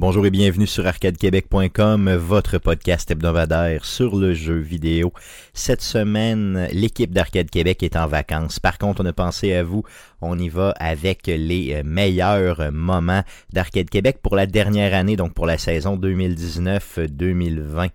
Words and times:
Bonjour 0.00 0.24
et 0.26 0.30
bienvenue 0.30 0.68
sur 0.68 0.86
arcadequebec.com, 0.86 2.14
votre 2.14 2.58
podcast 2.58 3.10
hebdomadaire 3.10 3.84
sur 3.84 4.14
le 4.14 4.32
jeu 4.32 4.54
vidéo. 4.54 5.12
Cette 5.54 5.82
semaine, 5.82 6.68
l'équipe 6.70 7.10
d'Arcade 7.12 7.50
Québec 7.50 7.82
est 7.82 7.96
en 7.96 8.06
vacances. 8.06 8.60
Par 8.60 8.78
contre, 8.78 9.02
on 9.02 9.06
a 9.06 9.12
pensé 9.12 9.54
à 9.54 9.64
vous. 9.64 9.82
On 10.20 10.38
y 10.38 10.48
va 10.50 10.72
avec 10.78 11.26
les 11.26 11.82
meilleurs 11.82 12.70
moments 12.70 13.24
d'Arcade 13.52 13.90
Québec 13.90 14.20
pour 14.22 14.36
la 14.36 14.46
dernière 14.46 14.94
année, 14.94 15.16
donc 15.16 15.34
pour 15.34 15.46
la 15.46 15.58
saison 15.58 15.96
2019-2020. 15.96 17.88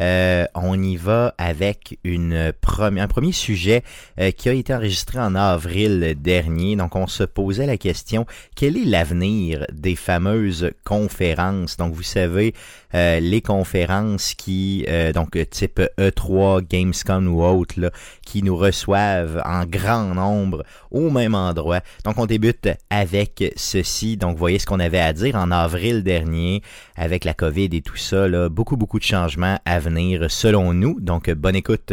Euh, 0.00 0.46
on 0.54 0.82
y 0.82 0.96
va 0.96 1.34
avec 1.36 1.98
une 2.04 2.52
un 2.78 3.08
premier 3.08 3.32
sujet 3.32 3.82
euh, 4.18 4.30
qui 4.30 4.48
a 4.48 4.52
été 4.52 4.72
enregistré 4.74 5.18
en 5.18 5.34
avril 5.34 6.14
dernier. 6.18 6.76
Donc, 6.76 6.96
on 6.96 7.06
se 7.06 7.24
posait 7.24 7.66
la 7.66 7.76
question, 7.76 8.24
quel 8.56 8.76
est 8.76 8.84
l'avenir 8.84 9.66
des 9.70 9.96
fameuses 9.96 10.70
conférences? 10.84 11.76
Donc, 11.76 11.92
vous 11.92 12.02
savez, 12.02 12.54
euh, 12.94 13.20
les 13.20 13.42
conférences 13.42 14.34
qui, 14.34 14.86
donc 15.14 15.36
type 15.50 15.80
E3, 15.98 16.66
Gamescom 16.66 17.28
ou 17.28 17.42
autre, 17.42 17.78
là, 17.78 17.90
qui 18.24 18.42
nous 18.42 18.56
reçoivent 18.56 19.42
en 19.44 19.64
grand 19.66 20.14
nombre 20.14 20.64
au 20.90 21.10
même 21.10 21.34
endroit. 21.34 21.80
Donc, 22.04 22.18
on 22.18 22.26
débute 22.26 22.68
avec 22.88 23.52
ceci. 23.56 24.16
Donc, 24.16 24.32
vous 24.32 24.38
voyez 24.38 24.58
ce 24.58 24.66
qu'on 24.66 24.80
avait 24.80 25.00
à 25.00 25.12
dire 25.12 25.36
en 25.36 25.50
avril 25.50 26.02
dernier 26.02 26.62
avec 26.96 27.24
la 27.24 27.34
COVID 27.34 27.68
et 27.72 27.82
tout 27.82 27.96
ça. 27.96 28.26
Là, 28.26 28.48
beaucoup, 28.48 28.76
beaucoup 28.76 28.98
de 28.98 29.04
changements 29.04 29.58
à 29.64 29.78
venir 29.78 29.89
selon 30.28 30.72
nous. 30.74 31.00
Donc, 31.00 31.30
bonne 31.30 31.56
écoute. 31.56 31.92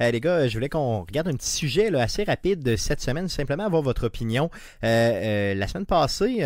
Euh, 0.00 0.10
les 0.10 0.20
gars, 0.20 0.46
je 0.46 0.54
voulais 0.54 0.68
qu'on 0.68 1.00
regarde 1.00 1.28
un 1.28 1.34
petit 1.34 1.50
sujet 1.50 1.94
assez 1.94 2.24
rapide 2.24 2.62
de 2.62 2.76
cette 2.76 3.00
semaine, 3.00 3.28
simplement 3.28 3.64
avoir 3.64 3.82
votre 3.82 4.06
opinion. 4.06 4.50
Euh, 4.84 4.86
euh, 4.86 5.54
la 5.54 5.66
semaine 5.66 5.86
passée, 5.86 6.38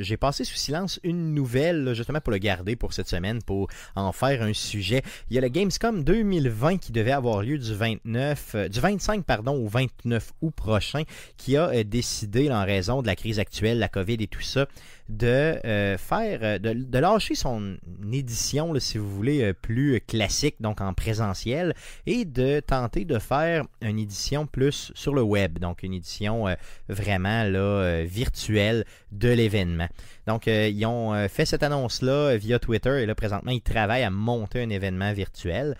j'ai 0.00 0.16
passé 0.16 0.44
sous 0.44 0.56
silence 0.56 0.98
une 1.02 1.34
nouvelle, 1.34 1.92
justement 1.94 2.20
pour 2.20 2.32
le 2.32 2.38
garder 2.38 2.76
pour 2.76 2.92
cette 2.92 3.08
semaine, 3.08 3.42
pour 3.42 3.68
en 3.94 4.12
faire 4.12 4.42
un 4.42 4.52
sujet. 4.52 5.02
Il 5.30 5.34
y 5.34 5.38
a 5.38 5.42
le 5.42 5.48
Gamescom 5.48 6.04
2020 6.04 6.78
qui 6.78 6.92
devait 6.92 7.12
avoir 7.12 7.42
lieu 7.42 7.58
du 7.58 7.74
29, 7.74 8.56
du 8.70 8.80
25 8.80 9.24
pardon, 9.24 9.54
au 9.54 9.68
29 9.68 10.32
août 10.40 10.54
prochain, 10.54 11.02
qui 11.36 11.56
a 11.56 11.84
décidé, 11.84 12.50
en 12.50 12.64
raison 12.64 13.02
de 13.02 13.06
la 13.06 13.16
crise 13.16 13.38
actuelle, 13.38 13.78
la 13.78 13.88
COVID 13.88 14.16
et 14.20 14.26
tout 14.26 14.40
ça, 14.40 14.66
de 15.08 15.58
euh, 15.64 15.98
faire, 15.98 16.40
euh, 16.42 16.58
de, 16.58 16.98
lâcher 16.98 17.34
son 17.34 17.76
édition, 18.12 18.74
si 18.78 18.98
vous 18.98 19.08
voulez, 19.08 19.42
euh, 19.42 19.52
plus 19.52 20.00
classique, 20.00 20.56
donc 20.60 20.80
en 20.80 20.94
présentiel, 20.94 21.74
et 22.06 22.24
de 22.24 22.60
tenter 22.60 23.04
de 23.04 23.18
faire 23.18 23.64
une 23.82 23.98
édition 23.98 24.46
plus 24.46 24.92
sur 24.94 25.14
le 25.14 25.22
web, 25.22 25.58
donc 25.58 25.82
une 25.82 25.94
édition 25.94 26.46
vraiment 26.88 27.44
là, 27.44 28.04
virtuelle 28.04 28.84
de 29.12 29.28
l'événement. 29.28 29.88
Donc, 30.26 30.46
ils 30.46 30.86
ont 30.86 31.28
fait 31.28 31.44
cette 31.44 31.62
annonce-là 31.62 32.36
via 32.36 32.58
Twitter 32.58 33.02
et 33.02 33.06
là, 33.06 33.14
présentement, 33.14 33.52
ils 33.52 33.60
travaillent 33.60 34.02
à 34.02 34.10
monter 34.10 34.62
un 34.62 34.70
événement 34.70 35.12
virtuel. 35.12 35.76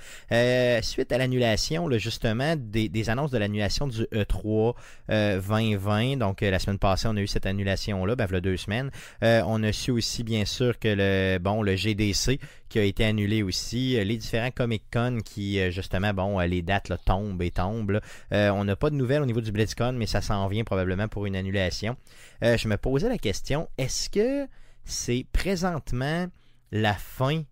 suite 0.83 1.13
à 1.13 1.19
l'annulation, 1.19 1.91
justement, 1.99 2.55
des, 2.57 3.11
annonces 3.11 3.31
de 3.31 3.39
l'annulation 3.39 3.87
du 3.87 4.03
E3 4.13 4.75
2020, 5.09 6.19
donc 6.19 6.41
la 6.41 6.59
semaine 6.59 6.79
passée, 6.79 7.09
on 7.09 7.17
a 7.17 7.21
eu 7.21 7.27
cette 7.27 7.47
annulation-là, 7.47 8.15
ben, 8.15 8.27
a 8.37 8.41
deux 8.41 8.57
semaines. 8.57 8.91
Euh, 9.23 9.43
on 9.47 9.63
a 9.63 9.73
su 9.73 9.91
aussi, 9.91 10.23
bien 10.23 10.45
sûr, 10.45 10.79
que 10.79 10.89
le, 10.89 11.39
bon, 11.39 11.63
le 11.63 11.75
GDC 11.75 12.39
qui 12.69 12.79
a 12.79 12.83
été 12.83 13.05
annulé 13.05 13.43
aussi, 13.43 13.97
euh, 13.97 14.05
les 14.05 14.17
différents 14.17 14.51
Comic-Con 14.51 15.19
qui, 15.25 15.61
euh, 15.61 15.71
justement, 15.71 16.13
bon, 16.13 16.39
les 16.41 16.63
dates 16.63 16.93
tombent 17.05 17.43
et 17.43 17.51
tombent. 17.51 18.01
on 18.31 18.65
n'a 18.65 18.77
pas 18.77 18.91
de 18.91 18.97
nouvelles 18.97 19.23
au 19.23 19.27
niveau 19.27 19.41
du 19.41 19.53
BlizzCon, 19.53 19.93
mais 19.93 20.07
ça 20.07 20.21
s'en 20.21 20.47
vient 20.49 20.65
probablement 20.65 21.09
pour 21.09 21.27
une 21.27 21.37
annulation. 21.37 21.97
je 22.43 22.69
me 22.69 22.77
posais 22.77 23.09
la 23.09 23.19
question, 23.19 23.69
est-ce 23.79 24.11
que 24.11 24.36
c'est 24.85 25.27
présentement 25.33 26.27
la 26.73 26.95
fin 26.95 27.43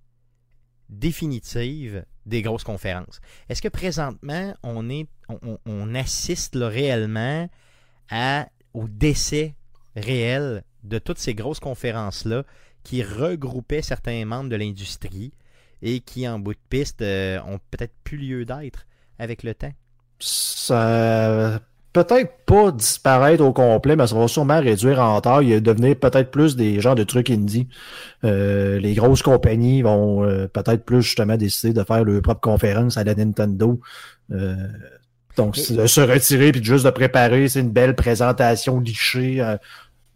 définitive 0.89 2.05
des 2.27 2.43
grosses 2.43 2.65
conférences. 2.65 3.21
Est-ce 3.49 3.63
que 3.63 3.69
présentement, 3.69 4.55
on, 4.63 5.95
assiste 5.95 6.57
réellement 6.57 7.49
au 8.73 8.89
décès 8.89 9.55
réel 9.97 10.65
de 10.83 10.99
toutes 10.99 11.19
ces 11.19 11.35
grosses 11.35 11.61
conférences-là 11.61 12.45
qui 12.83 13.03
regroupaient 13.03 13.83
certains 13.83 14.25
membres 14.25 14.51
de 14.51 14.57
l'industrie 14.57 15.33
et 15.83 16.01
qui, 16.01 16.29
en 16.29 16.39
bout 16.39 16.55
de 16.55 16.59
piste, 16.69 17.03
euh, 17.03 17.41
ont 17.43 17.59
peut-être 17.71 17.95
plus 18.05 18.19
lieu 18.19 18.45
d'être 18.45 18.87
avec 19.19 19.43
le 19.43 19.55
temps? 19.55 19.73
Ça 20.19 21.61
peut-être 21.95 22.33
pas 22.45 22.71
disparaître 22.71 23.43
au 23.43 23.55
complet, 23.55 23.97
mais 23.97 24.07
ça 24.07 24.15
va 24.15 24.29
sûrement 24.29 24.61
réduire 24.61 25.01
en 25.01 25.19
taille 25.23 25.55
et 25.55 25.61
devenir 25.63 25.97
peut-être 25.97 26.31
plus 26.31 26.57
des 26.57 26.81
genres 26.81 26.95
de 26.95 27.05
trucs 27.05 27.31
indie. 27.31 27.69
Euh, 28.25 28.79
les 28.79 28.93
grosses 28.93 29.23
compagnies 29.23 29.81
vont 29.81 30.23
euh, 30.25 30.47
peut-être 30.47 30.85
plus 30.85 31.01
justement 31.01 31.39
décider 31.39 31.73
de 31.73 31.83
faire 31.83 32.05
leur 32.05 32.21
propre 32.21 32.43
conférence 32.43 32.99
à 32.99 33.05
la 33.05 33.15
Nintendo. 33.15 33.81
donc, 35.37 35.57
de 35.57 35.87
se 35.87 36.01
retirer 36.03 36.53
puis 36.53 36.63
juste 36.63 36.85
de 36.85 36.91
préparer, 36.91 37.49
c'est 37.49 37.61
une 37.61 37.73
belle 37.73 37.95
présentation 37.95 38.81
lichée 38.81 39.41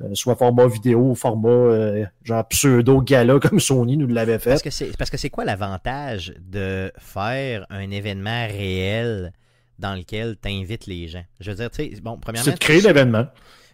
euh, 0.00 0.14
soit 0.14 0.36
format 0.36 0.68
vidéo, 0.68 1.14
format 1.16 1.48
euh, 1.48 2.04
genre 2.22 2.46
pseudo-gala 2.46 3.38
comme 3.42 3.58
Sony 3.58 3.96
nous 3.96 4.06
l'avait 4.06 4.38
fait. 4.38 4.62
Parce 4.96 5.10
que 5.10 5.16
c'est 5.16 5.30
quoi 5.30 5.44
l'avantage 5.44 6.34
de 6.38 6.92
faire 6.98 7.66
un 7.68 7.90
événement 7.90 8.46
réel 8.46 9.32
dans 9.78 9.94
lequel 9.94 10.36
tu 10.42 10.48
invites 10.48 10.86
les 10.86 11.08
gens? 11.08 11.24
Je 11.40 11.50
veux 11.50 11.56
dire, 11.56 11.70
tu 11.70 11.76
sais, 11.76 12.00
bon, 12.00 12.18
premièrement. 12.18 12.44
C'est 12.44 12.54
de 12.54 12.58
créer 12.58 12.80
l'événement. 12.80 13.26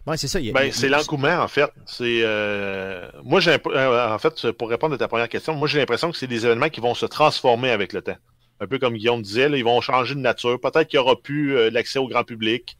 Ouais, 0.05 0.17
c'est 0.17 0.27
ça. 0.27 0.39
ben, 0.39 0.71
c'est 0.71 0.89
l'engouement, 0.89 1.39
en 1.39 1.47
fait. 1.47 1.71
C'est 1.85 2.21
euh, 2.23 3.09
moi, 3.23 3.39
j'ai 3.39 3.55
en 3.55 4.19
fait, 4.19 4.51
pour 4.51 4.69
répondre 4.69 4.93
à 4.93 4.97
ta 4.97 5.07
première 5.07 5.29
question, 5.29 5.55
moi 5.55 5.67
j'ai 5.67 5.79
l'impression 5.79 6.11
que 6.11 6.17
c'est 6.17 6.27
des 6.27 6.45
événements 6.45 6.69
qui 6.69 6.79
vont 6.79 6.93
se 6.93 7.07
transformer 7.07 7.71
avec 7.71 7.91
le 7.91 8.01
temps. 8.03 8.17
Un 8.59 8.67
peu 8.67 8.77
comme 8.77 8.93
Guillaume 8.93 9.21
disait, 9.21 9.49
ils 9.51 9.63
vont 9.63 9.81
changer 9.81 10.15
de 10.15 10.19
nature. 10.19 10.59
Peut-être 10.61 10.87
qu'il 10.87 10.99
n'y 10.99 11.03
aura 11.03 11.19
plus 11.19 11.69
l'accès 11.71 11.99
au 11.99 12.07
grand 12.07 12.23
public. 12.23 12.77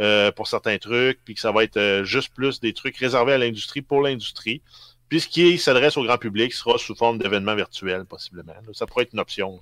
Euh, 0.00 0.30
pour 0.30 0.46
certains 0.46 0.78
trucs, 0.78 1.18
puis 1.24 1.34
que 1.34 1.40
ça 1.40 1.50
va 1.50 1.64
être 1.64 1.76
euh, 1.76 2.04
juste 2.04 2.32
plus 2.32 2.60
des 2.60 2.72
trucs 2.72 2.96
réservés 2.98 3.32
à 3.32 3.38
l'industrie 3.38 3.82
pour 3.82 4.00
l'industrie. 4.00 4.62
Puis 5.08 5.22
ce 5.22 5.26
qui 5.26 5.58
s'adresse 5.58 5.96
au 5.96 6.04
grand 6.04 6.18
public 6.18 6.52
sera 6.52 6.78
sous 6.78 6.94
forme 6.94 7.18
d'événements 7.18 7.56
virtuels, 7.56 8.04
possiblement. 8.04 8.52
Ça 8.74 8.86
pourrait 8.86 9.04
être 9.04 9.12
une 9.12 9.18
option. 9.18 9.60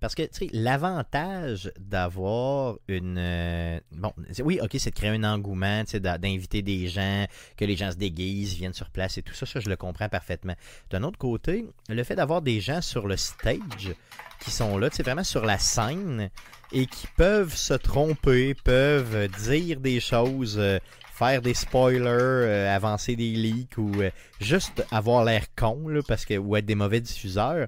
Parce 0.00 0.14
que, 0.14 0.22
tu 0.22 0.28
sais, 0.32 0.48
l'avantage 0.52 1.72
d'avoir 1.78 2.76
une... 2.88 3.16
Euh, 3.18 3.80
bon, 3.92 4.12
oui, 4.44 4.60
ok, 4.62 4.70
c'est 4.78 4.90
de 4.90 4.94
créer 4.94 5.10
un 5.10 5.24
engouement, 5.24 5.84
tu 5.84 5.92
sais, 5.92 6.00
d'inviter 6.00 6.62
des 6.62 6.88
gens, 6.88 7.26
que 7.56 7.64
les 7.64 7.76
gens 7.76 7.90
se 7.90 7.96
déguisent, 7.96 8.54
viennent 8.54 8.74
sur 8.74 8.90
place 8.90 9.18
et 9.18 9.22
tout 9.22 9.34
ça, 9.34 9.46
ça, 9.46 9.60
je 9.60 9.68
le 9.68 9.76
comprends 9.76 10.08
parfaitement. 10.08 10.54
D'un 10.90 11.02
autre 11.02 11.18
côté, 11.18 11.66
le 11.88 12.04
fait 12.04 12.14
d'avoir 12.14 12.42
des 12.42 12.60
gens 12.60 12.80
sur 12.80 13.06
le 13.06 13.16
stage 13.16 13.94
qui 14.40 14.50
sont 14.50 14.78
là, 14.78 14.90
tu 14.90 14.96
sais, 14.96 15.02
vraiment 15.02 15.24
sur 15.24 15.44
la 15.44 15.58
scène, 15.58 16.30
et 16.72 16.86
qui 16.86 17.06
peuvent 17.16 17.54
se 17.54 17.74
tromper, 17.74 18.54
peuvent 18.54 19.28
dire 19.42 19.80
des 19.80 20.00
choses, 20.00 20.56
euh, 20.58 20.78
faire 21.12 21.42
des 21.42 21.54
spoilers, 21.54 22.06
euh, 22.08 22.74
avancer 22.74 23.16
des 23.16 23.30
leaks 23.30 23.78
ou 23.78 23.90
euh, 24.00 24.10
juste 24.40 24.84
avoir 24.90 25.24
l'air 25.24 25.46
con 25.56 25.86
parce 26.06 26.24
que 26.24 26.36
ou 26.36 26.56
être 26.56 26.66
des 26.66 26.74
mauvais 26.74 27.00
diffuseurs. 27.00 27.66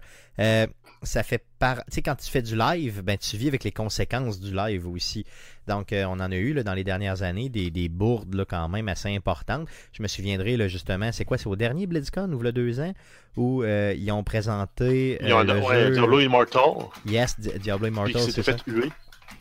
Ça 1.02 1.22
fait 1.22 1.42
par 1.58 1.76
tu 1.76 1.82
sais 1.92 2.02
quand 2.02 2.16
tu 2.16 2.30
fais 2.30 2.42
du 2.42 2.56
live, 2.56 3.02
ben 3.02 3.16
tu 3.16 3.36
vis 3.36 3.48
avec 3.48 3.64
les 3.64 3.72
conséquences 3.72 4.40
du 4.40 4.54
live 4.54 4.86
aussi. 4.86 5.24
Donc 5.66 5.88
on 5.92 6.20
en 6.20 6.30
a 6.30 6.36
eu 6.36 6.52
là, 6.52 6.62
dans 6.62 6.74
les 6.74 6.84
dernières 6.84 7.22
années 7.22 7.48
des, 7.48 7.70
des 7.70 7.88
bourdes 7.88 8.34
là, 8.34 8.44
quand 8.44 8.68
même 8.68 8.88
assez 8.88 9.14
importantes. 9.14 9.68
Je 9.92 10.02
me 10.02 10.08
souviendrai 10.08 10.56
là, 10.56 10.68
justement, 10.68 11.10
c'est 11.12 11.24
quoi 11.24 11.38
c'est 11.38 11.46
au 11.48 11.56
dernier 11.56 11.86
BlizzCon 11.86 12.30
ou 12.32 12.40
le 12.40 12.52
deux 12.52 12.80
ans 12.80 12.92
où 13.36 13.64
ils 13.64 14.10
ont 14.10 14.24
présenté 14.24 15.18
le 15.20 15.90
Diablo 15.92 16.20
Immortal. 16.20 16.88
Yes, 17.06 17.38
Diablo 17.38 17.86
Immortal. 17.86 18.22
Fait 18.30 18.56
tuer. 18.56 18.90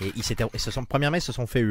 Et 0.01 0.11
ils, 0.15 0.23
se 0.23 0.71
sont, 0.71 0.85
premièrement, 0.85 1.17
ils 1.17 1.21
se 1.21 1.33
sont 1.33 1.47
fait 1.47 1.65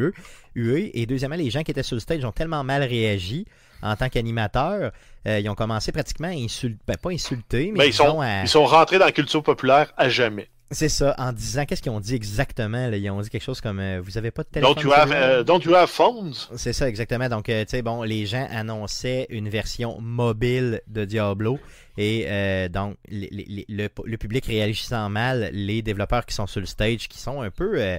huer, 0.55 0.91
et 1.01 1.07
deuxièmement, 1.07 1.37
les 1.37 1.51
gens 1.51 1.63
qui 1.63 1.71
étaient 1.71 1.83
sur 1.83 1.97
le 1.97 2.01
stage 2.01 2.25
ont 2.25 2.33
tellement 2.33 2.63
mal 2.63 2.83
réagi 2.83 3.47
en 3.83 3.97
tant 3.97 4.09
qu'animateurs, 4.09 4.93
euh, 5.27 5.41
ils 5.41 5.49
ont 5.49 5.55
commencé 5.55 5.93
pratiquement 5.93 6.29
à 6.29 6.33
insulter, 6.33 6.79
ben, 6.87 6.97
pas 6.97 7.11
insulter, 7.11 7.71
mais 7.73 7.79
ben, 7.79 7.85
ils, 7.85 7.93
sont, 7.93 8.23
ils 8.43 8.49
sont 8.49 8.65
rentrés 8.65 8.99
dans 8.99 9.07
la 9.07 9.13
culture 9.13 9.43
populaire 9.43 9.93
à 9.97 10.09
jamais. 10.09 10.49
C'est 10.71 10.91
ça, 10.91 11.15
en 11.17 11.33
disant, 11.33 11.65
qu'est-ce 11.65 11.81
qu'ils 11.81 11.93
ont 11.93 12.01
dit 12.01 12.15
exactement? 12.15 12.91
Ils 12.93 13.11
ont 13.11 13.23
dit 13.23 13.31
quelque 13.31 13.43
chose 13.43 13.63
comme, 13.63 13.81
euh, 13.81 14.03
vous 14.05 14.19
avez 14.19 14.31
pas 14.31 14.43
de 14.43 14.49
téléphone. 14.49 14.75
Don't 14.75 14.83
you 14.83 14.93
have, 14.93 15.11
uh, 15.11 15.43
don't 15.43 15.61
you 15.65 15.75
have 15.75 15.89
phones? 15.89 16.35
C'est 16.57 16.75
ça, 16.75 16.87
exactement. 16.87 17.31
Donc, 17.31 17.49
euh, 17.49 17.65
tu 17.65 17.71
sais, 17.71 17.83
bon, 17.83 18.03
les 18.03 18.27
gens 18.27 18.47
annonçaient 18.51 19.27
une 19.31 19.49
version 19.49 19.99
mobile 19.99 20.83
de 20.87 21.07
Diablo. 21.07 21.59
Et 21.97 22.27
euh, 22.29 22.69
donc, 22.69 22.97
le, 23.09 24.17
public 24.17 24.45
réagissant 24.45 25.09
mal, 25.09 25.49
les 25.55 25.81
développeurs 25.81 26.27
qui 26.27 26.35
sont 26.35 26.47
sur 26.47 26.61
le 26.61 26.67
stage, 26.67 27.09
qui 27.09 27.19
sont 27.19 27.41
un 27.41 27.51
peu 27.51 27.99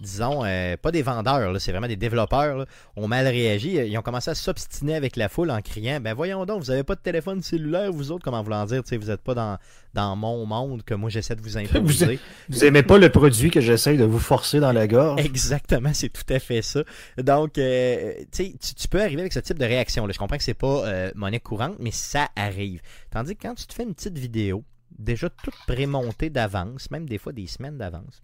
disons, 0.00 0.44
euh, 0.44 0.76
pas 0.76 0.90
des 0.90 1.02
vendeurs, 1.02 1.60
c'est 1.60 1.72
vraiment 1.72 1.88
des 1.88 1.96
développeurs, 1.96 2.58
là, 2.58 2.66
ont 2.96 3.08
mal 3.08 3.26
réagi. 3.26 3.76
Ils 3.76 3.98
ont 3.98 4.02
commencé 4.02 4.30
à 4.30 4.34
s'obstiner 4.34 4.94
avec 4.94 5.16
la 5.16 5.28
foule 5.28 5.50
en 5.50 5.60
criant 5.60 6.00
Ben 6.00 6.14
voyons 6.14 6.44
donc, 6.46 6.62
vous 6.62 6.70
avez 6.70 6.82
pas 6.82 6.94
de 6.94 7.00
téléphone 7.00 7.42
cellulaire, 7.42 7.92
vous 7.92 8.10
autres, 8.12 8.24
comment 8.24 8.42
voulant 8.42 8.64
dire, 8.64 8.82
vous 8.90 9.06
n'êtes 9.06 9.22
pas 9.22 9.34
dans, 9.34 9.58
dans 9.94 10.16
mon 10.16 10.46
monde 10.46 10.82
que 10.82 10.94
moi 10.94 11.10
j'essaie 11.10 11.36
de 11.36 11.42
vous 11.42 11.56
imposer. 11.58 12.18
Vous, 12.48 12.56
vous 12.56 12.64
aimez 12.64 12.82
pas 12.82 12.98
le 12.98 13.10
produit 13.10 13.50
que 13.50 13.60
j'essaie 13.60 13.96
de 13.96 14.04
vous 14.04 14.18
forcer 14.18 14.60
dans 14.60 14.72
la 14.72 14.86
gorge. 14.86 15.20
Exactement, 15.24 15.90
c'est 15.92 16.10
tout 16.10 16.32
à 16.32 16.38
fait 16.38 16.62
ça. 16.62 16.82
Donc, 17.18 17.58
euh, 17.58 18.14
tu, 18.32 18.56
tu 18.58 18.88
peux 18.88 19.00
arriver 19.00 19.20
avec 19.20 19.32
ce 19.32 19.40
type 19.40 19.58
de 19.58 19.64
réaction. 19.64 20.06
Là. 20.06 20.12
Je 20.12 20.18
comprends 20.18 20.36
que 20.36 20.42
c'est 20.42 20.54
pas 20.54 20.86
euh, 20.86 21.10
monnaie 21.14 21.40
courante, 21.40 21.76
mais 21.78 21.90
ça 21.90 22.28
arrive. 22.36 22.80
Tandis 23.10 23.36
que 23.36 23.42
quand 23.42 23.54
tu 23.54 23.66
te 23.66 23.74
fais 23.74 23.82
une 23.82 23.94
petite 23.94 24.18
vidéo, 24.18 24.64
déjà 25.00 25.28
toute 25.30 25.54
prémontée 25.66 26.30
d'avance, 26.30 26.90
même 26.90 27.08
des 27.08 27.18
fois 27.18 27.32
des 27.32 27.46
semaines 27.46 27.78
d'avance. 27.78 28.22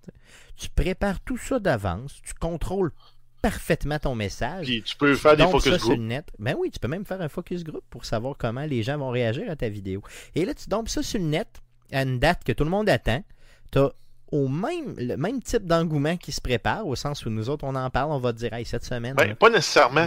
Tu 0.56 0.68
prépares 0.70 1.20
tout 1.20 1.38
ça 1.38 1.58
d'avance, 1.58 2.20
tu 2.22 2.34
contrôles 2.34 2.92
parfaitement 3.42 3.98
ton 3.98 4.14
message. 4.14 4.66
Puis 4.66 4.82
tu 4.82 4.96
peux 4.96 5.14
faire 5.14 5.36
des 5.36 5.46
focus 5.46 5.78
group. 5.78 5.98
net. 5.98 6.30
Ben 6.38 6.56
oui, 6.58 6.70
tu 6.70 6.78
peux 6.78 6.88
même 6.88 7.04
faire 7.04 7.20
un 7.20 7.28
focus 7.28 7.64
group 7.64 7.84
pour 7.90 8.04
savoir 8.04 8.36
comment 8.36 8.64
les 8.64 8.82
gens 8.82 8.98
vont 8.98 9.10
réagir 9.10 9.50
à 9.50 9.56
ta 9.56 9.68
vidéo. 9.68 10.02
Et 10.34 10.44
là, 10.44 10.54
tu 10.54 10.68
dompes 10.68 10.88
ça 10.88 11.02
sur 11.02 11.20
le 11.20 11.26
net 11.26 11.48
à 11.92 12.02
une 12.02 12.18
date 12.18 12.44
que 12.44 12.52
tout 12.52 12.64
le 12.64 12.70
monde 12.70 12.88
attend. 12.88 13.22
Tu 13.70 13.78
as 13.78 13.92
au 14.32 14.48
même, 14.48 14.94
le 14.96 15.16
même 15.16 15.40
type 15.40 15.64
d'engouement 15.64 16.16
qui 16.16 16.32
se 16.32 16.40
prépare, 16.40 16.86
au 16.86 16.96
sens 16.96 17.24
où 17.26 17.30
nous 17.30 17.48
autres, 17.48 17.64
on 17.64 17.74
en 17.74 17.90
parle, 17.90 18.10
on 18.10 18.18
va 18.18 18.32
te 18.32 18.38
dire, 18.38 18.52
hey, 18.52 18.64
cette 18.64 18.84
semaine. 18.84 19.14
Ben, 19.14 19.34
pas 19.34 19.50
nécessairement. 19.50 20.06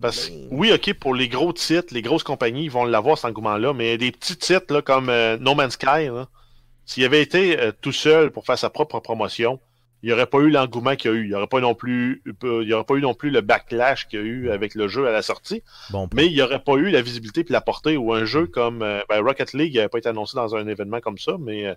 Parce, 0.00 0.30
oui, 0.50 0.72
OK, 0.72 0.94
pour 0.94 1.14
les 1.14 1.28
gros 1.28 1.52
titres, 1.52 1.92
les 1.92 2.02
grosses 2.02 2.22
compagnies, 2.22 2.64
ils 2.64 2.70
vont 2.70 2.84
l'avoir 2.84 3.18
cet 3.18 3.26
engouement-là, 3.26 3.74
mais 3.74 3.98
des 3.98 4.12
petits 4.12 4.36
titres 4.36 4.72
là, 4.72 4.82
comme 4.82 5.10
euh, 5.10 5.36
No 5.38 5.54
Man's 5.54 5.74
Sky, 5.74 6.08
s'il 6.86 7.04
avait 7.04 7.22
été 7.22 7.60
euh, 7.60 7.70
tout 7.80 7.92
seul 7.92 8.30
pour 8.30 8.46
faire 8.46 8.58
sa 8.58 8.70
propre 8.70 8.98
promotion, 9.00 9.60
il 10.02 10.06
n'y 10.06 10.12
aurait 10.14 10.26
pas 10.26 10.38
eu 10.38 10.48
l'engouement 10.48 10.96
qu'il 10.96 11.10
y 11.10 11.14
a 11.14 11.16
eu. 11.16 11.24
Il 11.24 11.28
n'y 11.28 11.34
aurait 11.34 11.46
pas 11.46 11.60
non 11.60 11.74
plus, 11.74 12.22
il 12.24 12.62
y 12.62 12.72
aurait 12.72 12.84
pas 12.84 12.94
eu 12.94 13.02
non 13.02 13.12
plus 13.12 13.30
le 13.30 13.42
backlash 13.42 14.08
qu'il 14.08 14.18
y 14.18 14.22
a 14.22 14.24
eu 14.24 14.50
avec 14.50 14.74
le 14.74 14.88
jeu 14.88 15.06
à 15.06 15.12
la 15.12 15.20
sortie. 15.20 15.62
mais 16.14 16.26
il 16.26 16.32
n'y 16.32 16.40
aurait 16.40 16.64
pas 16.64 16.74
eu 16.76 16.90
la 16.90 17.02
visibilité 17.02 17.42
et 17.42 17.52
la 17.52 17.60
portée 17.60 17.98
où 17.98 18.14
un 18.14 18.24
jeu 18.24 18.46
comme 18.46 18.82
euh, 18.82 19.02
ben, 19.10 19.22
Rocket 19.22 19.52
League 19.52 19.74
n'avait 19.74 19.88
pas 19.88 19.98
été 19.98 20.08
annoncé 20.08 20.36
dans 20.36 20.56
un 20.56 20.66
événement 20.66 21.00
comme 21.00 21.18
ça, 21.18 21.36
mais 21.38 21.76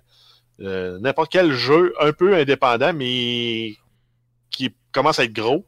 n'importe 0.58 1.32
quel 1.32 1.52
jeu 1.52 1.94
un 2.00 2.12
peu 2.12 2.34
indépendant, 2.34 2.92
mais 2.92 3.74
qui 4.50 4.74
commence 4.92 5.18
à 5.18 5.24
être 5.24 5.32
gros, 5.32 5.66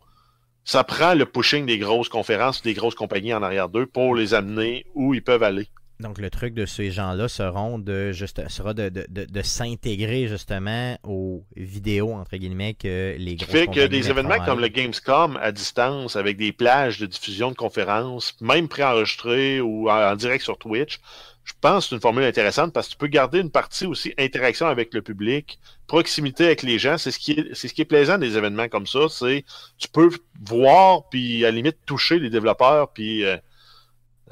ça 0.64 0.84
prend 0.84 1.14
le 1.14 1.26
pushing 1.26 1.64
des 1.64 1.78
grosses 1.78 2.08
conférences, 2.08 2.62
des 2.62 2.74
grosses 2.74 2.94
compagnies 2.94 3.34
en 3.34 3.42
arrière 3.42 3.68
d'eux 3.68 3.86
pour 3.86 4.14
les 4.14 4.34
amener 4.34 4.84
où 4.94 5.14
ils 5.14 5.22
peuvent 5.22 5.42
aller. 5.42 5.68
Donc 5.98 6.18
le 6.18 6.28
truc 6.28 6.52
de 6.52 6.66
ces 6.66 6.90
gens-là 6.90 7.26
seront 7.26 7.78
de 7.78 8.12
juste 8.12 8.46
sera 8.50 8.74
de, 8.74 8.90
de, 8.90 9.06
de, 9.08 9.42
s'intégrer 9.42 10.28
justement 10.28 10.98
aux 11.04 11.42
vidéos 11.56 12.12
entre 12.12 12.36
guillemets 12.36 12.74
que 12.74 13.16
les 13.16 13.36
grosses 13.36 13.48
fait 13.48 13.66
que 13.66 13.86
des 13.86 14.10
événements 14.10 14.44
comme 14.44 14.60
le 14.60 14.68
Gamescom 14.68 15.38
à 15.40 15.52
distance 15.52 16.16
avec 16.16 16.36
des 16.36 16.52
plages 16.52 16.98
de 16.98 17.06
diffusion 17.06 17.50
de 17.50 17.56
conférences, 17.56 18.36
même 18.42 18.68
préenregistrées 18.68 19.62
ou 19.62 19.88
en 19.88 20.14
direct 20.16 20.44
sur 20.44 20.58
Twitch, 20.58 21.00
je 21.46 21.52
pense 21.60 21.84
que 21.84 21.90
c'est 21.90 21.94
une 21.94 22.00
formule 22.00 22.24
intéressante 22.24 22.72
parce 22.72 22.88
que 22.88 22.92
tu 22.92 22.98
peux 22.98 23.06
garder 23.06 23.38
une 23.38 23.52
partie 23.52 23.86
aussi 23.86 24.12
interaction 24.18 24.66
avec 24.66 24.92
le 24.92 25.00
public, 25.00 25.60
proximité 25.86 26.46
avec 26.46 26.62
les 26.62 26.78
gens. 26.78 26.98
C'est 26.98 27.12
ce 27.12 27.20
qui 27.20 27.32
est, 27.32 27.54
c'est 27.54 27.68
ce 27.68 27.74
qui 27.74 27.82
est 27.82 27.86
plaisant 27.86 28.18
des 28.18 28.36
événements 28.36 28.68
comme 28.68 28.86
ça. 28.86 29.08
C'est 29.08 29.44
tu 29.78 29.88
peux 29.88 30.10
voir 30.44 31.08
puis 31.08 31.44
à 31.44 31.50
la 31.50 31.56
limite 31.56 31.78
toucher 31.86 32.18
les 32.18 32.30
développeurs 32.30 32.88
puis 32.92 33.24
euh, 33.24 33.36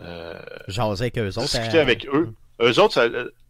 euh 0.01 0.35
avec 0.77 1.17
eux 1.19 1.29
autres. 1.29 1.43
Discuter 1.43 1.79
avec 1.79 2.07
eux. 2.13 2.35
Eux 2.61 2.81
autres, 2.81 2.95
ça, 2.95 3.07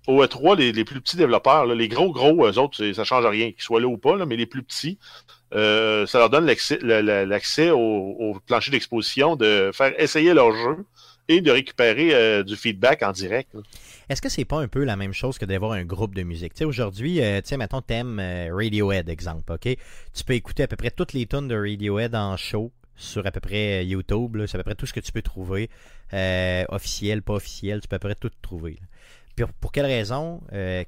au 0.07 0.23
E3, 0.23 0.57
les, 0.59 0.85
plus 0.85 1.01
petits 1.01 1.17
développeurs, 1.17 1.65
les 1.67 1.89
gros 1.89 2.13
gros, 2.13 2.47
eux 2.47 2.59
autres, 2.59 2.93
ça 2.93 3.05
change 3.05 3.25
rien, 3.25 3.53
qu'ils 3.53 3.63
soient 3.63 3.81
là 3.81 3.87
ou 3.87 3.97
pas, 3.97 4.17
là, 4.17 4.27
mais 4.27 4.37
les 4.37 4.45
plus 4.45 4.63
petits, 4.63 4.99
euh, 5.55 6.05
ça 6.07 6.19
leur 6.19 6.29
donne 6.29 6.45
l'accès, 6.45 6.79
l'accès 6.83 7.71
au, 7.71 7.79
au 7.79 8.39
plancher 8.47 8.71
d'exposition 8.71 9.37
de 9.37 9.71
faire 9.73 9.99
essayer 9.99 10.35
leur 10.35 10.53
jeu 10.53 10.85
et 11.29 11.41
de 11.41 11.51
récupérer 11.51 12.15
euh, 12.15 12.43
du 12.43 12.57
feedback 12.57 13.03
en 13.03 13.13
direct. 13.13 13.55
Est-ce 14.09 14.21
que 14.21 14.29
c'est 14.29 14.45
pas 14.45 14.59
un 14.59 14.69
peu 14.69 14.85
la 14.85 14.97
même 14.97 15.13
chose 15.13 15.39
que 15.39 15.45
d'avoir 15.45 15.73
un 15.73 15.85
groupe 15.85 16.15
de 16.15 16.23
musique? 16.23 16.53
Aujourd'hui, 16.63 17.23
euh, 17.23 17.41
tu 17.41 17.57
mettons, 17.57 17.81
t'aimes 17.81 18.19
euh, 18.21 18.51
Radiohead, 18.53 19.09
exemple, 19.09 19.53
OK? 19.53 19.63
Tu 19.63 20.25
peux 20.25 20.35
écouter 20.35 20.63
à 20.63 20.69
peu 20.69 20.77
près 20.77 20.91
toutes 20.91 21.13
les 21.13 21.27
tonnes 21.27 21.49
de 21.49 21.57
Radiohead 21.57 22.15
en 22.15 22.37
show 22.37 22.73
sur 22.97 23.27
à 23.27 23.31
peu 23.31 23.41
près 23.41 23.85
YouTube. 23.87 24.37
C'est 24.47 24.57
à 24.57 24.59
peu 24.59 24.65
près 24.65 24.75
tout 24.75 24.87
ce 24.87 24.93
que 24.93 25.01
tu 25.01 25.13
peux 25.13 25.23
trouver. 25.23 25.71
officiel, 26.69 27.23
pas 27.23 27.35
officiel, 27.35 27.81
tu 27.81 27.89
peux 27.89 27.97
à 27.97 27.99
peu 27.99 28.09
près 28.09 28.15
tout 28.15 28.31
trouver. 28.43 28.79
Puis 29.35 29.45
pour 29.61 29.73
quelle 29.73 29.87
raison, 29.87 30.43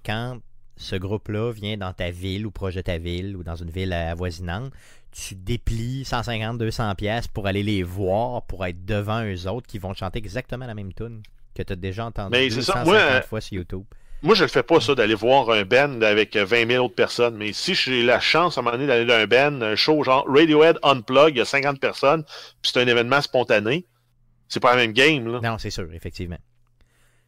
quand 0.04 0.38
ce 0.76 0.96
groupe-là 0.96 1.52
vient 1.52 1.76
dans 1.76 1.92
ta 1.92 2.10
ville 2.10 2.46
ou 2.46 2.50
proche 2.50 2.74
de 2.74 2.80
ta 2.80 2.98
ville 2.98 3.36
ou 3.36 3.42
dans 3.42 3.56
une 3.56 3.70
ville 3.70 3.92
avoisinante, 3.92 4.72
tu 5.12 5.34
déplies 5.34 6.04
150, 6.04 6.58
200 6.58 6.94
pièces 6.94 7.26
pour 7.26 7.46
aller 7.46 7.62
les 7.62 7.82
voir, 7.82 8.42
pour 8.42 8.64
être 8.66 8.84
devant 8.84 9.24
eux 9.24 9.48
autres 9.48 9.66
qui 9.66 9.78
vont 9.78 9.94
chanter 9.94 10.18
exactement 10.18 10.66
la 10.66 10.74
même 10.74 10.92
tune 10.92 11.22
que 11.54 11.62
tu 11.62 11.72
as 11.72 11.76
déjà 11.76 12.04
entendu 12.04 12.30
Mais 12.32 12.50
ça. 12.50 12.84
Moi, 12.84 13.22
fois 13.22 13.40
sur 13.40 13.54
YouTube. 13.54 13.84
Moi, 14.22 14.34
je 14.34 14.42
le 14.42 14.48
fais 14.48 14.62
pas 14.62 14.80
ça 14.80 14.94
d'aller 14.94 15.14
voir 15.14 15.50
un 15.50 15.64
band 15.64 16.00
avec 16.02 16.36
20 16.36 16.68
000 16.68 16.84
autres 16.84 16.94
personnes. 16.94 17.36
Mais 17.36 17.52
si 17.52 17.74
j'ai 17.74 18.02
la 18.02 18.20
chance 18.20 18.56
à 18.56 18.60
un 18.60 18.64
moment 18.64 18.76
donné 18.76 18.86
d'aller 18.86 19.04
dans 19.04 19.14
un 19.14 19.26
band, 19.26 19.62
un 19.62 19.76
show 19.76 20.02
genre 20.02 20.26
Radiohead 20.28 20.78
Unplug, 20.82 21.34
il 21.34 21.38
y 21.38 21.40
a 21.40 21.44
50 21.44 21.80
personnes, 21.80 22.24
puis 22.62 22.72
c'est 22.72 22.80
un 22.80 22.86
événement 22.86 23.20
spontané, 23.20 23.86
c'est 24.48 24.60
pas 24.60 24.70
la 24.70 24.76
même 24.76 24.92
game. 24.92 25.30
Là. 25.30 25.40
Non, 25.42 25.58
c'est 25.58 25.70
sûr, 25.70 25.88
effectivement. 25.92 26.38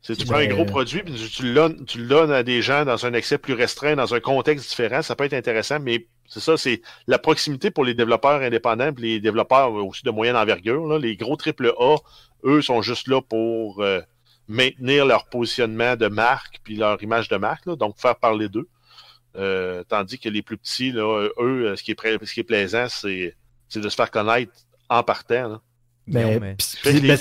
Tu 0.02 0.24
prends 0.26 0.36
un 0.36 0.46
gros 0.46 0.64
produit, 0.64 1.02
puis 1.02 1.14
tu, 1.14 1.28
tu 1.28 1.98
le 1.98 2.06
donnes 2.06 2.32
à 2.32 2.42
des 2.42 2.62
gens 2.62 2.84
dans 2.84 3.04
un 3.04 3.14
accès 3.14 3.36
plus 3.36 3.54
restreint, 3.54 3.96
dans 3.96 4.14
un 4.14 4.20
contexte 4.20 4.68
différent, 4.68 5.02
ça 5.02 5.16
peut 5.16 5.24
être 5.24 5.34
intéressant, 5.34 5.80
mais 5.80 6.06
c'est 6.28 6.40
ça, 6.40 6.56
c'est 6.56 6.82
la 7.06 7.18
proximité 7.18 7.70
pour 7.70 7.84
les 7.84 7.94
développeurs 7.94 8.42
indépendants 8.42 8.90
et 8.90 9.00
les 9.00 9.20
développeurs 9.20 9.72
aussi 9.72 10.04
de 10.04 10.10
moyenne 10.10 10.36
envergure. 10.36 10.86
Là. 10.86 10.98
Les 10.98 11.16
gros 11.16 11.36
triple 11.36 11.72
A, 11.78 11.96
eux, 12.44 12.62
sont 12.62 12.82
juste 12.82 13.08
là 13.08 13.22
pour 13.22 13.82
euh, 13.82 14.00
maintenir 14.46 15.06
leur 15.06 15.26
positionnement 15.26 15.96
de 15.96 16.06
marque 16.06 16.60
puis 16.62 16.76
leur 16.76 17.02
image 17.02 17.28
de 17.28 17.36
marque, 17.36 17.66
donc 17.66 17.98
faire 17.98 18.16
parler 18.16 18.48
d'eux. 18.48 18.68
Euh, 19.36 19.84
tandis 19.88 20.18
que 20.18 20.28
les 20.28 20.42
plus 20.42 20.58
petits, 20.58 20.92
là, 20.92 21.28
eux, 21.38 21.74
ce 21.76 21.82
qui 21.82 21.92
est, 21.92 22.24
ce 22.24 22.34
qui 22.34 22.40
est 22.40 22.44
plaisant, 22.44 22.86
c'est, 22.88 23.34
de 23.74 23.88
se 23.88 23.94
faire 23.94 24.10
connaître 24.10 24.52
en 24.88 25.02
partant. 25.02 25.60
Mais, 26.06 26.38
mais... 26.40 26.56
Ben, 26.84 27.18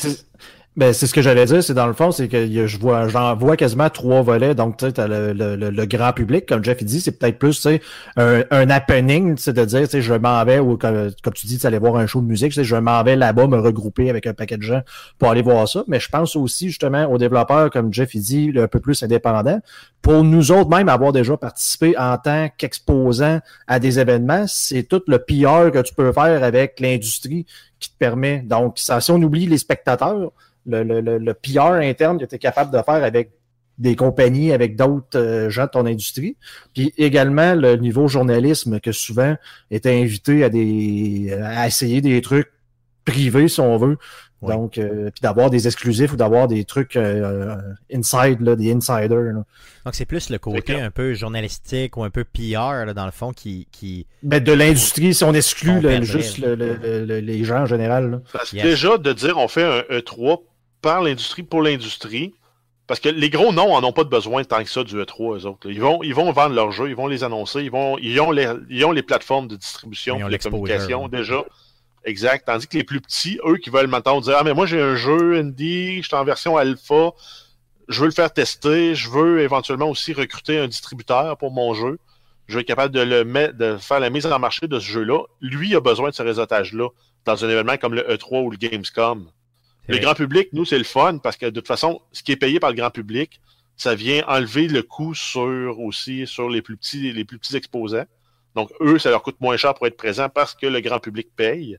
c'est 0.79 1.07
ce 1.07 1.13
que 1.13 1.21
j'allais 1.21 1.45
dire, 1.45 1.63
c'est 1.63 1.73
dans 1.73 1.87
le 1.87 1.93
fond, 1.93 2.11
c'est 2.11 2.27
que 2.27 2.67
je 2.67 2.77
vois, 2.77 3.07
j'en 3.07 3.35
vois 3.35 3.57
quasiment 3.57 3.89
trois 3.89 4.21
volets. 4.21 4.53
Donc, 4.53 4.77
tu 4.77 4.85
sais, 4.85 5.07
le, 5.07 5.33
le, 5.33 5.55
le, 5.55 5.85
grand 5.85 6.13
public, 6.13 6.45
comme 6.45 6.63
Jeff 6.63 6.83
dit, 6.83 7.01
c'est 7.01 7.17
peut-être 7.17 7.39
plus, 7.39 7.55
tu 7.55 7.61
sais, 7.61 7.81
un, 8.15 8.43
un 8.51 8.69
happening, 8.69 9.37
c'est 9.37 9.53
de 9.53 9.65
dire, 9.65 9.81
tu 9.81 9.87
sais, 9.87 10.01
je 10.01 10.13
m'en 10.13 10.43
vais, 10.45 10.59
ou 10.59 10.77
comme, 10.77 11.11
comme 11.23 11.33
tu 11.33 11.47
dis, 11.47 11.57
tu 11.57 11.65
aller 11.65 11.79
voir 11.79 11.95
un 11.95 12.05
show 12.05 12.21
de 12.21 12.27
musique, 12.27 12.49
tu 12.49 12.55
sais, 12.55 12.63
je 12.63 12.75
m'en 12.75 13.01
vais 13.03 13.15
là-bas, 13.15 13.47
me 13.47 13.57
regrouper 13.57 14.09
avec 14.09 14.27
un 14.27 14.33
paquet 14.33 14.57
de 14.57 14.61
gens 14.61 14.81
pour 15.17 15.31
aller 15.31 15.41
voir 15.41 15.67
ça. 15.67 15.83
Mais 15.87 15.99
je 15.99 16.09
pense 16.09 16.35
aussi, 16.35 16.67
justement, 16.67 17.05
aux 17.05 17.17
développeurs, 17.17 17.71
comme 17.71 17.91
Jeff 17.91 18.15
dit, 18.15 18.51
un 18.55 18.67
peu 18.67 18.79
plus 18.79 19.01
indépendants. 19.01 19.59
Pour 20.01 20.23
nous 20.23 20.51
autres, 20.51 20.69
même, 20.69 20.89
avoir 20.89 21.11
déjà 21.11 21.37
participé 21.37 21.97
en 21.97 22.17
tant 22.17 22.49
qu'exposant 22.55 23.39
à 23.67 23.79
des 23.79 23.99
événements, 23.99 24.45
c'est 24.47 24.83
tout 24.83 25.01
le 25.07 25.17
PR 25.17 25.71
que 25.71 25.81
tu 25.81 25.93
peux 25.93 26.11
faire 26.11 26.43
avec 26.43 26.79
l'industrie 26.79 27.45
qui 27.79 27.89
te 27.89 27.97
permet. 27.97 28.39
Donc, 28.39 28.77
si 28.77 29.11
on 29.11 29.21
oublie 29.21 29.45
les 29.47 29.57
spectateurs, 29.57 30.31
le, 30.67 30.83
le, 30.83 31.17
le, 31.17 31.33
PR 31.33 31.73
interne 31.73 32.19
que 32.19 32.25
tu 32.25 32.35
es 32.35 32.39
capable 32.39 32.71
de 32.71 32.81
faire 32.83 33.03
avec 33.03 33.31
des 33.77 33.95
compagnies, 33.95 34.51
avec 34.51 34.75
d'autres 34.75 35.17
euh, 35.17 35.49
gens 35.49 35.65
de 35.65 35.69
ton 35.69 35.85
industrie. 35.85 36.35
Puis 36.73 36.93
également 36.97 37.53
le 37.53 37.75
niveau 37.75 38.07
journalisme 38.07 38.79
que 38.79 38.91
souvent 38.91 39.35
était 39.71 39.93
invité 39.93 40.43
à 40.43 40.49
des 40.49 41.37
à 41.41 41.67
essayer 41.67 42.01
des 42.01 42.21
trucs 42.21 42.51
privés, 43.05 43.47
si 43.47 43.59
on 43.59 43.77
veut. 43.77 43.97
Donc, 44.43 44.77
euh, 44.77 45.09
puis 45.09 45.21
d'avoir 45.21 45.49
des 45.49 45.65
exclusifs 45.65 46.13
ou 46.13 46.15
d'avoir 46.15 46.47
des 46.47 46.63
trucs 46.63 46.95
euh, 46.95 47.55
inside, 47.91 48.39
là, 48.41 48.55
des 48.55 48.71
insiders. 48.71 49.33
Donc, 49.33 49.45
c'est 49.95 50.05
plus 50.05 50.29
le 50.29 50.37
côté 50.37 50.79
un 50.79 50.91
peu 50.91 51.15
journalistique 51.15 51.97
ou 51.97 52.03
un 52.03 52.11
peu 52.11 52.23
PR, 52.23 52.85
là, 52.85 52.93
dans 52.93 53.05
le 53.05 53.11
fond, 53.11 53.31
qui... 53.31 53.67
qui... 53.71 54.05
Mais 54.21 54.39
de 54.39 54.53
l'industrie, 54.53 55.15
si 55.15 55.23
on 55.23 55.33
exclut 55.33 55.81
juste 56.03 56.37
les 56.37 57.43
gens 57.43 57.61
en 57.61 57.65
général. 57.65 58.21
Parce 58.31 58.51
que 58.51 58.61
déjà, 58.61 58.99
de 58.99 59.11
dire 59.11 59.37
on 59.37 59.47
fait 59.47 59.63
un 59.63 59.79
E3 59.97 60.39
par 60.81 61.01
l'industrie 61.01 61.43
pour 61.43 61.61
l'industrie. 61.61 62.33
Parce 62.87 63.01
que 63.01 63.09
les 63.09 63.29
gros 63.29 63.51
noms 63.51 63.73
en 63.73 63.83
ont 63.83 63.91
pas 63.91 64.05
de 64.05 64.09
besoin 64.09 64.45
tant 64.45 64.63
que 64.63 64.69
ça 64.69 64.83
du 64.85 64.95
E3, 64.95 65.39
eux 65.39 65.45
autres. 65.45 65.69
Ils 65.69 65.81
vont, 65.81 66.01
ils 66.03 66.15
vont 66.15 66.31
vendre 66.31 66.55
leurs 66.55 66.71
jeux, 66.71 66.87
ils 66.87 66.95
vont 66.95 67.07
les 67.07 67.25
annoncer, 67.25 67.61
ils, 67.61 67.69
vont, 67.69 67.97
ils, 67.97 68.17
ont, 68.21 68.31
les, 68.31 68.47
ils 68.69 68.85
ont 68.85 68.93
les 68.93 69.03
plateformes 69.03 69.49
de 69.49 69.57
distribution, 69.57 70.17
de 70.17 70.37
communication 70.37 71.09
déjà. 71.09 71.43
Exact. 72.05 72.45
Tandis 72.45 72.67
que 72.67 72.77
les 72.77 72.85
plus 72.85 73.01
petits, 73.01 73.39
eux 73.45 73.57
qui 73.57 73.69
veulent 73.69 73.87
maintenant 73.87 74.21
dire 74.21 74.35
Ah, 74.39 74.43
mais 74.45 74.53
moi 74.53 74.65
j'ai 74.65 74.79
un 74.79 74.95
jeu 74.95 75.37
indie, 75.37 76.01
je 76.01 76.07
suis 76.07 76.15
en 76.15 76.23
version 76.23 76.55
alpha, 76.55 77.11
je 77.89 77.99
veux 77.99 78.05
le 78.05 78.13
faire 78.13 78.31
tester, 78.31 78.95
je 78.95 79.09
veux 79.09 79.41
éventuellement 79.41 79.89
aussi 79.89 80.13
recruter 80.13 80.57
un 80.57 80.67
distributeur 80.67 81.37
pour 81.37 81.51
mon 81.51 81.73
jeu. 81.73 81.99
Je 82.47 82.53
veux 82.53 82.61
être 82.61 82.67
capable 82.67 82.93
de 82.93 83.01
le 83.01 83.25
mettre, 83.25 83.57
de 83.57 83.75
faire 83.75 83.99
la 83.99 84.09
mise 84.09 84.25
en 84.25 84.39
marché 84.39 84.69
de 84.69 84.79
ce 84.79 84.85
jeu-là. 84.85 85.23
Lui 85.41 85.75
a 85.75 85.81
besoin 85.81 86.09
de 86.09 86.15
ce 86.15 86.23
réseautage-là 86.23 86.87
dans 87.25 87.43
un 87.43 87.49
événement 87.49 87.75
comme 87.75 87.93
le 87.93 88.03
E3 88.03 88.43
ou 88.43 88.51
le 88.51 88.57
Gamescom. 88.57 89.29
Le 89.87 89.97
grand 89.99 90.15
public, 90.15 90.49
nous, 90.53 90.65
c'est 90.65 90.77
le 90.77 90.83
fun 90.83 91.17
parce 91.19 91.37
que 91.37 91.45
de 91.45 91.51
toute 91.51 91.67
façon, 91.67 92.01
ce 92.11 92.23
qui 92.23 92.31
est 92.31 92.37
payé 92.37 92.59
par 92.59 92.71
le 92.71 92.75
grand 92.75 92.89
public, 92.89 93.39
ça 93.77 93.95
vient 93.95 94.23
enlever 94.27 94.67
le 94.67 94.81
coût 94.81 95.13
sur 95.13 95.79
aussi 95.79 96.25
sur 96.27 96.49
les 96.49 96.61
plus 96.61 96.77
petits, 96.77 97.11
les 97.13 97.25
plus 97.25 97.37
petits 97.37 97.55
exposants. 97.55 98.05
Donc, 98.55 98.71
eux, 98.81 98.97
ça 98.97 99.11
leur 99.11 99.21
coûte 99.21 99.39
moins 99.39 99.55
cher 99.55 99.73
pour 99.75 99.85
être 99.85 99.97
présents 99.97 100.29
parce 100.29 100.55
que 100.55 100.65
le 100.65 100.81
grand 100.81 100.99
public 100.99 101.29
paye. 101.35 101.77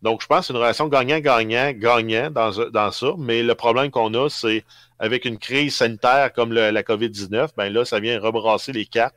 Donc, 0.00 0.22
je 0.22 0.26
pense 0.26 0.40
que 0.40 0.46
c'est 0.46 0.52
une 0.52 0.60
relation 0.60 0.88
gagnant-gagnant, 0.88 1.72
gagnant 1.72 2.30
dans, 2.30 2.70
dans 2.70 2.90
ça. 2.92 3.14
Mais 3.18 3.42
le 3.42 3.54
problème 3.54 3.90
qu'on 3.90 4.14
a, 4.14 4.30
c'est 4.30 4.64
avec 4.98 5.24
une 5.24 5.38
crise 5.38 5.74
sanitaire 5.74 6.32
comme 6.32 6.52
la 6.52 6.82
COVID-19, 6.82 7.48
ben 7.56 7.72
là, 7.72 7.84
ça 7.84 8.00
vient 8.00 8.18
rebrasser 8.20 8.72
les 8.72 8.86
cartes. 8.86 9.16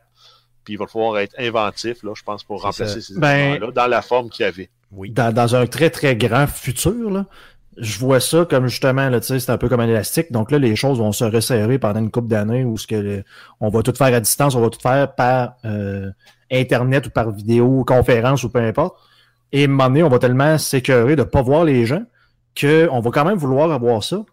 Puis 0.64 0.74
il 0.74 0.78
va 0.78 0.88
falloir 0.88 1.20
être 1.20 1.36
inventif, 1.38 2.04
là, 2.04 2.14
je 2.16 2.24
pense, 2.24 2.44
pour 2.44 2.62
remplacer 2.62 3.02
ces 3.02 3.20
ben, 3.20 3.36
éléments-là 3.36 3.72
dans 3.72 3.88
la 3.88 4.02
forme 4.02 4.30
qu'il 4.30 4.46
y 4.46 4.48
avait. 4.48 4.70
Oui. 4.92 5.10
Dans, 5.12 5.34
dans, 5.34 5.56
un 5.56 5.66
très, 5.66 5.90
très 5.90 6.16
grand 6.16 6.48
futur, 6.48 7.10
là, 7.10 7.26
je 7.78 8.00
vois 8.00 8.20
ça 8.20 8.46
comme 8.46 8.68
justement, 8.68 9.10
là, 9.10 9.22
c'est 9.22 9.50
un 9.50 9.58
peu 9.58 9.70
comme 9.70 9.80
un 9.80 9.88
élastique. 9.88 10.32
Donc 10.32 10.52
là, 10.52 10.60
les 10.60 10.76
choses 10.76 11.00
vont 11.00 11.12
se 11.12 11.24
resserrer 11.24 11.80
pendant 11.80 12.00
une 12.00 12.12
couple 12.12 12.28
d'années 12.28 12.64
où 12.64 12.78
ce 12.78 12.88
que 12.88 13.24
on 13.60 13.70
va 13.70 13.82
tout 13.82 13.94
faire 13.94 14.14
à 14.14 14.20
distance, 14.20 14.56
on 14.56 14.62
va 14.62 14.70
tout 14.70 14.80
faire 14.80 15.14
par 15.16 15.56
euh, 15.66 16.10
Internet 16.52 17.08
ou 17.08 17.10
par 17.10 17.32
vidéo, 17.32 17.84
conférence 17.84 18.44
ou 18.44 18.50
peu 18.50 18.60
importe. 18.60 18.98
Et 19.52 19.62
à 19.62 19.66
un 19.66 19.68
moment 19.68 19.88
donné, 19.88 20.04
on 20.04 20.10
va 20.10 20.20
tellement 20.20 20.58
s'écœurer 20.58 21.16
de 21.16 21.22
ne 21.22 21.28
pas 21.28 21.42
voir 21.42 21.64
les 21.64 21.86
gens 21.86 22.04
qu'on 22.60 23.00
va 23.00 23.12
quand 23.12 23.26
même 23.26 23.38
vouloir 23.38 23.72
avoir 23.72 24.04
ça, 24.04 24.24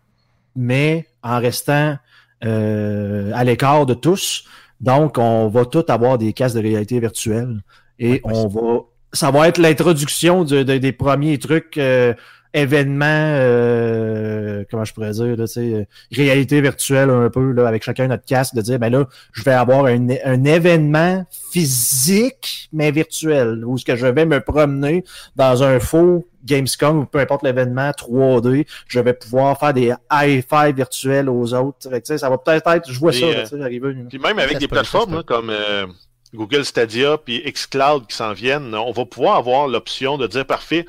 mais 0.57 1.07
en 1.23 1.39
restant 1.39 1.97
euh, 2.45 3.31
à 3.35 3.45
l'écart 3.45 3.87
de 3.87 3.95
tous. 3.95 4.45
Donc, 4.81 5.19
on 5.19 5.49
va 5.49 5.65
tout 5.67 5.85
avoir 5.89 6.19
des 6.19 6.33
casques 6.33 6.57
de 6.57 6.63
réalité 6.63 7.01
virtuelle. 7.01 7.63
Et 7.99 8.21
on 8.25 8.49
va. 8.49 8.81
Ça 9.13 9.31
va 9.31 9.49
être 9.49 9.59
l'introduction 9.59 10.45
de, 10.45 10.63
des 10.63 10.93
premiers 10.93 11.39
trucs. 11.39 11.77
Euh, 11.79 12.15
événement, 12.55 13.05
euh, 13.07 14.65
comment 14.71 14.85
je 14.85 14.93
pourrais 14.93 15.13
dire, 15.13 15.37
là, 15.37 15.45
euh, 15.57 15.85
réalité 16.13 16.61
virtuelle 16.61 17.11
un 17.11 17.31
peu, 17.31 17.53
là, 17.53 17.67
avec 17.69 17.83
chacun 17.83 18.09
notre 18.09 18.25
casque, 18.25 18.55
de 18.55 18.63
dire, 18.63 18.79
ben 18.79 18.91
là, 18.91 19.07
je 19.33 19.43
vais 19.43 19.53
avoir 19.53 19.87
un, 19.87 20.09
un 20.25 20.45
événement 20.45 21.25
physique, 21.53 22.69
mais 22.73 22.91
virtuel, 22.91 23.65
où 23.65 23.79
ce 23.79 23.85
que 23.85 23.97
je 23.97 24.07
vais 24.07 24.27
me 24.27 24.41
promener 24.41 25.05
dans 25.37 25.63
un 25.63 25.81
faux 25.81 26.27
Gamescom 26.45 27.01
ou 27.01 27.05
peu 27.07 27.19
importe 27.19 27.43
l'événement 27.43 27.91
3D, 27.91 28.67
je 28.87 29.01
vais 29.01 29.13
pouvoir 29.13 29.59
faire 29.59 29.75
des 29.75 29.93
high-five 30.11 30.75
virtuels 30.75 31.29
aux 31.29 31.55
autres. 31.55 31.89
ça 32.17 32.31
va 32.31 32.39
peut-être 32.39 32.67
être, 32.71 32.91
je 32.91 32.99
vois 32.99 33.13
ça, 33.13 33.27
euh, 33.27 33.63
arriver. 33.63 33.95
Puis 34.09 34.19
même 34.19 34.39
avec 34.39 34.59
des 34.59 34.69
plateformes 34.69 35.23
comme 35.23 35.51
euh, 35.51 35.87
Google 36.35 36.65
Stadia 36.65 37.19
puis 37.19 37.43
xCloud 37.43 38.07
qui 38.07 38.17
s'en 38.17 38.33
viennent, 38.33 38.75
on 38.75 38.93
va 38.93 39.05
pouvoir 39.05 39.37
avoir 39.37 39.69
l'option 39.69 40.17
de 40.17 40.27
dire, 40.27 40.47
parfait, 40.47 40.87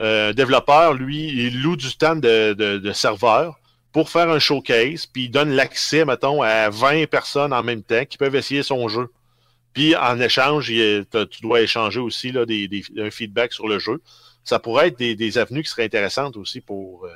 euh, 0.00 0.32
développeur, 0.32 0.94
lui, 0.94 1.28
il 1.28 1.62
loue 1.62 1.76
du 1.76 1.96
temps 1.96 2.16
de, 2.16 2.52
de, 2.52 2.92
serveur 2.92 3.58
pour 3.92 4.10
faire 4.10 4.28
un 4.28 4.40
showcase, 4.40 5.06
puis 5.06 5.24
il 5.24 5.30
donne 5.30 5.50
l'accès, 5.50 6.04
mettons, 6.04 6.42
à 6.42 6.68
20 6.68 7.08
personnes 7.08 7.52
en 7.52 7.62
même 7.62 7.82
temps 7.82 8.04
qui 8.04 8.18
peuvent 8.18 8.34
essayer 8.34 8.62
son 8.62 8.88
jeu. 8.88 9.08
Puis 9.72 9.94
en 9.96 10.20
échange, 10.20 10.66
tu 10.68 11.42
dois 11.42 11.60
échanger 11.60 12.00
aussi 12.00 12.32
là, 12.32 12.44
des, 12.44 12.68
des, 12.68 12.82
un 12.98 13.10
feedback 13.10 13.52
sur 13.52 13.68
le 13.68 13.78
jeu. 13.78 14.00
Ça 14.42 14.58
pourrait 14.58 14.88
être 14.88 14.98
des, 14.98 15.14
des 15.14 15.38
avenues 15.38 15.62
qui 15.62 15.70
seraient 15.70 15.84
intéressantes 15.84 16.36
aussi 16.36 16.60
pour 16.60 17.06
euh, 17.06 17.14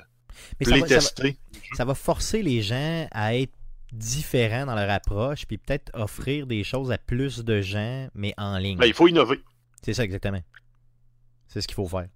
les 0.61 0.83
tester. 0.83 1.37
Ça 1.75 1.85
va, 1.85 1.95
forcer 1.95 2.43
les 2.43 2.63
gens 2.63 3.07
à 3.11 3.35
être 3.37 3.53
différents 3.93 4.67
dans 4.67 4.75
leur 4.75 4.91
approche, 4.91 5.47
puis 5.47 5.59
peut-être 5.59 5.91
offrir 5.95 6.47
des 6.47 6.65
choses 6.65 6.91
à 6.93 6.99
plus 6.99 7.45
de 7.45 7.61
gens, 7.61 8.09
mais 8.15 8.35
en 8.37 8.59
ligne. 8.59 8.79
Ben, 8.79 8.87
il 8.87 8.95
faut 8.95 9.09
innover. 9.09 9.41
C'est 9.83 9.95
ça 9.95 10.05
exactement. 10.05 10.43
C'est 11.49 11.61
ce 11.61 11.69
qu'il 11.69 11.75
faut 11.75 11.89
faire. 11.89 12.09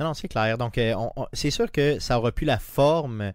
Non, 0.00 0.06
non, 0.06 0.14
c'est 0.14 0.28
clair. 0.28 0.58
Donc, 0.58 0.78
euh, 0.78 0.94
c'est 1.32 1.50
sûr 1.50 1.70
que 1.70 1.98
ça 2.00 2.18
aura 2.18 2.32
plus 2.32 2.46
la 2.46 2.58
forme 2.58 3.32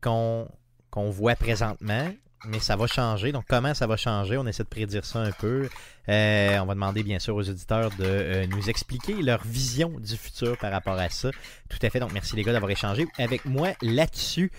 qu'on 0.00 0.48
voit 0.94 1.34
présentement, 1.34 2.10
mais 2.46 2.58
ça 2.58 2.76
va 2.76 2.86
changer. 2.86 3.32
Donc, 3.32 3.44
comment 3.48 3.74
ça 3.74 3.86
va 3.86 3.96
changer? 3.96 4.36
On 4.36 4.46
essaie 4.46 4.64
de 4.64 4.68
prédire 4.68 5.04
ça 5.04 5.20
un 5.20 5.32
peu. 5.32 5.68
Euh, 6.08 6.58
on 6.58 6.66
va 6.66 6.74
demander, 6.74 7.02
bien 7.02 7.18
sûr, 7.18 7.34
aux 7.34 7.48
auditeurs 7.48 7.90
de 7.90 8.04
euh, 8.04 8.46
nous 8.46 8.68
expliquer 8.68 9.14
leur 9.22 9.42
vision 9.44 9.88
du 9.98 10.16
futur 10.16 10.58
par 10.58 10.70
rapport 10.70 10.98
à 10.98 11.08
ça. 11.08 11.30
Tout 11.70 11.78
à 11.80 11.88
fait. 11.88 12.00
Donc, 12.00 12.12
merci 12.12 12.36
les 12.36 12.42
gars 12.42 12.52
d'avoir 12.52 12.70
échangé 12.70 13.06
avec 13.18 13.44
moi 13.46 13.70
là-dessus. 13.80 14.52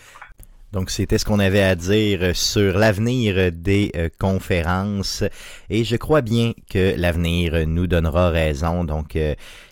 Donc, 0.76 0.92
c'était 0.92 1.18
ce 1.18 1.26
qu'on 1.26 1.40
avait 1.40 1.64
à 1.64 1.74
dire 1.76 2.36
sur 2.36 2.78
l'avenir 2.78 3.52
des 3.52 4.12
conférences. 4.20 5.24
Et 5.70 5.86
je 5.86 5.96
crois 5.96 6.22
bien 6.22 6.52
que 6.70 6.94
l'avenir 6.98 7.66
nous 7.66 7.88
donnera 7.88 8.30
raison. 8.30 8.84
Donc, 8.84 9.18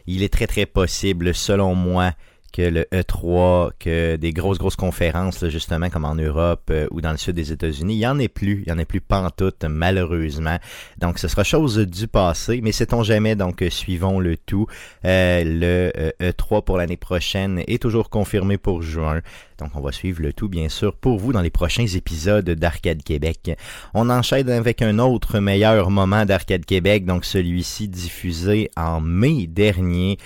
il 0.07 0.23
est 0.23 0.33
très 0.33 0.47
très 0.47 0.65
possible, 0.65 1.35
selon 1.35 1.75
moi, 1.75 2.13
que 2.53 2.61
le 2.61 2.85
E3, 2.93 3.71
que 3.79 4.15
des 4.15 4.31
grosses, 4.31 4.59
grosses 4.59 4.75
conférences, 4.75 5.49
justement, 5.49 5.89
comme 5.89 6.05
en 6.05 6.15
Europe 6.15 6.69
euh, 6.69 6.87
ou 6.91 7.01
dans 7.01 7.11
le 7.11 7.17
sud 7.17 7.35
des 7.35 7.51
États-Unis, 7.51 7.95
il 7.95 7.97
n'y 7.97 8.07
en 8.07 8.19
est 8.19 8.27
plus. 8.27 8.63
Il 8.65 8.71
n'y 8.71 8.71
en 8.71 8.81
a 8.81 8.85
plus 8.85 9.01
pantoute, 9.01 9.65
malheureusement. 9.67 10.57
Donc, 10.99 11.17
ce 11.17 11.27
sera 11.27 11.43
chose 11.43 11.79
du 11.79 12.07
passé, 12.07 12.61
mais 12.63 12.71
sait-on 12.71 13.01
jamais, 13.01 13.35
donc, 13.35 13.61
euh, 13.63 13.69
suivons 13.71 14.19
le 14.19 14.37
tout. 14.37 14.67
Euh, 15.03 15.43
le 15.43 16.13
E3 16.21 16.59
e 16.59 16.61
pour 16.61 16.77
l'année 16.77 16.95
prochaine 16.95 17.63
est 17.67 17.81
toujours 17.81 18.11
confirmé 18.11 18.57
pour 18.59 18.83
juin. 18.83 19.21
Donc, 19.57 19.71
on 19.75 19.81
va 19.81 19.91
suivre 19.91 20.21
le 20.21 20.33
tout, 20.33 20.49
bien 20.49 20.69
sûr, 20.69 20.95
pour 20.95 21.17
vous 21.19 21.33
dans 21.33 21.41
les 21.41 21.49
prochains 21.49 21.87
épisodes 21.87 22.49
d'Arcade 22.49 23.03
Québec. 23.03 23.57
On 23.93 24.09
enchaîne 24.09 24.49
avec 24.49 24.81
un 24.81 24.99
autre 24.99 25.39
meilleur 25.39 25.89
moment 25.89 26.25
d'Arcade 26.25 26.65
Québec, 26.65 27.05
donc 27.05 27.25
celui-ci 27.25 27.87
diffusé 27.87 28.69
en 28.75 29.01
mai 29.01 29.47
dernier. 29.47 30.17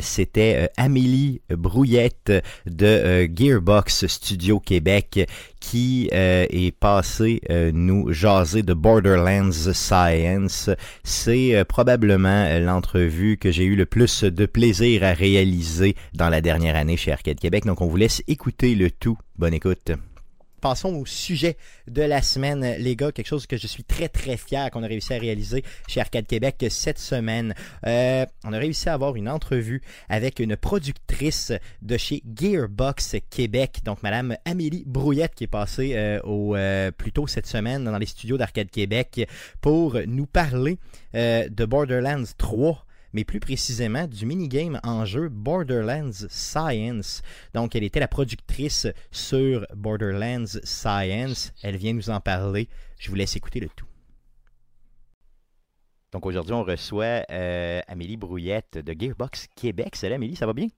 C'était 0.00 0.70
Amélie 0.76 1.40
Brouillette 1.50 2.32
de 2.66 2.86
euh, 2.86 3.28
Gearbox 3.34 4.06
Studio 4.06 4.60
Québec 4.60 5.28
qui 5.60 6.08
euh, 6.12 6.46
est 6.50 6.70
passé 6.70 7.40
euh, 7.50 7.70
nous 7.72 8.12
jaser 8.12 8.62
de 8.62 8.74
Borderlands 8.74 9.72
Science. 9.72 10.70
C'est 11.04 11.64
probablement 11.68 12.58
l'entrevue 12.58 13.36
que 13.36 13.50
j'ai 13.50 13.64
eu 13.64 13.76
le 13.76 13.86
plus 13.86 14.24
de 14.24 14.46
plaisir 14.46 15.04
à 15.04 15.12
réaliser 15.12 15.94
dans 16.14 16.28
la 16.28 16.40
dernière 16.40 16.76
année 16.76 16.96
chez 16.96 17.12
Arcade 17.12 17.40
Québec. 17.40 17.64
Donc 17.64 17.80
on 17.80 17.86
vous 17.86 17.96
laisse 17.96 18.22
écouter 18.28 18.74
le 18.74 18.90
tout. 18.90 19.18
Bonne 19.36 19.54
écoute 19.54 19.92
passons 20.60 20.94
au 20.94 21.06
sujet 21.06 21.56
de 21.86 22.02
la 22.02 22.22
semaine, 22.22 22.76
les 22.78 22.96
gars. 22.96 23.12
Quelque 23.12 23.26
chose 23.26 23.46
que 23.46 23.56
je 23.56 23.66
suis 23.66 23.84
très 23.84 24.08
très 24.08 24.36
fier 24.36 24.70
qu'on 24.70 24.82
a 24.82 24.86
réussi 24.86 25.14
à 25.14 25.18
réaliser 25.18 25.64
chez 25.86 26.00
Arcade 26.00 26.26
Québec 26.26 26.64
cette 26.70 26.98
semaine. 26.98 27.54
Euh, 27.86 28.26
on 28.44 28.52
a 28.52 28.58
réussi 28.58 28.88
à 28.88 28.94
avoir 28.94 29.16
une 29.16 29.28
entrevue 29.28 29.82
avec 30.08 30.40
une 30.40 30.56
productrice 30.56 31.52
de 31.82 31.96
chez 31.96 32.22
Gearbox 32.34 33.16
Québec, 33.30 33.80
donc 33.84 34.02
Madame 34.02 34.36
Amélie 34.44 34.84
Brouillette, 34.86 35.34
qui 35.34 35.44
est 35.44 35.48
passée 35.48 35.92
euh, 35.94 36.20
au, 36.24 36.56
euh, 36.56 36.90
plus 36.90 37.12
tôt 37.12 37.26
cette 37.26 37.46
semaine 37.46 37.84
dans 37.84 37.98
les 37.98 38.06
studios 38.06 38.36
d'Arcade 38.36 38.70
Québec 38.70 39.28
pour 39.60 39.98
nous 40.06 40.26
parler 40.26 40.78
de 41.14 41.64
Borderlands 41.64 42.24
3 42.36 42.84
mais 43.12 43.24
plus 43.24 43.40
précisément 43.40 44.06
du 44.06 44.26
minigame 44.26 44.80
en 44.82 45.04
jeu 45.04 45.28
Borderlands 45.28 46.26
Science. 46.28 47.22
Donc, 47.54 47.74
elle 47.74 47.84
était 47.84 48.00
la 48.00 48.08
productrice 48.08 48.86
sur 49.10 49.66
Borderlands 49.74 50.58
Science. 50.64 51.52
Elle 51.62 51.76
vient 51.76 51.92
nous 51.92 52.10
en 52.10 52.20
parler. 52.20 52.68
Je 52.98 53.08
vous 53.08 53.14
laisse 53.14 53.36
écouter 53.36 53.60
le 53.60 53.68
tout. 53.68 53.86
Donc, 56.12 56.24
aujourd'hui, 56.24 56.54
on 56.54 56.64
reçoit 56.64 57.24
euh, 57.30 57.80
Amélie 57.86 58.16
Brouillette 58.16 58.78
de 58.78 58.94
Gearbox 58.98 59.46
Québec. 59.54 59.96
Salut 59.96 60.14
Amélie, 60.14 60.36
ça 60.36 60.46
va 60.46 60.54
bien? 60.54 60.68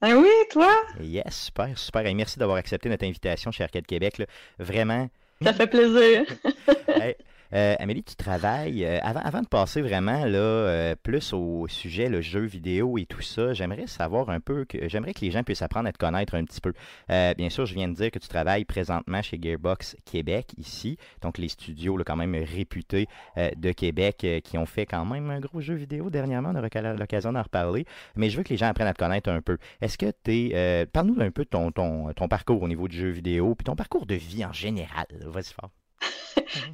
Ben 0.00 0.16
oui, 0.16 0.30
toi? 0.50 0.72
Yes, 1.00 1.44
super, 1.44 1.78
super. 1.78 2.04
Et 2.06 2.14
merci 2.14 2.38
d'avoir 2.38 2.56
accepté 2.56 2.88
notre 2.88 3.04
invitation 3.04 3.52
chez 3.52 3.62
Arcade 3.62 3.86
Québec. 3.86 4.22
Vraiment. 4.58 5.08
Ça 5.42 5.52
fait 5.52 5.66
plaisir. 5.66 6.24
Euh, 7.54 7.74
Amélie, 7.78 8.02
tu 8.02 8.16
travailles. 8.16 8.84
Euh, 8.84 8.98
avant, 9.02 9.20
avant 9.20 9.42
de 9.42 9.46
passer 9.46 9.82
vraiment 9.82 10.24
là, 10.24 10.38
euh, 10.38 10.94
plus 11.02 11.32
au 11.32 11.66
sujet, 11.68 12.08
le 12.08 12.20
jeu 12.20 12.40
vidéo 12.40 12.96
et 12.98 13.04
tout 13.04 13.20
ça, 13.20 13.52
j'aimerais 13.52 13.86
savoir 13.86 14.30
un 14.30 14.40
peu, 14.40 14.64
que 14.64 14.88
j'aimerais 14.88 15.12
que 15.12 15.20
les 15.20 15.30
gens 15.30 15.42
puissent 15.42 15.62
apprendre 15.62 15.88
à 15.88 15.92
te 15.92 15.98
connaître 15.98 16.34
un 16.34 16.44
petit 16.44 16.60
peu. 16.60 16.72
bien 17.08 17.50
sûr, 17.50 17.66
je 17.66 17.74
viens 17.74 17.88
de 17.88 17.94
dire 17.94 18.10
que 18.10 18.18
tu 18.18 18.28
travailles 18.28 18.64
présentement 18.64 19.22
chez 19.22 19.38
Gearbox 19.40 19.96
Québec, 20.04 20.52
ici, 20.56 20.96
donc 21.20 21.38
les 21.38 21.48
studios 21.48 21.96
là, 21.96 22.04
quand 22.04 22.16
même 22.16 22.34
réputés 22.34 23.06
de 23.36 23.72
Québec 23.72 24.26
qui 24.44 24.58
ont 24.58 24.66
fait 24.66 24.86
quand 24.86 25.04
même 25.04 25.30
un 25.30 25.40
gros 25.40 25.60
jeu 25.60 25.74
vidéo 25.74 26.10
dernièrement, 26.10 26.52
on 26.54 26.56
aura 26.56 26.94
l'occasion 26.94 27.32
d'en 27.32 27.42
reparler, 27.42 27.84
mais 28.16 28.30
je 28.30 28.36
veux 28.36 28.42
que 28.42 28.50
les 28.50 28.56
gens 28.56 28.68
apprennent 28.68 28.88
à 28.88 28.94
te 28.94 28.98
connaître 28.98 29.30
un 29.30 29.40
peu. 29.40 29.58
Est-ce 29.80 29.98
que 29.98 30.12
tu 30.24 30.50
es... 30.50 30.86
Parle-nous 30.86 31.20
un 31.20 31.30
peu 31.30 31.44
de 31.44 31.50
ton, 31.50 31.70
ton, 31.70 32.12
ton 32.12 32.28
parcours 32.28 32.62
au 32.62 32.68
niveau 32.68 32.88
du 32.88 32.96
jeu 32.96 33.10
vidéo, 33.10 33.54
puis 33.54 33.64
ton 33.64 33.76
parcours 33.76 34.06
de 34.06 34.14
vie 34.14 34.44
en 34.44 34.52
général. 34.52 35.06
Vas-y 35.26 35.52
fort. 35.52 35.70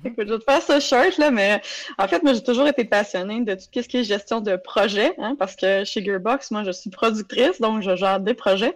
Écoute, 0.04 0.26
je 0.26 0.32
vais 0.34 0.38
te 0.38 0.44
faire 0.44 0.62
ce 0.62 0.80
short, 0.80 1.18
là, 1.18 1.30
mais 1.30 1.60
en 1.98 2.08
fait, 2.08 2.22
moi, 2.22 2.32
j'ai 2.32 2.42
toujours 2.42 2.66
été 2.66 2.84
passionnée 2.84 3.40
de 3.42 3.54
tout 3.54 3.82
ce 3.82 3.88
qui 3.88 3.98
est 3.98 4.04
gestion 4.04 4.40
de 4.40 4.56
projet, 4.56 5.14
hein, 5.18 5.36
parce 5.38 5.56
que 5.56 5.84
chez 5.84 6.04
Gearbox, 6.04 6.50
moi, 6.50 6.64
je 6.64 6.70
suis 6.70 6.90
productrice, 6.90 7.60
donc 7.60 7.82
je 7.82 7.94
gère 7.96 8.20
des 8.20 8.34
projets. 8.34 8.74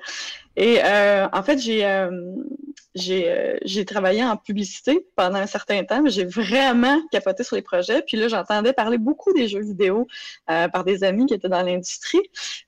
Et 0.57 0.81
euh, 0.85 1.29
en 1.33 1.43
fait, 1.43 1.59
j'ai 1.59 1.87
euh, 1.87 2.11
euh, 3.09 3.57
j'ai 3.65 3.85
travaillé 3.87 4.23
en 4.23 4.37
publicité 4.37 5.07
pendant 5.17 5.39
un 5.39 5.47
certain 5.47 5.83
temps, 5.85 6.03
mais 6.03 6.11
j'ai 6.11 6.27
vraiment 6.27 7.01
capoté 7.11 7.43
sur 7.43 7.57
les 7.57 7.63
projets. 7.63 8.03
Puis 8.03 8.19
là, 8.19 8.29
j'entendais 8.29 8.75
parler 8.75 8.99
beaucoup 8.99 9.33
des 9.33 9.49
jeux 9.49 9.63
vidéo 9.63 10.07
par 10.47 10.85
des 10.85 11.05
amis 11.05 11.27
qui 11.27 11.35
étaient 11.35 11.49
dans 11.49 11.63
l'industrie. 11.63 12.21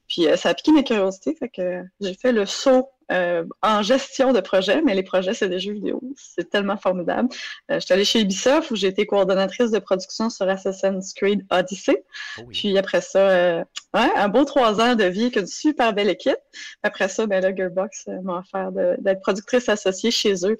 Puis 0.08 0.26
ça 0.36 0.50
a 0.50 0.54
piqué 0.54 0.72
mes 0.72 0.84
curiosités, 0.84 1.34
fait 1.34 1.48
que 1.48 1.82
j'ai 2.00 2.14
fait 2.14 2.32
le 2.32 2.46
saut 2.46 2.88
euh, 3.12 3.44
en 3.62 3.82
gestion 3.82 4.32
de 4.32 4.40
projet, 4.40 4.80
mais 4.82 4.94
les 4.94 5.02
projets, 5.02 5.34
c'est 5.34 5.48
des 5.48 5.58
jeux 5.58 5.72
vidéo. 5.72 6.02
C'est 6.16 6.48
tellement 6.48 6.76
formidable. 6.76 7.28
Euh, 7.70 7.74
je 7.74 7.80
suis 7.80 7.92
allée 7.92 8.04
chez 8.04 8.20
Ubisoft 8.20 8.70
où 8.70 8.76
j'ai 8.76 8.88
été 8.88 9.06
coordonnatrice 9.06 9.70
de 9.70 9.78
production 9.78 10.30
sur 10.30 10.48
Assassin's 10.48 11.12
Creed 11.12 11.44
Odyssey. 11.50 12.04
Oh 12.38 12.42
Puis 12.50 12.76
après 12.78 13.00
ça, 13.00 13.18
euh, 13.18 13.64
ouais, 13.94 14.10
un 14.16 14.28
beau 14.28 14.44
trois 14.44 14.80
ans 14.80 14.94
de 14.94 15.04
vie 15.04 15.22
avec 15.22 15.36
une 15.36 15.46
super 15.46 15.92
belle 15.92 16.08
équipe. 16.08 16.38
Après 16.82 17.08
ça, 17.08 17.26
ben 17.26 17.42
là, 17.42 17.54
Gearbox 17.54 18.08
m'a 18.22 18.38
offert 18.38 18.72
d'être 18.72 19.20
productrice 19.20 19.68
associée 19.68 20.10
chez 20.10 20.34
eux 20.46 20.56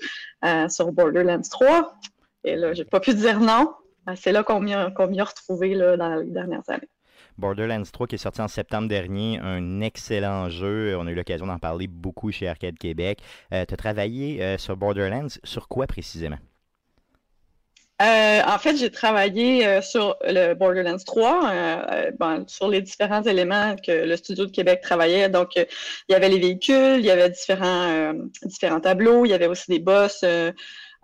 sur 0.68 0.92
Borderlands 0.92 1.40
3. 1.40 1.98
Et 2.44 2.56
là, 2.56 2.74
j'ai 2.74 2.84
pas 2.84 3.00
pu 3.00 3.14
dire 3.14 3.40
non. 3.40 3.72
C'est 4.16 4.32
là 4.32 4.42
qu'on 4.42 4.60
m'y 4.60 4.74
a, 4.74 4.88
retrouvé 4.88 5.74
là, 5.74 5.96
dans 5.96 6.16
les 6.16 6.30
dernières 6.30 6.68
années. 6.68 6.88
Borderlands 7.38 7.84
3 7.92 8.06
qui 8.06 8.14
est 8.14 8.18
sorti 8.18 8.40
en 8.40 8.48
septembre 8.48 8.88
dernier, 8.88 9.38
un 9.40 9.80
excellent 9.80 10.48
jeu. 10.48 10.96
On 10.98 11.06
a 11.06 11.10
eu 11.10 11.14
l'occasion 11.14 11.46
d'en 11.46 11.58
parler 11.58 11.86
beaucoup 11.86 12.30
chez 12.30 12.48
Arcade 12.48 12.78
Québec. 12.78 13.18
Euh, 13.52 13.64
tu 13.66 13.74
as 13.74 13.76
travaillé 13.76 14.42
euh, 14.42 14.58
sur 14.58 14.76
Borderlands, 14.76 15.28
sur 15.42 15.68
quoi 15.68 15.86
précisément? 15.86 16.38
Euh, 18.02 18.40
en 18.44 18.58
fait, 18.58 18.76
j'ai 18.76 18.90
travaillé 18.90 19.80
sur 19.80 20.16
le 20.24 20.54
Borderlands 20.54 20.98
3, 20.98 21.52
sur 22.48 22.68
les 22.68 22.82
différents 22.82 23.22
éléments 23.22 23.76
que 23.76 23.92
le 23.92 24.16
studio 24.16 24.46
de 24.46 24.50
Québec 24.50 24.80
travaillait. 24.82 25.28
Donc, 25.28 25.54
il 25.54 25.66
y 26.08 26.14
avait 26.14 26.28
les 26.28 26.40
véhicules, 26.40 26.98
il 26.98 27.04
y 27.04 27.10
avait 27.10 27.30
différents, 27.30 28.12
différents 28.42 28.80
tableaux, 28.80 29.24
il 29.24 29.28
y 29.28 29.32
avait 29.32 29.46
aussi 29.46 29.70
des 29.70 29.78
boss, 29.78 30.24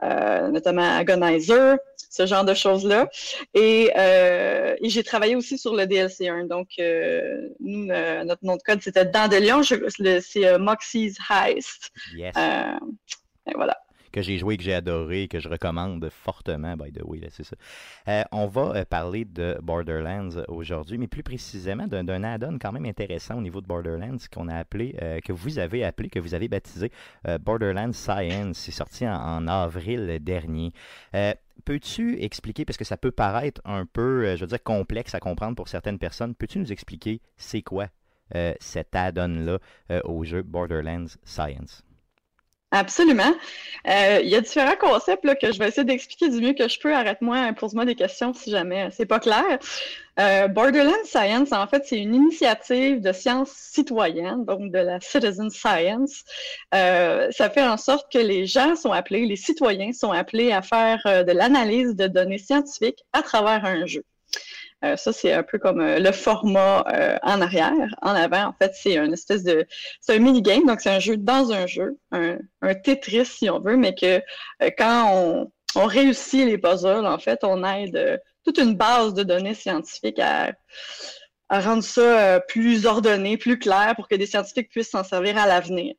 notamment 0.02 0.96
Agonizer 0.96 1.78
ce 2.10 2.26
genre 2.26 2.44
de 2.44 2.54
choses-là. 2.54 3.08
Euh, 3.56 4.76
et, 4.80 4.88
j'ai 4.90 5.04
travaillé 5.04 5.36
aussi 5.36 5.56
sur 5.56 5.74
le 5.74 5.84
DLC1. 5.84 6.48
Donc, 6.48 6.68
euh, 6.78 7.48
nous, 7.60 7.88
euh, 7.90 8.24
notre 8.24 8.44
nom 8.44 8.56
de 8.56 8.62
code, 8.62 8.82
c'était 8.82 9.06
Dandelion. 9.06 9.62
C'est 9.62 10.58
Moxie's 10.58 11.16
Heist. 11.30 11.90
Yes. 12.14 12.34
et 12.36 13.52
voilà 13.54 13.78
que 14.12 14.22
j'ai 14.22 14.38
joué, 14.38 14.56
que 14.56 14.62
j'ai 14.62 14.74
adoré, 14.74 15.28
que 15.28 15.38
je 15.38 15.48
recommande 15.48 16.08
fortement, 16.10 16.76
by 16.76 16.92
the 16.92 17.02
way, 17.04 17.20
c'est 17.30 17.44
ça. 17.44 17.56
Euh, 18.08 18.22
on 18.32 18.46
va 18.46 18.72
euh, 18.74 18.84
parler 18.84 19.24
de 19.24 19.58
Borderlands 19.62 20.42
aujourd'hui, 20.48 20.98
mais 20.98 21.06
plus 21.06 21.22
précisément 21.22 21.86
d'un 21.86 22.24
add-on 22.24 22.58
quand 22.58 22.72
même 22.72 22.86
intéressant 22.86 23.38
au 23.38 23.40
niveau 23.40 23.60
de 23.60 23.66
Borderlands 23.66 24.16
qu'on 24.32 24.48
a 24.48 24.56
appelé, 24.56 24.96
euh, 25.02 25.20
que 25.20 25.32
vous 25.32 25.58
avez 25.58 25.84
appelé, 25.84 26.08
que 26.08 26.18
vous 26.18 26.34
avez 26.34 26.48
baptisé 26.48 26.90
Borderlands 27.40 27.92
Science. 27.92 28.58
C'est 28.58 28.72
sorti 28.72 29.06
en, 29.06 29.46
avril 29.46 30.18
dernier. 30.20 30.72
Peux-tu 31.64 32.22
expliquer, 32.22 32.64
parce 32.64 32.76
que 32.76 32.84
ça 32.84 32.96
peut 32.96 33.10
paraître 33.10 33.60
un 33.64 33.86
peu, 33.86 34.34
je 34.36 34.40
veux 34.40 34.46
dire, 34.46 34.62
complexe 34.62 35.14
à 35.14 35.20
comprendre 35.20 35.56
pour 35.56 35.68
certaines 35.68 35.98
personnes, 35.98 36.34
peux-tu 36.34 36.58
nous 36.58 36.72
expliquer 36.72 37.20
c'est 37.36 37.62
quoi 37.62 37.88
cet 38.60 38.94
add-on-là 38.94 39.58
au 40.04 40.24
jeu 40.24 40.42
Borderlands 40.42 41.06
Science? 41.24 41.84
Absolument. 42.72 43.34
Euh, 43.88 44.20
il 44.22 44.28
y 44.28 44.36
a 44.36 44.40
différents 44.40 44.76
concepts 44.76 45.26
que 45.40 45.52
je 45.52 45.58
vais 45.58 45.68
essayer 45.68 45.84
d'expliquer 45.84 46.28
du 46.28 46.40
mieux 46.40 46.52
que 46.52 46.68
je 46.68 46.78
peux. 46.78 46.94
Arrête-moi, 46.94 47.52
pose-moi 47.54 47.84
des 47.84 47.96
questions 47.96 48.32
si 48.32 48.50
jamais 48.50 48.90
c'est 48.92 49.06
pas 49.06 49.18
clair. 49.18 49.58
Euh, 50.20 50.46
Borderland 50.46 51.04
Science, 51.04 51.50
en 51.52 51.66
fait, 51.66 51.84
c'est 51.86 51.98
une 51.98 52.14
initiative 52.14 53.00
de 53.00 53.10
science 53.12 53.50
citoyenne, 53.50 54.44
donc 54.44 54.70
de 54.70 54.78
la 54.78 55.00
citizen 55.00 55.50
science. 55.50 56.24
Euh, 56.72 57.28
ça 57.32 57.50
fait 57.50 57.64
en 57.64 57.76
sorte 57.76 58.12
que 58.12 58.18
les 58.18 58.46
gens 58.46 58.76
sont 58.76 58.92
appelés, 58.92 59.26
les 59.26 59.36
citoyens 59.36 59.92
sont 59.92 60.12
appelés 60.12 60.52
à 60.52 60.62
faire 60.62 61.00
de 61.04 61.32
l'analyse 61.32 61.96
de 61.96 62.06
données 62.06 62.38
scientifiques 62.38 63.04
à 63.12 63.22
travers 63.22 63.64
un 63.64 63.86
jeu. 63.86 64.04
Euh, 64.84 64.96
ça, 64.96 65.12
c'est 65.12 65.32
un 65.32 65.42
peu 65.42 65.58
comme 65.58 65.80
euh, 65.80 65.98
le 65.98 66.12
format 66.12 66.84
euh, 66.92 67.18
en 67.22 67.40
arrière. 67.40 67.94
En 68.00 68.14
avant, 68.14 68.46
en 68.46 68.52
fait, 68.52 68.72
c'est 68.74 68.96
une 68.96 69.12
espèce 69.12 69.42
de... 69.42 69.66
C'est 70.00 70.16
un 70.16 70.18
mini-game, 70.18 70.64
donc 70.66 70.80
c'est 70.80 70.90
un 70.90 71.00
jeu 71.00 71.16
dans 71.16 71.52
un 71.52 71.66
jeu, 71.66 71.98
un, 72.12 72.38
Tetris, 72.82 73.26
si 73.26 73.50
on 73.50 73.60
veut, 73.60 73.76
mais 73.76 73.94
que 73.94 74.22
quand 74.78 75.50
on, 75.76 75.86
réussit 75.86 76.46
les 76.46 76.58
puzzles, 76.58 77.06
en 77.06 77.18
fait, 77.18 77.44
on 77.44 77.62
aide 77.64 78.20
toute 78.44 78.58
une 78.58 78.74
base 78.74 79.14
de 79.14 79.22
données 79.22 79.54
scientifiques 79.54 80.18
à, 80.18 80.52
à 81.48 81.60
rendre 81.60 81.84
ça 81.84 82.40
plus 82.48 82.86
ordonné, 82.86 83.36
plus 83.36 83.58
clair, 83.58 83.94
pour 83.94 84.08
que 84.08 84.16
des 84.16 84.26
scientifiques 84.26 84.70
puissent 84.70 84.90
s'en 84.90 85.04
servir 85.04 85.38
à 85.38 85.46
l'avenir. 85.46 85.94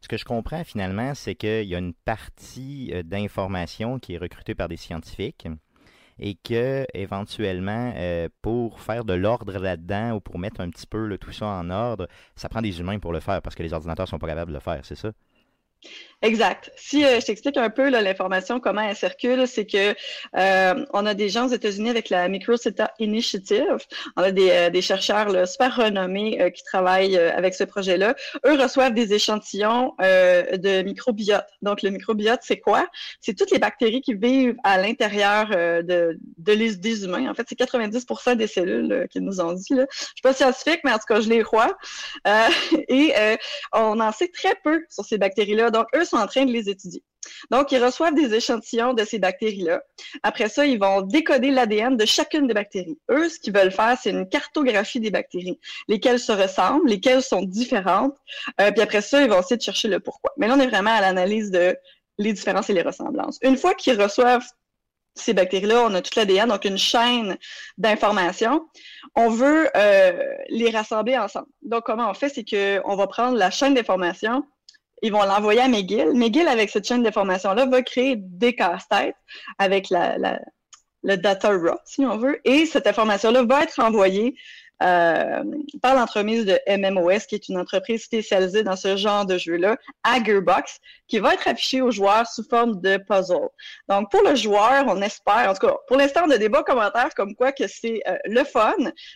Ce 0.00 0.08
que 0.08 0.16
je 0.16 0.24
comprends 0.24 0.64
finalement, 0.64 1.14
c'est 1.14 1.36
qu'il 1.36 1.64
y 1.64 1.74
a 1.74 1.78
une 1.78 1.94
partie 1.94 2.92
d'information 3.04 4.00
qui 4.00 4.14
est 4.14 4.18
recrutée 4.18 4.54
par 4.54 4.68
des 4.68 4.76
scientifiques 4.76 5.46
et 6.18 6.34
que 6.36 6.86
éventuellement, 6.94 7.92
euh, 7.96 8.28
pour 8.42 8.80
faire 8.80 9.04
de 9.04 9.14
l'ordre 9.14 9.58
là-dedans 9.58 10.12
ou 10.16 10.20
pour 10.20 10.38
mettre 10.38 10.60
un 10.60 10.70
petit 10.70 10.86
peu 10.86 11.16
tout 11.18 11.32
ça 11.32 11.46
en 11.46 11.70
ordre, 11.70 12.08
ça 12.36 12.48
prend 12.48 12.62
des 12.62 12.80
humains 12.80 12.98
pour 12.98 13.12
le 13.12 13.20
faire 13.20 13.42
parce 13.42 13.54
que 13.56 13.62
les 13.62 13.72
ordinateurs 13.72 14.08
sont 14.08 14.18
pas 14.18 14.28
capables 14.28 14.50
de 14.50 14.56
le 14.56 14.60
faire, 14.60 14.84
c'est 14.84 14.94
ça? 14.96 15.12
Exact. 16.26 16.72
Si 16.76 17.04
euh, 17.04 17.20
je 17.20 17.26
t'explique 17.26 17.56
un 17.56 17.70
peu 17.70 17.88
l'information, 17.88 18.58
comment 18.58 18.80
elle 18.80 18.96
circule, 18.96 19.46
c'est 19.46 19.64
que 19.64 19.94
euh, 20.36 20.84
on 20.92 21.06
a 21.06 21.14
des 21.14 21.28
gens 21.28 21.46
aux 21.46 21.52
États-Unis 21.52 21.88
avec 21.88 22.10
la 22.10 22.26
Microcita 22.28 22.92
Initiative. 22.98 23.76
On 24.16 24.22
a 24.22 24.32
des, 24.32 24.50
euh, 24.50 24.80
chercheurs 24.80 25.46
super 25.46 25.76
renommés 25.76 26.52
qui 26.52 26.64
travaillent 26.64 27.16
avec 27.16 27.54
ce 27.54 27.62
projet-là. 27.62 28.16
Eux 28.44 28.60
reçoivent 28.60 28.92
des 28.92 29.14
échantillons 29.14 29.94
de 29.98 30.82
microbiote. 30.82 31.46
Donc, 31.62 31.82
le 31.82 31.90
microbiote, 31.90 32.40
c'est 32.42 32.58
quoi? 32.58 32.86
C'est 33.20 33.34
toutes 33.34 33.50
les 33.52 33.58
bactéries 33.58 34.00
qui 34.00 34.14
vivent 34.14 34.56
à 34.64 34.78
l'intérieur 34.78 35.48
de, 35.48 36.18
de 36.38 36.54
des 36.74 37.04
humains. 37.04 37.30
En 37.30 37.34
fait, 37.34 37.46
c'est 37.48 37.58
90% 37.58 38.36
des 38.36 38.46
cellules 38.46 39.06
qu'ils 39.10 39.22
nous 39.22 39.40
ont 39.40 39.52
dit. 39.52 39.74
Là. 39.74 39.86
Je 39.90 39.98
suis 39.98 40.22
pas 40.22 40.34
scientifique, 40.34 40.80
mais 40.84 40.92
en 40.92 40.98
tout 40.98 41.06
cas, 41.08 41.20
je 41.20 41.28
les 41.28 41.42
crois. 41.42 41.76
et 42.88 43.12
on 43.72 43.98
en 44.00 44.12
sait 44.12 44.28
très 44.28 44.54
peu 44.62 44.84
sur 44.90 45.04
ces 45.04 45.18
bactéries-là. 45.18 45.70
Donc, 45.70 45.86
eux 45.94 46.04
en 46.16 46.26
train 46.26 46.44
de 46.44 46.52
les 46.52 46.68
étudier. 46.68 47.02
Donc, 47.50 47.72
ils 47.72 47.82
reçoivent 47.82 48.14
des 48.14 48.34
échantillons 48.34 48.94
de 48.94 49.04
ces 49.04 49.18
bactéries-là. 49.18 49.82
Après 50.22 50.48
ça, 50.48 50.66
ils 50.66 50.78
vont 50.78 51.02
décoder 51.02 51.50
l'ADN 51.50 51.96
de 51.96 52.04
chacune 52.04 52.46
des 52.46 52.54
bactéries. 52.54 52.98
Eux, 53.10 53.28
ce 53.28 53.38
qu'ils 53.38 53.52
veulent 53.52 53.72
faire, 53.72 53.98
c'est 54.00 54.10
une 54.10 54.28
cartographie 54.28 55.00
des 55.00 55.10
bactéries, 55.10 55.58
lesquelles 55.88 56.20
se 56.20 56.32
ressemblent, 56.32 56.88
lesquelles 56.88 57.22
sont 57.22 57.42
différentes. 57.42 58.16
Euh, 58.60 58.70
puis 58.70 58.80
après 58.80 59.02
ça, 59.02 59.22
ils 59.22 59.28
vont 59.28 59.40
essayer 59.40 59.56
de 59.56 59.62
chercher 59.62 59.88
le 59.88 60.00
pourquoi. 60.00 60.32
Mais 60.36 60.48
là, 60.48 60.54
on 60.56 60.60
est 60.60 60.68
vraiment 60.68 60.92
à 60.92 61.00
l'analyse 61.00 61.50
de 61.50 61.76
les 62.18 62.32
différences 62.32 62.70
et 62.70 62.72
les 62.72 62.82
ressemblances. 62.82 63.38
Une 63.42 63.56
fois 63.56 63.74
qu'ils 63.74 64.00
reçoivent 64.00 64.46
ces 65.14 65.32
bactéries-là, 65.32 65.82
on 65.82 65.94
a 65.94 66.02
toute 66.02 66.14
l'ADN, 66.14 66.48
donc 66.48 66.64
une 66.64 66.78
chaîne 66.78 67.38
d'informations. 67.78 68.66
On 69.14 69.30
veut 69.30 69.68
euh, 69.74 70.34
les 70.48 70.70
rassembler 70.70 71.16
ensemble. 71.16 71.48
Donc, 71.62 71.84
comment 71.84 72.10
on 72.10 72.14
fait, 72.14 72.28
c'est 72.28 72.44
qu'on 72.44 72.96
va 72.96 73.06
prendre 73.06 73.36
la 73.36 73.50
chaîne 73.50 73.74
d'informations, 73.74 74.44
ils 75.02 75.12
vont 75.12 75.22
l'envoyer 75.22 75.60
à 75.60 75.68
McGill. 75.68 76.12
McGill, 76.14 76.48
avec 76.48 76.70
cette 76.70 76.86
chaîne 76.86 77.02
d'information-là, 77.02 77.66
va 77.66 77.82
créer 77.82 78.16
des 78.16 78.54
casse-têtes 78.54 79.16
avec 79.58 79.88
le 79.90 81.16
data 81.16 81.50
raw, 81.50 81.78
si 81.84 82.04
on 82.04 82.16
veut, 82.16 82.40
et 82.44 82.66
cette 82.66 82.86
information-là 82.86 83.44
va 83.44 83.62
être 83.62 83.78
envoyée 83.80 84.34
euh, 84.82 85.42
par 85.80 85.94
l'entremise 85.94 86.44
de 86.44 86.58
MMOS, 86.68 87.20
qui 87.28 87.34
est 87.34 87.48
une 87.48 87.58
entreprise 87.58 88.04
spécialisée 88.04 88.62
dans 88.62 88.76
ce 88.76 88.96
genre 88.96 89.24
de 89.24 89.38
jeu-là, 89.38 89.76
à 90.04 90.22
Gearbox, 90.22 90.78
qui 91.08 91.18
va 91.18 91.34
être 91.34 91.48
affichée 91.48 91.80
aux 91.80 91.90
joueurs 91.90 92.26
sous 92.26 92.44
forme 92.48 92.80
de 92.80 92.98
puzzle. 92.98 93.48
Donc, 93.88 94.10
pour 94.10 94.22
le 94.22 94.34
joueur, 94.34 94.84
on 94.88 95.00
espère, 95.00 95.48
en 95.50 95.54
tout 95.54 95.66
cas, 95.66 95.76
pour 95.86 95.96
l'instant, 95.96 96.22
on 96.26 96.30
a 96.30 96.38
des 96.38 96.48
bons 96.48 96.62
commentaires 96.62 97.14
comme 97.14 97.34
quoi 97.34 97.52
que 97.52 97.66
c'est 97.66 98.02
euh, 98.06 98.16
le 98.26 98.44
fun. 98.44 98.74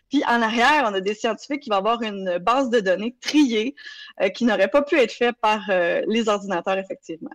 Puis, 0.08 0.22
en 0.26 0.40
arrière, 0.40 0.88
on 0.90 0.94
a 0.94 1.00
des 1.00 1.14
scientifiques 1.14 1.60
qui 1.60 1.70
vont 1.70 1.76
avoir 1.76 2.02
une 2.02 2.38
base 2.38 2.70
de 2.70 2.80
données 2.80 3.16
triée 3.20 3.74
euh, 4.22 4.28
qui 4.30 4.44
n'aurait 4.44 4.68
pas 4.68 4.82
pu 4.82 4.98
être 4.98 5.12
faite 5.12 5.36
par 5.42 5.60
les 6.06 6.28
ordinateurs, 6.28 6.78
effectivement. 6.78 7.30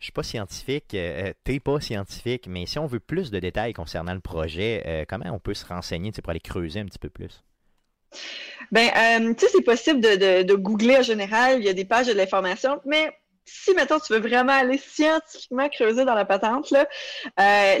Je 0.00 0.06
suis 0.06 0.12
pas 0.12 0.22
scientifique, 0.22 0.94
euh, 0.94 1.34
t'es 1.44 1.60
pas 1.60 1.78
scientifique, 1.78 2.46
mais 2.48 2.64
si 2.64 2.78
on 2.78 2.86
veut 2.86 3.00
plus 3.00 3.30
de 3.30 3.38
détails 3.38 3.74
concernant 3.74 4.14
le 4.14 4.20
projet, 4.20 4.82
euh, 4.86 5.04
comment 5.06 5.26
on 5.30 5.38
peut 5.38 5.52
se 5.52 5.66
renseigner 5.66 6.10
pour 6.10 6.30
aller 6.30 6.40
creuser 6.40 6.80
un 6.80 6.86
petit 6.86 6.98
peu 6.98 7.10
plus? 7.10 7.44
Ben, 8.72 8.88
euh, 8.96 9.34
tu 9.34 9.44
sais, 9.44 9.52
c'est 9.52 9.62
possible 9.62 10.00
de, 10.00 10.42
de, 10.42 10.54
googler 10.54 10.96
en 10.96 11.02
général, 11.02 11.58
il 11.60 11.66
y 11.66 11.68
a 11.68 11.74
des 11.74 11.84
pages 11.84 12.06
de 12.06 12.12
l'information, 12.12 12.80
mais 12.86 13.12
si, 13.50 13.74
maintenant 13.74 13.98
tu 13.98 14.12
veux 14.12 14.20
vraiment 14.20 14.52
aller 14.52 14.78
scientifiquement 14.78 15.68
creuser 15.68 16.04
dans 16.04 16.14
la 16.14 16.24
patente, 16.24 16.72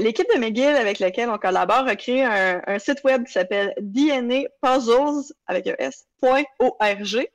l'équipe 0.00 0.26
de 0.34 0.38
McGill 0.38 0.76
avec 0.76 0.98
laquelle 0.98 1.30
on 1.30 1.38
collabore 1.38 1.86
a 1.86 1.96
créé 1.96 2.24
un, 2.24 2.78
site 2.78 3.02
web 3.04 3.24
qui 3.24 3.32
s'appelle 3.32 3.74
DNA 3.80 4.44
Puzzles 4.62 5.32
avec 5.46 5.66
un 5.66 5.74
S 5.78 6.06
.org. 6.22 7.28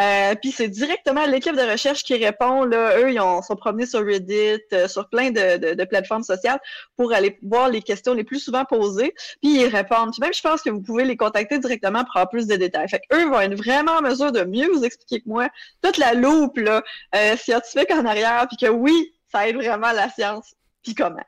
Euh, 0.00 0.34
puis 0.36 0.52
c'est 0.52 0.68
directement 0.68 1.26
l'équipe 1.26 1.56
de 1.56 1.70
recherche 1.70 2.02
qui 2.02 2.14
répond. 2.16 2.64
Là, 2.64 2.98
eux, 2.98 3.12
ils 3.12 3.20
ont, 3.20 3.42
sont 3.42 3.56
promenés 3.56 3.86
sur 3.86 4.04
Reddit, 4.04 4.60
euh, 4.72 4.88
sur 4.88 5.08
plein 5.08 5.30
de, 5.30 5.84
plateformes 5.84 6.22
sociales 6.22 6.60
pour 6.96 7.12
aller 7.12 7.38
voir 7.42 7.68
les 7.68 7.82
questions 7.82 8.14
les 8.14 8.24
plus 8.24 8.38
souvent 8.38 8.64
posées, 8.64 9.14
puis 9.42 9.60
ils 9.60 9.66
répondent. 9.66 10.12
Puis 10.12 10.20
même, 10.20 10.34
je 10.34 10.42
pense 10.42 10.62
que 10.62 10.70
vous 10.70 10.82
pouvez 10.82 11.04
les 11.04 11.16
contacter 11.16 11.58
directement 11.58 12.04
pour 12.04 12.16
avoir 12.16 12.30
plus 12.30 12.46
de 12.46 12.56
détails. 12.56 12.88
Fait 12.88 13.02
eux 13.12 13.28
vont 13.28 13.40
être 13.40 13.54
vraiment 13.54 13.92
en 13.92 14.02
mesure 14.02 14.30
de 14.30 14.44
mieux 14.44 14.68
vous 14.72 14.84
expliquer 14.84 15.20
que 15.20 15.28
moi 15.28 15.48
toute 15.82 15.98
la 15.98 16.14
loupe 16.14 16.58
là, 16.58 16.82
euh, 17.14 17.36
scientifique 17.36 17.69
en 17.76 18.04
arrière, 18.04 18.46
puis 18.48 18.56
que 18.56 18.70
oui, 18.70 19.12
ça 19.30 19.48
aide 19.48 19.56
vraiment 19.56 19.92
la 19.92 20.08
science. 20.08 20.54
Puis 20.82 20.94
comment? 20.94 21.24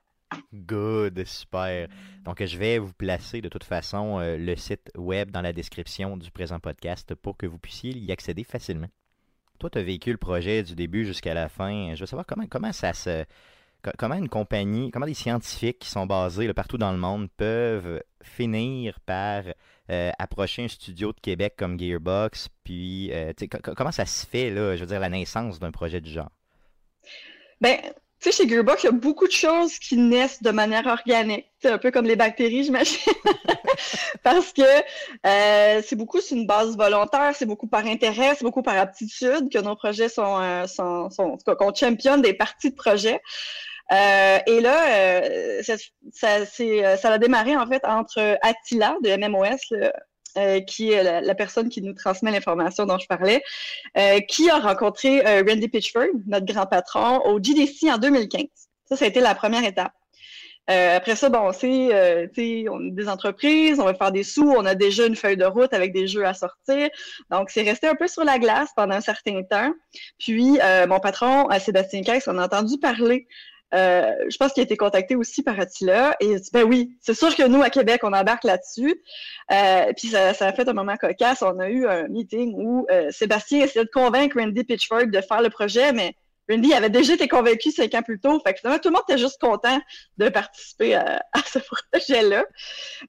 Good, 0.55 1.24
super. 1.26 1.88
Donc, 2.24 2.42
je 2.42 2.57
vais 2.57 2.78
vous 2.78 2.92
placer 2.92 3.40
de 3.40 3.48
toute 3.48 3.64
façon 3.64 4.18
euh, 4.18 4.37
le 4.37 4.57
site 4.57 4.90
web 4.96 5.31
dans 5.31 5.42
la 5.42 5.52
description 5.52 6.16
du 6.16 6.31
présent 6.31 6.59
podcast 6.59 7.14
pour 7.14 7.37
que 7.37 7.46
vous 7.46 7.59
puissiez 7.59 7.92
y 7.92 8.12
accéder 8.12 8.44
facilement. 8.44 8.88
toi, 9.59 9.70
tu 9.70 9.78
as 9.78 9.83
vécu 9.83 10.11
le 10.11 10.18
projet 10.18 10.62
du 10.62 10.74
début 10.74 11.05
jusqu'à 11.05 11.35
la 11.35 11.48
fin. 11.48 11.94
Je 11.94 12.00
veux 12.00 12.07
savoir 12.07 12.26
comment, 12.26 12.46
comment 12.46 12.72
ça 12.72 12.92
se 12.92 13.24
comment 13.98 14.14
une 14.14 14.28
compagnie, 14.28 14.90
comment 14.90 15.07
des 15.07 15.14
scientifiques 15.14 15.81
qui 15.81 15.88
sont 15.88 16.07
basés 16.07 16.52
partout 16.55 16.78
dans 16.78 16.92
le 16.92 16.98
monde 16.98 17.28
peuvent 17.37 18.00
finir 18.22 19.00
par 19.00 19.42
euh, 19.92 20.11
approcher 20.18 20.64
un 20.64 20.68
studio 20.68 21.12
de 21.12 21.20
Québec 21.20 21.55
comme 21.59 21.78
Gearbox, 21.78 22.48
puis 22.64 23.11
euh, 23.12 23.33
comment 23.76 23.92
ça 23.92 24.07
se 24.07 24.26
fait, 24.26 24.50
là, 24.50 24.74
je 24.74 24.81
veux 24.81 24.87
dire, 24.87 25.00
la 25.00 25.11
naissance 25.11 25.59
d'un 25.59 25.70
projet 25.70 26.00
du 26.00 26.11
genre? 26.11 26.31
Ben, 27.61 27.76
tu 28.20 28.31
sais, 28.31 28.33
chez 28.33 28.48
Gearbox, 28.48 28.85
il 28.85 28.87
y 28.87 28.88
a 28.88 28.92
beaucoup 28.92 29.26
de 29.26 29.33
choses 29.33 29.78
qui 29.78 29.96
naissent 29.96 30.42
de 30.42 30.50
manière 30.50 30.87
organique. 30.87 31.46
C'est 31.61 31.70
un 31.70 31.78
peu 31.78 31.90
comme 31.90 32.07
les 32.07 32.16
bactéries, 32.16 32.64
j'imagine. 32.64 33.12
Parce 34.22 34.52
que 34.52 34.62
euh, 34.62 35.83
c'est 35.85 35.96
beaucoup 35.96 36.20
sur 36.20 36.37
une 36.37 36.46
base 36.46 36.76
volontaire, 36.76 37.35
c'est 37.35 37.46
beaucoup 37.46 37.66
par 37.66 37.85
intérêt, 37.85 38.35
c'est 38.35 38.44
beaucoup 38.44 38.62
par 38.62 38.78
aptitude 38.78 39.50
que 39.52 39.59
nos 39.59 39.76
projets 39.76 40.09
sont, 40.09 40.66
sont 40.68 41.11
qu'on 41.44 41.74
championne 41.74 42.22
des 42.22 42.35
parties 42.35 42.70
de 42.70 42.76
projet. 42.76 43.20
Euh, 43.92 44.38
et 44.46 44.61
là, 44.61 44.88
euh, 44.88 45.62
ça, 45.62 46.37
euh, 46.61 46.96
a 47.02 47.18
démarré 47.18 47.57
en 47.57 47.66
fait 47.66 47.85
entre 47.85 48.38
Attila 48.42 48.96
de 49.02 49.16
MMOS, 49.16 50.64
qui 50.66 50.92
est 50.92 51.20
la, 51.20 51.35
personne 51.35 51.68
qui 51.68 51.83
nous 51.83 51.92
transmet 51.92 52.31
l'information 52.31 52.87
dont 52.87 52.98
je 52.98 53.07
parlais, 53.07 53.42
qui 54.28 54.48
a 54.48 54.59
rencontré 54.59 55.20
Randy 55.42 55.68
Pitchford, 55.68 56.09
notre 56.26 56.46
grand 56.46 56.66
patron, 56.66 57.20
au 57.26 57.38
GDC 57.42 57.90
en 57.90 57.98
2015. 57.98 58.42
Ça, 58.87 58.96
ça 58.96 59.05
a 59.05 59.09
été 59.09 59.20
la 59.20 59.35
première 59.35 59.62
étape. 59.62 59.92
après 60.68 61.16
ça, 61.16 61.28
bon, 61.28 61.50
on 61.50 61.52
est 61.52 62.31
des 62.35 63.09
entreprises, 63.09 63.78
on 63.78 63.85
va 63.85 63.92
faire 63.92 64.11
des 64.11 64.22
sous, 64.22 64.50
on 64.50 64.64
a 64.64 64.74
déjà 64.74 65.05
une 65.05 65.16
feuille 65.16 65.37
de 65.37 65.44
route 65.44 65.74
avec 65.74 65.92
des 65.92 66.07
jeux 66.07 66.24
à 66.24 66.33
sortir. 66.33 66.88
Donc, 67.31 67.50
c'est 67.50 67.62
resté 67.62 67.87
un 67.87 67.94
peu 67.94 68.09
sur 68.09 68.24
la 68.24 68.38
glace 68.38 68.70
pendant 68.74 68.94
un 68.94 69.02
certain 69.02 69.42
temps. 69.42 69.74
Puis, 70.18 70.59
mon 70.88 70.98
patron, 70.98 71.46
Sébastien 71.61 72.00
Caisse, 72.00 72.26
on 72.26 72.38
a 72.38 72.46
entendu 72.46 72.78
parler 72.78 73.26
euh, 73.75 74.13
je 74.29 74.37
pense 74.37 74.53
qu'il 74.53 74.61
a 74.61 74.65
été 74.65 74.77
contacté 74.77 75.17
aussi 75.17 75.43
par 75.43 75.59
Attila 75.59 76.15
et 76.21 76.27
il 76.27 76.41
dit 76.41 76.51
ben 76.53 76.65
oui, 76.65 76.97
c'est 77.01 77.15
sûr 77.15 77.35
que 77.35 77.47
nous 77.47 77.63
à 77.63 77.71
Québec 77.71 78.01
on 78.03 78.13
embarque 78.13 78.45
là-dessus. 78.45 79.03
Euh, 79.51 79.93
puis 79.97 80.09
ça, 80.09 80.35
ça, 80.35 80.47
a 80.47 80.53
fait 80.53 80.69
un 80.69 80.75
moment 80.75 80.97
cocasse. 80.97 81.43
On 81.43 81.59
a 81.59 81.69
eu 81.69 81.87
un 81.87 82.09
meeting 82.09 82.55
où 82.57 82.87
euh, 82.91 83.11
Sébastien 83.11 83.65
essayait 83.65 83.85
de 83.85 83.91
convaincre 83.91 84.39
Randy 84.39 84.65
Pitchford 84.65 85.07
de 85.07 85.21
faire 85.21 85.41
le 85.41 85.49
projet, 85.49 85.93
mais 85.93 86.15
Randy 86.51 86.75
avait 86.75 86.91
déjà 86.91 87.15
été 87.15 87.29
convaincu 87.29 87.71
cinq 87.71 87.95
ans 87.95 88.03
plus 88.03 88.21
tôt. 88.21 88.39
Fait 88.45 88.53
que 88.53 88.61
tout 88.61 88.89
le 88.89 88.93
monde 88.93 89.05
était 89.09 89.19
juste 89.19 89.41
content 89.41 89.81
de 90.19 90.29
participer 90.29 90.95
à, 90.97 91.23
ce 91.47 91.59
projet-là. 91.59 92.45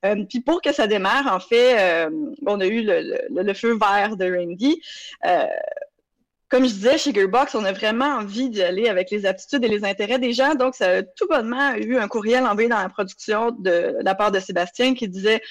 Euh, 0.06 0.24
puis 0.30 0.40
pour 0.40 0.62
que 0.62 0.72
ça 0.72 0.88
démarre, 0.88 1.28
en 1.28 1.40
fait, 1.40 2.08
on 2.46 2.62
a 2.62 2.66
eu 2.66 2.84
le, 2.84 3.20
le, 3.30 3.54
feu 3.54 3.78
vert 3.78 4.16
de 4.16 4.34
Randy 4.34 4.82
comme 6.54 6.68
je 6.68 6.74
disais, 6.74 7.00
chez 7.00 7.12
Gearbox, 7.12 7.56
on 7.56 7.66
a 7.66 7.72
vraiment 7.72 8.06
envie 8.06 8.48
d'y 8.48 8.62
aller 8.62 8.88
avec 8.88 9.10
les 9.10 9.26
aptitudes 9.26 9.66
et 9.66 9.68
les 9.68 9.84
intérêts 9.84 10.20
des 10.20 10.34
gens. 10.34 10.54
Donc, 10.54 10.76
ça 10.76 10.98
a 10.98 11.02
tout 11.02 11.28
bonnement 11.28 11.74
eu 11.74 11.98
un 11.98 12.08
courriel 12.08 12.46
envoyé 12.46 12.70
dans 12.70 12.78
la 12.78 12.90
production 12.90 13.50
de, 13.50 13.98
la 14.02 14.14
part 14.14 14.32
de 14.32 14.40
Sébastien 14.40 14.94
qui 14.94 15.08
disait 15.10 15.42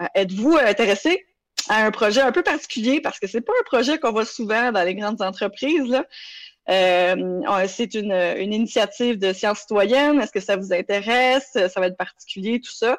euh, 0.00 0.06
Êtes-vous 0.14 0.56
intéressé 0.56 1.26
à 1.68 1.84
un 1.84 1.90
projet 1.90 2.22
un 2.22 2.32
peu 2.32 2.42
particulier? 2.42 3.02
Parce 3.02 3.18
que 3.18 3.26
c'est 3.26 3.42
pas 3.42 3.52
un 3.52 3.64
projet 3.66 3.98
qu'on 3.98 4.12
voit 4.12 4.24
souvent 4.24 4.72
dans 4.72 4.82
les 4.82 4.94
grandes 4.94 5.20
entreprises. 5.20 6.02
Euh, 6.70 7.66
c'est 7.68 7.92
une, 7.92 8.50
initiative 8.50 9.18
de 9.18 9.34
sciences 9.34 9.58
citoyennes. 9.58 10.22
Est-ce 10.22 10.32
que 10.32 10.40
ça 10.40 10.56
vous 10.56 10.72
intéresse? 10.72 11.50
Ça 11.52 11.80
va 11.80 11.88
être 11.88 11.98
particulier, 11.98 12.62
tout 12.62 12.72
ça. 12.72 12.96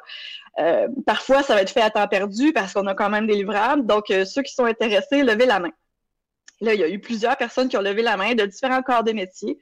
Euh, 0.60 0.86
parfois, 1.06 1.42
ça 1.42 1.56
va 1.56 1.62
être 1.62 1.72
fait 1.72 1.82
à 1.82 1.90
temps 1.90 2.06
perdu 2.06 2.52
parce 2.52 2.72
qu'on 2.72 2.86
a 2.86 2.94
quand 2.94 3.10
même 3.10 3.26
des 3.26 3.34
livrables. 3.34 3.84
Donc, 3.84 4.12
ceux 4.26 4.42
qui 4.42 4.54
sont 4.54 4.64
intéressés, 4.64 5.24
levez 5.24 5.46
la 5.46 5.58
main. 5.58 5.72
Là, 6.60 6.74
il 6.74 6.80
y 6.80 6.82
a 6.82 6.88
eu 6.88 6.98
plusieurs 6.98 7.36
personnes 7.36 7.68
qui 7.68 7.76
ont 7.76 7.82
levé 7.82 8.02
la 8.02 8.16
main 8.16 8.34
de 8.34 8.44
différents 8.44 8.82
corps 8.82 9.04
de 9.04 9.12
métier. 9.12 9.58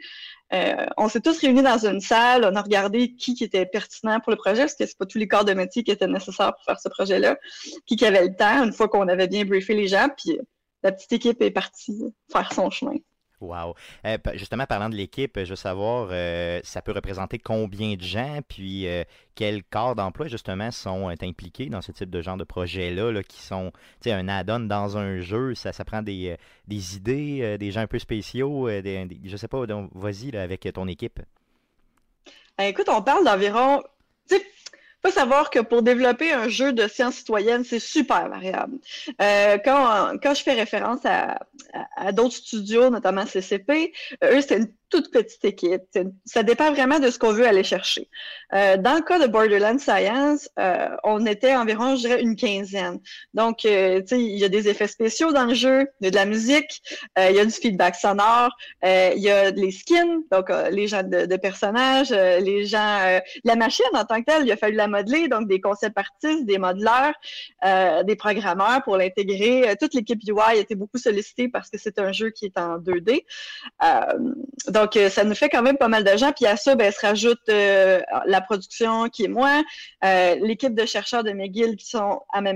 Euh, 0.53 0.87
on 0.97 1.09
s'est 1.09 1.21
tous 1.21 1.39
réunis 1.41 1.63
dans 1.63 1.87
une 1.87 2.01
salle, 2.01 2.45
on 2.45 2.55
a 2.55 2.63
regardé 2.63 3.15
qui, 3.15 3.35
qui 3.35 3.45
était 3.45 3.67
pertinent 3.67 4.21
pour 4.21 4.31
le 4.31 4.37
projet, 4.37 4.63
parce 4.63 4.75
que 4.75 4.87
c'est 4.87 4.97
pas 4.97 5.07
tous 5.07 5.19
les 5.19 5.29
corps 5.29 5.45
de 5.45 5.53
métier 5.53 5.83
qui 5.83 5.91
étaient 5.91 6.07
nécessaires 6.07 6.55
pour 6.55 6.65
faire 6.65 6.81
ce 6.81 6.89
projet-là, 6.89 7.37
qui, 7.85 7.97
qui 7.97 8.07
avait 8.07 8.25
le 8.25 8.35
temps, 8.35 8.63
une 8.65 8.73
fois 8.73 8.89
qu'on 8.89 9.09
avait 9.09 9.29
bien 9.29 9.45
briefé 9.45 9.75
les 9.75 9.89
gens, 9.89 10.09
puis 10.17 10.39
la 10.83 10.93
petite 10.93 11.13
équipe 11.13 11.43
est 11.43 11.51
partie 11.51 12.15
faire 12.31 12.53
son 12.53 12.71
chemin. 12.71 12.97
Wow. 13.41 13.75
Euh, 14.07 14.17
justement, 14.35 14.65
parlant 14.65 14.89
de 14.89 14.95
l'équipe, 14.95 15.39
je 15.39 15.51
veux 15.51 15.57
savoir, 15.57 16.09
euh, 16.11 16.61
ça 16.65 16.81
peut 16.81 16.93
représenter 16.93 17.39
combien 17.39 17.95
de 17.95 18.03
gens, 18.03 18.41
puis 18.49 18.89
euh, 18.89 19.05
quels 19.35 19.63
corps 19.63 19.95
d'emploi, 19.95 20.29
justement, 20.29 20.71
sont 20.71 21.09
impliqués 21.09 21.67
dans 21.67 21.83
ce 21.83 21.93
type 21.93 22.09
de 22.09 22.23
genre 22.23 22.39
de 22.39 22.45
projet-là, 22.45 23.13
là, 23.13 23.23
qui 23.23 23.43
sont, 23.43 23.73
tu 24.01 24.09
sais, 24.09 24.13
un 24.13 24.29
add-on 24.29 24.61
dans 24.61 24.97
un 24.97 25.21
jeu, 25.21 25.55
ça, 25.55 25.73
ça 25.73 25.85
prend 25.85 26.01
des, 26.01 26.39
idées, 26.69 27.59
des 27.59 27.71
gens 27.71 27.81
un 27.81 27.87
peu 27.87 27.99
spéciaux, 27.99 28.69
je 28.71 29.37
sais 29.37 29.49
pas, 29.49 29.65
vas-y 29.95 30.35
avec 30.37 30.69
ton 30.73 30.89
équipe. 30.89 31.21
Ben, 32.57 32.65
écoute, 32.65 32.89
on 32.89 33.03
parle 33.03 33.25
d'environ, 33.25 33.83
faut 35.05 35.13
savoir 35.13 35.51
que 35.51 35.61
pour 35.61 35.83
développer 35.83 36.33
un 36.33 36.49
jeu 36.49 36.73
de 36.73 36.89
sciences 36.89 37.17
citoyennes, 37.17 37.65
c'est 37.65 37.79
super 37.79 38.29
variable. 38.29 38.79
Euh, 39.21 39.59
quand, 39.65 40.13
quand 40.23 40.35
je 40.35 40.43
fais 40.43 40.55
référence 40.55 41.01
à, 41.05 41.39
à, 41.97 42.13
d'autres 42.13 42.35
studios, 42.37 42.91
notamment 42.91 43.25
CCP, 43.27 43.93
eux, 44.25 44.41
c'est 44.41 44.57
une 44.59 44.73
toute 44.91 45.11
petite 45.11 45.45
équipe. 45.45 45.83
Ça 46.25 46.43
dépend 46.43 46.73
vraiment 46.73 46.99
de 46.99 47.11
ce 47.11 47.19
qu'on 47.19 47.33
veut 47.33 47.47
aller 47.47 47.65
chercher. 47.65 48.09
Euh, 48.55 48.77
dans 48.77 48.95
le 48.95 49.03
cas 49.03 49.19
de 49.19 49.27
Borderlands 49.27 49.79
Science, 49.79 50.49
euh, 50.59 50.89
on 51.03 51.27
était 51.27 51.55
environ, 51.55 51.97
je 51.97 52.03
dirais, 52.03 52.23
une 52.23 52.37
quinzaine. 52.37 53.01
Donc, 53.35 53.65
euh, 53.65 54.01
tu 54.01 54.09
sais, 54.09 54.21
il 54.21 54.39
y 54.39 54.45
a 54.45 54.49
des 54.49 54.69
effets 54.69 54.87
spéciaux 54.87 55.33
dans 55.33 55.47
le 55.47 55.55
jeu, 55.55 55.89
il 56.01 56.05
y 56.05 56.09
a 56.09 56.11
de 56.11 56.17
la 56.17 56.25
musique, 56.25 56.83
euh, 57.19 57.31
il 57.31 57.37
y 57.37 57.41
a 57.41 57.45
du 57.45 57.51
feedback 57.51 57.97
sonore, 57.97 58.51
euh, 58.85 59.13
il 59.17 59.23
y 59.23 59.31
a 59.31 59.51
les 59.51 59.73
skins, 59.73 60.23
donc 60.31 60.51
les 60.71 60.87
gens 60.87 61.03
de, 61.03 61.37
personnages, 61.37 62.11
les 62.11 62.65
gens, 62.65 63.21
la 63.45 63.57
machine 63.57 63.85
en 63.93 64.05
tant 64.05 64.21
que 64.21 64.27
telle, 64.27 64.47
il 64.47 64.53
a 64.53 64.57
fallu 64.57 64.77
la 64.77 64.89
modeler, 64.89 65.29
donc 65.29 65.49
des 65.49 65.61
concepts 65.61 65.99
artistes, 65.99 66.47
des 66.47 66.59
modeleurs, 66.59 67.15
des 68.05 68.17
programmeurs 68.17 68.83
pour 68.85 68.97
l'intégrer. 68.97 69.77
toute 69.79 69.95
l'équipe 69.95 70.21
UI 70.27 70.41
a 70.41 70.55
été 70.55 70.75
beaucoup 70.75 70.99
sollicitée 70.99 71.49
parce 71.49 71.69
que 71.69 71.79
c'est 71.79 71.99
un 71.99 72.13
jeu 72.13 72.31
qui 72.31 72.47
est 72.47 72.59
en 72.59 72.79
2D. 72.79 73.25
Donc, 74.77 74.95
euh, 74.99 75.09
ça 75.09 75.25
nous 75.25 75.35
fait 75.35 75.49
quand 75.49 75.63
même 75.63 75.79
pas 75.79 75.89
mal 75.89 76.05
de 76.05 76.15
gens. 76.19 76.33
Puis 76.33 76.45
à 76.45 76.59
ça, 76.59 76.75
ben, 76.75 76.93
se 76.93 77.01
rajoute 77.01 77.41
euh, 77.49 78.03
la 78.27 78.43
production 78.43 79.09
qui 79.09 79.25
est 79.25 79.29
moi, 79.29 79.63
euh, 80.05 80.35
l'équipe 80.43 80.75
de 80.75 80.85
chercheurs 80.85 81.25
de 81.25 81.31
McGill 81.33 81.77
qui 81.77 81.87
sont 81.87 82.21
à 82.31 82.43
ma, 82.43 82.51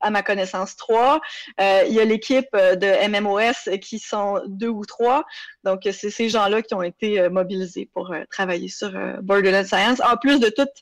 à 0.00 0.10
ma 0.10 0.22
connaissance 0.22 0.76
trois. 0.76 1.22
il 1.58 1.92
y 1.94 1.98
a 1.98 2.04
l'équipe 2.04 2.50
de 2.52 3.08
MMOS 3.08 3.78
qui 3.80 3.98
sont 3.98 4.42
deux 4.48 4.68
ou 4.68 4.84
trois. 4.84 5.24
Donc, 5.64 5.80
c'est 5.84 6.10
ces 6.10 6.28
gens-là 6.28 6.60
qui 6.60 6.74
ont 6.74 6.82
été 6.82 7.26
mobilisés 7.30 7.88
pour 7.94 8.14
travailler 8.30 8.68
sur 8.68 8.92
Borderlands 9.22 9.64
Science. 9.64 10.02
En 10.02 10.18
plus 10.18 10.40
de 10.40 10.50
toute 10.50 10.74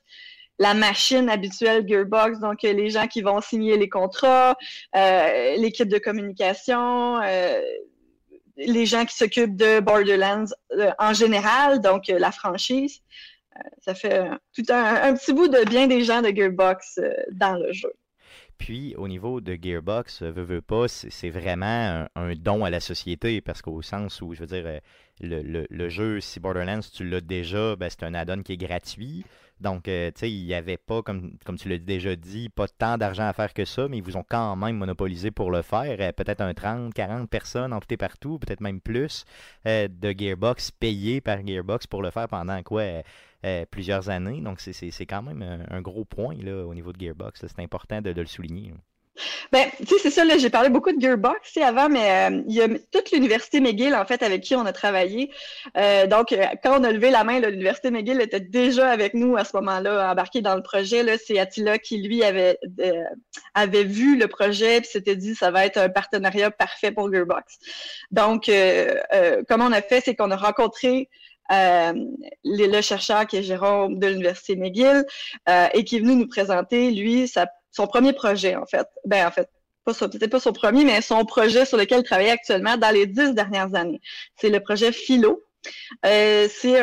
la 0.59 0.75
machine 0.75 1.31
habituelle 1.31 1.87
Gearbox, 1.87 2.41
donc 2.41 2.63
les 2.63 2.91
gens 2.91 3.07
qui 3.07 3.23
vont 3.23 3.41
signer 3.41 3.77
les 3.77 3.89
contrats, 3.89 4.57
l'équipe 4.93 5.89
de 5.89 5.99
communication, 5.99 7.21
les 8.67 8.87
gens 8.87 9.05
qui 9.05 9.17
s'occupent 9.17 9.57
de 9.57 9.81
Borderlands 9.81 10.53
euh, 10.73 10.91
en 10.99 11.13
général, 11.13 11.81
donc 11.81 12.09
euh, 12.09 12.19
la 12.19 12.33
franchise. 12.33 13.01
Euh, 13.57 13.61
ça 13.81 13.95
fait 13.95 14.29
tout 14.55 14.65
un, 14.69 15.15
petit 15.15 15.33
bout 15.33 15.49
de 15.49 15.69
bien 15.69 15.87
des 15.87 16.05
gens 16.05 16.23
de 16.23 16.29
Gearbox 16.29 17.01
dans 17.33 17.55
le 17.55 17.73
jeu. 17.73 17.93
Puis, 18.59 18.95
au 18.97 19.09
niveau 19.09 19.41
de 19.41 19.59
Gearbox, 19.61 20.23
veut, 20.23 20.43
veut 20.43 20.61
pas, 20.61 20.87
c'est 20.87 21.31
vraiment 21.31 22.07
un, 22.15 22.35
don 22.35 22.65
à 22.65 22.71
la 22.71 22.81
société, 22.81 23.41
parce 23.41 23.63
qu'au 23.63 23.81
sens 23.81 24.21
où, 24.21 24.35
je 24.35 24.41
veux 24.41 24.47
dire, 24.47 24.81
le, 25.21 25.67
le, 25.69 25.89
jeu, 25.89 26.21
si 26.21 26.41
Borderlands, 26.41 26.81
tu 26.93 27.09
l'as 27.09 27.23
déjà, 27.23 27.75
ben, 27.77 27.89
c'est 27.89 28.03
un 28.03 28.13
add-on 28.13 28.43
qui 28.43 28.53
est 28.53 28.59
gratuit. 28.59 29.25
Donc, 29.61 29.89
euh, 29.89 30.11
tu 30.11 30.21
sais, 30.21 30.31
il 30.31 30.47
n'y 30.47 30.55
avait 30.55 30.79
pas, 30.79 31.03
comme, 31.03 31.37
tu 31.59 31.69
l'as 31.69 31.79
déjà 31.79 32.17
dit, 32.17 32.49
pas 32.49 32.67
tant 32.67 32.97
d'argent 32.97 33.27
à 33.27 33.33
faire 33.33 33.53
que 33.53 33.65
ça, 33.65 33.89
mais 33.89 33.99
ils 33.99 34.03
vous 34.03 34.17
ont 34.17 34.25
quand 34.29 34.57
même 34.57 34.77
monopolisé 34.77 35.31
pour 35.31 35.51
le 35.51 35.63
faire. 35.63 35.97
Euh, 36.01 36.13
peut-être 36.13 36.41
un 36.41 36.55
30, 36.55 36.95
40 36.95 37.29
personnes 37.29 37.73
en 37.73 37.81
tout 37.81 37.93
et 37.93 37.97
partout, 37.99 38.39
peut-être 38.39 38.61
même 38.61 38.81
plus, 38.81 39.25
euh, 39.67 39.89
de 39.89 40.15
Gearbox 40.17 40.71
payés 40.71 41.21
par 41.21 41.47
Gearbox 41.47 41.87
pour 41.87 42.03
le 42.03 42.11
faire 42.11 42.29
pendant 42.29 42.63
quoi 42.63 42.85
plusieurs 43.71 44.11
années. 44.11 44.41
Donc, 44.41 44.61
c'est 44.61 45.07
quand 45.07 45.23
même 45.23 45.43
un, 45.71 45.81
gros 45.81 46.05
point 46.05 46.37
au 46.47 46.75
niveau 46.75 46.93
de 46.93 47.01
Gearbox. 47.01 47.47
C'est 47.47 47.63
important 47.63 48.01
de, 48.03 48.11
le 48.11 48.27
souligner. 48.27 48.73
Ben, 49.53 49.69
tu 49.79 49.87
sais, 49.87 49.95
c'est 50.03 50.11
ça, 50.11 50.25
là, 50.25 50.39
j'ai 50.39 50.51
parlé 50.51 50.69
beaucoup 50.69 50.93
de 50.93 51.01
Gearbox, 51.01 51.57
avant, 51.59 51.89
mais 51.89 52.31
euh, 52.31 52.43
il 52.49 52.55
y 52.55 52.63
a 52.63 52.69
toute 52.93 53.11
l'université 53.13 53.61
McGill, 53.61 53.95
en 53.95 54.05
fait, 54.05 54.23
avec 54.23 54.43
qui 54.43 54.55
on 54.55 54.65
a 54.65 54.73
travaillé. 54.73 55.31
Euh, 55.77 56.07
donc, 56.07 56.33
euh, 56.33 56.45
quand 56.63 56.81
on 56.81 56.85
a 56.85 56.93
levé 56.93 57.11
la 57.11 57.25
main, 57.25 57.41
l'université 57.41 57.91
McGill 57.91 58.21
était 58.21 58.41
déjà 58.41 58.89
avec 58.91 59.15
nous 59.15 59.37
à 59.37 59.45
ce 59.45 59.57
moment-là, 59.57 60.11
embarqué 60.11 60.41
dans 60.41 60.55
le 60.55 60.63
projet. 60.63 61.05
C'est 61.19 61.39
Attila 61.39 61.79
qui, 61.79 61.99
lui, 61.99 62.23
avait, 62.23 62.59
avait 63.55 63.85
vu 63.85 64.17
le 64.17 64.29
projet, 64.29 64.81
puis 64.81 64.91
s'était 64.91 65.17
dit, 65.17 65.35
ça 65.35 65.51
va 65.51 65.67
être 65.67 65.77
un 65.77 65.89
partenariat 65.89 66.51
parfait 66.51 66.93
pour 66.93 67.13
Gearbox. 67.13 67.59
Donc, 68.11 68.51
comment 69.49 69.67
on 69.67 69.73
a 69.73 69.83
fait, 69.83 70.03
c'est 70.05 70.15
qu'on 70.15 70.31
a 70.31 70.37
rencontré 70.37 71.09
le 71.51 72.81
chercheur 72.81 73.27
qui 73.27 73.39
est 73.39 73.43
Jérôme 73.43 73.99
de 73.99 74.07
l'université 74.07 74.57
McGill 74.57 75.05
et 75.75 75.85
qui 75.85 75.97
est 75.97 76.01
venu 76.01 76.15
nous 76.15 76.29
présenter, 76.29 76.91
lui, 76.91 77.29
sa 77.29 77.47
son 77.71 77.87
premier 77.87 78.13
projet, 78.13 78.57
en 78.57 78.67
fait. 78.67 78.87
Ben, 79.05 79.27
en 79.27 79.31
fait, 79.31 79.49
pas 79.85 79.95
peut-être 79.95 80.31
pas 80.31 80.41
son 80.41 80.53
premier, 80.53 80.85
mais 80.85 81.01
son 81.01 81.25
projet 81.25 81.65
sur 81.65 81.79
lequel 81.79 82.01
il 82.01 82.05
travaille 82.05 82.31
actuellement 82.31 82.77
dans 82.77 82.95
les 82.95 83.07
dix 83.07 83.35
dernières 83.35 83.75
années. 83.75 84.01
C'est 84.37 84.51
le 84.51 84.61
projet 84.61 84.93
Philo. 84.93 85.43
Euh, 86.07 86.49
c'est 86.51 86.83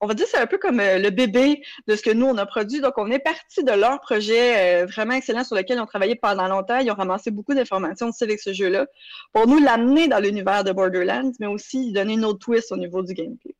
on 0.00 0.06
va 0.06 0.14
dire 0.14 0.26
c'est 0.26 0.38
un 0.38 0.46
peu 0.46 0.56
comme 0.56 0.80
euh, 0.80 0.98
le 0.98 1.10
bébé 1.10 1.62
de 1.86 1.94
ce 1.94 2.00
que 2.02 2.10
nous 2.10 2.26
on 2.26 2.38
a 2.38 2.46
produit. 2.46 2.80
Donc 2.80 2.94
on 2.96 3.10
est 3.10 3.18
parti 3.18 3.62
de 3.64 3.72
leur 3.72 4.00
projet 4.00 4.82
euh, 4.82 4.86
vraiment 4.86 5.14
excellent 5.14 5.44
sur 5.44 5.56
lequel 5.56 5.78
on 5.78 5.86
travaillé 5.86 6.14
pendant 6.14 6.48
longtemps. 6.48 6.78
Ils 6.78 6.90
ont 6.90 6.94
ramassé 6.94 7.30
beaucoup 7.30 7.54
d'informations 7.54 8.08
aussi 8.08 8.24
avec 8.24 8.40
ce 8.40 8.52
jeu-là 8.52 8.86
pour 9.32 9.46
nous 9.46 9.58
l'amener 9.58 10.08
dans 10.08 10.20
l'univers 10.20 10.64
de 10.64 10.72
Borderlands, 10.72 11.32
mais 11.38 11.46
aussi 11.46 11.92
donner 11.92 12.14
une 12.14 12.24
autre 12.24 12.38
twist 12.38 12.72
au 12.72 12.76
niveau 12.76 13.02
du 13.02 13.12
gameplay. 13.12 13.54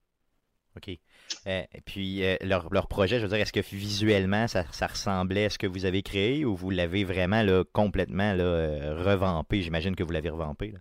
OK. 0.77 0.99
Et 1.47 1.81
puis 1.85 2.23
leur, 2.43 2.73
leur, 2.73 2.89
projet, 2.89 3.19
je 3.19 3.23
veux 3.23 3.29
dire, 3.29 3.39
est-ce 3.39 3.53
que 3.53 3.61
visuellement 3.61 4.47
ça, 4.49 4.65
ressemblait 4.87 5.47
à 5.47 5.51
ce 5.51 5.59
que 5.59 5.67
vous 5.67 5.85
avez 5.85 6.03
créé 6.03 6.45
ou 6.45 6.55
vous 6.55 6.71
l'avez 6.71 7.05
vraiment 7.05 7.43
complètement 7.73 8.35
là, 8.35 8.95
revampé? 8.95 9.63
J'imagine 9.63 9.97
que 9.97 10.03
vous 10.03 10.13
l'avez 10.13 10.31
revampé. 10.31 10.75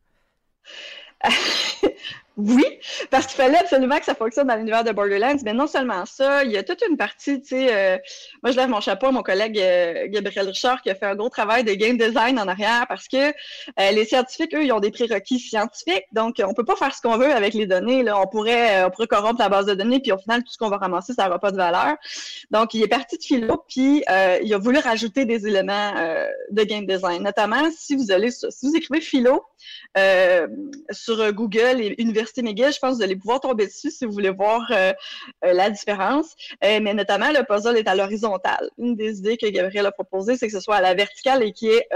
Oui, 2.38 2.64
parce 3.10 3.26
qu'il 3.26 3.36
fallait 3.36 3.58
absolument 3.58 3.98
que 3.98 4.06
ça 4.06 4.14
fonctionne 4.14 4.46
dans 4.46 4.56
l'univers 4.56 4.84
de 4.84 4.92
Borderlands. 4.92 5.38
Mais 5.44 5.54
non 5.54 5.66
seulement 5.66 6.06
ça, 6.06 6.44
il 6.44 6.52
y 6.52 6.58
a 6.58 6.62
toute 6.62 6.84
une 6.88 6.96
partie, 6.96 7.42
tu 7.42 7.48
sais, 7.48 7.76
euh, 7.76 7.98
moi 8.44 8.52
je 8.52 8.58
lève 8.58 8.70
mon 8.70 8.80
chapeau 8.80 9.08
à 9.08 9.12
mon 9.12 9.24
collègue 9.24 9.58
euh, 9.58 10.06
Gabriel 10.08 10.46
Richard 10.46 10.84
qui 10.84 10.92
a 10.92 10.96
fait 10.96 11.08
un 11.08 11.16
gros 11.16 11.30
travail 11.30 11.64
de 11.64 11.74
game 11.74 11.98
design 11.98 12.40
en 12.40 12.48
arrière 12.48 12.86
parce 12.88 13.08
que 13.08 13.18
euh, 13.18 13.92
les 13.92 14.06
scientifiques, 14.06 14.54
eux, 14.54 14.64
ils 14.64 14.72
ont 14.72 14.80
des 14.80 14.92
prérequis 14.92 15.40
scientifiques. 15.40 16.06
Donc, 16.12 16.36
on 16.46 16.54
peut 16.54 16.64
pas 16.64 16.76
faire 16.76 16.94
ce 16.94 17.02
qu'on 17.02 17.18
veut 17.18 17.34
avec 17.34 17.56
les 17.56 17.66
données. 17.66 18.04
Là. 18.04 18.22
On 18.22 18.28
pourrait, 18.28 18.84
on 18.84 18.92
pourrait 18.92 19.08
corrompre 19.08 19.42
la 19.42 19.50
base 19.50 19.66
de 19.66 19.74
données, 19.74 20.00
puis 20.00 20.12
au 20.12 20.20
final, 20.20 20.44
tout 20.44 20.52
ce 20.52 20.60
qu'on 20.60 20.70
va 20.70 20.78
ramasser, 20.78 21.14
ça 21.14 21.26
n'aura 21.26 21.40
pas 21.40 21.50
de 21.50 21.58
valeur. 21.58 21.96
Donc, 22.52 22.76
il 22.76 22.84
est 22.84 22.88
parti 22.88 23.18
de 23.18 23.24
philo, 23.24 23.64
puis 23.68 24.04
il 24.44 24.54
a 24.54 24.58
voulu 24.60 24.78
rajouter 24.78 25.26
des 25.26 25.48
éléments 25.48 25.94
de 26.52 26.64
game 26.64 26.86
design. 26.86 27.24
Notamment, 27.24 27.72
si 27.76 27.96
vous 27.96 28.12
allez, 28.12 28.30
si 28.30 28.46
vous 28.62 28.76
écrivez 28.76 29.02
philo 29.02 29.44
sur 30.92 31.34
Google 31.34 31.82
et 31.82 31.96
Université 31.98 32.27
Je 32.36 32.80
pense 32.80 32.92
que 32.92 32.96
vous 32.96 33.04
allez 33.04 33.16
pouvoir 33.16 33.40
tomber 33.40 33.68
dessus 33.68 33.92
si 33.92 34.06
vous 34.06 34.12
voulez 34.12 34.30
voir 34.30 34.68
euh, 34.72 34.94
euh, 35.46 35.54
la 35.54 35.70
différence. 35.70 36.36
Euh, 36.64 36.80
mais 36.82 36.94
notamment, 36.94 37.32
le 37.32 37.44
puzzle 37.44 37.78
est 37.78 37.88
à 37.88 37.96
l'horizontale. 37.96 38.70
Une 38.78 38.96
des 38.96 39.20
idées 39.20 39.38
que 39.38 39.48
Gabriel 39.48 39.86
a 39.86 39.92
proposées, 39.92 40.38
c'est 40.38 40.48
que 40.48 40.54
ce 40.54 40.60
soit 40.60 40.78
à 40.78 40.82
la 40.82 40.94
verticale 40.94 41.44
et 41.44 41.52
qu'il 41.52 41.70
y 41.70 41.74
ait 41.74 41.88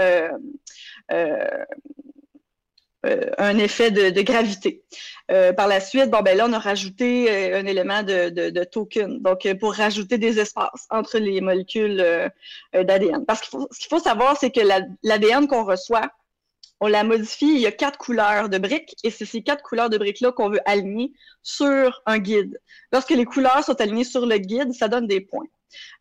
un 3.38 3.58
effet 3.58 3.90
de, 3.90 4.22
gravité. 4.22 4.82
par 5.56 5.66
la 5.66 5.80
suite, 5.80 6.08
bon, 6.10 6.20
ben 6.22 6.36
là, 6.36 6.46
on 6.48 6.52
a 6.52 6.58
rajouté 6.58 7.52
un 7.52 7.66
élément 7.66 8.02
de, 8.02 8.64
token, 8.64 9.20
donc 9.20 9.52
pour 9.58 9.74
rajouter 9.74 10.18
des 10.18 10.38
espaces 10.38 10.86
entre 10.90 11.18
les 11.18 11.40
molécules 11.40 12.30
d'ADN. 12.72 13.24
Parce 13.26 13.40
qu'il 13.40 13.58
ce 13.70 13.78
qu'il 13.78 13.88
faut 13.88 13.98
savoir, 13.98 14.36
c'est 14.38 14.50
que 14.50 14.60
l'ADN 15.02 15.48
qu'on 15.48 15.64
reçoit 15.64 16.10
on 16.82 16.88
la 16.88 17.04
modifie. 17.04 17.54
Il 17.54 17.60
y 17.60 17.66
a 17.66 17.72
quatre 17.72 17.96
couleurs 17.96 18.48
de 18.48 18.58
briques 18.58 18.96
et 19.04 19.10
c'est 19.10 19.24
ces 19.24 19.42
quatre 19.42 19.62
couleurs 19.62 19.88
de 19.88 19.96
briques-là 19.98 20.32
qu'on 20.32 20.50
veut 20.50 20.60
aligner 20.66 21.12
sur 21.42 22.02
un 22.06 22.18
guide. 22.18 22.60
Lorsque 22.92 23.10
les 23.10 23.24
couleurs 23.24 23.62
sont 23.62 23.80
alignées 23.80 24.04
sur 24.04 24.26
le 24.26 24.36
guide, 24.36 24.72
ça 24.74 24.88
donne 24.88 25.06
des 25.06 25.20
points. 25.20 25.46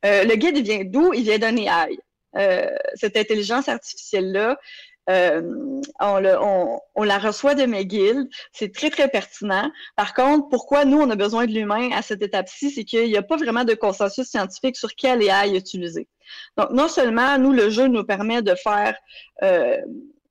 Euh, 0.05 0.23
le 0.23 0.35
guide, 0.35 0.57
il 0.57 0.63
vient 0.63 0.83
d'où? 0.83 1.13
Il 1.13 1.23
vient 1.23 1.37
d'un 1.37 1.55
AI. 1.55 1.99
Euh, 2.35 2.75
cette 2.95 3.15
intelligence 3.15 3.69
artificielle-là, 3.69 4.57
euh, 5.11 5.81
on, 5.99 7.03
la 7.03 7.19
reçoit 7.19 7.53
de 7.53 7.65
McGill. 7.65 8.27
C'est 8.51 8.73
très, 8.73 8.89
très 8.89 9.07
pertinent. 9.07 9.71
Par 9.95 10.15
contre, 10.15 10.49
pourquoi 10.49 10.83
nous, 10.83 10.99
on 10.99 11.11
a 11.11 11.15
besoin 11.15 11.45
de 11.45 11.51
l'humain 11.51 11.91
à 11.91 12.01
cette 12.01 12.23
étape-ci, 12.23 12.71
c'est 12.71 12.85
qu'il 12.85 13.05
n'y 13.05 13.17
a 13.17 13.21
pas 13.21 13.37
vraiment 13.37 13.65
de 13.65 13.75
consensus 13.75 14.25
scientifique 14.27 14.77
sur 14.77 14.95
quel 14.95 15.21
AI 15.21 15.55
utiliser. 15.55 16.07
Donc, 16.57 16.71
non 16.71 16.87
seulement, 16.87 17.37
nous, 17.37 17.51
le 17.51 17.69
jeu 17.69 17.87
nous 17.87 18.03
permet 18.03 18.41
de 18.41 18.55
faire 18.55 18.97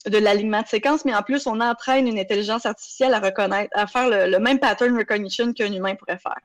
de 0.07 0.19
l'alignement 0.19 0.63
de 0.63 0.67
séquence, 0.67 1.05
mais 1.05 1.15
en 1.15 1.23
plus, 1.23 1.47
on 1.47 1.61
entraîne 1.61 2.09
une 2.09 2.19
intelligence 2.19 2.67
artificielle 2.67 3.15
à 3.15 3.21
reconnaître, 3.21 3.71
à 3.75 3.87
faire 3.87 4.09
le, 4.09 4.39
même 4.39 4.59
pattern 4.59 4.97
recognition 4.97 5.53
qu'un 5.53 5.73
humain 5.73 5.95
pourrait 5.95 6.19
faire. 6.19 6.39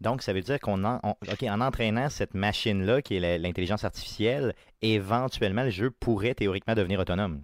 Donc, 0.00 0.22
ça 0.22 0.32
veut 0.32 0.40
dire 0.40 0.58
qu'on 0.60 0.84
en, 0.84 1.00
en 1.02 1.60
entraînant 1.60 2.08
cette 2.08 2.34
machine-là, 2.34 3.02
qui 3.02 3.16
est 3.16 3.38
l'intelligence 3.38 3.84
artificielle, 3.84 4.54
éventuellement, 4.82 5.62
le 5.62 5.70
jeu 5.70 5.90
pourrait 5.90 6.34
théoriquement 6.34 6.74
devenir 6.74 7.00
autonome. 7.00 7.42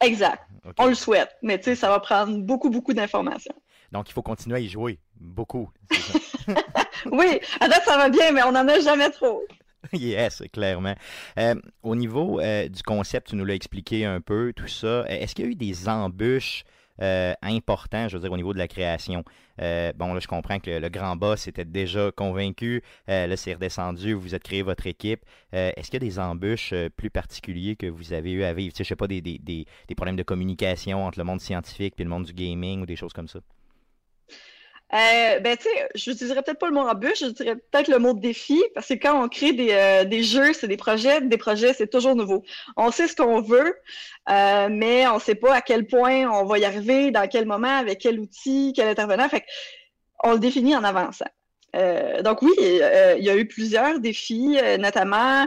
Exact. 0.00 0.42
On 0.78 0.86
le 0.86 0.94
souhaite, 0.94 1.36
mais 1.42 1.58
tu 1.58 1.64
sais, 1.64 1.74
ça 1.74 1.88
va 1.88 2.00
prendre 2.00 2.38
beaucoup, 2.38 2.70
beaucoup 2.70 2.92
d'informations. 2.92 3.54
Donc, 3.92 4.08
il 4.10 4.12
faut 4.12 4.22
continuer 4.22 4.56
à 4.56 4.60
y 4.60 4.68
jouer. 4.68 4.98
Beaucoup. 5.20 5.70
oui, 7.06 7.40
à 7.60 7.68
date, 7.68 7.84
ça 7.84 7.96
va 7.96 8.08
bien, 8.08 8.32
mais 8.32 8.42
on 8.42 8.52
n'en 8.52 8.66
a 8.68 8.80
jamais 8.80 9.10
trop. 9.10 9.42
yes, 9.92 10.42
clairement. 10.52 10.94
Euh, 11.38 11.54
au 11.82 11.94
niveau 11.94 12.40
euh, 12.40 12.68
du 12.68 12.82
concept, 12.82 13.28
tu 13.28 13.36
nous 13.36 13.44
l'as 13.44 13.54
expliqué 13.54 14.04
un 14.04 14.20
peu, 14.20 14.52
tout 14.54 14.68
ça. 14.68 15.04
Est-ce 15.08 15.34
qu'il 15.34 15.44
y 15.44 15.48
a 15.48 15.50
eu 15.50 15.54
des 15.54 15.88
embûches 15.88 16.64
euh, 17.02 17.34
importantes, 17.42 18.10
je 18.10 18.16
veux 18.16 18.22
dire, 18.22 18.32
au 18.32 18.36
niveau 18.36 18.52
de 18.52 18.58
la 18.58 18.68
création? 18.68 19.24
bon, 19.58 20.12
là, 20.12 20.20
je 20.20 20.26
comprends 20.26 20.58
que 20.58 20.70
le, 20.70 20.88
grand 20.90 21.16
boss 21.16 21.48
était 21.48 21.64
déjà 21.64 22.10
convaincu. 22.10 22.82
là, 23.06 23.36
c'est 23.36 23.54
redescendu, 23.54 24.12
vous 24.12 24.34
êtes 24.34 24.42
créé 24.42 24.62
votre 24.62 24.86
équipe. 24.86 25.24
Est-ce 25.52 25.90
qu'il 25.90 26.02
y 26.02 26.04
a 26.04 26.08
des 26.08 26.18
embûches 26.18 26.74
plus 26.96 27.08
particuliers 27.08 27.74
que 27.76 27.86
vous 27.86 28.12
avez 28.12 28.32
eu 28.32 28.42
à 28.42 28.52
vivre? 28.52 28.74
Tu 28.74 28.78
sais, 28.78 28.84
je 28.84 28.88
sais 28.90 28.96
pas, 28.96 29.08
des, 29.08 29.22
des, 29.22 29.38
des, 29.38 29.94
problèmes 29.94 30.16
de 30.16 30.22
communication 30.22 31.06
entre 31.06 31.18
le 31.18 31.24
monde 31.24 31.40
scientifique 31.40 31.94
et 31.98 32.04
le 32.04 32.10
monde 32.10 32.24
du 32.24 32.34
gaming 32.34 32.82
ou 32.82 32.86
des 32.86 32.96
choses 32.96 33.14
comme 33.14 33.28
ça? 33.28 33.40
Euh, 34.94 35.40
ben, 35.40 35.56
tu 35.56 35.64
sais, 35.64 35.88
je 35.96 36.10
n'utiliserais 36.10 36.42
peut-être 36.42 36.60
pas 36.60 36.68
le 36.68 36.74
mot 36.74 36.82
embûche, 36.82 37.18
je 37.20 37.26
dirais 37.26 37.56
peut-être 37.56 37.88
le 37.88 37.98
mot 37.98 38.14
défi, 38.14 38.62
parce 38.72 38.86
que 38.86 38.94
quand 38.94 39.20
on 39.20 39.28
crée 39.28 39.52
des, 39.52 39.72
euh, 39.72 40.04
des 40.04 40.22
jeux, 40.22 40.52
c'est 40.52 40.68
des 40.68 40.76
projets, 40.76 41.20
des 41.20 41.36
projets, 41.38 41.72
c'est 41.72 41.88
toujours 41.88 42.14
nouveau. 42.14 42.44
On 42.76 42.92
sait 42.92 43.08
ce 43.08 43.16
qu'on 43.16 43.40
veut, 43.40 43.74
euh, 44.28 44.68
mais 44.70 45.08
on 45.08 45.16
ne 45.16 45.20
sait 45.20 45.34
pas 45.34 45.54
à 45.54 45.60
quel 45.60 45.88
point 45.88 46.30
on 46.30 46.44
va 46.44 46.58
y 46.58 46.64
arriver, 46.64 47.10
dans 47.10 47.26
quel 47.26 47.46
moment, 47.46 47.78
avec 47.78 47.98
quel 47.98 48.20
outil, 48.20 48.72
quel 48.76 48.86
intervenant. 48.88 49.28
Fait 49.28 49.44
on 50.22 50.32
le 50.32 50.38
définit 50.38 50.76
en 50.76 50.84
avançant. 50.84 51.26
Euh, 51.74 52.22
donc 52.22 52.42
oui, 52.42 52.52
il 52.58 53.24
y 53.24 53.28
a 53.28 53.36
eu 53.36 53.46
plusieurs 53.46 53.98
défis, 53.98 54.56
notamment 54.78 55.46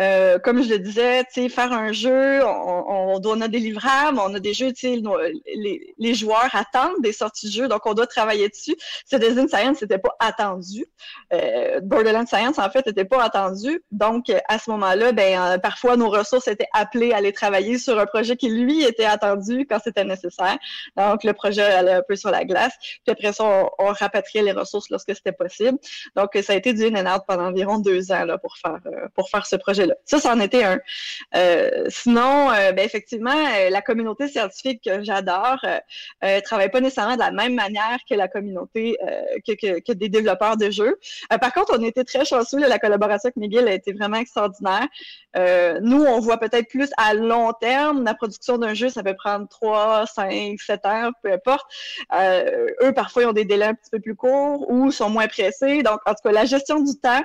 euh, 0.00 0.38
comme 0.38 0.62
je 0.62 0.70
le 0.70 0.78
disais, 0.78 1.24
faire 1.48 1.72
un 1.72 1.92
jeu, 1.92 2.44
on, 2.44 3.16
on, 3.16 3.20
on, 3.22 3.40
a 3.40 3.48
des 3.48 3.58
livrables, 3.58 4.18
on 4.18 4.34
a 4.34 4.40
des 4.40 4.54
jeux, 4.54 4.72
les, 4.82 5.94
les 5.98 6.14
joueurs 6.14 6.48
attendent 6.52 7.00
des 7.02 7.12
sorties 7.12 7.46
de 7.46 7.52
jeux, 7.52 7.68
donc 7.68 7.86
on 7.86 7.94
doit 7.94 8.06
travailler 8.06 8.48
dessus. 8.48 8.76
Citizen 9.06 9.48
Science 9.48 9.82
n'était 9.82 9.98
pas 9.98 10.16
attendu. 10.18 10.86
Euh, 11.32 11.80
Borderlands 11.80 12.26
Science, 12.26 12.58
en 12.58 12.70
fait, 12.70 12.86
n'était 12.86 13.04
pas 13.04 13.22
attendu. 13.22 13.82
Donc, 13.90 14.32
à 14.48 14.58
ce 14.58 14.70
moment-là, 14.70 15.12
ben, 15.12 15.40
euh, 15.40 15.58
parfois, 15.58 15.96
nos 15.96 16.08
ressources 16.08 16.48
étaient 16.48 16.68
appelées 16.72 17.12
à 17.12 17.18
aller 17.18 17.32
travailler 17.32 17.78
sur 17.78 17.98
un 17.98 18.06
projet 18.06 18.36
qui, 18.36 18.48
lui, 18.48 18.82
était 18.82 19.04
attendu 19.04 19.66
quand 19.68 19.78
c'était 19.82 20.04
nécessaire. 20.04 20.58
Donc, 20.96 21.24
le 21.24 21.32
projet 21.32 21.62
allait 21.62 21.92
un 21.92 22.02
peu 22.02 22.16
sur 22.16 22.30
la 22.30 22.44
glace. 22.44 22.72
Puis 22.80 23.12
après 23.12 23.32
ça, 23.32 23.44
on, 23.44 23.70
on 23.78 23.92
rapatriait 23.92 24.42
les 24.42 24.52
ressources 24.52 24.90
lorsque 24.90 25.14
c'était 25.14 25.32
possible. 25.32 25.78
Donc, 26.16 26.30
ça 26.42 26.52
a 26.52 26.56
été 26.56 26.72
du 26.72 26.84
in 26.84 26.94
and 26.94 27.14
out 27.14 27.22
pendant 27.26 27.46
environ 27.46 27.78
deux 27.78 28.12
ans 28.12 28.24
là, 28.24 28.38
pour, 28.38 28.56
faire, 28.56 28.78
euh, 28.86 29.08
pour 29.14 29.28
faire 29.28 29.46
ce 29.46 29.56
projet-là. 29.56 29.89
Ça, 30.04 30.18
ça 30.18 30.32
en 30.32 30.40
était 30.40 30.64
un. 30.64 30.78
Euh, 31.34 31.86
sinon, 31.88 32.50
euh, 32.50 32.72
ben, 32.72 32.84
effectivement, 32.84 33.30
euh, 33.30 33.70
la 33.70 33.82
communauté 33.82 34.28
scientifique 34.28 34.82
que 34.84 35.02
j'adore 35.02 35.64
ne 36.22 36.40
travaille 36.40 36.70
pas 36.70 36.80
nécessairement 36.80 37.14
de 37.14 37.20
la 37.20 37.30
même 37.30 37.54
manière 37.54 37.98
que 38.08 38.14
la 38.14 38.28
communauté 38.28 38.96
que, 39.46 39.92
des 39.92 40.08
développeurs 40.08 40.56
de 40.56 40.70
jeux. 40.70 40.98
par 41.40 41.52
contre, 41.52 41.76
on 41.78 41.82
était 41.82 42.04
très 42.04 42.24
chanceux. 42.24 42.58
la 42.58 42.78
collaboration 42.78 43.28
avec 43.28 43.36
Miguel 43.36 43.68
a 43.68 43.74
été 43.74 43.92
vraiment 43.92 44.18
extraordinaire. 44.18 44.86
nous, 45.82 46.04
on 46.04 46.20
voit 46.20 46.38
peut-être 46.38 46.68
plus 46.68 46.90
à 46.96 47.14
long 47.14 47.52
terme. 47.52 48.04
La 48.04 48.14
production 48.14 48.58
d'un 48.58 48.74
jeu, 48.74 48.88
ça 48.88 49.02
peut 49.02 49.16
prendre 49.16 49.48
3, 49.48 50.06
5, 50.06 50.60
7 50.60 50.86
heures, 50.86 51.12
peu 51.22 51.32
importe. 51.32 51.66
eux, 52.12 52.92
parfois, 52.94 53.22
ils 53.22 53.26
ont 53.26 53.32
des 53.32 53.44
délais 53.44 53.66
un 53.66 53.74
petit 53.74 53.90
peu 53.90 54.00
plus 54.00 54.14
courts 54.14 54.70
ou 54.70 54.90
sont 54.90 55.10
moins 55.10 55.28
pressés. 55.28 55.82
Donc, 55.82 56.00
en 56.06 56.12
tout 56.12 56.22
cas, 56.24 56.32
la 56.32 56.44
gestion 56.44 56.80
du 56.80 56.94
temps, 56.98 57.22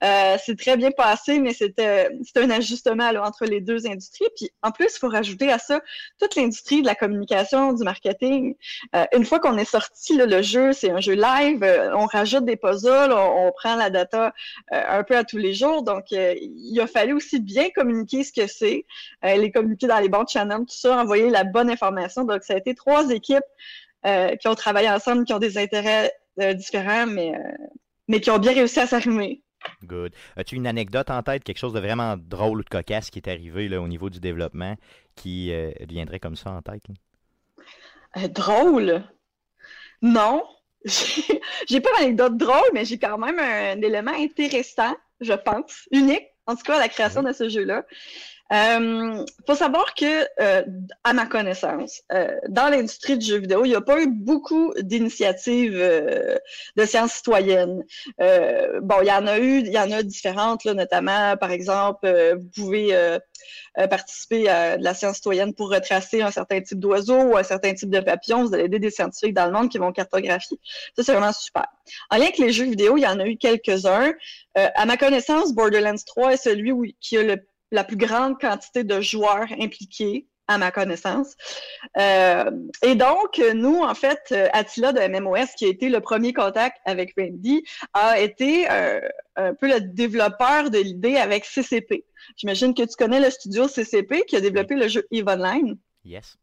c'est 0.00 0.58
très 0.58 0.76
bien 0.76 0.90
passé, 0.90 1.38
mais 1.38 1.52
c'était 1.52 1.95
c'est 2.22 2.42
un 2.42 2.50
ajustement 2.50 3.10
entre 3.22 3.44
les 3.44 3.60
deux 3.60 3.86
industries. 3.86 4.28
Puis 4.36 4.50
en 4.62 4.70
plus, 4.70 4.94
il 4.94 4.98
faut 4.98 5.08
rajouter 5.08 5.50
à 5.50 5.58
ça 5.58 5.80
toute 6.20 6.36
l'industrie 6.36 6.82
de 6.82 6.86
la 6.86 6.94
communication, 6.94 7.72
du 7.72 7.84
marketing. 7.84 8.54
Euh, 8.94 9.04
une 9.14 9.24
fois 9.24 9.40
qu'on 9.40 9.56
est 9.58 9.64
sorti, 9.64 10.16
le 10.16 10.42
jeu, 10.42 10.72
c'est 10.72 10.90
un 10.90 11.00
jeu 11.00 11.14
live, 11.14 11.62
euh, 11.62 11.94
on 11.96 12.06
rajoute 12.06 12.44
des 12.44 12.56
puzzles, 12.56 13.12
on, 13.12 13.52
prend 13.52 13.76
la 13.76 13.90
data 13.90 14.34
euh, 14.72 14.82
un 14.98 15.02
peu 15.02 15.16
à 15.16 15.24
tous 15.24 15.38
les 15.38 15.54
jours. 15.54 15.82
Donc, 15.82 16.10
il 16.10 16.80
a 16.80 16.86
fallu 16.86 17.14
aussi 17.14 17.40
bien 17.40 17.70
communiquer 17.70 18.24
ce 18.24 18.32
que 18.32 18.46
c'est, 18.46 18.84
les 19.22 19.50
communiquer 19.50 19.86
dans 19.86 19.98
les 19.98 20.08
bons 20.08 20.26
channels, 20.26 20.60
tout 20.60 20.76
ça, 20.76 20.96
envoyer 21.00 21.30
la 21.30 21.44
bonne 21.44 21.70
information. 21.70 22.24
Donc, 22.24 22.42
ça 22.42 22.54
a 22.54 22.56
été 22.56 22.74
trois 22.74 23.10
équipes 23.10 23.44
qui 24.04 24.48
ont 24.48 24.54
travaillé 24.54 24.90
ensemble, 24.90 25.24
qui 25.24 25.32
ont 25.32 25.38
des 25.38 25.58
intérêts 25.58 26.12
différents, 26.54 27.06
mais, 27.06 27.32
mais 28.08 28.20
qui 28.20 28.30
ont 28.30 28.38
bien 28.38 28.52
réussi 28.52 28.78
à 28.80 28.86
s'arrimer. 28.86 29.42
Good. 29.84 30.12
As-tu 30.36 30.56
une 30.56 30.66
anecdote 30.66 31.10
en 31.10 31.22
tête, 31.22 31.44
quelque 31.44 31.58
chose 31.58 31.72
de 31.72 31.80
vraiment 31.80 32.16
drôle 32.16 32.60
ou 32.60 32.64
de 32.64 32.68
cocasse 32.68 33.10
qui 33.10 33.18
est 33.18 33.28
arrivé 33.28 33.68
là, 33.68 33.80
au 33.80 33.88
niveau 33.88 34.10
du 34.10 34.20
développement 34.20 34.76
qui 35.14 35.52
euh, 35.52 35.72
viendrait 35.88 36.20
comme 36.20 36.36
ça 36.36 36.50
en 36.50 36.62
tête? 36.62 36.84
Euh, 38.16 38.28
drôle? 38.28 39.02
Non. 40.02 40.44
j'ai 40.84 41.80
pas 41.80 41.90
d'anecdote 41.98 42.36
drôle, 42.36 42.70
mais 42.72 42.84
j'ai 42.84 42.98
quand 42.98 43.18
même 43.18 43.38
un, 43.38 43.80
élément 43.82 44.12
intéressant, 44.12 44.94
je 45.20 45.32
pense, 45.32 45.88
unique, 45.90 46.26
en 46.46 46.54
tout 46.54 46.62
cas, 46.62 46.76
à 46.76 46.80
la 46.80 46.88
création 46.88 47.22
de 47.22 47.32
ce 47.32 47.48
jeu-là. 47.48 47.84
Euh, 48.52 49.24
faut 49.44 49.56
savoir 49.56 49.94
que, 49.94 50.26
euh, 50.40 50.62
à 51.02 51.12
ma 51.12 51.26
connaissance, 51.26 52.02
euh, 52.12 52.28
dans 52.48 52.68
l'industrie 52.68 53.18
du 53.18 53.26
jeu 53.26 53.38
vidéo, 53.38 53.64
il 53.64 53.70
n'y 53.70 53.74
a 53.74 53.80
pas 53.80 54.00
eu 54.00 54.06
beaucoup 54.06 54.72
d'initiatives 54.78 55.76
euh, 55.76 56.36
de 56.76 56.84
sciences 56.84 57.14
citoyennes. 57.14 57.82
Euh, 58.20 58.80
bon, 58.82 58.96
il 59.02 59.08
y 59.08 59.12
en 59.12 59.26
a 59.26 59.38
eu, 59.38 59.60
il 59.60 59.72
y 59.72 59.78
en 59.78 59.90
a 59.90 60.02
différentes, 60.04 60.62
là, 60.62 60.74
notamment, 60.74 61.36
par 61.36 61.50
exemple, 61.50 62.06
vous 62.38 62.62
pouvez 62.62 63.18
participer 63.90 64.48
à 64.48 64.76
de 64.78 64.84
la 64.84 64.94
science 64.94 65.16
citoyenne 65.16 65.52
pour 65.52 65.70
retracer 65.70 66.22
un 66.22 66.30
certain 66.30 66.60
type 66.60 66.78
d'oiseau 66.78 67.16
ou 67.16 67.36
un 67.36 67.42
certain 67.42 67.74
type 67.74 67.90
de 67.90 68.00
papillon. 68.00 68.44
Vous 68.44 68.54
allez 68.54 68.64
aider 68.64 68.78
des 68.78 68.90
scientifiques 68.90 69.34
dans 69.34 69.46
le 69.46 69.52
monde 69.52 69.70
qui 69.70 69.78
vont 69.78 69.92
cartographier. 69.92 70.58
Ça, 70.96 71.02
c'est 71.02 71.12
vraiment 71.12 71.32
super. 71.32 71.66
En 72.10 72.16
lien 72.16 72.24
avec 72.24 72.38
les 72.38 72.52
jeux 72.52 72.64
vidéo, 72.64 72.96
il 72.96 73.02
y 73.02 73.06
en 73.06 73.18
a 73.18 73.26
eu 73.26 73.36
quelques-uns. 73.36 74.12
à 74.54 74.86
ma 74.86 74.96
connaissance, 74.96 75.52
Borderlands 75.52 75.94
3 76.06 76.34
est 76.34 76.36
celui 76.36 76.72
où, 76.72 76.84
qui 77.00 77.18
a 77.18 77.22
le 77.22 77.36
la 77.70 77.84
plus 77.84 77.96
grande 77.96 78.38
quantité 78.38 78.84
de 78.84 79.00
joueurs 79.00 79.48
impliqués 79.60 80.26
à 80.48 80.58
ma 80.58 80.70
connaissance. 80.70 81.34
Euh, 81.98 82.50
et 82.82 82.94
donc, 82.94 83.42
nous, 83.54 83.82
en 83.82 83.94
fait, 83.94 84.32
Attila 84.52 84.92
de 84.92 85.00
MMOS, 85.00 85.54
qui 85.56 85.64
a 85.64 85.68
été 85.68 85.88
le 85.88 86.00
premier 86.00 86.32
contact 86.32 86.78
avec 86.84 87.14
Randy, 87.18 87.64
a 87.94 88.20
été 88.20 88.70
euh, 88.70 89.00
un 89.36 89.54
peu 89.54 89.66
le 89.68 89.80
développeur 89.80 90.70
de 90.70 90.78
l'idée 90.78 91.16
avec 91.16 91.44
CCP. 91.44 92.04
J'imagine 92.36 92.74
que 92.74 92.82
tu 92.82 92.96
connais 92.96 93.20
le 93.20 93.30
studio 93.30 93.66
CCP 93.66 94.24
qui 94.26 94.36
a 94.36 94.40
développé 94.40 94.74
le 94.76 94.88
jeu 94.88 95.06
EVE 95.10 95.28
Online. 95.28 95.76
Yes. 96.04 96.36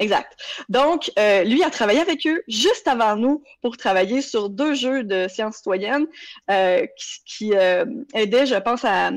Exact. 0.00 0.36
Donc, 0.70 1.12
euh, 1.18 1.44
lui 1.44 1.62
a 1.62 1.70
travaillé 1.70 2.00
avec 2.00 2.26
eux 2.26 2.42
juste 2.48 2.88
avant 2.88 3.16
nous 3.16 3.44
pour 3.60 3.76
travailler 3.76 4.22
sur 4.22 4.48
deux 4.48 4.74
jeux 4.74 5.04
de 5.04 5.28
sciences 5.28 5.56
citoyennes 5.58 6.06
euh, 6.50 6.86
qui, 6.96 7.20
qui 7.26 7.54
euh, 7.54 7.84
aidaient, 8.14 8.46
je 8.46 8.54
pense, 8.56 8.84
à 8.84 9.10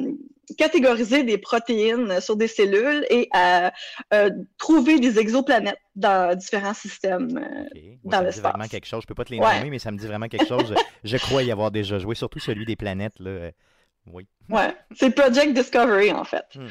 catégoriser 0.58 1.24
des 1.24 1.38
protéines 1.38 2.20
sur 2.20 2.36
des 2.36 2.50
cellules 2.50 3.06
et 3.10 3.30
à 3.32 3.72
euh, 4.14 4.30
trouver 4.58 5.00
des 5.00 5.18
exoplanètes 5.18 5.80
dans 5.96 6.38
différents 6.38 6.74
systèmes 6.74 7.38
euh, 7.38 7.64
Ok. 8.04 8.12
dans 8.12 8.18
ça 8.18 8.24
me 8.24 8.32
dit 8.32 8.40
vraiment 8.42 8.68
quelque 8.68 8.86
chose. 8.86 9.02
Je 9.04 9.08
peux 9.08 9.16
pas 9.16 9.24
te 9.26 9.32
les 9.34 9.40
Ouais. 9.40 9.58
nommer, 9.60 9.70
mais 9.70 9.80
ça 9.80 9.90
me 9.92 9.98
dit 9.98 10.06
vraiment 10.06 10.28
quelque 10.28 10.48
chose. 10.48 10.76
je, 11.04 11.18
crois 11.18 11.44
y 11.44 11.52
avoir 11.52 11.72
déjà 11.72 11.98
joué, 11.98 12.14
surtout 12.14 12.40
celui 12.40 12.66
des 12.66 12.76
planètes. 12.76 13.20
Là. 13.20 13.30
Euh, 13.30 13.52
Oui. 14.12 14.28
Ouais, 14.50 14.76
c'est 14.96 15.16
Project 15.16 15.54
Discovery 15.54 16.12
en 16.12 16.26
fait. 16.26 16.44
Hmm. 16.56 16.68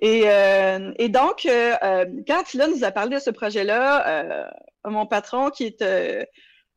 Et, 0.00 0.22
euh, 0.26 0.92
et 0.98 1.08
donc, 1.08 1.44
euh, 1.46 1.74
euh, 1.82 2.04
quand 2.26 2.44
Tila 2.44 2.68
nous 2.68 2.84
a 2.84 2.92
parlé 2.92 3.16
de 3.16 3.20
ce 3.20 3.30
projet-là, 3.30 4.06
euh, 4.06 4.48
mon 4.84 5.06
patron, 5.06 5.50
qui 5.50 5.64
est 5.64 5.82
euh, 5.82 6.24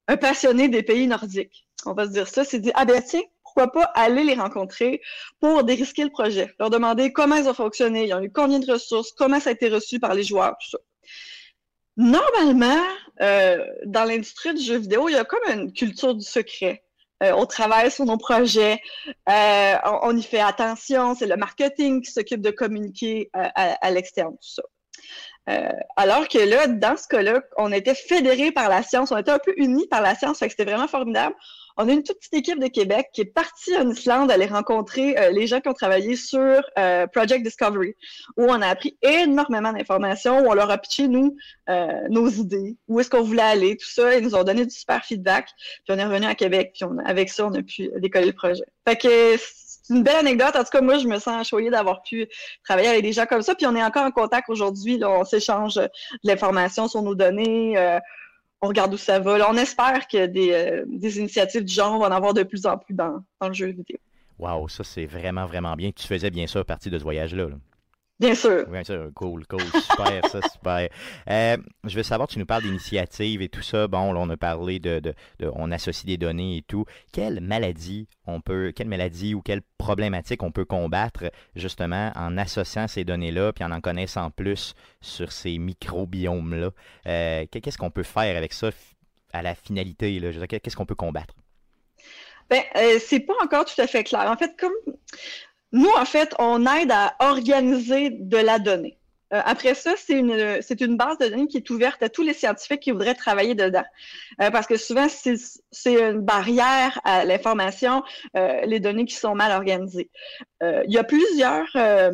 un 0.08 0.18
passionné 0.18 0.70
des 0.70 0.82
pays 0.82 1.08
nordiques, 1.08 1.68
on 1.86 1.94
va 1.94 2.06
se 2.06 2.12
dire 2.12 2.28
ça, 2.28 2.44
s'est 2.44 2.60
dit 2.60 2.72
Ah 2.74 2.86
ben 2.86 3.02
tiens, 3.02 3.22
pourquoi 3.44 3.72
pas 3.72 3.84
aller 3.94 4.24
les 4.24 4.34
rencontrer 4.34 5.02
pour 5.40 5.64
dérisquer 5.64 6.04
le 6.04 6.10
projet, 6.10 6.54
leur 6.60 6.72
demander 6.72 7.14
comment 7.14 7.36
ils 7.36 7.48
ont 7.48 7.54
fonctionné, 7.54 8.08
ils 8.08 8.14
ont 8.14 8.22
eu 8.22 8.32
combien 8.32 8.60
de 8.60 8.72
ressources, 8.72 9.12
comment 9.12 9.40
ça 9.40 9.50
a 9.50 9.54
été 9.54 9.70
reçu 9.70 10.00
par 10.00 10.16
les 10.16 10.24
joueurs, 10.24 10.56
tout 10.60 10.70
ça. 10.72 10.78
Normalement, 11.98 12.82
euh, 13.22 13.64
dans 13.86 14.06
l'industrie 14.06 14.54
du 14.56 14.64
jeu 14.64 14.78
vidéo, 14.78 15.10
il 15.10 15.14
y 15.14 15.18
a 15.18 15.26
comme 15.26 15.44
une 15.52 15.74
culture 15.74 16.16
du 16.16 16.26
secret. 16.26 16.84
Euh, 17.22 17.34
on 17.36 17.46
travaille 17.46 17.92
sur 17.92 18.06
nos 18.06 18.18
projets, 18.18 18.82
euh, 19.30 19.76
on, 19.86 20.00
on 20.04 20.18
y 20.18 20.24
fait 20.24 20.40
attention, 20.40 21.16
c'est 21.16 21.28
le 21.28 21.36
marketing 21.36 22.02
qui 22.02 22.12
s'occupe 22.12 22.42
de 22.42 22.52
communiquer 22.52 23.30
euh, 23.36 23.48
à, 23.56 23.86
à 23.86 23.92
l'externe, 23.92 24.34
tout 24.34 24.54
ça. 24.56 24.64
Euh, 25.50 25.72
alors 25.96 26.28
que 26.28 26.38
là, 26.38 26.68
dans 26.68 26.96
ce 26.98 27.08
cas-là, 27.08 27.42
on 27.58 27.72
était 27.72 27.96
fédérés 27.96 28.52
par 28.52 28.70
la 28.70 28.84
science, 28.84 29.12
on 29.12 29.18
était 29.18 29.32
un 29.32 29.40
peu 29.40 29.54
unis 29.58 29.88
par 29.88 30.02
la 30.02 30.16
science, 30.16 30.40
fait 30.40 30.48
que 30.48 30.52
c'était 30.52 30.70
vraiment 30.70 30.88
formidable. 30.88 31.36
On 31.82 31.89
a 31.89 31.94
une 31.94 32.04
toute 32.04 32.20
petite 32.20 32.36
équipe 32.36 32.60
de 32.60 32.67
Québec 32.67 33.08
qui 33.12 33.22
est 33.22 33.34
partie 33.34 33.76
en 33.76 33.89
Islande 33.89 34.30
aller 34.30 34.46
rencontrer 34.46 35.17
euh, 35.17 35.32
les 35.32 35.48
gens 35.48 35.62
qui 35.62 35.67
ont 35.67 35.74
travaillé 35.74 36.15
sur 36.15 36.62
euh, 36.78 37.08
Project 37.08 37.44
Discovery, 37.44 37.96
où 38.38 38.44
on 38.44 38.62
a 38.62 38.67
appris 38.67 39.00
énormément 39.02 39.74
d'informations, 39.74 40.41
où 40.41 40.52
on 40.52 40.54
leur 40.54 40.70
a 40.70 40.78
pitché, 40.78 41.08
nous, 41.08 41.36
euh, 41.70 41.88
nos 42.12 42.30
idées, 42.30 42.78
où 42.88 43.00
est-ce 43.00 43.10
qu'on 43.10 43.24
voulait 43.24 43.41
aller, 43.41 43.78
tout 43.78 43.89
ça, 43.89 44.15
ils 44.15 44.24
nous 44.24 44.36
ont 44.36 44.44
donné 44.44 44.63
du 44.63 44.76
super 44.76 45.04
feedback, 45.04 45.48
puis 45.58 45.96
on 45.96 45.98
est 45.98 46.06
revenu 46.06 46.28
à 46.28 46.36
Québec, 46.36 46.74
puis 46.76 46.84
on, 46.84 47.00
avec 47.00 47.30
ça, 47.30 47.48
on 47.48 47.54
a 47.56 47.63
pu 47.63 47.89
décoller 47.98 48.28
le 48.28 48.34
projet. 48.34 48.65
Fait 48.88 48.96
que 48.96 49.38
c'est 49.38 49.96
une 49.96 50.04
belle 50.04 50.17
anecdote. 50.17 50.56
En 50.56 50.63
tout 50.63 50.70
cas, 50.72 50.82
moi, 50.82 51.00
je 51.00 51.08
me 51.08 51.17
sens 51.17 51.48
choyée 51.48 51.72
d'avoir 51.72 52.04
pu 52.04 52.28
travailler 52.63 52.89
avec 52.89 53.02
des 53.02 53.12
gens 53.12 53.26
comme 53.26 53.41
ça. 53.41 53.56
Puis 53.56 53.65
on 53.65 53.76
est 53.76 53.84
encore 53.84 54.06
en 54.06 54.12
contact 54.12 54.50
aujourd'hui. 54.50 55.02
On 55.04 55.26
s'échange 55.26 55.76
de 55.76 55.89
l'information 56.24 56.88
sur 56.88 57.02
nos 57.02 57.15
données. 57.15 57.76
On 58.62 58.67
regarde 58.67 58.93
où 58.93 58.97
ça 58.97 59.19
va. 59.19 59.50
On 59.50 59.58
espère 59.58 60.08
que 60.08 60.28
des, 60.28 60.52
euh, 60.52 60.84
des 60.88 61.19
initiatives 61.19 61.63
du 61.63 61.74
genre 61.74 61.97
vont 61.97 62.06
en 62.06 62.12
avoir 62.12 62.34
de 62.34 62.43
plus 62.43 62.65
en 62.65 62.78
plus 62.78 62.93
dans, 62.93 63.24
le 63.41 63.54
jeu 63.54 63.67
vidéo. 63.67 63.97
Wow, 64.39 64.67
ça 64.67 64.84
c'est 64.84 65.06
vraiment, 65.06 65.45
vraiment 65.45 65.76
bien. 65.76 65.91
Tu 65.91 66.08
faisais 66.08 66.30
bien 66.30 66.47
sûr 66.47 66.65
partie 66.65 66.89
de 66.89 66.97
ce 66.97 67.04
voyage-là. 67.04 67.50
là. 67.50 67.56
Bien 68.22 68.36
sûr. 68.36 68.66
Oui, 68.70 68.86
ça, 68.86 68.96
cool, 69.16 69.48
cool, 69.48 69.64
super, 69.64 70.22
ça, 70.30 70.42
super. 70.54 70.88
Euh, 71.28 71.58
je 71.86 71.96
veux 71.98 72.04
savoir, 72.04 72.28
tu 72.30 72.38
nous 72.38 72.46
parles 72.46 72.62
d'initiatives 72.62 73.42
et 73.42 73.50
tout 73.50 73.64
ça. 73.64 73.88
Bon, 73.88 74.14
là, 74.14 74.20
on 74.20 74.30
a 74.30 74.38
parlé 74.38 74.80
de, 74.80 75.00
de, 75.00 75.16
de- 75.40 75.52
on 75.56 75.72
associe 75.72 76.06
des 76.06 76.18
données 76.18 76.58
et 76.58 76.62
tout. 76.62 76.86
Quelle 77.12 77.42
maladie 77.42 78.08
on 78.28 78.40
peut, 78.40 78.72
quelle 78.76 78.88
maladie 78.90 79.34
ou 79.34 79.42
quelle 79.42 79.64
problématique 79.80 80.44
on 80.44 80.52
peut 80.52 80.66
combattre 80.66 81.32
justement 81.56 82.12
en 82.16 82.38
associant 82.38 82.88
ces 82.88 83.04
données-là 83.04 83.54
puis 83.54 83.64
en 83.64 83.72
en 83.72 83.82
connaissant 83.82 84.30
plus 84.30 84.76
sur 85.02 85.32
ces 85.32 85.58
microbiomes-là? 85.58 86.70
Euh, 87.08 87.46
qu'est- 87.50 87.60
qu'est-ce 87.62 87.80
qu'on 87.80 87.90
peut 87.92 88.04
faire 88.04 88.38
avec 88.38 88.54
ça 88.54 88.70
à 89.34 89.42
la 89.42 89.56
finalité? 89.56 90.20
Là? 90.20 90.32
Je 90.32 90.40
veux 90.40 90.46
dire, 90.46 90.60
qu'est-ce 90.62 90.76
qu'on 90.78 90.86
peut 90.86 90.94
combattre? 90.96 91.34
Ben, 92.52 92.62
euh, 92.76 93.00
c'est 93.00 93.22
pas 93.22 93.34
encore 93.44 93.66
tout 93.66 93.82
à 93.82 93.88
fait 93.88 94.04
clair. 94.04 94.30
En 94.30 94.38
fait, 94.38 94.52
comme 94.60 94.74
nous, 95.72 95.92
en 95.98 96.06
fait, 96.06 96.34
on 96.40 96.66
aide 96.66 96.92
à 96.92 97.16
organiser 97.20 98.10
de 98.12 98.38
la 98.38 98.60
donnée. 98.60 98.98
Euh, 99.34 99.42
après 99.46 99.76
ça, 99.76 99.94
c'est 99.98 100.18
une, 100.18 100.62
c'est 100.62 100.82
une 100.82 100.98
base 100.98 101.18
de 101.18 101.28
données 101.28 101.48
qui 101.48 101.58
est 101.58 101.70
ouverte 101.70 102.04
à 102.04 102.10
tous 102.10 102.22
les 102.22 102.34
scientifiques 102.34 102.82
qui 102.82 102.92
voudraient 102.92 103.16
travailler 103.16 103.56
dedans. 103.56 103.86
Euh, 104.42 104.52
parce 104.52 104.68
que 104.68 104.76
souvent, 104.76 105.08
c'est, 105.08 105.36
c'est 105.72 105.94
une 105.94 106.20
barrière 106.20 107.00
à 107.06 107.24
l'information, 107.24 108.04
euh, 108.36 108.62
les 108.66 108.80
données 108.80 109.06
qui 109.06 109.16
sont 109.16 109.34
mal 109.34 109.52
organisées. 109.54 110.10
Euh, 110.64 110.84
il 110.86 110.94
y 110.94 110.98
a 110.98 111.06
plusieurs, 111.06 111.68
euh, 111.76 112.12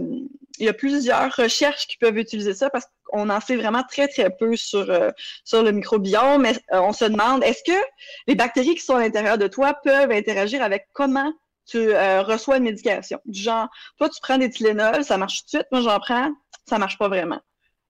il 0.59 0.65
y 0.65 0.69
a 0.69 0.73
plusieurs 0.73 1.35
recherches 1.35 1.87
qui 1.87 1.97
peuvent 1.97 2.17
utiliser 2.17 2.53
ça 2.53 2.69
parce 2.69 2.85
qu'on 3.05 3.29
en 3.29 3.41
sait 3.41 3.55
vraiment 3.55 3.83
très, 3.83 4.07
très 4.07 4.29
peu 4.29 4.55
sur, 4.55 4.89
euh, 4.91 5.09
sur 5.43 5.63
le 5.63 5.71
microbiome. 5.71 6.43
Mais 6.43 6.53
on 6.71 6.93
se 6.93 7.05
demande, 7.05 7.43
est-ce 7.43 7.63
que 7.63 7.79
les 8.27 8.35
bactéries 8.35 8.75
qui 8.75 8.81
sont 8.81 8.95
à 8.95 8.99
l'intérieur 8.99 9.39
de 9.39 9.47
toi 9.47 9.73
peuvent 9.83 10.11
interagir 10.11 10.61
avec 10.61 10.87
comment 10.93 11.33
tu 11.67 11.77
euh, 11.77 12.23
reçois 12.23 12.57
une 12.57 12.63
médication. 12.63 13.19
Du 13.25 13.41
genre, 13.41 13.67
toi, 13.97 14.09
tu 14.09 14.19
prends 14.21 14.37
des 14.37 14.49
Tylenol, 14.49 15.03
ça 15.03 15.17
marche 15.17 15.39
tout 15.39 15.45
de 15.45 15.49
suite, 15.49 15.67
moi 15.71 15.81
j'en 15.81 15.99
prends, 15.99 16.31
ça 16.65 16.77
marche 16.77 16.97
pas 16.97 17.07
vraiment. 17.07 17.39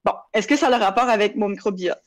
Bon, 0.05 0.13
est-ce 0.33 0.47
que 0.47 0.55
ça 0.55 0.67
a 0.67 0.69
le 0.69 0.77
rapport 0.77 1.09
avec 1.09 1.35
mon 1.35 1.49
microbiote? 1.49 2.01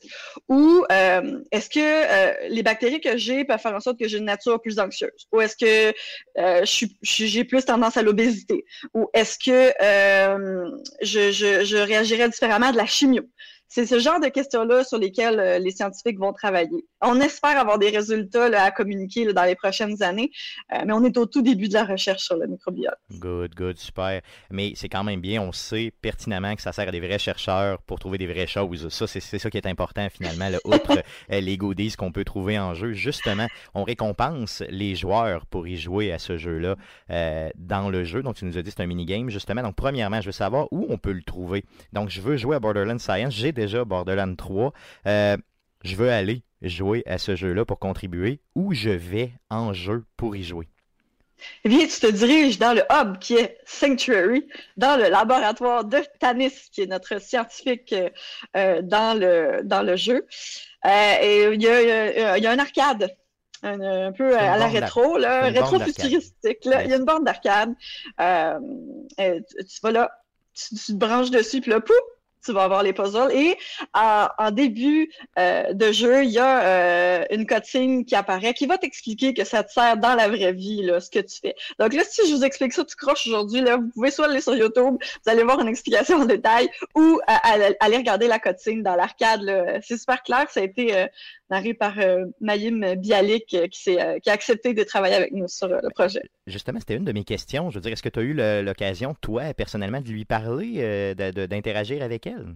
Ou 0.49 0.83
euh, 0.91 1.39
est-ce 1.51 1.69
que 1.69 1.79
euh, 1.79 2.47
les 2.49 2.63
bactéries 2.63 2.99
que 2.99 3.15
j'ai 3.15 3.45
peuvent 3.45 3.59
faire 3.59 3.75
en 3.75 3.79
sorte 3.79 3.99
que 3.99 4.07
j'ai 4.07 4.17
une 4.17 4.25
nature 4.25 4.59
plus 4.59 4.79
anxieuse? 4.79 5.27
Ou 5.31 5.41
est-ce 5.41 5.55
que 5.55 5.93
euh, 6.39 6.65
j'ai 7.03 7.43
plus 7.43 7.63
tendance 7.63 7.97
à 7.97 8.01
l'obésité? 8.01 8.65
Ou 8.95 9.07
est-ce 9.13 9.37
que 9.37 9.71
euh, 9.83 10.67
je, 11.03 11.31
je, 11.31 11.63
je 11.63 11.77
réagirais 11.77 12.27
différemment 12.27 12.69
à 12.69 12.71
de 12.71 12.77
la 12.77 12.87
chimio? 12.87 13.21
C'est 13.73 13.85
ce 13.85 13.99
genre 13.99 14.19
de 14.19 14.27
questions-là 14.27 14.83
sur 14.83 14.97
lesquelles 14.97 15.39
euh, 15.39 15.57
les 15.57 15.71
scientifiques 15.71 16.19
vont 16.19 16.33
travailler. 16.33 16.85
On 17.01 17.21
espère 17.21 17.57
avoir 17.57 17.79
des 17.79 17.89
résultats 17.89 18.49
là, 18.49 18.63
à 18.63 18.71
communiquer 18.71 19.23
là, 19.23 19.31
dans 19.31 19.45
les 19.45 19.55
prochaines 19.55 20.03
années, 20.03 20.29
euh, 20.73 20.79
mais 20.85 20.91
on 20.91 21.05
est 21.05 21.17
au 21.17 21.25
tout 21.25 21.41
début 21.41 21.69
de 21.69 21.75
la 21.75 21.85
recherche 21.85 22.23
sur 22.23 22.35
le 22.35 22.47
microbiote. 22.47 22.97
Good, 23.13 23.55
good, 23.55 23.77
super. 23.77 24.19
Mais 24.49 24.73
c'est 24.75 24.89
quand 24.89 25.05
même 25.05 25.21
bien, 25.21 25.41
on 25.41 25.53
sait 25.53 25.93
pertinemment 26.01 26.53
que 26.53 26.61
ça 26.61 26.73
sert 26.73 26.85
à 26.85 26.91
des 26.91 26.99
vrais 26.99 27.17
chercheurs 27.17 27.81
pour 27.83 27.97
trouver 27.97 28.17
des 28.17 28.27
vraies 28.27 28.45
choses. 28.45 28.89
Ça, 28.89 29.07
c'est 29.07 29.21
c'est 29.21 29.39
ça 29.39 29.49
qui 29.49 29.57
est 29.57 29.67
important 29.67 30.05
finalement, 30.11 30.49
là, 30.49 30.57
outre 30.65 31.01
euh, 31.31 31.39
les 31.39 31.55
goodies 31.55 31.93
qu'on 31.93 32.11
peut 32.11 32.25
trouver 32.25 32.59
en 32.59 32.73
jeu. 32.73 32.91
Justement, 32.91 33.47
on 33.73 33.85
récompense 33.85 34.63
les 34.69 34.95
joueurs 34.95 35.45
pour 35.45 35.65
y 35.65 35.77
jouer 35.77 36.11
à 36.11 36.19
ce 36.19 36.37
jeu-là 36.37 36.75
euh, 37.09 37.49
dans 37.55 37.89
le 37.89 38.03
jeu. 38.03 38.21
Donc, 38.21 38.35
tu 38.35 38.43
nous 38.43 38.57
as 38.57 38.63
dit 38.63 38.69
que 38.69 38.75
c'est 38.75 38.83
un 38.83 38.87
minigame, 38.87 39.29
justement. 39.29 39.61
Donc, 39.61 39.77
premièrement, 39.77 40.19
je 40.19 40.25
veux 40.25 40.33
savoir 40.33 40.67
où 40.71 40.87
on 40.89 40.97
peut 40.97 41.13
le 41.13 41.23
trouver. 41.23 41.63
Donc, 41.93 42.09
je 42.09 42.19
veux 42.19 42.35
jouer 42.35 42.57
à 42.57 42.59
Borderlands 42.59 42.99
Science. 42.99 43.33
J'ai 43.33 43.53
déjà 43.61 43.85
Borderlands 43.85 44.35
3. 44.35 44.73
Euh, 45.07 45.37
je 45.83 45.95
veux 45.95 46.09
aller 46.09 46.43
jouer 46.61 47.03
à 47.05 47.17
ce 47.17 47.35
jeu-là 47.35 47.65
pour 47.65 47.79
contribuer. 47.79 48.39
Où 48.55 48.73
je 48.73 48.89
vais 48.89 49.33
en 49.49 49.73
jeu 49.73 50.03
pour 50.17 50.35
y 50.35 50.43
jouer? 50.43 50.67
Eh 51.63 51.69
bien, 51.69 51.79
tu 51.87 51.99
te 51.99 52.07
diriges 52.11 52.59
dans 52.59 52.73
le 52.73 52.83
hub 52.91 53.17
qui 53.17 53.35
est 53.35 53.57
Sanctuary, 53.65 54.47
dans 54.77 54.95
le 54.95 55.09
laboratoire 55.09 55.85
de 55.85 55.97
Tanis, 56.19 56.69
qui 56.71 56.81
est 56.81 56.85
notre 56.85 57.19
scientifique 57.19 57.93
euh, 57.93 58.09
euh, 58.55 58.81
dans, 58.83 59.19
le, 59.19 59.61
dans 59.63 59.81
le 59.81 59.95
jeu. 59.95 60.27
Euh, 60.85 61.15
et 61.21 61.53
il 61.53 61.61
y 61.61 61.67
a, 61.67 62.37
il 62.37 62.43
y 62.43 62.47
a 62.47 62.51
un 62.51 62.59
arcade. 62.59 63.15
Un, 63.63 63.79
un 64.07 64.11
peu 64.11 64.35
à 64.37 64.57
la 64.57 64.67
rétro, 64.67 65.17
là, 65.19 65.49
rétro-futuristique. 65.49 66.65
là. 66.65 66.83
Il 66.83 66.89
y 66.89 66.93
a 66.93 66.97
une 66.97 67.05
borne 67.05 67.23
d'arcade. 67.23 67.73
Euh, 68.19 68.59
tu, 69.17 69.65
tu 69.65 69.79
vas 69.83 69.91
là, 69.91 70.11
tu, 70.53 70.75
tu 70.75 70.93
te 70.93 70.97
branches 70.97 71.29
dessus, 71.31 71.61
puis 71.61 71.69
là, 71.69 71.79
pouf, 71.79 71.95
tu 72.43 72.51
vas 72.53 72.63
avoir 72.63 72.83
les 72.83 72.93
puzzles. 72.93 73.31
Et 73.33 73.57
en, 73.93 74.51
début 74.51 75.11
euh, 75.39 75.73
de 75.73 75.91
jeu, 75.91 76.23
il 76.23 76.31
y 76.31 76.39
a 76.39 76.63
euh, 76.63 77.25
une 77.31 77.45
cutscene 77.45 78.05
qui 78.05 78.15
apparaît 78.15 78.53
qui 78.53 78.65
va 78.65 78.77
t'expliquer 78.77 79.33
que 79.33 79.43
ça 79.43 79.63
te 79.63 79.71
sert 79.71 79.97
dans 79.97 80.15
la 80.15 80.27
vraie 80.27 80.53
vie, 80.53 80.83
là, 80.83 80.99
ce 80.99 81.09
que 81.09 81.19
tu 81.19 81.39
fais. 81.39 81.55
Donc 81.79 81.93
là, 81.93 82.03
si 82.07 82.27
je 82.27 82.35
vous 82.35 82.43
explique 82.43 82.73
ça 82.73 82.83
tu 82.83 82.95
croches 82.95 83.27
aujourd'hui, 83.27 83.61
là, 83.61 83.77
vous 83.77 83.89
pouvez 83.93 84.11
soit 84.11 84.25
aller 84.25 84.41
sur 84.41 84.55
YouTube, 84.55 84.97
vous 84.99 85.31
allez 85.31 85.43
voir 85.43 85.59
une 85.61 85.67
explication 85.67 86.17
en 86.17 86.25
détail, 86.25 86.69
ou 86.95 87.19
aller 87.27 87.97
regarder 87.97 88.27
la 88.27 88.39
cutscene 88.39 88.83
dans 88.83 88.95
l'arcade. 88.95 89.81
C'est 89.83 89.97
super 89.97 90.21
clair, 90.23 90.45
ça 90.49 90.59
a 90.59 90.63
été 90.63 90.95
euh, 90.95 91.07
narré 91.49 91.73
par 91.73 91.99
euh, 91.99 92.25
Mayim 92.39 92.95
Bialik 92.95 93.45
qui, 93.69 93.69
qui 93.69 93.99
a 93.99 94.33
accepté 94.33 94.73
de 94.73 94.83
travailler 94.83 95.15
avec 95.15 95.31
nous 95.31 95.47
sur 95.47 95.67
le 95.67 95.89
projet. 95.93 96.23
Justement, 96.51 96.79
c'était 96.79 96.95
une 96.95 97.05
de 97.05 97.11
mes 97.11 97.23
questions. 97.23 97.69
Je 97.69 97.75
veux 97.75 97.81
dire, 97.81 97.93
est-ce 97.93 98.03
que 98.03 98.09
tu 98.09 98.19
as 98.19 98.23
eu 98.23 98.33
l'occasion, 98.63 99.15
toi, 99.21 99.53
personnellement, 99.53 100.01
de 100.01 100.09
lui 100.09 100.25
parler, 100.25 101.15
d'interagir 101.15 102.03
avec 102.03 102.27
elle? 102.27 102.55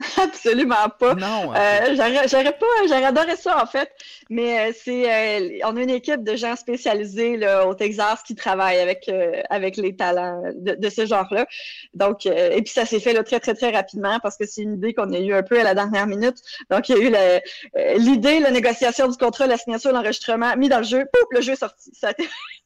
Absolument 0.22 0.88
pas. 0.98 1.14
Non. 1.14 1.52
Euh, 1.54 1.94
j'aurais 2.26 2.52
pas, 2.52 2.66
j'aurais 2.88 3.04
adoré 3.04 3.36
ça 3.36 3.62
en 3.62 3.66
fait, 3.66 3.90
mais 4.28 4.58
euh, 4.58 4.72
c'est, 4.76 5.40
euh, 5.40 5.58
on 5.64 5.76
a 5.76 5.82
une 5.82 5.90
équipe 5.90 6.24
de 6.24 6.34
gens 6.34 6.56
spécialisés 6.56 7.36
là, 7.36 7.66
au 7.66 7.74
Texas 7.74 8.22
qui 8.24 8.34
travaillent 8.34 8.80
avec 8.80 9.08
euh, 9.08 9.40
avec 9.50 9.76
les 9.76 9.94
talents 9.94 10.42
de, 10.56 10.88
ce 10.88 11.06
genre-là. 11.06 11.46
Donc, 11.94 12.26
et 12.26 12.60
puis 12.62 12.72
ça 12.72 12.86
s'est 12.86 12.98
fait 12.98 13.12
là, 13.12 13.22
très 13.22 13.38
très 13.38 13.54
très 13.54 13.70
rapidement 13.70 14.18
parce 14.20 14.36
que 14.36 14.46
c'est 14.46 14.62
une 14.62 14.74
idée 14.74 14.94
qu'on 14.94 15.12
a 15.12 15.18
eu 15.18 15.32
un 15.32 15.42
peu 15.42 15.60
à 15.60 15.62
la 15.62 15.74
dernière 15.74 16.06
minute. 16.06 16.36
Donc, 16.70 16.88
il 16.88 16.96
y 16.96 17.16
a 17.16 17.38
eu 17.38 17.98
l'idée, 17.98 18.40
la 18.40 18.50
négociation 18.50 19.08
du 19.08 19.16
contrat, 19.16 19.46
la 19.46 19.56
signature, 19.56 19.92
l'enregistrement, 19.92 20.56
mis 20.56 20.68
dans 20.68 20.78
le 20.78 20.84
jeu, 20.84 21.04
pouf, 21.12 21.28
le 21.30 21.40
jeu 21.40 21.52
est 21.52 21.56
sorti. 21.56 21.90
Ça 21.94 22.08
a 22.08 22.14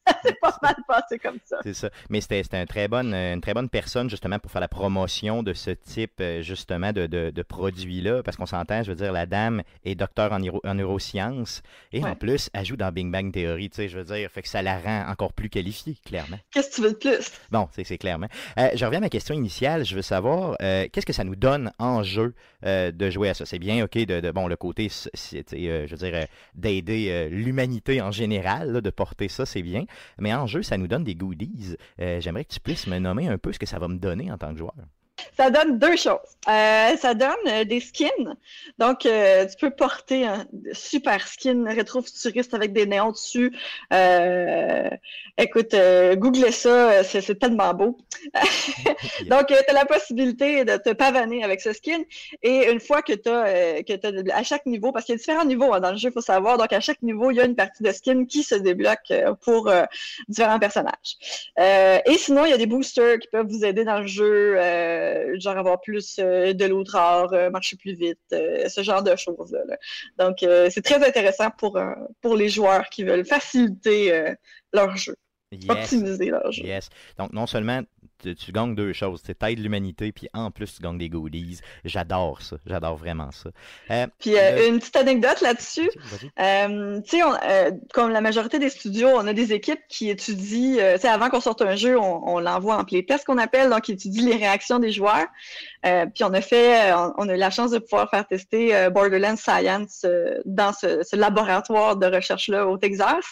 c'est 0.23 0.39
pas 0.39 0.57
mal 0.61 0.75
passé 0.87 1.19
comme 1.19 1.39
ça. 1.45 1.57
C'est 1.63 1.73
ça. 1.73 1.89
Mais 2.09 2.21
c'était 2.21 2.43
un 2.53 2.65
très 2.65 2.87
bonne, 2.87 3.13
une 3.13 3.41
très 3.41 3.53
bonne 3.53 3.69
personne 3.69 4.09
justement 4.09 4.39
pour 4.39 4.51
faire 4.51 4.61
la 4.61 4.67
promotion 4.67 5.43
de 5.43 5.53
ce 5.53 5.71
type 5.71 6.21
justement 6.41 6.91
de, 6.93 7.07
de, 7.07 7.31
de 7.31 7.41
produit-là, 7.41 8.23
parce 8.23 8.37
qu'on 8.37 8.45
s'entend, 8.45 8.83
je 8.83 8.91
veux 8.91 8.97
dire, 8.97 9.11
la 9.11 9.25
dame 9.25 9.63
est 9.85 9.95
docteur 9.95 10.31
en, 10.31 10.41
en 10.41 10.73
neurosciences 10.73 11.61
et 11.91 12.03
en 12.03 12.15
plus, 12.15 12.49
elle 12.53 12.65
joue 12.65 12.75
dans 12.75 12.91
Big 12.91 13.09
Bang 13.09 13.31
Theory, 13.31 13.69
tu 13.69 13.77
sais, 13.77 13.89
je 13.89 13.97
veux 13.97 14.03
dire, 14.03 14.29
fait 14.29 14.41
que 14.41 14.49
ça 14.49 14.61
la 14.61 14.79
rend 14.79 15.09
encore 15.09 15.33
plus 15.33 15.49
qualifiée, 15.49 15.97
clairement. 16.05 16.37
Qu'est-ce 16.51 16.69
que 16.69 16.75
tu 16.75 16.81
veux 16.81 16.91
de 16.91 16.97
plus? 16.97 17.31
Bon, 17.51 17.67
c'est 17.71 17.97
clairement. 17.97 18.27
Euh, 18.57 18.69
je 18.75 18.85
reviens 18.85 18.99
à 18.99 19.01
ma 19.01 19.09
question 19.09 19.33
initiale, 19.33 19.85
je 19.85 19.95
veux 19.95 20.01
savoir, 20.01 20.55
euh, 20.61 20.87
qu'est-ce 20.91 21.05
que 21.05 21.13
ça 21.13 21.23
nous 21.23 21.35
donne 21.35 21.71
en 21.79 22.03
jeu 22.03 22.33
euh, 22.65 22.91
de 22.91 23.09
jouer 23.09 23.29
à 23.29 23.33
ça? 23.33 23.45
C'est 23.45 23.59
bien, 23.59 23.83
OK, 23.83 23.97
de, 23.97 24.31
bon, 24.31 24.47
le 24.47 24.55
côté, 24.55 24.89
je 24.89 25.87
veux 25.89 25.97
dire, 25.97 26.27
d'aider 26.55 27.29
l'humanité 27.31 28.01
en 28.01 28.11
général, 28.11 28.81
de 28.81 28.89
porter 28.89 29.27
ça, 29.27 29.45
c'est 29.45 29.61
bien, 29.61 29.85
mais 30.19 30.33
en 30.33 30.47
jeu, 30.47 30.63
ça 30.63 30.77
nous 30.77 30.87
donne 30.87 31.03
des 31.03 31.15
goodies. 31.15 31.75
J'aimerais 31.97 32.45
que 32.45 32.53
tu 32.53 32.59
puisses 32.59 32.87
me 32.87 32.99
nommer 32.99 33.27
un 33.27 33.37
peu 33.37 33.51
ce 33.53 33.59
que 33.59 33.65
ça 33.65 33.79
va 33.79 33.87
me 33.87 33.97
donner 33.97 34.31
en 34.31 34.37
tant 34.37 34.51
que 34.51 34.57
joueur. 34.59 34.73
Ça 35.37 35.49
donne 35.49 35.79
deux 35.79 35.95
choses. 35.95 36.17
Euh, 36.47 36.95
ça 36.97 37.13
donne 37.13 37.29
euh, 37.47 37.63
des 37.65 37.79
skins. 37.79 38.35
Donc, 38.77 39.05
euh, 39.05 39.45
tu 39.45 39.57
peux 39.57 39.71
porter 39.71 40.25
un 40.25 40.45
super 40.71 41.27
skin 41.27 41.65
rétro-futuriste 41.67 42.53
avec 42.53 42.71
des 42.71 42.85
néons 42.85 43.11
dessus. 43.11 43.53
écoute, 45.37 45.75
googlez 46.15 46.51
ça, 46.51 47.03
c'est 47.03 47.39
tellement 47.39 47.73
beau. 47.73 47.97
Donc, 49.29 49.47
tu 49.47 49.53
as 49.53 49.73
la 49.73 49.85
possibilité 49.85 50.63
de 50.65 50.77
te 50.77 50.93
pavaner 50.93 51.43
avec 51.43 51.61
ce 51.61 51.73
skin. 51.73 51.99
Et 52.41 52.71
une 52.71 52.79
fois 52.79 53.01
que 53.01 53.13
tu 53.13 53.29
as, 53.29 53.83
que 53.83 53.93
as, 53.93 54.37
à 54.37 54.43
chaque 54.43 54.65
niveau, 54.65 54.91
parce 54.91 55.05
qu'il 55.05 55.13
y 55.13 55.17
a 55.17 55.19
différents 55.19 55.45
niveaux 55.45 55.73
hein, 55.73 55.81
dans 55.81 55.91
le 55.91 55.97
jeu, 55.97 56.09
il 56.09 56.13
faut 56.13 56.21
savoir. 56.21 56.57
Donc, 56.57 56.71
à 56.71 56.79
chaque 56.79 57.01
niveau, 57.01 57.31
il 57.31 57.37
y 57.37 57.41
a 57.41 57.45
une 57.45 57.55
partie 57.55 57.83
de 57.83 57.91
skin 57.91 58.25
qui 58.25 58.43
se 58.43 58.55
débloque 58.55 59.13
pour 59.41 59.71
différents 60.29 60.59
personnages. 60.59 61.17
et 61.57 62.17
sinon, 62.17 62.45
il 62.45 62.51
y 62.51 62.53
a 62.53 62.57
des 62.57 62.65
boosters 62.65 63.19
qui 63.19 63.27
peuvent 63.27 63.47
vous 63.47 63.65
aider 63.65 63.83
dans 63.83 63.99
le 63.99 64.07
jeu. 64.07 64.57
Euh, 65.09 65.39
genre 65.39 65.57
avoir 65.57 65.81
plus 65.81 66.17
euh, 66.19 66.53
de 66.53 66.65
l'eau 66.65 66.83
rare, 66.87 67.33
euh, 67.33 67.49
marcher 67.49 67.75
plus 67.77 67.93
vite, 67.93 68.19
ce 68.31 68.83
genre 68.83 69.03
de 69.03 69.15
choses-là. 69.15 69.77
Donc, 70.17 70.37
c'est 70.39 70.83
très 70.83 71.05
intéressant 71.05 71.49
pour, 71.57 71.79
pour 72.21 72.35
les 72.35 72.49
joueurs 72.49 72.89
qui 72.89 73.03
veulent 73.03 73.25
faciliter 73.25 74.35
leur 74.73 74.95
jeu. 74.97 75.15
Optimiser 75.67 76.29
leur 76.29 76.51
jeu. 76.51 76.63
Yes. 76.63 76.89
Donc, 77.17 77.33
non 77.33 77.47
seulement 77.47 77.81
tu, 78.19 78.51
gagnes 78.51 78.75
deux 78.75 78.93
choses. 78.93 79.21
Tu 79.23 79.31
aides 79.31 79.59
l'humanité, 79.59 80.11
puis 80.11 80.27
en 80.33 80.51
plus, 80.51 80.75
tu 80.75 80.81
gagnes 80.81 80.97
des 80.97 81.09
goodies. 81.09 81.59
J'adore 81.85 82.41
ça. 82.41 82.57
J'adore 82.65 82.97
vraiment 82.97 83.31
ça. 83.31 83.49
Euh, 83.91 84.07
puis 84.19 84.37
euh, 84.37 84.69
une 84.69 84.79
petite 84.79 84.95
anecdote 84.95 85.41
là-dessus. 85.41 85.89
Euh, 86.39 87.01
tu 87.01 87.19
sais, 87.19 87.71
comme 87.93 88.11
la 88.11 88.21
majorité 88.21 88.59
des 88.59 88.69
studios, 88.69 89.09
on 89.13 89.27
a 89.27 89.33
des 89.33 89.53
équipes 89.53 89.81
qui 89.87 90.09
étudient, 90.09 90.93
tu 90.95 91.01
sais, 91.01 91.07
avant 91.07 91.29
qu'on 91.29 91.41
sorte 91.41 91.61
un 91.61 91.75
jeu, 91.75 91.97
on, 91.99 92.39
l'envoie 92.39 92.77
en 92.77 92.85
playtest 92.85 93.25
qu'on 93.25 93.37
appelle, 93.37 93.69
donc 93.69 93.89
ils 93.89 93.93
étudient 93.93 94.25
les 94.25 94.35
réactions 94.35 94.79
des 94.79 94.91
joueurs. 94.91 95.27
puis 95.83 96.23
on 96.23 96.33
a 96.33 96.41
fait, 96.41 96.93
on, 96.93 97.29
a 97.29 97.35
eu 97.35 97.37
la 97.37 97.49
chance 97.49 97.71
de 97.71 97.79
pouvoir 97.79 98.09
faire 98.09 98.27
tester 98.27 98.89
Borderlands 98.91 99.35
Science 99.35 100.05
dans 100.45 100.73
ce, 100.73 101.15
laboratoire 101.15 101.97
de 101.97 102.07
recherche-là 102.07 102.67
au 102.67 102.77
Texas. 102.77 103.25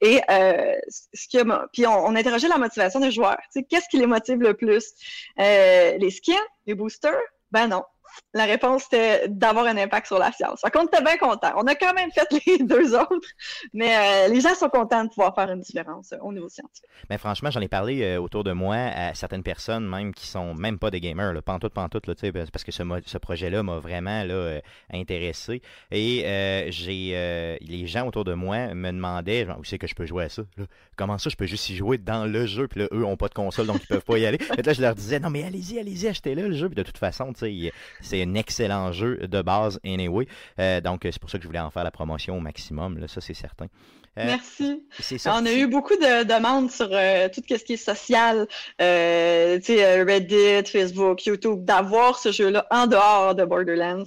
Et 0.00 0.20
ce 0.28 1.28
qui 1.28 1.38
puis 1.72 1.86
on, 1.86 2.06
on 2.06 2.16
interrogeait 2.16 2.48
la 2.48 2.58
motivation 2.58 3.00
des 3.00 3.10
joueurs. 3.10 3.38
Tu 3.52 3.60
sais, 3.60 3.66
qu'est-ce 3.68 3.88
qui 3.90 3.98
les 3.98 4.06
motive 4.06 4.25
le 4.34 4.54
plus? 4.54 4.94
Euh, 5.38 5.96
les 5.98 6.10
skins, 6.10 6.34
les 6.66 6.74
boosters? 6.74 7.20
Ben 7.50 7.68
non. 7.68 7.84
La 8.34 8.44
réponse 8.44 8.86
était 8.86 9.28
d'avoir 9.28 9.66
un 9.66 9.76
impact 9.76 10.06
sur 10.06 10.18
la 10.18 10.32
science. 10.32 10.60
Fait 10.60 10.70
qu'on 10.70 10.86
était 10.86 11.02
bien 11.02 11.16
contents. 11.16 11.52
On 11.56 11.66
a 11.66 11.74
quand 11.74 11.94
même 11.94 12.10
fait 12.10 12.26
les 12.46 12.58
deux 12.58 12.94
autres, 12.94 13.28
mais 13.72 13.96
euh, 13.96 14.28
les 14.28 14.40
gens 14.40 14.54
sont 14.54 14.68
contents 14.68 15.04
de 15.04 15.08
pouvoir 15.08 15.34
faire 15.34 15.50
une 15.50 15.60
différence 15.60 16.12
euh, 16.12 16.18
au 16.20 16.32
niveau 16.32 16.48
scientifique. 16.48 16.88
Mais 17.10 17.18
franchement, 17.18 17.50
j'en 17.50 17.60
ai 17.60 17.68
parlé 17.68 18.02
euh, 18.02 18.20
autour 18.20 18.44
de 18.44 18.52
moi 18.52 18.76
à 18.76 19.14
certaines 19.14 19.42
personnes 19.42 19.86
même 19.88 20.14
qui 20.14 20.26
sont 20.26 20.54
même 20.54 20.78
pas 20.78 20.90
des 20.90 21.00
gamers, 21.00 21.32
là, 21.32 21.42
pantoute, 21.42 21.72
pantoute, 21.72 22.06
là, 22.06 22.14
parce 22.52 22.64
que 22.64 22.72
ce, 22.72 22.82
ce 23.06 23.18
projet-là 23.18 23.62
m'a 23.62 23.78
vraiment 23.78 24.24
là, 24.24 24.60
intéressé. 24.92 25.62
Et 25.90 26.24
j'ai 26.70 27.58
les 27.60 27.86
gens 27.86 28.06
autour 28.06 28.24
de 28.24 28.34
moi 28.34 28.74
me 28.74 28.90
demandaient 28.90 29.46
où 29.58 29.64
c'est 29.64 29.78
que 29.78 29.86
je 29.86 29.94
peux 29.94 30.06
jouer 30.06 30.24
à 30.24 30.28
ça? 30.28 30.42
Comment 30.96 31.18
ça, 31.18 31.30
je 31.30 31.36
peux 31.36 31.46
juste 31.46 31.68
y 31.70 31.76
jouer 31.76 31.98
dans 31.98 32.26
le 32.26 32.46
jeu? 32.46 32.68
Puis 32.68 32.80
là, 32.80 32.88
eux 32.92 33.04
ont 33.04 33.16
pas 33.16 33.28
de 33.28 33.34
console, 33.34 33.66
donc 33.66 33.82
ils 33.82 33.86
peuvent 33.86 34.04
pas 34.04 34.18
y 34.18 34.26
aller. 34.26 34.38
Et 34.56 34.62
là, 34.62 34.72
je 34.72 34.80
leur 34.80 34.94
disais, 34.94 35.20
non, 35.20 35.30
mais 35.30 35.44
allez-y, 35.44 35.78
allez-y, 35.78 36.08
achetez-le, 36.08 36.48
le 36.48 36.54
jeu. 36.54 36.68
Puis 36.68 36.76
de 36.76 36.82
toute 36.82 36.98
façon, 36.98 37.32
tu 37.32 37.40
sais, 37.40 37.72
c'est 38.00 38.22
un 38.22 38.34
excellent 38.34 38.92
jeu 38.92 39.16
de 39.16 39.42
base 39.42 39.78
anyway. 39.84 40.26
Euh, 40.58 40.80
donc 40.80 41.00
c'est 41.04 41.18
pour 41.18 41.30
ça 41.30 41.38
que 41.38 41.42
je 41.42 41.48
voulais 41.48 41.60
en 41.60 41.70
faire 41.70 41.84
la 41.84 41.90
promotion 41.90 42.36
au 42.36 42.40
maximum, 42.40 42.98
là, 42.98 43.08
ça 43.08 43.20
c'est 43.20 43.34
certain. 43.34 43.66
Euh, 44.18 44.24
Merci. 44.24 44.82
On 45.26 45.44
a 45.44 45.52
eu 45.52 45.66
beaucoup 45.66 45.94
de 45.94 46.24
demandes 46.24 46.70
sur 46.70 46.88
euh, 46.90 47.28
tout 47.28 47.42
ce 47.46 47.62
qui 47.62 47.74
est 47.74 47.76
social, 47.76 48.48
Reddit, 48.78 50.70
Facebook, 50.70 51.26
YouTube, 51.26 51.64
d'avoir 51.64 52.18
ce 52.18 52.32
jeu-là 52.32 52.66
en 52.70 52.86
dehors 52.86 53.34
de 53.34 53.44
Borderlands 53.44 54.04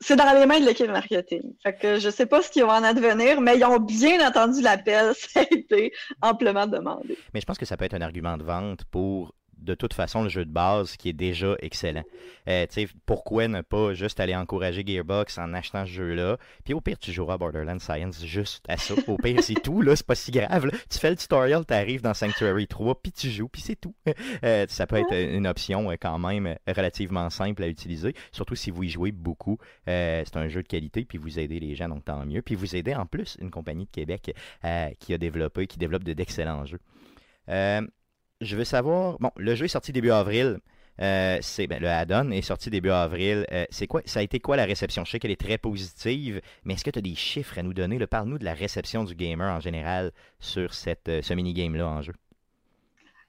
c'est 0.00 0.16
dans 0.16 0.32
les 0.38 0.46
mains 0.46 0.60
de 0.60 0.66
l'équipe 0.66 0.90
marketing. 0.90 1.54
Fait 1.62 1.74
que 1.74 1.98
je 1.98 2.10
sais 2.10 2.26
pas 2.26 2.42
ce 2.42 2.50
qui 2.50 2.60
va 2.60 2.78
en 2.78 2.84
advenir, 2.84 3.40
mais 3.40 3.56
ils 3.56 3.64
ont 3.64 3.78
bien 3.78 4.26
entendu 4.26 4.60
l'appel. 4.60 5.14
Ça 5.18 5.40
a 5.40 5.42
été 5.50 5.92
amplement 6.20 6.66
demandé. 6.66 7.16
Mais 7.32 7.40
je 7.40 7.46
pense 7.46 7.58
que 7.58 7.64
ça 7.64 7.76
peut 7.76 7.84
être 7.84 7.94
un 7.94 8.02
argument 8.02 8.36
de 8.36 8.44
vente 8.44 8.84
pour 8.90 9.34
de 9.58 9.74
toute 9.74 9.94
façon 9.94 10.22
le 10.22 10.28
jeu 10.28 10.44
de 10.44 10.50
base 10.50 10.96
qui 10.96 11.08
est 11.08 11.14
déjà 11.14 11.56
excellent. 11.60 12.04
Euh, 12.48 12.66
pourquoi 13.06 13.48
ne 13.48 13.62
pas 13.62 13.94
juste 13.94 14.20
aller 14.20 14.34
encourager 14.34 14.84
Gearbox 14.86 15.38
en 15.38 15.54
achetant 15.54 15.86
ce 15.86 15.90
jeu-là? 15.90 16.38
Puis 16.64 16.74
au 16.74 16.80
pire, 16.80 16.98
tu 16.98 17.12
joueras 17.12 17.38
Borderlands 17.38 17.78
Science 17.78 18.24
juste 18.24 18.64
à 18.68 18.76
ça. 18.76 18.94
Au 19.06 19.16
pire, 19.16 19.42
c'est 19.42 19.54
tout, 19.54 19.82
là, 19.82 19.96
c'est 19.96 20.06
pas 20.06 20.14
si 20.14 20.30
grave. 20.30 20.70
Tu 20.90 20.98
fais 20.98 21.10
le 21.10 21.16
tutorial, 21.16 21.64
tu 21.66 21.74
arrives 21.74 22.02
dans 22.02 22.14
Sanctuary 22.14 22.66
3, 22.66 23.00
puis 23.02 23.12
tu 23.12 23.30
joues, 23.30 23.48
puis 23.48 23.62
c'est 23.62 23.76
tout. 23.76 23.94
Euh, 24.42 24.66
ça 24.68 24.86
peut 24.86 24.96
être 24.96 25.12
une 25.12 25.46
option 25.46 25.90
euh, 25.90 25.96
quand 26.00 26.18
même 26.18 26.56
relativement 26.66 27.30
simple 27.30 27.62
à 27.62 27.68
utiliser, 27.68 28.14
surtout 28.32 28.54
si 28.54 28.70
vous 28.70 28.82
y 28.84 28.88
jouez 28.88 29.12
beaucoup. 29.12 29.58
c'est 29.86 30.36
un 30.36 30.48
jeu 30.48 30.62
de 30.62 30.68
qualité, 30.68 31.04
puis 31.04 31.18
vous 31.18 31.38
aidez 31.38 31.60
les 31.60 31.74
gens, 31.74 31.88
donc 31.88 32.04
tant 32.04 32.24
mieux. 32.24 32.42
Puis 32.42 32.54
vous 32.54 32.76
aidez 32.76 32.94
en 32.94 33.06
plus 33.06 33.36
une 33.40 33.50
compagnie 33.50 33.84
de 33.84 33.90
Québec 33.90 34.34
qui 34.98 35.14
a 35.14 35.18
développé, 35.18 35.66
qui 35.66 35.78
développe 35.78 36.04
de 36.04 36.12
d'excellents 36.12 36.64
jeux 36.64 36.80
je 38.40 38.56
veux 38.56 38.64
savoir. 38.64 39.18
Bon, 39.20 39.30
le 39.36 39.54
jeu 39.54 39.66
est 39.66 39.68
sorti 39.68 39.92
début 39.92 40.10
avril. 40.10 40.58
Euh, 41.00 41.38
c'est 41.40 41.66
ben, 41.66 41.80
le 41.80 41.88
add-on 41.88 42.30
est 42.30 42.42
sorti 42.42 42.70
début 42.70 42.90
avril. 42.90 43.46
Euh, 43.52 43.64
c'est 43.70 43.86
quoi 43.86 44.02
Ça 44.04 44.20
a 44.20 44.22
été 44.22 44.38
quoi 44.38 44.56
la 44.56 44.64
réception? 44.64 45.04
Je 45.04 45.10
sais 45.10 45.18
qu'elle 45.18 45.32
est 45.32 45.40
très 45.40 45.58
positive, 45.58 46.40
mais 46.64 46.74
est-ce 46.74 46.84
que 46.84 46.90
tu 46.90 46.98
as 46.98 47.02
des 47.02 47.14
chiffres 47.16 47.58
à 47.58 47.62
nous 47.62 47.74
donner 47.74 47.98
Parle-nous 48.06 48.38
de 48.38 48.44
la 48.44 48.54
réception 48.54 49.04
du 49.04 49.14
gamer 49.14 49.52
en 49.52 49.60
général 49.60 50.12
sur 50.38 50.74
cette, 50.74 51.08
euh, 51.08 51.22
ce 51.22 51.34
mini-game-là 51.34 51.86
en 51.86 52.02
jeu. 52.02 52.12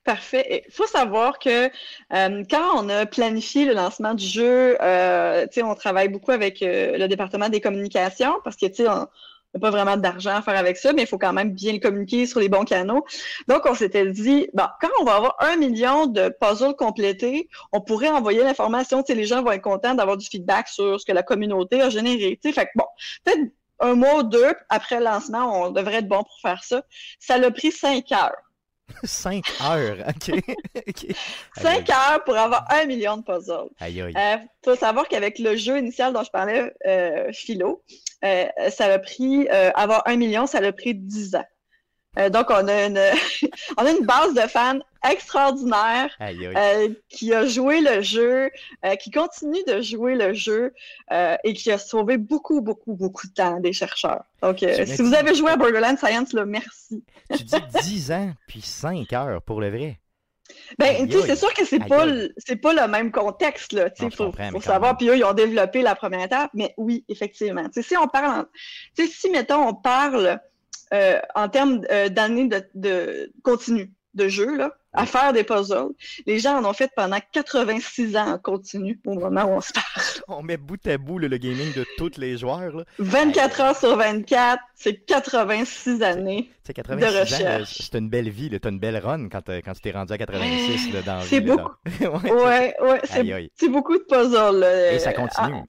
Parfait. 0.04 0.64
Il 0.68 0.72
faut 0.72 0.86
savoir 0.86 1.40
que 1.40 1.68
quand 2.12 2.84
on 2.84 2.90
a 2.90 3.08
planifié 3.08 3.66
le 3.66 3.74
lancement 3.74 4.14
du 4.14 4.24
jeu, 4.24 4.78
on 4.80 5.76
travaille 5.76 6.10
beaucoup 6.10 6.30
avec 6.30 6.60
le 6.62 7.08
département 7.08 7.50
des 7.50 7.60
communications 7.60 8.36
parce 8.44 8.56
que 8.56 8.68
on, 8.88 9.08
a 9.56 9.60
pas 9.60 9.72
vraiment 9.72 9.98
d'argent 9.98 10.36
à 10.36 10.42
faire 10.42 10.58
avec 10.58 10.78
ça, 10.78 10.94
mais 10.94 11.04
il 11.04 11.08
faut 11.08 11.18
quand 11.18 11.34
même 11.34 11.52
bien 11.52 11.74
le 11.74 11.80
communiquer 11.80 12.26
sur 12.26 12.40
les 12.40 12.50
bons 12.50 12.66
canaux. 12.66 13.06
Donc, 13.48 13.66
on 13.66 13.76
s'était 13.76 14.10
dit, 14.12 14.48
bon, 14.54 14.66
quand 14.82 14.90
on 15.00 15.04
va 15.04 15.16
avoir 15.16 15.36
un 15.40 15.56
million 15.56 16.08
de 16.08 16.30
puzzles 16.40 16.76
complétés, 16.76 17.50
on 17.72 17.82
pourrait 17.82 18.10
envoyer 18.10 18.44
l'information, 18.44 19.02
tu 19.04 19.14
sais, 19.14 19.16
les 19.16 19.26
gens 19.26 19.44
vont 19.44 19.52
être 19.52 19.62
contents 19.62 19.96
d'avoir 19.96 20.18
du 20.18 20.26
feedback 20.26 20.68
sur 20.68 21.00
ce 21.00 21.06
que 21.06 21.12
la 21.12 21.24
communauté 21.24 21.82
a 21.82 21.90
généré. 21.90 22.40
Tu 22.42 22.50
sais, 22.50 22.54
fait 22.54 22.66
que 22.66 22.72
bon, 22.76 22.86
peut-être 23.24 23.52
un 23.80 23.96
mois 23.96 24.20
ou 24.20 24.24
deux 24.24 24.54
après 24.70 25.00
le 25.00 25.06
lancement, 25.06 25.64
on 25.64 25.72
devrait 25.72 25.96
être 25.96 26.08
bon 26.08 26.24
pour 26.24 26.40
faire 26.42 26.64
ça. 26.64 26.84
Ça 27.20 27.38
l'a 27.38 27.52
pris 27.52 27.72
cinq 27.72 28.12
heures 28.12 28.36
5 29.04 29.44
heures, 29.62 29.98
ok. 30.08 30.36
5 31.58 31.90
heures 31.90 32.24
pour 32.24 32.38
avoir 32.38 32.66
un 32.72 32.86
million 32.86 33.18
de 33.18 33.24
puzzles. 33.24 33.70
Aïe, 33.80 34.02
aïe. 34.02 34.14
Il 34.16 34.48
faut 34.64 34.76
savoir 34.76 35.08
qu'avec 35.08 35.40
le 35.40 35.56
jeu 35.56 35.78
initial 35.78 36.14
dont 36.14 36.24
je 36.24 36.30
parlais, 36.30 36.72
euh, 36.86 37.32
Philo, 37.34 37.84
euh, 38.26 38.70
ça 38.70 38.86
a 38.86 39.00
pris, 39.00 39.48
euh, 39.52 39.72
avoir 39.76 40.04
un 40.06 40.16
million, 40.16 40.46
ça 40.48 40.60
a 40.60 40.72
pris 40.72 40.96
10 40.96 41.36
ans. 41.36 41.46
Euh, 42.18 42.30
donc, 42.30 42.50
on 42.50 42.68
a, 42.68 42.86
une, 42.86 43.00
on 43.78 43.86
a 43.86 43.92
une 43.92 44.06
base 44.06 44.34
de 44.34 44.42
fans 44.42 44.80
extraordinaire 45.08 46.10
qui 47.10 47.34
a 47.34 47.46
joué 47.46 47.82
le 47.82 48.02
jeu, 48.02 48.50
qui 49.00 49.12
continue 49.12 49.64
de 49.68 49.82
jouer 49.82 50.16
le 50.16 50.34
jeu 50.34 50.74
et 51.44 51.54
qui 51.54 51.72
a 51.72 51.78
sauvé 51.78 52.18
beaucoup, 52.18 52.62
beaucoup, 52.62 52.96
beaucoup 52.96 53.28
de 53.28 53.34
temps 53.34 53.60
des 53.60 53.74
chercheurs. 53.74 54.24
Donc, 54.42 54.60
si 54.60 55.02
vous 55.04 55.14
avez 55.14 55.36
joué 55.36 55.52
à 55.52 55.58
Borderlands 55.58 55.98
Science, 55.98 56.34
là, 56.34 56.46
merci. 56.46 57.04
Tu 57.32 57.44
dis 57.44 57.56
10 57.84 58.12
ans, 58.14 58.34
puis 58.48 58.62
5 58.62 59.14
heures 59.14 59.42
pour 59.44 59.62
le 59.62 59.70
vrai. 59.70 60.00
Ben, 60.78 61.08
tu 61.08 61.20
sais, 61.20 61.28
c'est 61.28 61.36
sûr 61.36 61.54
que 61.54 61.66
c'est 61.66 61.80
pas, 61.80 62.06
c'est 62.38 62.56
pas 62.58 62.74
le 62.74 62.88
même 62.88 63.12
contexte, 63.12 63.74
là. 63.74 63.90
Tu 63.90 64.04
sais, 64.04 64.12
faut, 64.16 64.32
faut 64.52 64.62
savoir. 64.62 64.98
Puis 64.98 65.10
eux, 65.10 65.18
ils 65.18 65.24
ont 65.24 65.34
développé 65.34 65.82
la 65.82 65.96
première 65.96 66.24
étape. 66.26 66.52
Mais 66.54 66.74
oui, 66.78 67.04
effectivement. 67.10 67.66
Tu 67.66 67.82
sais, 67.82 67.82
si 67.82 67.98
on 67.98 68.08
parle, 68.08 68.46
tu 68.96 69.06
sais, 69.06 69.12
si, 69.12 69.30
mettons, 69.30 69.68
on 69.68 69.74
parle 69.74 70.40
euh, 70.94 71.20
en 71.34 71.50
termes 71.50 71.82
euh, 71.92 72.10
d'années 72.10 72.48
de, 72.48 72.64
de 72.76 73.32
continu 73.44 73.92
de 74.16 74.28
jeu, 74.28 74.56
là, 74.58 74.72
à 74.94 75.06
faire 75.06 75.34
des 75.34 75.44
puzzles, 75.44 75.90
les 76.26 76.40
gens 76.40 76.58
en 76.58 76.66
ont 76.66 76.74
fait 76.74 76.90
pendant 76.96 77.20
86 77.34 78.16
ans 78.16 78.28
en 78.34 78.38
continu 78.38 79.00
au 79.06 79.14
moment 79.16 79.44
où 79.44 79.50
on 79.58 79.62
se 79.62 79.74
parle. 79.74 79.86
On 80.28 80.42
met 80.42 80.58
bout 80.58 80.86
à 80.88 80.98
bout 80.98 81.20
là, 81.20 81.28
le 81.28 81.38
gaming 81.38 81.74
de 81.74 81.86
tous 81.98 82.18
les 82.18 82.38
joueurs. 82.38 82.76
Là. 82.76 82.84
24 83.00 83.62
heures 83.62 83.76
sur 83.76 83.96
24, 83.98 84.60
c'est 84.76 85.06
86 85.06 86.02
années. 86.02 86.50
Tu 86.64 86.68
sais, 86.68 86.74
86 86.74 87.06
ans, 87.06 87.14
là, 87.14 87.22
recherche. 87.22 87.78
c'est 87.82 87.98
une 87.98 88.10
belle 88.10 88.30
vie, 88.30 88.50
là. 88.50 88.60
t'as 88.60 88.70
une 88.70 88.80
belle 88.80 88.98
run 88.98 89.28
quand, 89.30 89.42
t'as- 89.42 89.62
quand 89.62 89.74
tu 89.74 89.82
t'es 89.82 89.92
rendu 89.92 90.14
à 90.14 90.18
86 90.18 90.94
là, 90.94 91.02
dans 91.02 91.22
C'est 91.22 91.42
beaucoup. 91.42 91.70
dans- 92.02 92.20
Ouais, 92.22 92.74
Ouais, 92.82 93.02
c'est 93.04 93.50
c'est 93.56 93.70
beaucoup 93.70 93.98
de 93.98 94.04
puzzles. 94.10 94.60
là. 94.60 94.94
Et 94.94 95.00
ça 95.00 95.10
Euh, 95.10 95.14
continue. 95.14 95.62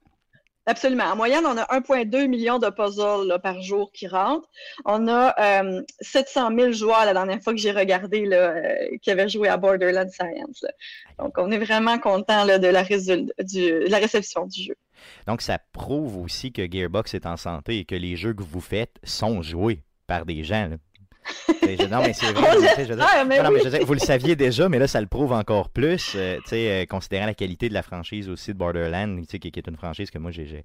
Absolument. 0.67 1.05
En 1.05 1.15
moyenne, 1.15 1.45
on 1.45 1.57
a 1.57 1.63
1,2 1.79 2.27
million 2.27 2.59
de 2.59 2.69
puzzles 2.69 3.39
par 3.41 3.61
jour 3.61 3.89
qui 3.93 4.05
rentrent. 4.05 4.49
On 4.83 5.07
a 5.07 5.33
euh, 5.39 5.81
700 6.01 6.49
000 6.53 6.71
joueurs 6.73 7.05
la 7.05 7.13
dernière 7.13 7.41
fois 7.41 7.53
que 7.53 7.59
j'ai 7.59 7.71
regardé 7.71 8.27
euh, 8.33 8.97
qui 9.01 9.09
avaient 9.09 9.29
joué 9.29 9.47
à 9.47 9.55
Borderlands 9.55 10.09
Science. 10.09 10.65
Donc, 11.19 11.35
on 11.37 11.51
est 11.51 11.57
vraiment 11.57 11.97
content 11.99 12.45
de 12.45 12.67
la 12.67 13.97
réception 13.97 14.45
du 14.45 14.63
jeu. 14.63 14.75
Donc, 15.25 15.41
ça 15.41 15.57
prouve 15.71 16.17
aussi 16.17 16.51
que 16.51 16.69
Gearbox 16.69 17.13
est 17.13 17.25
en 17.25 17.37
santé 17.37 17.79
et 17.79 17.85
que 17.85 17.95
les 17.95 18.17
jeux 18.17 18.33
que 18.33 18.43
vous 18.43 18.59
faites 18.59 18.97
sont 19.03 19.41
joués 19.41 19.83
par 20.05 20.25
des 20.25 20.43
gens. 20.43 20.69
Non, 21.89 22.01
mais 22.01 22.13
c'est 22.13 22.31
vrai. 22.31 22.51
Je 22.77 23.63
veux 23.63 23.69
dire- 23.69 23.85
vous 23.85 23.93
le 23.93 23.99
saviez 23.99 24.35
déjà, 24.35 24.69
mais 24.69 24.79
là, 24.79 24.87
ça 24.87 25.01
le 25.01 25.07
prouve 25.07 25.33
encore 25.33 25.69
plus, 25.69 26.13
euh, 26.15 26.39
euh, 26.53 26.85
considérant 26.85 27.25
la 27.25 27.33
qualité 27.33 27.69
de 27.69 27.73
la 27.73 27.83
franchise 27.83 28.29
aussi 28.29 28.53
de 28.53 28.57
Borderlands, 28.57 29.21
qui, 29.29 29.39
qui 29.39 29.47
est 29.59 29.67
une 29.67 29.77
franchise 29.77 30.09
que 30.11 30.17
moi, 30.17 30.31
j'ai, 30.31 30.63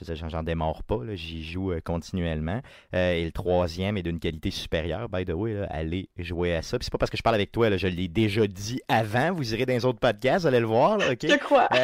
j'en, 0.00 0.42
démarre 0.42 0.82
pas, 0.82 0.98
j'y 1.14 1.44
joue 1.44 1.72
euh, 1.72 1.80
continuellement. 1.84 2.60
Et 2.92 3.24
le 3.24 3.32
troisième 3.32 3.96
est 3.96 4.02
d'une 4.02 4.20
qualité 4.20 4.50
supérieure, 4.50 5.08
by 5.08 5.24
the 5.24 5.32
way, 5.32 5.54
là, 5.54 5.66
allez 5.70 6.08
jouer 6.18 6.56
à 6.56 6.62
ça. 6.62 6.78
Puis 6.78 6.84
c'est 6.86 6.92
pas 6.92 6.98
parce 6.98 7.10
que 7.10 7.16
je 7.16 7.22
parle 7.22 7.36
avec 7.36 7.52
toi, 7.52 7.70
là, 7.70 7.76
je 7.76 7.86
l'ai 7.86 8.08
déjà 8.08 8.46
dit 8.46 8.80
avant, 8.88 9.32
vous 9.32 9.54
irez 9.54 9.66
dans 9.66 9.74
les 9.74 9.84
autres 9.84 10.00
podcasts, 10.00 10.46
allez 10.46 10.60
le 10.60 10.66
voir, 10.66 10.98
là, 10.98 11.12
ok? 11.12 11.26
Je 11.28 11.36
crois. 11.36 11.68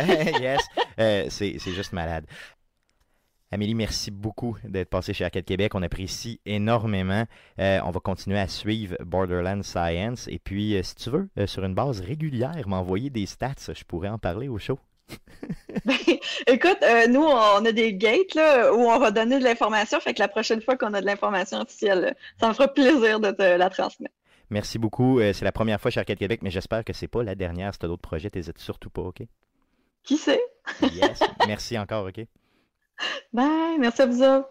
Euh, 0.98 1.24
yes, 1.26 1.32
c'est 1.32 1.58
juste 1.58 1.92
malade. 1.92 2.24
Amélie, 3.52 3.76
merci 3.76 4.10
beaucoup 4.10 4.56
d'être 4.64 4.90
passée 4.90 5.14
chez 5.14 5.24
Arcade 5.24 5.44
Québec. 5.44 5.74
On 5.76 5.82
apprécie 5.82 6.40
énormément. 6.46 7.24
Euh, 7.60 7.78
on 7.84 7.90
va 7.90 8.00
continuer 8.00 8.40
à 8.40 8.48
suivre 8.48 8.96
Borderlands 9.04 9.62
Science. 9.62 10.26
Et 10.26 10.40
puis, 10.40 10.76
euh, 10.76 10.82
si 10.82 10.96
tu 10.96 11.10
veux, 11.10 11.28
euh, 11.38 11.46
sur 11.46 11.64
une 11.64 11.74
base 11.74 12.00
régulière, 12.00 12.66
m'envoyer 12.66 13.08
des 13.08 13.24
stats. 13.26 13.72
Je 13.72 13.84
pourrais 13.84 14.08
en 14.08 14.18
parler 14.18 14.48
au 14.48 14.58
show. 14.58 14.80
Écoute, 16.48 16.78
euh, 16.82 17.06
nous, 17.06 17.22
on 17.22 17.64
a 17.64 17.70
des 17.70 17.94
gates 17.94 18.34
là, 18.34 18.72
où 18.74 18.80
on 18.80 18.98
va 18.98 19.12
donner 19.12 19.38
de 19.38 19.44
l'information. 19.44 20.00
Fait 20.00 20.12
que 20.12 20.18
la 20.18 20.28
prochaine 20.28 20.60
fois 20.60 20.76
qu'on 20.76 20.92
a 20.94 21.00
de 21.00 21.06
l'information 21.06 21.60
officielle, 21.60 22.16
ça 22.40 22.48
me 22.48 22.52
fera 22.52 22.66
plaisir 22.66 23.20
de 23.20 23.30
te 23.30 23.42
la 23.42 23.70
transmettre. 23.70 24.14
Merci 24.50 24.78
beaucoup. 24.78 25.20
C'est 25.20 25.44
la 25.44 25.52
première 25.52 25.80
fois 25.80 25.92
chez 25.92 26.00
Arcade 26.00 26.18
Québec, 26.18 26.40
mais 26.42 26.50
j'espère 26.50 26.84
que 26.84 26.92
c'est 26.92 27.08
pas 27.08 27.22
la 27.22 27.36
dernière. 27.36 27.72
Si 27.72 27.78
tu 27.78 27.86
as 27.86 27.88
d'autres 27.88 28.02
projets, 28.02 28.30
t'hésites 28.30 28.58
surtout 28.58 28.90
pas, 28.90 29.02
OK? 29.02 29.22
Qui 30.02 30.16
sait? 30.16 30.42
Yes. 30.82 31.20
Merci 31.46 31.78
encore, 31.78 32.06
OK? 32.06 32.24
Bye, 33.32 33.78
merci 33.78 34.02
à 34.02 34.06
vous. 34.06 34.44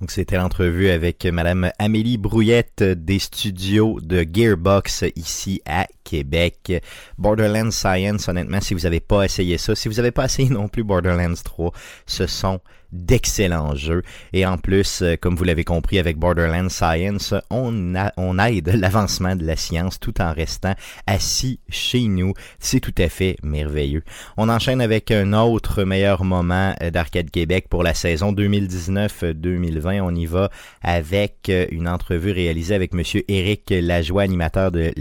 Donc, 0.00 0.10
c'était 0.10 0.36
l'entrevue 0.36 0.88
avec 0.88 1.24
Madame 1.24 1.70
Amélie 1.78 2.18
Brouillette 2.18 2.82
des 2.82 3.20
studios 3.20 4.00
de 4.00 4.26
Gearbox 4.30 5.04
ici 5.14 5.62
à 5.66 5.86
Québec. 6.02 6.82
Borderlands 7.16 7.70
Science, 7.70 8.28
honnêtement, 8.28 8.60
si 8.60 8.74
vous 8.74 8.80
n'avez 8.80 8.98
pas 9.00 9.22
essayé 9.22 9.56
ça, 9.56 9.76
si 9.76 9.88
vous 9.88 9.94
n'avez 9.94 10.10
pas 10.10 10.24
essayé 10.24 10.48
non 10.48 10.66
plus 10.66 10.82
Borderlands 10.82 11.40
3, 11.42 11.72
ce 12.06 12.26
sont 12.26 12.60
d'excellents 12.94 13.74
jeux. 13.74 14.02
Et 14.32 14.46
en 14.46 14.56
plus, 14.56 15.02
euh, 15.02 15.16
comme 15.20 15.34
vous 15.34 15.44
l'avez 15.44 15.64
compris 15.64 15.98
avec 15.98 16.16
Borderlands 16.16 16.68
Science, 16.68 17.34
on, 17.50 17.94
a, 17.96 18.12
on 18.16 18.38
aide 18.38 18.68
l'avancement 18.68 19.36
de 19.36 19.44
la 19.44 19.56
science 19.56 19.98
tout 19.98 20.20
en 20.20 20.32
restant 20.32 20.74
assis 21.06 21.58
chez 21.68 22.02
nous. 22.02 22.32
C'est 22.60 22.80
tout 22.80 22.94
à 22.98 23.08
fait 23.08 23.36
merveilleux. 23.42 24.04
On 24.36 24.48
enchaîne 24.48 24.80
avec 24.80 25.10
un 25.10 25.32
autre 25.32 25.82
meilleur 25.82 26.24
moment 26.24 26.74
euh, 26.82 26.90
d'Arcade 26.90 27.30
Québec 27.30 27.66
pour 27.68 27.82
la 27.82 27.94
saison 27.94 28.32
2019-2020. 28.32 30.00
On 30.00 30.14
y 30.14 30.26
va 30.26 30.50
avec 30.82 31.48
euh, 31.48 31.66
une 31.70 31.88
entrevue 31.88 32.30
réalisée 32.30 32.74
avec 32.74 32.94
Monsieur 32.94 33.24
Éric 33.28 33.70
Lajoie, 33.70 34.22
animateur 34.22 34.70
de, 34.70 34.92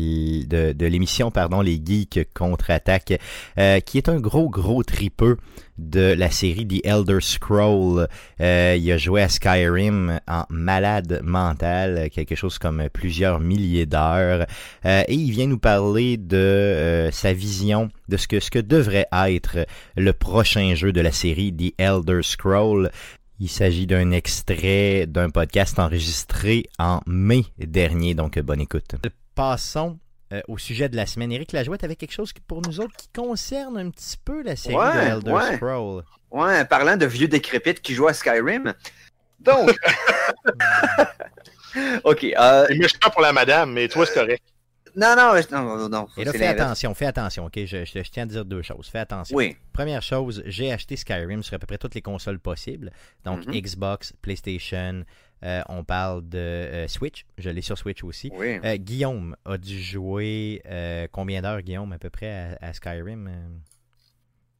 l'émission 0.86 1.30
pardon 1.32 1.62
Les 1.62 1.80
Geeks 1.84 2.28
contre-attaque, 2.34 3.20
qui 3.86 3.98
est 3.98 4.10
un 4.10 4.20
gros, 4.20 4.50
gros 4.50 4.84
tripeux 4.84 5.38
de 5.78 6.13
la 6.13 6.30
série 6.30 6.67
The 6.67 6.86
Elder 6.86 7.19
Scroll. 7.21 8.07
Euh, 8.41 8.78
il 8.80 8.91
a 8.91 8.97
joué 8.97 9.21
à 9.21 9.30
Skyrim 9.30 10.19
en 10.28 10.45
malade 10.49 11.21
mental, 11.24 12.09
quelque 12.11 12.36
chose 12.36 12.57
comme 12.57 12.88
plusieurs 12.91 13.39
milliers 13.39 13.86
d'heures. 13.86 14.45
Euh, 14.86 15.03
et 15.07 15.15
il 15.15 15.32
vient 15.32 15.47
nous 15.47 15.59
parler 15.59 16.17
de 16.17 16.38
euh, 16.38 17.11
sa 17.11 17.34
vision 17.34 17.89
de 18.09 18.17
ce 18.17 18.28
que, 18.28 18.39
ce 18.39 18.51
que 18.51 18.59
devrait 18.59 19.07
être 19.11 19.65
le 19.95 20.13
prochain 20.13 20.76
jeu 20.76 20.91
de 20.91 21.01
la 21.01 21.11
série 21.11 21.53
The 21.53 21.74
Elder 21.78 22.21
Scroll. 22.21 22.91
Il 23.39 23.49
s'agit 23.49 23.88
d'un 23.88 24.11
extrait 24.11 25.05
d'un 25.07 25.30
podcast 25.30 25.80
enregistré 25.80 26.65
en 26.80 27.01
mai 27.07 27.45
dernier, 27.57 28.13
donc 28.13 28.39
bonne 28.39 28.61
écoute. 28.61 28.95
Passons 29.36 29.97
euh, 30.34 30.41
au 30.47 30.57
sujet 30.57 30.89
de 30.89 30.95
la 30.95 31.05
semaine. 31.05 31.31
Éric 31.31 31.51
Lajoie, 31.53 31.77
avait 31.84 31.95
quelque 31.95 32.11
chose 32.13 32.34
qui, 32.34 32.41
pour 32.41 32.61
nous 32.61 32.79
autres 32.81 32.95
qui 32.97 33.07
concerne 33.15 33.77
un 33.77 33.89
petit 33.89 34.17
peu 34.23 34.41
la 34.43 34.55
série 34.55 34.75
Ouais, 34.75 34.93
de 34.93 35.17
Elder 35.17 35.31
ouais. 35.31 35.55
Scroll. 35.55 36.03
Ouais, 36.31 36.65
parlant 36.65 36.97
de 36.97 37.05
vieux 37.05 37.27
décrépites 37.27 37.81
qui 37.81 37.93
jouent 37.93 38.07
à 38.07 38.13
Skyrim. 38.13 38.73
Donc. 39.39 39.77
ok. 42.03 42.23
Euh, 42.23 42.65
C'est 42.67 42.75
méchant 42.77 43.09
pour 43.11 43.21
la 43.21 43.34
madame, 43.34 43.71
mais 43.73 43.88
toi, 43.88 44.05
c'est 44.05 44.13
correct. 44.13 44.43
non, 44.95 45.15
non, 45.15 45.34
non, 45.51 45.77
non, 45.77 45.89
non. 45.89 46.07
Et 46.17 46.23
là, 46.23 46.31
c'est 46.31 46.38
fais 46.38 46.47
attention, 46.47 46.93
fais 46.93 47.05
attention, 47.07 47.45
ok? 47.45 47.53
Je, 47.65 47.84
je- 47.86 48.03
je 48.03 48.09
tiens 48.11 48.23
à 48.23 48.25
dire 48.27 48.45
deux 48.45 48.61
choses. 48.61 48.88
Fais 48.88 48.99
attention. 48.99 49.36
Oui. 49.36 49.57
Première 49.73 50.01
chose, 50.01 50.43
j'ai 50.45 50.71
acheté 50.71 50.95
Skyrim 50.95 51.41
sur 51.43 51.55
à 51.55 51.59
peu 51.59 51.65
près 51.67 51.77
toutes 51.77 51.95
les 51.95 52.01
consoles 52.01 52.39
possibles. 52.39 52.91
Donc, 53.25 53.45
Mhm. 53.47 53.53
Xbox, 53.53 54.13
PlayStation, 54.21 55.03
euh, 55.44 55.62
on 55.70 55.84
parle 55.84 56.28
de 56.28 56.38
euh, 56.38 56.88
Switch. 56.88 57.26
Je 57.38 57.50
l'ai 57.50 57.62
sur 57.62 57.78
Switch 57.78 58.04
aussi. 58.04 58.32
Oui. 58.36 58.60
Euh, 58.64 58.78
Guillaume 58.78 59.36
a 59.46 59.58
dû 59.58 59.82
jouer 59.82 60.62
euh, 60.66 61.08
combien 61.12 61.41
d'heures, 61.41 61.62
Guillaume, 61.62 61.91
à 61.91 61.98
peu 61.98 62.10
près 62.10 62.58
à, 62.62 62.68
à 62.68 62.74
Skyrim? 62.74 63.30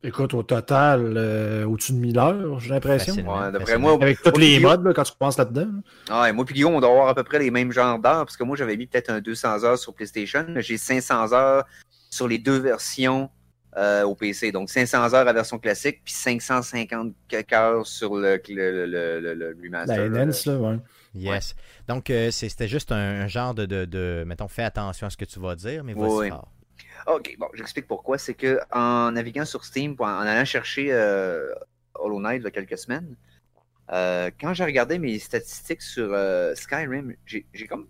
Écoute, 0.06 0.34
au 0.34 0.44
total, 0.44 1.14
euh, 1.16 1.66
au-dessus 1.66 1.94
de 1.94 1.98
1000 2.00 2.20
heures, 2.20 2.60
j'ai 2.60 2.72
l'impression. 2.72 3.14
Ouais, 3.16 3.78
moi, 3.78 3.94
Avec 3.94 4.22
tous 4.22 4.38
les 4.38 4.60
modes, 4.60 4.84
là, 4.84 4.94
quand 4.94 5.04
tu 5.04 5.14
penses 5.18 5.38
là-dedans. 5.38 5.70
Ah, 6.10 6.28
et 6.28 6.34
moi 6.34 6.44
puis 6.44 6.56
Guillaume, 6.56 6.76
on 6.76 6.82
doit 6.82 6.90
avoir 6.90 7.08
à 7.08 7.16
peu 7.16 7.24
près 7.24 7.40
les 7.40 7.52
mêmes 7.52 7.72
genres 7.72 8.00
d'heures, 8.00 8.26
parce 8.26 8.36
que 8.36 8.44
moi, 8.44 8.58
j'avais 8.58 8.76
mis 8.76 8.86
peut-être 8.86 9.10
un 9.10 9.22
200 9.22 9.64
heures 9.64 9.78
sur 9.78 9.94
PlayStation, 9.94 10.46
mais 10.50 10.62
j'ai 10.62 10.78
500 10.78 11.32
heures 11.32 11.64
sur 12.10 12.28
les 12.28 12.38
deux 12.38 12.58
versions 12.60 13.30
euh, 13.78 14.04
au 14.04 14.16
PC. 14.16 14.52
Donc, 14.52 14.70
500 14.70 15.14
heures 15.14 15.28
à 15.28 15.34
version 15.34 15.58
classique, 15.60 16.02
puis 16.04 16.14
550 16.14 17.14
quelques 17.28 17.54
heures 17.54 17.88
sur 17.88 18.16
le, 18.16 18.42
le, 18.50 18.86
le, 18.86 19.20
le, 19.20 19.34
le 19.34 19.58
remaster. 19.64 20.10
La 20.10 20.22
Enhance, 20.24 20.46
là, 20.46 20.58
ouais. 20.58 20.78
Yes. 21.16 21.56
Donc, 21.88 22.10
euh, 22.10 22.32
c'était 22.32 22.68
juste 22.68 22.92
un, 22.92 23.22
un 23.22 23.28
genre 23.28 23.54
de, 23.54 23.66
de, 23.66 23.86
de- 23.86 24.24
Mettons, 24.26 24.48
fais 24.48 24.64
attention 24.64 25.08
à 25.08 25.10
ce 25.10 25.18
que 25.18 25.26
tu 25.26 25.40
vas 25.40 25.56
dire, 25.56 25.84
mais 25.84 25.94
vas-y 25.94 26.10
Oui. 26.10 26.30
fort. 26.30 26.52
Ok, 27.08 27.36
bon, 27.38 27.48
j'explique 27.54 27.88
pourquoi. 27.88 28.18
C'est 28.18 28.34
que 28.34 28.60
en 28.72 29.12
naviguant 29.12 29.46
sur 29.46 29.66
Steam, 29.66 29.96
en 30.00 30.06
allant 30.06 30.46
chercher 30.46 30.88
euh, 30.92 31.54
Hollow 31.96 32.20
Knight 32.20 32.42
il 32.42 32.46
y 32.46 32.48
a 32.48 32.52
quelques 32.52 32.78
semaines, 32.78 33.16
euh, 33.92 34.32
quand 34.40 34.54
j'ai 34.54 34.64
regardé 34.64 34.98
mes 35.00 35.20
statistiques 35.20 35.82
sur 35.82 36.10
euh, 36.14 36.56
Skyrim, 36.56 37.14
j'ai 37.26 37.46
j'ai 37.54 37.68
comme. 37.68 37.88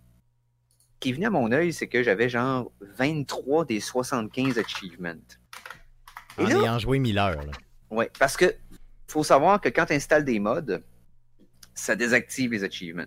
Ce 0.94 0.98
qui 1.00 1.10
est 1.10 1.12
venu 1.12 1.26
à 1.26 1.30
mon 1.30 1.52
œil, 1.52 1.72
c'est 1.72 1.86
que 1.86 2.02
j'avais 2.02 2.28
genre 2.28 2.72
23 2.98 3.66
des 3.66 3.78
75 3.78 4.58
achievements. 4.58 5.14
Et 6.38 6.42
En 6.42 6.48
là, 6.48 6.58
ayant 6.60 6.78
joué 6.78 6.98
1000 6.98 7.18
heures. 7.18 7.44
ouais, 7.90 8.10
parce 8.18 8.36
que 8.36 8.54
faut 9.08 9.22
savoir 9.24 9.60
que 9.60 9.68
quand 9.68 9.86
tu 9.86 9.92
installes 9.92 10.24
des 10.24 10.38
mods, 10.40 10.78
ça 11.74 11.96
désactive 11.96 12.52
les 12.52 12.64
achievements. 12.64 13.04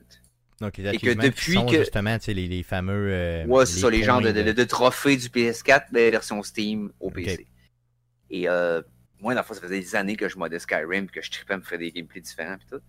Donc, 0.59 0.78
les 0.78 0.88
Et 0.88 0.91
que 0.97 0.97
achievements 1.09 1.21
qui 1.23 1.30
depuis 1.30 1.53
sont 1.53 1.65
que- 1.67 1.78
justement 1.80 2.17
tu 2.17 2.25
sais, 2.25 2.34
les, 2.34 2.47
les 2.47 2.63
fameux. 2.63 3.09
euh, 3.11 3.45
Ouais, 3.45 3.65
c'est 3.65 3.80
ça, 3.80 3.89
les 3.89 4.03
genres 4.03 4.21
de, 4.21 4.32
de- 4.32 4.51
de 4.51 4.63
trophées 4.63 5.17
du 5.17 5.30
PS4, 5.30 5.88
mais 5.91 6.09
version 6.09 6.41
Steam 6.43 6.91
au 6.99 7.11
PC. 7.11 7.47
Et 8.30 8.49
euh, 8.49 8.82
moi, 9.19 9.34
dans 9.36 9.41
le 9.41 9.45
fond, 9.45 9.53
ça 9.53 9.61
faisait 9.61 9.80
des 9.80 9.95
années 9.95 10.15
que 10.15 10.28
je 10.30 10.38
modais 10.38 10.59
Skyrim, 10.59 11.07
que 11.09 11.21
je 11.21 11.30
tripais 11.32 11.53
à 11.53 11.57
me 11.57 11.63
faire 11.63 11.78
des 11.80 11.91
gameplays 11.91 12.21
différents, 12.21 12.57
puis 12.57 12.67
tout. 12.71 12.82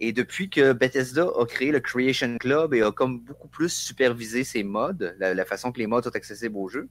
Et 0.00 0.12
depuis 0.12 0.50
que 0.50 0.72
Bethesda 0.72 1.26
a 1.38 1.46
créé 1.46 1.70
le 1.70 1.78
Creation 1.80 2.36
Club 2.38 2.74
et 2.74 2.82
a 2.82 2.90
comme 2.90 3.20
beaucoup 3.20 3.48
plus 3.48 3.72
supervisé 3.72 4.42
ses 4.42 4.64
mods, 4.64 4.92
la, 5.18 5.32
la 5.34 5.44
façon 5.44 5.70
que 5.70 5.78
les 5.78 5.86
mods 5.86 6.02
sont 6.02 6.16
accessibles 6.16 6.56
au 6.56 6.68
jeu, 6.68 6.88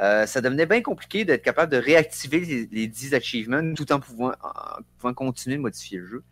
euh, 0.00 0.26
ça 0.26 0.40
devenait 0.40 0.66
bien 0.66 0.82
compliqué 0.82 1.24
d'être 1.24 1.42
capable 1.42 1.72
de 1.72 1.76
réactiver 1.76 2.40
les, 2.40 2.68
les 2.70 2.86
10 2.86 3.14
achievements 3.14 3.74
tout 3.74 3.90
en 3.92 4.00
pouvant, 4.00 4.32
en 4.42 4.82
pouvant 4.98 5.14
continuer 5.14 5.56
de 5.56 5.62
modifier 5.62 5.98
le 5.98 6.06
jeu. 6.06 6.24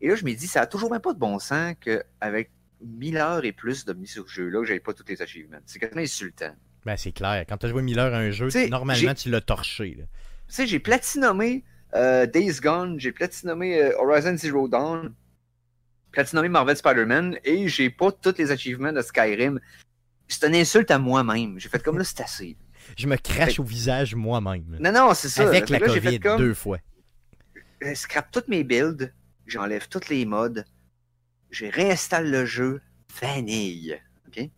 Et 0.00 0.08
là, 0.08 0.14
je 0.14 0.24
me 0.24 0.32
dis, 0.34 0.46
ça 0.46 0.62
a 0.62 0.66
toujours 0.66 0.90
même 0.90 1.00
pas 1.00 1.12
de 1.12 1.18
bon 1.18 1.38
sens 1.38 1.74
qu'avec 1.80 2.50
1000 2.82 3.16
heures 3.16 3.44
et 3.44 3.52
plus 3.52 3.84
de 3.84 3.96
sur 4.04 4.28
ce 4.28 4.34
jeu-là, 4.34 4.60
que 4.60 4.66
j'avais 4.66 4.80
pas 4.80 4.92
tous 4.92 5.04
les 5.08 5.20
achievements. 5.22 5.58
C'est 5.66 5.78
quasiment 5.78 6.02
insultant. 6.02 6.54
Ben, 6.84 6.96
c'est 6.96 7.12
clair. 7.12 7.44
Quand 7.48 7.56
tu 7.56 7.66
as 7.66 7.68
joué 7.70 7.82
1000 7.82 7.98
heures 7.98 8.14
à 8.14 8.18
un 8.18 8.30
jeu, 8.30 8.48
T'sais, 8.48 8.68
normalement, 8.68 9.14
tu 9.14 9.30
l'as 9.30 9.40
torché. 9.40 9.96
Tu 9.96 10.04
sais, 10.46 10.66
j'ai 10.66 10.78
platinomé 10.78 11.64
euh, 11.94 12.26
Days 12.26 12.60
Gone, 12.60 13.00
j'ai 13.00 13.12
platinomé 13.12 13.82
euh, 13.82 13.98
Horizon 13.98 14.36
Zero 14.36 14.68
Dawn, 14.68 15.14
platinomé 16.12 16.48
Marvel 16.48 16.76
Spider-Man, 16.76 17.38
et 17.44 17.68
j'ai 17.68 17.90
pas 17.90 18.12
tous 18.12 18.34
les 18.38 18.50
achievements 18.50 18.92
de 18.92 19.02
Skyrim. 19.02 19.60
C'est 20.28 20.46
une 20.46 20.54
insulte 20.54 20.90
à 20.90 20.98
moi-même. 20.98 21.58
J'ai 21.58 21.68
fait 21.68 21.82
comme 21.82 21.98
là, 21.98 22.04
c'est 22.04 22.20
assez. 22.20 22.56
Je 22.96 23.06
me 23.06 23.16
crache 23.16 23.58
au 23.60 23.64
visage 23.64 24.14
moi-même. 24.14 24.64
Non, 24.80 24.92
non, 24.92 25.14
c'est 25.14 25.28
ça. 25.28 25.46
Avec 25.46 25.68
la 25.68 25.78
que 25.78 25.84
là, 25.84 25.94
COVID 25.94 26.10
fait 26.10 26.18
comme, 26.18 26.38
deux 26.38 26.54
fois. 26.54 26.78
je 27.80 27.94
scrape 27.94 28.30
toutes 28.30 28.48
mes 28.48 28.64
builds, 28.64 29.12
j'enlève 29.46 29.88
toutes 29.88 30.08
les 30.08 30.24
mods, 30.24 30.62
je 31.50 31.66
réinstalle 31.66 32.30
le 32.30 32.44
jeu, 32.46 32.80
vanille. 33.20 33.98
OK? 34.26 34.48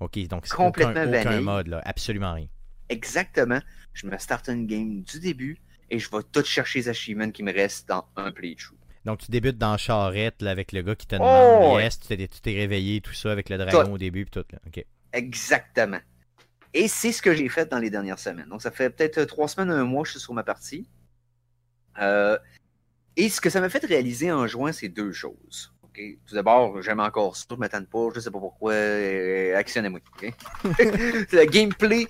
Ok, 0.00 0.18
donc 0.28 0.46
c'est 0.46 0.54
Complètement 0.54 1.02
aucun, 1.04 1.20
aucun 1.20 1.40
mode, 1.40 1.66
là. 1.68 1.82
Absolument 1.84 2.34
rien. 2.34 2.46
Exactement. 2.88 3.60
Je 3.94 4.06
me 4.06 4.16
start 4.18 4.48
une 4.48 4.66
game 4.66 5.02
du 5.02 5.18
début 5.20 5.58
et 5.90 5.98
je 5.98 6.08
vais 6.10 6.22
tout 6.32 6.44
chercher 6.44 6.80
les 6.80 6.88
achievements 6.88 7.30
qui 7.30 7.42
me 7.42 7.52
restent 7.52 7.88
dans 7.88 8.04
un 8.16 8.30
playthrough. 8.30 8.76
Donc, 9.04 9.20
tu 9.20 9.30
débutes 9.30 9.58
dans 9.58 9.76
Charrette 9.76 10.42
là, 10.42 10.50
avec 10.50 10.72
le 10.72 10.82
gars 10.82 10.94
qui 10.94 11.06
te 11.06 11.14
Oh, 11.16 11.18
demande 11.18 11.76
ouais. 11.76 11.82
yes, 11.84 11.98
tu 11.98 12.08
t'es 12.08 12.28
tu 12.28 12.40
t'es 12.40 12.52
réveillé, 12.54 13.00
tout 13.00 13.14
ça, 13.14 13.32
avec 13.32 13.48
le 13.48 13.56
dragon 13.56 13.84
Tout. 13.84 13.92
au 13.92 13.98
début, 13.98 14.24
puis 14.26 14.42
tout. 14.42 14.46
Là. 14.52 14.58
Ok. 14.66 14.84
Exactement. 15.12 15.98
Et 16.74 16.88
c'est 16.88 17.12
ce 17.12 17.22
que 17.22 17.34
j'ai 17.34 17.48
fait 17.48 17.70
dans 17.70 17.78
les 17.78 17.90
dernières 17.90 18.18
semaines. 18.18 18.48
Donc, 18.48 18.62
ça 18.62 18.70
fait 18.70 18.90
peut-être 18.90 19.18
euh, 19.18 19.26
trois 19.26 19.48
semaines, 19.48 19.70
un 19.70 19.84
mois, 19.84 20.04
je 20.04 20.12
suis 20.12 20.20
sur 20.20 20.34
ma 20.34 20.42
partie. 20.42 20.88
Euh, 21.98 22.38
et 23.16 23.28
ce 23.28 23.40
que 23.40 23.50
ça 23.50 23.60
m'a 23.60 23.68
fait 23.68 23.84
réaliser 23.84 24.30
en 24.30 24.46
juin, 24.46 24.72
c'est 24.72 24.88
deux 24.88 25.12
choses. 25.12 25.72
Tout 25.94 26.34
d'abord, 26.36 26.80
j'aime 26.80 27.00
encore 27.00 27.36
ça, 27.36 27.44
je 27.50 27.54
ne 27.56 27.58
m'attends 27.58 27.82
pas, 27.84 28.10
je 28.14 28.20
sais 28.20 28.30
pas 28.30 28.38
pourquoi. 28.38 28.72
euh, 28.72 29.56
actionnez-moi. 29.56 29.98
Le 30.62 31.44
gameplay 31.46 32.06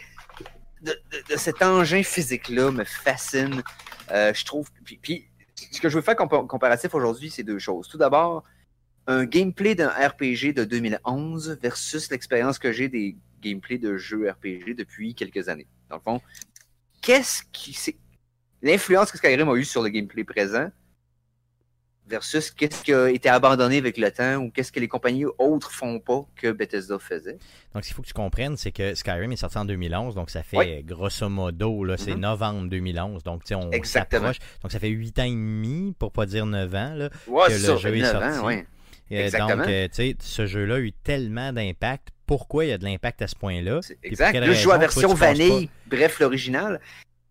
de, 0.83 0.95
cet 1.37 1.63
engin 1.63 2.03
physique-là 2.03 2.71
me 2.71 2.85
fascine. 2.85 3.63
Je 4.11 4.45
trouve. 4.45 4.69
Puis, 4.85 5.27
ce 5.73 5.81
que 5.81 5.89
je 5.89 5.97
veux 5.97 6.03
faire 6.03 6.17
compa- 6.17 6.47
comparatif 6.47 6.95
aujourd'hui, 6.95 7.31
c'est 7.31 7.45
deux 7.45 7.59
choses. 7.59 7.89
Tout 7.89 7.97
d'abord, 7.97 8.45
un 9.07 9.25
gameplay 9.25 9.75
d'un 9.75 9.89
RPG 9.89 10.53
de 10.55 10.65
2011 10.65 11.59
versus 11.63 12.11
l'expérience 12.11 12.59
que 12.59 12.73
j'ai 12.73 12.91
des 12.91 13.17
gameplays 13.41 13.79
de 13.79 13.97
jeux 13.97 14.29
RPG 14.31 14.75
depuis 14.77 15.15
quelques 15.15 15.49
années. 15.49 15.67
Dans 15.91 15.97
le 15.97 16.03
fond, 16.03 16.21
qu'est-ce 17.01 17.43
qui 17.53 17.73
c'est 17.73 17.97
l'influence 18.63 19.11
que 19.13 19.19
Skyrim 19.19 19.49
a 19.49 19.55
eu 19.55 19.65
sur 19.65 19.83
le 19.83 19.89
gameplay 19.89 20.25
présent 20.25 20.71
versus 22.07 22.51
qu'est-ce 22.51 22.83
qui 22.83 22.95
a 22.95 23.11
été 23.11 23.29
abandonné 23.29 23.77
avec 23.77 23.99
le 23.99 24.11
temps 24.11 24.37
ou 24.37 24.51
qu'est-ce 24.51 24.73
que 24.73 24.81
les 24.81 24.89
compagnies 24.89 25.27
autres 25.39 25.71
font 25.71 26.01
pas 26.01 26.27
que 26.37 26.53
Bethesda 26.53 26.99
faisait? 26.99 27.39
Donc, 27.75 27.85
ce 27.85 27.89
qu'il 27.89 27.95
faut 27.95 28.01
que 28.03 28.07
tu 28.09 28.15
comprennes, 28.15 28.57
c'est 28.57 28.73
que 28.73 28.95
Skyrim 28.95 29.31
est 29.31 29.37
sorti 29.37 29.59
en 29.59 29.67
2011, 29.67 30.15
donc 30.15 30.31
ça 30.31 30.43
fait 30.43 30.57
Oui. 30.57 30.83
grosso 30.85 31.29
modo, 31.29 31.85
là, 31.85 31.99
c'est 31.99 32.15
Mhm. 32.15 32.21
novembre 32.21 32.69
2011. 32.71 33.23
Donc, 33.25 33.45
tu 33.45 33.49
sais, 33.49 33.55
on 33.57 33.71
s'approche. 33.85 34.39
Donc, 34.63 34.73
ça 34.73 34.79
fait 34.79 34.89
8 34.89 35.19
ans 35.19 35.25
et 35.25 35.31
demi, 35.31 35.95
pour 35.99 36.11
pas 36.11 36.25
dire 36.25 36.47
9 36.47 36.75
ans, 36.75 36.95
là. 36.95 37.11
Ouais, 37.27 37.49
Que 37.49 37.53
le 37.53 37.59
ça, 37.59 37.77
jeu 37.77 37.95
est 37.95 38.01
9 38.01 38.13
sorti. 38.13 38.39
ans, 38.39 38.47
ouais. 38.47 38.67
Euh. 39.13 39.31
Donc, 39.31 39.51
euh, 39.69 39.89
tu 39.89 39.95
sais, 39.95 40.17
ce 40.19 40.47
jeu-là 40.47 40.77
a 40.77 40.81
eu 40.81 40.93
tellement 40.93 41.53
d'impact. 41.53 42.09
Pourquoi 42.29 42.65
il 42.67 42.69
y 42.69 42.73
a 42.73 42.79
de 42.79 42.85
l'impact 42.85 43.23
à 43.23 43.27
ce 43.27 43.35
point-là? 43.35 43.81
Exact. 44.05 44.35
Là, 44.39 44.47
je 44.47 44.53
joue 44.53 44.71
à 44.71 44.79
version 44.79 45.09
vanille, 45.15 45.69
bref, 45.87 46.21
l'original. 46.21 46.81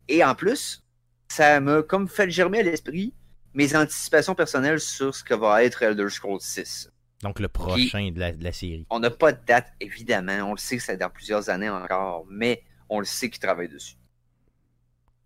Et 0.10 0.24
en 0.26 0.36
plus, 0.36 0.84
ça 1.30 1.60
m'a 1.62 1.82
comme 1.84 2.10
fait 2.10 2.30
germer 2.30 2.60
à 2.60 2.64
l'esprit 2.64 3.14
mes 3.54 3.76
anticipations 3.76 4.36
personnelles 4.36 4.80
sur 4.82 5.16
ce 5.16 5.24
que 5.24 5.34
va 5.34 5.64
être 5.64 5.82
Elder 5.84 6.10
Scrolls 6.10 6.41
6. 6.41 6.89
Donc, 7.24 7.39
le 7.39 7.48
prochain 7.48 8.12
de 8.12 8.20
la, 8.20 8.32
de 8.32 8.43
la 8.43 8.52
série. 8.52 8.86
On 8.89 9.00
n'a 9.00 9.10
pas 9.10 9.32
de 9.32 9.39
date, 9.48 9.68
évidemment. 9.80 10.50
On 10.50 10.52
le 10.52 10.58
sait 10.58 10.78
que 10.78 10.84
c'est 10.84 10.98
dans 10.98 11.10
plusieurs 11.10 11.50
années 11.50 11.70
encore, 11.70 12.26
mais 12.30 12.64
on 12.89 13.00
le 13.00 13.06
sait 13.06 13.30
qu'ils 13.30 13.39
travaillent 13.39 13.70
dessus. 13.70 13.95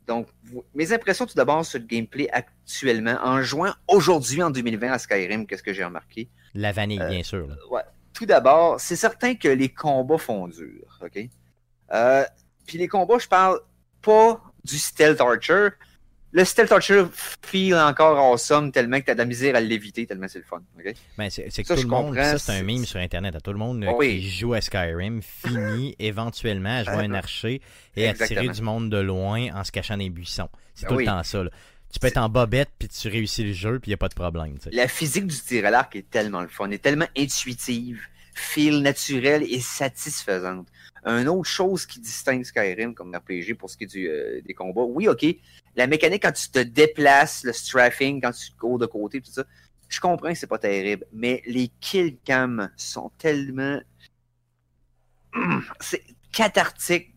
Donc, 0.07 0.27
vous- 0.43 0.63
mes 0.73 0.91
impressions 0.93 1.25
tout 1.25 1.35
d'abord 1.35 1.65
sur 1.65 1.79
le 1.79 1.85
gameplay 1.85 2.27
actuellement, 2.31 3.17
en 3.23 3.41
jouant 3.41 3.73
aujourd'hui 3.87 4.41
en 4.41 4.49
2020 4.49 4.91
à 4.91 4.99
Skyrim, 4.99 5.45
qu'est-ce 5.45 5.63
que 5.63 5.73
j'ai 5.73 5.83
remarqué? 5.83 6.29
La 6.53 6.71
vanille, 6.71 6.99
Euh, 7.01 7.07
bien 7.09 7.23
sûr. 7.23 7.47
là. 7.47 7.55
Ouais. 7.69 7.81
Tout 8.13 8.25
d'abord, 8.25 8.79
c'est 8.79 8.95
certain 8.95 9.35
que 9.35 9.47
les 9.47 9.69
combats 9.69 10.17
font 10.17 10.47
dur, 10.47 10.99
OK? 11.01 11.19
Euh, 11.93 12.23
Puis 12.67 12.77
les 12.77 12.87
combats, 12.87 13.17
je 13.19 13.27
parle 13.27 13.59
pas 14.01 14.41
du 14.63 14.77
stealth 14.77 15.19
archer. 15.21 15.69
Le 16.33 16.45
stealth 16.45 16.71
archer 16.71 17.03
feel 17.41 17.75
encore 17.75 18.17
awesome 18.17 18.71
tellement 18.71 18.99
que 19.01 19.05
t'as 19.07 19.13
de 19.15 19.17
la 19.19 19.25
misère 19.25 19.53
à 19.55 19.59
l'éviter 19.59 20.05
tellement 20.07 20.29
c'est 20.29 20.39
le 20.39 20.45
fun, 20.45 20.61
OK? 20.79 20.93
Ben, 21.17 21.29
c'est 21.29 21.43
que 21.49 21.51
Ça, 21.67 21.75
tout 21.75 21.81
le 21.81 21.87
monde, 21.89 22.15
ça 22.15 22.37
c'est 22.37 22.53
un 22.53 22.63
meme 22.63 22.85
sur 22.85 22.99
Internet. 23.01 23.35
À 23.35 23.41
tout 23.41 23.51
le 23.51 23.57
monde 23.59 23.83
euh, 23.83 23.89
Oh 23.91 23.97
oui. 23.99 24.19
qui 24.21 24.29
joue 24.29 24.53
à 24.53 24.61
Skyrim 24.61 25.21
finit 25.21 25.93
éventuellement 25.99 26.77
à 26.77 26.83
jouer 26.85 27.03
un 27.05 27.13
Ah, 27.13 27.17
archer 27.17 27.61
et 27.97 28.07
à 28.07 28.13
tirer 28.13 28.47
du 28.47 28.61
monde 28.61 28.89
de 28.89 28.97
loin 28.99 29.53
en 29.53 29.63
se 29.65 29.71
cachant 29.73 29.95
dans 29.95 30.03
les 30.03 30.09
buissons. 30.09 30.47
C'est 30.73 30.85
Ah 30.85 30.89
tout 30.89 30.95
oui. 30.95 31.03
le 31.05 31.11
temps 31.11 31.23
ça. 31.23 31.43
là. 31.43 31.49
Tu 31.91 31.99
peux 31.99 32.07
être 32.07 32.17
en 32.17 32.29
bobette 32.29 32.69
puis 32.77 32.87
tu 32.87 33.07
réussis 33.07 33.43
le 33.43 33.53
jeu 33.53 33.79
puis 33.79 33.89
il 33.89 33.91
n'y 33.91 33.95
a 33.95 33.97
pas 33.97 34.09
de 34.09 34.15
problème. 34.15 34.57
La 34.71 34.87
physique 34.87 35.27
du 35.27 35.35
tir 35.39 35.65
à 35.65 35.71
l'arc 35.71 35.95
est 35.95 36.09
tellement 36.09 36.41
le 36.41 36.47
fun, 36.47 36.69
est 36.71 36.81
tellement 36.81 37.07
intuitive, 37.17 38.01
feel 38.33 38.81
naturelle 38.81 39.43
et 39.43 39.59
satisfaisante. 39.59 40.67
Une 41.05 41.27
autre 41.27 41.49
chose 41.49 41.85
qui 41.85 41.99
distingue 41.99 42.43
Skyrim 42.43 42.93
comme 42.93 43.15
RPG 43.15 43.55
pour 43.57 43.69
ce 43.69 43.77
qui 43.77 43.85
est 43.85 44.07
euh, 44.07 44.41
des 44.45 44.53
combats, 44.53 44.83
oui, 44.83 45.07
ok, 45.07 45.25
la 45.75 45.87
mécanique 45.87 46.21
quand 46.23 46.31
tu 46.31 46.49
te 46.49 46.59
déplaces, 46.59 47.43
le 47.43 47.53
strafing, 47.53 48.21
quand 48.21 48.31
tu 48.31 48.51
cours 48.59 48.77
de 48.77 48.85
côté, 48.85 49.19
tout 49.19 49.31
ça, 49.31 49.43
je 49.89 49.99
comprends 49.99 50.29
que 50.29 50.35
c'est 50.35 50.47
pas 50.47 50.59
terrible, 50.59 51.05
mais 51.11 51.41
les 51.45 51.69
kill 51.81 52.17
cams 52.23 52.69
sont 52.77 53.11
tellement... 53.17 53.79
C'est 55.79 56.03
cathartique 56.31 57.10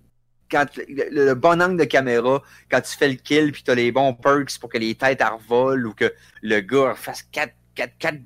quand 0.55 0.67
le, 0.77 1.35
bon 1.35 1.61
angle 1.61 1.77
de 1.79 1.85
caméra, 1.85 2.41
quand 2.71 2.81
tu 2.81 2.97
fais 2.97 3.09
le 3.09 3.15
kill 3.17 3.51
puis 3.51 3.63
t'as 3.65 3.75
les 3.75 3.91
bons 3.91 4.15
perks 4.15 4.57
pour 4.61 4.71
que 4.71 4.79
les 4.79 4.95
têtes 4.95 5.21
revolent 5.23 5.87
ou 5.89 5.95
que 5.95 6.13
le 6.43 6.61
gars 6.61 6.95
fasse 6.95 7.25
4, 7.33 7.53
4, 7.75 7.93
4, 7.99 8.17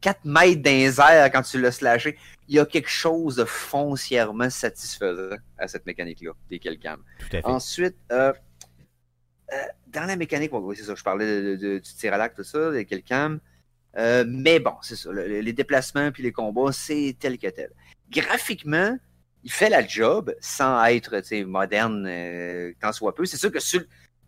4 0.00 0.24
mètres 0.24 0.62
dans 0.62 0.70
les 0.70 0.98
airs 0.98 1.30
quand 1.30 1.42
tu 1.42 1.60
l'as 1.60 1.72
slashé. 1.72 2.16
Il 2.48 2.54
y 2.56 2.58
a 2.58 2.64
quelque 2.66 2.88
chose 2.88 3.36
de 3.36 3.44
foncièrement 3.44 4.48
satisfaisant 4.50 5.36
à 5.58 5.68
cette 5.68 5.84
mécanique-là, 5.86 6.32
des 6.48 6.58
kill 6.58 6.78
cams. 6.78 7.02
Tout 7.18 7.26
à 7.36 7.40
fait. 7.40 7.44
Ensuite, 7.44 7.96
euh, 8.10 8.32
euh, 9.52 9.56
dans 9.88 10.04
la 10.06 10.16
mécanique, 10.16 10.50
oui, 10.54 10.74
c'est 10.76 10.84
ça, 10.84 10.94
je 10.94 11.02
parlais 11.02 11.26
de- 11.42 11.56
de- 11.56 11.78
du 11.78 11.94
tir 11.94 12.14
à 12.14 12.16
l'arc, 12.16 12.34
tout 12.34 12.44
ça, 12.44 12.70
des 12.72 12.86
kill 12.86 13.02
cams. 13.02 13.38
Euh, 13.98 14.24
mais 14.26 14.58
bon, 14.58 14.72
c'est 14.80 14.96
ça, 14.96 15.12
le- 15.12 15.26
les 15.40 15.52
déplacements 15.52 16.10
puis 16.12 16.22
les 16.22 16.32
combats, 16.32 16.72
c'est 16.72 17.14
tel 17.20 17.36
que 17.38 17.48
tel. 17.48 17.70
Graphiquement, 18.10 18.96
il 19.44 19.50
fait 19.52 19.68
la 19.70 19.86
job 19.86 20.34
sans 20.40 20.84
être 20.86 21.20
moderne 21.44 22.06
euh, 22.08 22.72
tant 22.80 22.92
soit 22.92 23.14
peu. 23.14 23.24
C'est 23.26 23.36
sûr 23.36 23.50
que 23.50 23.60
sur 23.60 23.82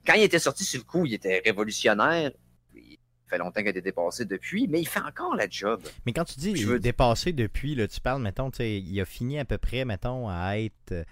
quand 0.07 0.15
il 0.15 0.23
était 0.23 0.39
sorti 0.39 0.65
sur 0.65 0.79
le 0.81 0.85
coup, 0.85 1.07
il 1.07 1.15
était 1.15 1.41
révolutionnaire. 1.45 2.31
Il 2.75 2.99
fait 3.27 3.39
longtemps 3.39 3.61
qu'il 3.61 3.69
a 3.69 3.71
été 3.71 3.81
dépassé 3.81 4.25
depuis, 4.27 4.69
mais 4.69 4.81
il 4.81 4.87
fait 4.89 5.01
encore 5.01 5.35
la 5.35 5.49
job. 5.49 5.83
Mais 6.05 6.13
quand 6.13 6.25
tu 6.25 6.39
dis 6.39 6.55
Je 6.57 6.67
veux- 6.67 6.79
dépassé 6.79 7.33
depuis, 7.33 7.75
là, 7.75 7.89
tu 7.89 8.01
parles, 8.01 8.21
mettons, 8.21 8.51
il 8.51 9.01
a 9.01 9.05
fini 9.07 9.39
à 9.39 9.45
peu 9.47 9.57
près, 9.57 9.85
mettons, 9.85 10.29
à 10.29 10.59
être. 10.59 11.07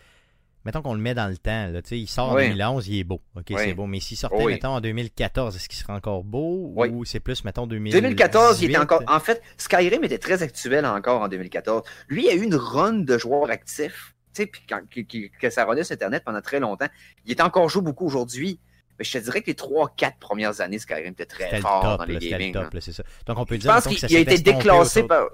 Mettons 0.64 0.80
qu'on 0.82 0.94
le 0.94 1.00
met 1.00 1.14
dans 1.14 1.26
le 1.28 1.36
temps, 1.36 1.66
là, 1.72 1.82
tu 1.82 1.88
sais, 1.88 1.98
il 1.98 2.06
sort 2.06 2.30
en 2.30 2.34
Oui. 2.36 2.44
2011, 2.50 2.86
il 2.88 2.98
est 3.00 3.04
beau. 3.04 3.20
Ok, 3.36 3.46
Oui. 3.50 3.56
c'est 3.58 3.74
beau. 3.74 3.86
Mais 3.86 3.98
s'il 4.00 4.16
sortait, 4.16 4.44
Oui. 4.44 4.52
mettons, 4.52 4.68
en 4.68 4.80
2014, 4.80 5.56
est-ce 5.56 5.68
qu'il 5.68 5.78
serait 5.78 5.92
encore 5.92 6.22
beau 6.24 6.72
ou 6.76 7.04
c'est 7.04 7.20
plus, 7.20 7.44
mettons, 7.44 7.66
2018? 7.66 8.00
2014, 8.00 8.62
il 8.62 8.70
était 8.70 8.78
encore. 8.78 9.02
En 9.08 9.18
fait, 9.20 9.42
Skyrim 9.56 10.04
était 10.04 10.18
très 10.18 10.42
actuel 10.42 10.86
encore 10.86 11.22
en 11.22 11.28
2014. 11.28 11.82
Lui, 12.08 12.26
il 12.26 12.28
a 12.30 12.34
eu 12.34 12.42
une 12.44 12.54
run 12.54 12.92
de 13.00 13.18
joueurs 13.18 13.50
actifs. 13.50 14.14
Tu 14.34 14.42
sais, 14.42 14.46
puis 14.46 14.62
quand, 14.68 14.80
qui- 14.88 15.04
qui- 15.04 15.30
que 15.30 15.50
ça 15.50 15.64
runnait 15.64 15.84
sur 15.84 15.92
Internet 15.94 16.22
pendant 16.24 16.40
très 16.40 16.58
longtemps. 16.60 16.86
Il 17.26 17.32
est 17.32 17.40
encore 17.42 17.68
joué 17.68 17.82
beaucoup 17.82 18.06
aujourd'hui. 18.06 18.58
Mais 18.98 19.04
je 19.04 19.12
te 19.18 19.18
dirais 19.24 19.40
que 19.42 19.48
les 19.48 19.54
3-4 19.54 20.18
premières 20.20 20.60
années, 20.60 20.78
Skyrim 20.78 21.12
était 21.12 21.26
très 21.26 21.50
le 21.56 21.60
fort 21.60 21.82
top, 21.82 21.98
dans 21.98 22.04
les 22.04 22.14
là, 22.14 22.20
c'était 22.20 22.32
le 22.34 22.38
gaming. 22.38 22.52
top, 22.54 22.72
là. 22.74 22.80
ça. 22.80 23.02
Donc 23.26 23.38
on 23.38 23.44
peut 23.44 23.56
Je 23.56 23.60
dire 23.60 23.74
pense 23.74 23.86
qu'il 23.88 24.16
a 24.16 24.20
été 24.20 24.38
déclassé 24.38 25.02
par. 25.02 25.26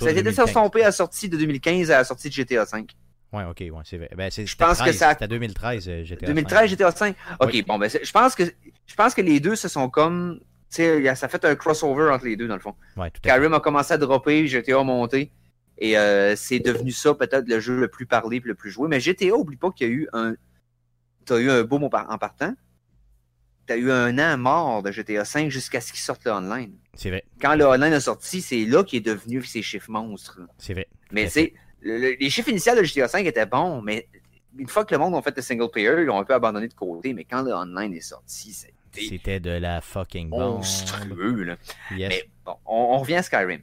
Ça 0.00 0.06
a 0.06 0.10
été 0.10 0.22
2015. 0.22 0.48
estompé 0.48 0.80
à 0.82 0.86
la 0.86 0.92
sortie 0.92 1.28
de 1.28 1.36
2015 1.36 1.90
à 1.90 1.98
la 1.98 2.04
sortie 2.04 2.28
de 2.28 2.34
GTA 2.34 2.64
V. 2.64 2.86
Ouais, 3.34 3.44
ok, 3.44 3.58
ouais, 3.60 3.82
c'est 3.84 3.98
vrai. 3.98 4.10
Ben, 4.16 4.30
c'est, 4.30 4.46
Je 4.46 4.56
pense 4.56 4.78
que 4.78 4.84
13, 4.84 4.96
ça- 4.96 5.10
C'était 5.12 5.28
2013, 5.28 5.88
euh, 5.88 6.04
GTA 6.04 6.26
2013, 6.26 6.70
GTA 6.70 6.90
V. 6.90 7.14
Ok, 7.40 7.50
Oui. 7.52 7.62
bon, 7.62 7.78
ben, 7.78 7.90
je 7.90 8.12
pense 8.12 8.34
que 8.34 8.44
je 8.86 8.94
pense 8.94 9.14
que 9.14 9.22
les 9.22 9.40
deux 9.40 9.56
se 9.56 9.68
sont 9.68 9.88
comme 9.88 10.40
sais, 10.68 11.14
ça 11.14 11.26
a 11.26 11.28
fait 11.28 11.44
un 11.44 11.54
crossover 11.54 12.10
entre 12.10 12.24
les 12.24 12.36
deux, 12.36 12.48
dans 12.48 12.54
le 12.54 12.60
fond. 12.60 12.74
Ouais, 12.96 13.10
tout. 13.10 13.20
Skyrim 13.24 13.54
a 13.54 13.60
commencé 13.60 13.94
à 13.94 13.98
dropper, 13.98 14.46
GTA 14.46 14.80
a 14.80 14.82
monté. 14.84 15.30
Et 15.78 15.98
euh, 15.98 16.36
c'est 16.36 16.60
devenu 16.60 16.92
ça, 16.92 17.14
peut-être, 17.14 17.48
le 17.48 17.58
jeu 17.60 17.78
le 17.78 17.88
plus 17.88 18.06
parlé 18.06 18.36
et 18.36 18.42
le 18.44 18.54
plus 18.54 18.70
joué. 18.70 18.88
Mais 18.88 19.00
GTA, 19.00 19.34
oublie 19.34 19.56
pas 19.56 19.70
qu'il 19.72 19.88
y 19.88 19.90
a 19.90 19.92
eu 19.92 20.08
un. 20.12 20.34
T'as 21.24 21.38
eu 21.38 21.50
un 21.50 21.62
boom 21.64 21.84
en 21.84 21.88
par- 21.88 22.10
en 22.10 22.18
partant. 22.18 22.54
T'as 23.66 23.76
eu 23.76 23.90
un 23.90 24.18
an 24.18 24.36
mort 24.36 24.82
de 24.82 24.92
GTA 24.92 25.24
5 25.24 25.50
jusqu'à 25.50 25.80
ce 25.80 25.90
qu'il 25.90 26.00
sorte 26.02 26.24
le 26.26 26.32
online. 26.32 26.74
C'est 26.94 27.08
vrai, 27.08 27.24
Quand 27.40 27.54
le 27.56 27.64
online 27.64 27.94
a 27.94 28.00
sorti, 28.00 28.42
c'est 28.42 28.64
là 28.66 28.84
qu'il 28.84 28.98
est 28.98 29.00
devenu 29.00 29.42
ces 29.42 29.62
chiffres 29.62 29.90
monstres. 29.90 30.40
c'est 30.58 30.74
vrai. 30.74 30.86
Mais 31.12 31.28
c'est. 31.28 31.54
Le- 31.84 31.98
le- 31.98 32.16
les 32.18 32.30
chiffres 32.30 32.48
initiaux 32.48 32.74
de 32.74 32.82
GTA 32.82 33.06
5 33.08 33.24
étaient 33.26 33.46
bons, 33.46 33.80
mais 33.82 34.08
une 34.58 34.68
fois 34.68 34.84
que 34.84 34.94
le 34.94 34.98
monde 34.98 35.14
a 35.14 35.22
fait 35.22 35.36
le 35.36 35.42
single 35.42 35.70
player, 35.70 36.02
ils 36.02 36.10
ont 36.10 36.18
un 36.18 36.24
peu 36.24 36.34
abandonné 36.34 36.66
de 36.68 36.74
côté. 36.74 37.12
Mais 37.14 37.24
quand 37.24 37.42
le 37.42 37.52
online 37.52 37.94
est 37.94 38.00
sorti, 38.00 38.52
c'était 38.52 38.74
C'était 39.08 39.40
de 39.40 39.50
la 39.50 39.80
fucking 39.80 40.30
bombe. 40.30 40.56
monstrueux. 40.56 41.42
Là. 41.44 41.56
Yes. 41.92 42.08
Mais 42.08 42.30
bon, 42.44 42.54
on, 42.66 42.76
on 42.94 42.98
revient 42.98 43.16
à 43.16 43.22
Skyrim. 43.22 43.60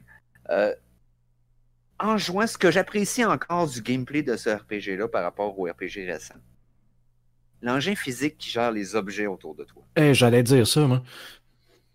Euh, 0.50 0.74
en 1.98 2.16
jouant, 2.18 2.46
ce 2.46 2.58
que 2.58 2.70
j'apprécie 2.70 3.24
encore 3.24 3.68
du 3.68 3.80
gameplay 3.80 4.22
de 4.22 4.36
ce 4.36 4.50
RPG-là 4.50 5.08
par 5.08 5.22
rapport 5.22 5.56
au 5.58 5.64
RPG 5.64 6.04
récent, 6.06 6.34
l'engin 7.62 7.94
physique 7.94 8.36
qui 8.38 8.50
gère 8.50 8.72
les 8.72 8.94
objets 8.96 9.26
autour 9.26 9.54
de 9.54 9.64
toi. 9.64 9.82
Eh, 9.96 10.12
J'allais 10.14 10.42
dire 10.42 10.66
ça, 10.66 10.80
moi. 10.86 11.02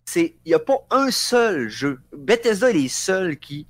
C'est, 0.06 0.36
il 0.46 0.50
n'y 0.50 0.54
a 0.54 0.60
pas 0.60 0.78
un 0.90 1.12
seul 1.12 1.68
jeu. 1.68 2.00
Bethesda 2.14 2.70
est 2.70 2.74
les 2.74 2.88
seuls 2.88 3.38
qui, 3.38 3.68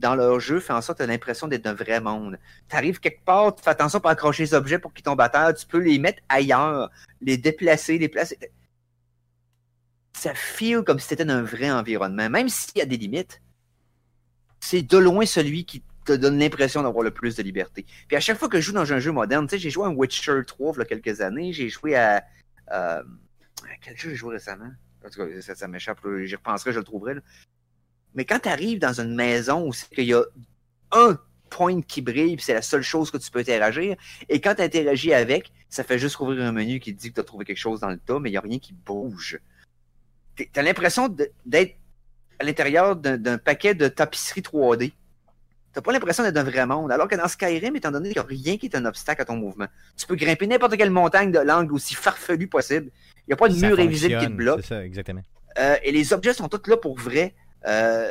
dans 0.00 0.14
leur 0.14 0.38
jeu, 0.40 0.60
fait 0.60 0.72
en 0.72 0.80
sorte 0.80 0.98
que 0.98 1.04
tu 1.04 1.08
as 1.10 1.12
l'impression 1.12 1.48
d'être 1.48 1.66
un 1.66 1.74
vrai 1.74 2.00
monde. 2.00 2.38
Tu 2.68 2.76
arrives 2.76 3.00
quelque 3.00 3.24
part, 3.24 3.54
tu 3.54 3.62
fais 3.62 3.70
attention 3.70 4.00
pour 4.00 4.10
accrocher 4.10 4.44
les 4.44 4.54
objets 4.54 4.78
pour 4.78 4.92
qu'ils 4.92 5.02
tombent 5.04 5.20
à 5.20 5.28
terre, 5.28 5.54
tu 5.54 5.66
peux 5.66 5.78
les 5.78 5.98
mettre 5.98 6.22
ailleurs, 6.28 6.90
les 7.20 7.36
déplacer, 7.36 7.98
les 7.98 8.08
placer. 8.08 8.38
Ça 10.12 10.34
feel 10.34 10.82
comme 10.82 10.98
si 10.98 11.08
c'était 11.08 11.24
dans 11.24 11.34
un 11.34 11.42
vrai 11.42 11.70
environnement, 11.70 12.28
même 12.30 12.48
s'il 12.48 12.78
y 12.78 12.82
a 12.82 12.86
des 12.86 12.96
limites. 12.96 13.40
C'est 14.60 14.82
de 14.82 14.98
loin 14.98 15.24
celui 15.26 15.64
qui 15.64 15.82
te 16.04 16.12
donne 16.12 16.38
l'impression 16.38 16.82
d'avoir 16.82 17.04
le 17.04 17.10
plus 17.10 17.36
de 17.36 17.42
liberté. 17.42 17.84
Puis 18.08 18.16
à 18.16 18.20
chaque 18.20 18.38
fois 18.38 18.48
que 18.48 18.60
je 18.60 18.66
joue 18.66 18.72
dans 18.72 18.92
un 18.92 18.98
jeu 18.98 19.12
moderne, 19.12 19.46
tu 19.46 19.52
sais, 19.52 19.58
j'ai 19.58 19.70
joué 19.70 19.86
à 19.86 19.90
Witcher 19.90 20.40
3 20.46 20.72
il 20.74 20.78
y 20.78 20.82
a 20.82 20.84
quelques 20.84 21.20
années, 21.20 21.52
j'ai 21.52 21.68
joué 21.68 21.94
à. 21.96 22.24
euh, 22.72 23.02
quel 23.82 23.96
jeu 23.96 24.10
j'ai 24.10 24.16
joué 24.16 24.34
récemment? 24.34 24.70
En 25.04 25.10
tout 25.10 25.24
cas, 25.24 25.40
ça, 25.40 25.54
ça 25.54 25.68
m'échappe, 25.68 26.00
j'y 26.24 26.34
repenserai, 26.34 26.72
je 26.72 26.78
le 26.78 26.84
trouverai. 26.84 27.14
là. 27.14 27.20
Mais 28.14 28.24
quand 28.24 28.40
tu 28.40 28.48
arrives 28.48 28.78
dans 28.78 29.00
une 29.00 29.14
maison 29.14 29.68
où 29.68 29.72
qu'il 29.94 30.04
y 30.04 30.14
a 30.14 30.22
un 30.92 31.18
point 31.50 31.80
qui 31.80 32.02
brille, 32.02 32.36
c'est 32.40 32.54
la 32.54 32.62
seule 32.62 32.82
chose 32.82 33.10
que 33.10 33.16
tu 33.16 33.30
peux 33.30 33.40
interagir, 33.40 33.96
et 34.28 34.40
quand 34.40 34.54
tu 34.54 34.62
interagis 34.62 35.12
avec, 35.12 35.52
ça 35.68 35.84
fait 35.84 35.98
juste 35.98 36.18
ouvrir 36.20 36.44
un 36.44 36.52
menu 36.52 36.80
qui 36.80 36.94
te 36.94 37.00
dit 37.00 37.10
que 37.10 37.14
tu 37.14 37.20
as 37.20 37.24
trouvé 37.24 37.44
quelque 37.44 37.58
chose 37.58 37.80
dans 37.80 37.90
le 37.90 37.98
tas, 37.98 38.18
mais 38.18 38.30
il 38.30 38.32
n'y 38.32 38.38
a 38.38 38.42
rien 38.42 38.58
qui 38.58 38.72
bouge. 38.72 39.38
Tu 40.36 40.48
as 40.54 40.62
l'impression 40.62 41.08
d'être 41.44 41.74
à 42.38 42.44
l'intérieur 42.44 42.96
d'un 42.96 43.38
paquet 43.38 43.74
de 43.74 43.88
tapisseries 43.88 44.42
3D. 44.42 44.92
T'as 45.72 45.82
pas 45.82 45.92
l'impression 45.92 46.22
d'être 46.22 46.36
un 46.36 46.44
vrai 46.44 46.64
monde. 46.66 46.90
Alors 46.90 47.08
que 47.08 47.16
dans 47.16 47.28
Skyrim, 47.28 47.76
étant 47.76 47.90
donné 47.90 48.08
qu'il 48.10 48.20
n'y 48.20 48.24
a 48.24 48.28
rien 48.28 48.56
qui 48.56 48.66
est 48.66 48.76
un 48.76 48.84
obstacle 48.84 49.20
à 49.22 49.24
ton 49.24 49.36
mouvement, 49.36 49.66
tu 49.96 50.06
peux 50.06 50.14
grimper 50.14 50.46
n'importe 50.46 50.76
quelle 50.76 50.90
montagne 50.90 51.30
de 51.30 51.40
l'angle 51.40 51.74
aussi 51.74 51.94
farfelu 51.94 52.46
possible. 52.46 52.90
Il 53.26 53.30
n'y 53.30 53.34
a 53.34 53.36
pas 53.36 53.48
de 53.48 53.54
Ça 53.54 53.68
mur 53.68 53.78
invisible 53.78 54.18
qui 54.18 54.26
te 54.26 54.32
bloque. 54.32 54.60
C'est 54.62 54.68
ça, 54.68 54.84
exactement. 54.84 55.20
Euh, 55.58 55.76
et 55.82 55.92
les 55.92 56.12
objets 56.12 56.32
sont 56.32 56.48
tous 56.48 56.70
là 56.70 56.76
pour 56.76 56.96
vrai. 56.96 57.34
Euh, 57.68 58.10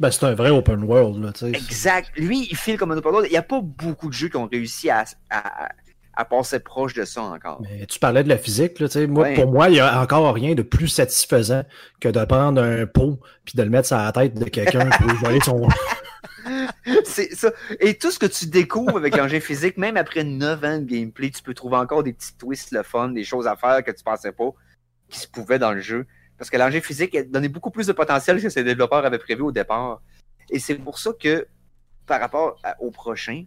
Ben, 0.00 0.10
c'est 0.10 0.24
un 0.24 0.34
vrai 0.34 0.50
open 0.50 0.82
world, 0.84 1.22
là, 1.22 1.32
tu 1.32 1.40
sais. 1.40 1.50
exact. 1.50 2.10
Lui, 2.16 2.48
il 2.50 2.56
file 2.56 2.78
comme 2.78 2.90
un 2.92 2.96
open 2.96 3.12
world. 3.12 3.28
Il 3.28 3.32
n'y 3.32 3.36
a 3.38 3.42
pas 3.42 3.60
beaucoup 3.60 4.08
de 4.08 4.14
jeux 4.14 4.28
qui 4.28 4.36
ont 4.38 4.48
réussi 4.50 4.88
à, 4.90 5.04
à, 5.28 5.68
à- 6.14 6.24
passer 6.24 6.60
proche 6.60 6.92
de 6.94 7.04
ça 7.04 7.22
encore. 7.22 7.62
Mais 7.62 7.86
tu 7.86 7.98
parlais 7.98 8.22
de 8.24 8.28
la 8.28 8.36
physique, 8.38 8.78
là, 8.80 8.88
tu 8.88 8.92
sais. 8.94 9.06
Moi, 9.06 9.24
Ouais. 9.24 9.34
pour 9.34 9.50
moi, 9.52 9.68
il 9.70 9.76
y 9.76 9.80
a 9.80 10.00
encore 10.02 10.34
rien 10.34 10.54
de 10.54 10.62
plus 10.62 10.88
satisfaisant 10.88 11.64
que 12.00 12.08
de 12.08 12.24
prendre 12.24 12.62
un 12.62 12.84
pot 12.86 13.18
puis 13.44 13.54
de 13.56 13.62
le 13.62 13.70
mettre 13.70 13.88
sur 13.88 13.96
la 13.96 14.12
tête 14.12 14.34
de 14.34 14.44
quelqu'un 14.44 14.88
pour 14.98 15.12
voler 15.16 15.40
son. 15.40 15.66
C'est 17.04 17.34
ça. 17.34 17.50
Et 17.80 17.94
tout 17.98 18.10
ce 18.10 18.18
que 18.18 18.26
tu 18.26 18.46
découvres 18.46 18.96
avec 18.96 19.16
l'engin 19.16 19.40
physique, 19.40 19.76
même 19.76 19.96
après 19.96 20.24
9 20.24 20.64
ans 20.64 20.78
de 20.78 20.84
gameplay, 20.84 21.30
tu 21.30 21.42
peux 21.42 21.54
trouver 21.54 21.76
encore 21.76 22.02
des 22.02 22.12
petits 22.12 22.36
twists 22.36 22.72
le 22.72 22.82
fun, 22.82 23.10
des 23.10 23.24
choses 23.24 23.46
à 23.46 23.56
faire 23.56 23.82
que 23.84 23.90
tu 23.90 24.02
pensais 24.02 24.32
pas 24.32 24.50
qui 25.08 25.18
se 25.20 25.28
pouvaient 25.28 25.58
dans 25.58 25.72
le 25.72 25.80
jeu. 25.80 26.06
Parce 26.40 26.48
que 26.48 26.56
l'engin 26.56 26.80
physique 26.80 27.14
a 27.14 27.22
donné 27.22 27.48
beaucoup 27.50 27.70
plus 27.70 27.86
de 27.86 27.92
potentiel 27.92 28.40
que 28.40 28.48
ses 28.48 28.64
développeurs 28.64 29.04
avaient 29.04 29.18
prévu 29.18 29.42
au 29.42 29.52
départ. 29.52 30.00
Et 30.48 30.58
c'est 30.58 30.74
pour 30.74 30.98
ça 30.98 31.10
que, 31.12 31.46
par 32.06 32.18
rapport 32.18 32.58
à- 32.64 32.80
au 32.80 32.90
prochain, 32.90 33.44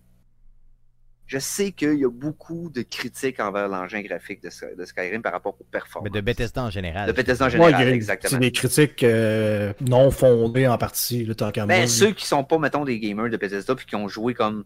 je 1.26 1.39
sais 1.39 1.72
qu'il 1.72 1.96
y 1.98 2.06
a 2.06 2.10
beaucoup 2.12 2.70
de 2.70 2.84
critiques 2.84 3.39
envers 3.39 3.68
l'engin 3.68 4.02
graphique 4.02 4.44
de, 4.44 4.52
Sky- 4.52 4.76
de 4.78 4.86
Skyrim 4.86 5.24
par 5.24 5.32
rapport 5.32 5.56
aux 5.60 5.64
performances. 5.64 6.12
Mais 6.14 6.22
de 6.22 6.24
Bethesda 6.24 6.62
en 6.66 6.70
général. 6.70 7.08
De 7.08 7.14
Bethesda 7.14 7.46
en 7.46 7.50
général, 7.50 7.88
exactement. 7.88 8.30
C'est 8.30 8.38
des 8.38 8.52
critiques 8.52 9.04
euh, 9.04 9.74
non 9.82 10.12
fondées 10.12 10.68
en 10.68 10.78
partie, 10.78 11.26
là, 11.26 11.34
tant 11.34 11.52
qu'à. 11.52 11.66
Ben, 11.66 11.88
ceux 11.88 12.12
qui 12.12 12.28
sont 12.28 12.44
pas, 12.44 12.60
mettons, 12.60 12.86
des 12.86 13.00
gamers 13.00 13.32
de 13.32 13.38
Bethesda 13.38 13.74
puis 13.74 13.88
qui 13.88 13.96
ont 13.96 14.08
joué 14.08 14.36
comme. 14.36 14.66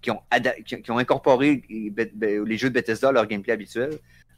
qui 0.00 0.10
ont, 0.10 0.22
ada- 0.30 0.54
qui, 0.64 0.80
qui 0.80 0.90
ont 0.90 0.96
incorporé 0.98 1.62
les 1.68 2.56
jeux 2.56 2.70
de 2.70 2.74
Bethesda 2.74 3.10
à 3.10 3.12
leur 3.12 3.26
gameplay 3.26 3.52
habituel, 3.52 3.90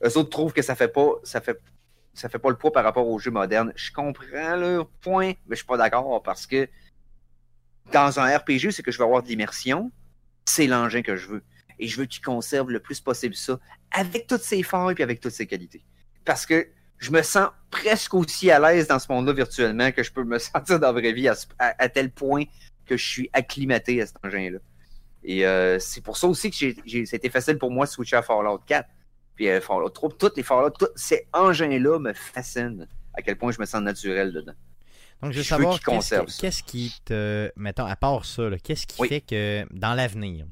eux 0.05 0.19
autres 0.19 0.31
trouvent 0.31 0.53
que 0.53 0.63
ça 0.63 0.75
fait 0.75 0.89
pas. 0.93 1.11
ça 1.23 1.41
fait 1.41 1.61
ça 2.15 2.29
fait 2.29 2.39
pas 2.39 2.51
le 2.51 2.57
poids 2.57 2.73
par 2.73 2.85
rapport 2.85 3.09
aux 3.09 3.19
jeux 3.19 3.31
modernes. 3.31 3.73
Je 3.77 3.93
comprends 3.93 4.57
leur 4.57 4.89
point, 4.89 5.33
mais 5.47 5.51
je 5.51 5.57
suis 5.57 5.67
pas 5.67 5.77
d'accord 5.77 6.23
parce 6.23 6.47
que 6.47 6.69
dans 7.93 8.21
un 8.21 8.37
RPG, 8.37 8.71
c'est 8.71 8.83
que 8.83 8.91
je 8.91 8.99
veux 8.99 9.05
avoir 9.05 9.23
de 9.23 9.29
l'immersion, 9.29 9.91
c'est 10.45 10.67
l'engin 10.67 11.03
que 11.03 11.17
je 11.17 11.29
veux. 11.29 11.43
Et 11.79 11.89
je 11.89 11.97
veux 11.97 12.07
qu'il 12.07 12.23
conserve 12.23 12.71
le 12.71 12.81
plus 12.81 13.01
possible 13.01 13.35
ça, 13.35 13.59
avec 13.91 14.27
toutes 14.27 14.43
ses 14.43 14.63
failles 14.63 14.95
et 14.99 15.03
avec 15.03 15.21
toutes 15.21 15.33
ses 15.33 15.47
qualités. 15.47 15.85
Parce 16.25 16.45
que 16.47 16.69
je 16.99 17.11
me 17.11 17.23
sens 17.23 17.49
presque 17.71 18.13
aussi 18.15 18.51
à 18.51 18.59
l'aise 18.59 18.87
dans 18.87 18.99
ce 18.99 19.11
monde-là 19.11 19.33
virtuellement 19.33 19.91
que 19.91 20.03
je 20.03 20.13
peux 20.13 20.25
me 20.25 20.39
sentir 20.39 20.79
dans 20.79 20.89
la 20.89 21.01
vraie 21.01 21.13
vie 21.13 21.29
à, 21.29 21.89
tel 21.89 22.11
point 22.11 22.45
que 22.85 22.97
je 22.97 23.05
suis 23.05 23.31
acclimaté 23.33 24.03
à 24.03 24.07
cet 24.07 24.17
engin-là. 24.23 24.59
Et 25.23 25.47
euh, 25.47 25.79
c'est 25.79 26.03
pour 26.03 26.17
ça 26.17 26.27
aussi 26.27 26.51
que 26.51 27.07
c'était 27.07 27.31
facile 27.31 27.59
pour 27.59 27.71
moi 27.71 27.87
de 27.87 27.91
switcher 27.91 28.17
à 28.17 28.23
Fallout 28.23 28.59
4. 28.67 28.89
Puis 29.41 29.49
euh, 29.49 29.59
Fallout 29.63 29.89
3, 29.89 30.11
tous 30.19 30.33
les 30.37 30.43
Fallout, 30.43 30.69
tous 30.79 30.89
ces 30.97 31.27
engins-là 31.33 31.99
me 31.99 32.13
fascinent. 32.13 32.87
À 33.15 33.23
quel 33.23 33.39
point 33.39 33.51
je 33.53 33.59
me 33.59 33.65
sens 33.65 33.81
naturel 33.81 34.35
dedans. 34.35 34.53
Donc, 35.23 35.33
je 35.33 35.39
veux 35.39 35.43
savoir 35.45 35.81
qu'est-ce 35.81 36.63
qui, 36.63 36.93
te. 37.07 37.51
Mettons, 37.57 37.87
à 37.87 37.97
part 37.97 38.27
ça, 38.27 38.43
qu'est-ce 38.63 38.87
qui 38.87 39.01
Oui. 39.01 39.09
fait 39.09 39.23
que 39.23 39.65
dans 39.71 39.95
l'avenir, 39.95 40.45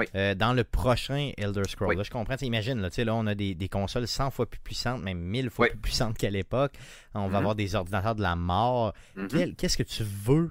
Oui. 0.00 0.06
euh, 0.16 0.34
dans 0.34 0.52
le 0.52 0.64
prochain 0.64 1.30
Elder 1.38 1.62
Scrolls, 1.68 1.90
Oui. 1.90 1.96
là, 1.96 2.02
je 2.02 2.10
comprends, 2.10 2.34
imagine, 2.40 2.80
là, 2.80 2.88
là, 3.04 3.14
on 3.14 3.24
a 3.28 3.36
des, 3.36 3.54
des 3.54 3.68
consoles 3.68 4.08
100 4.08 4.32
fois 4.32 4.46
plus 4.46 4.58
puissantes, 4.58 5.00
même 5.00 5.20
1000 5.20 5.48
fois 5.48 5.68
plus 5.68 5.78
puissantes 5.78 6.18
qu'à 6.18 6.30
l'époque. 6.30 6.72
On 7.14 7.20
va 7.20 7.28
Mhm. 7.28 7.34
avoir 7.36 7.54
des 7.54 7.76
ordinateurs 7.76 8.16
de 8.16 8.22
la 8.22 8.34
mort. 8.34 8.94
Mhm. 9.14 9.54
Qu'est-ce 9.54 9.76
que 9.76 9.84
tu 9.84 10.02
veux 10.02 10.50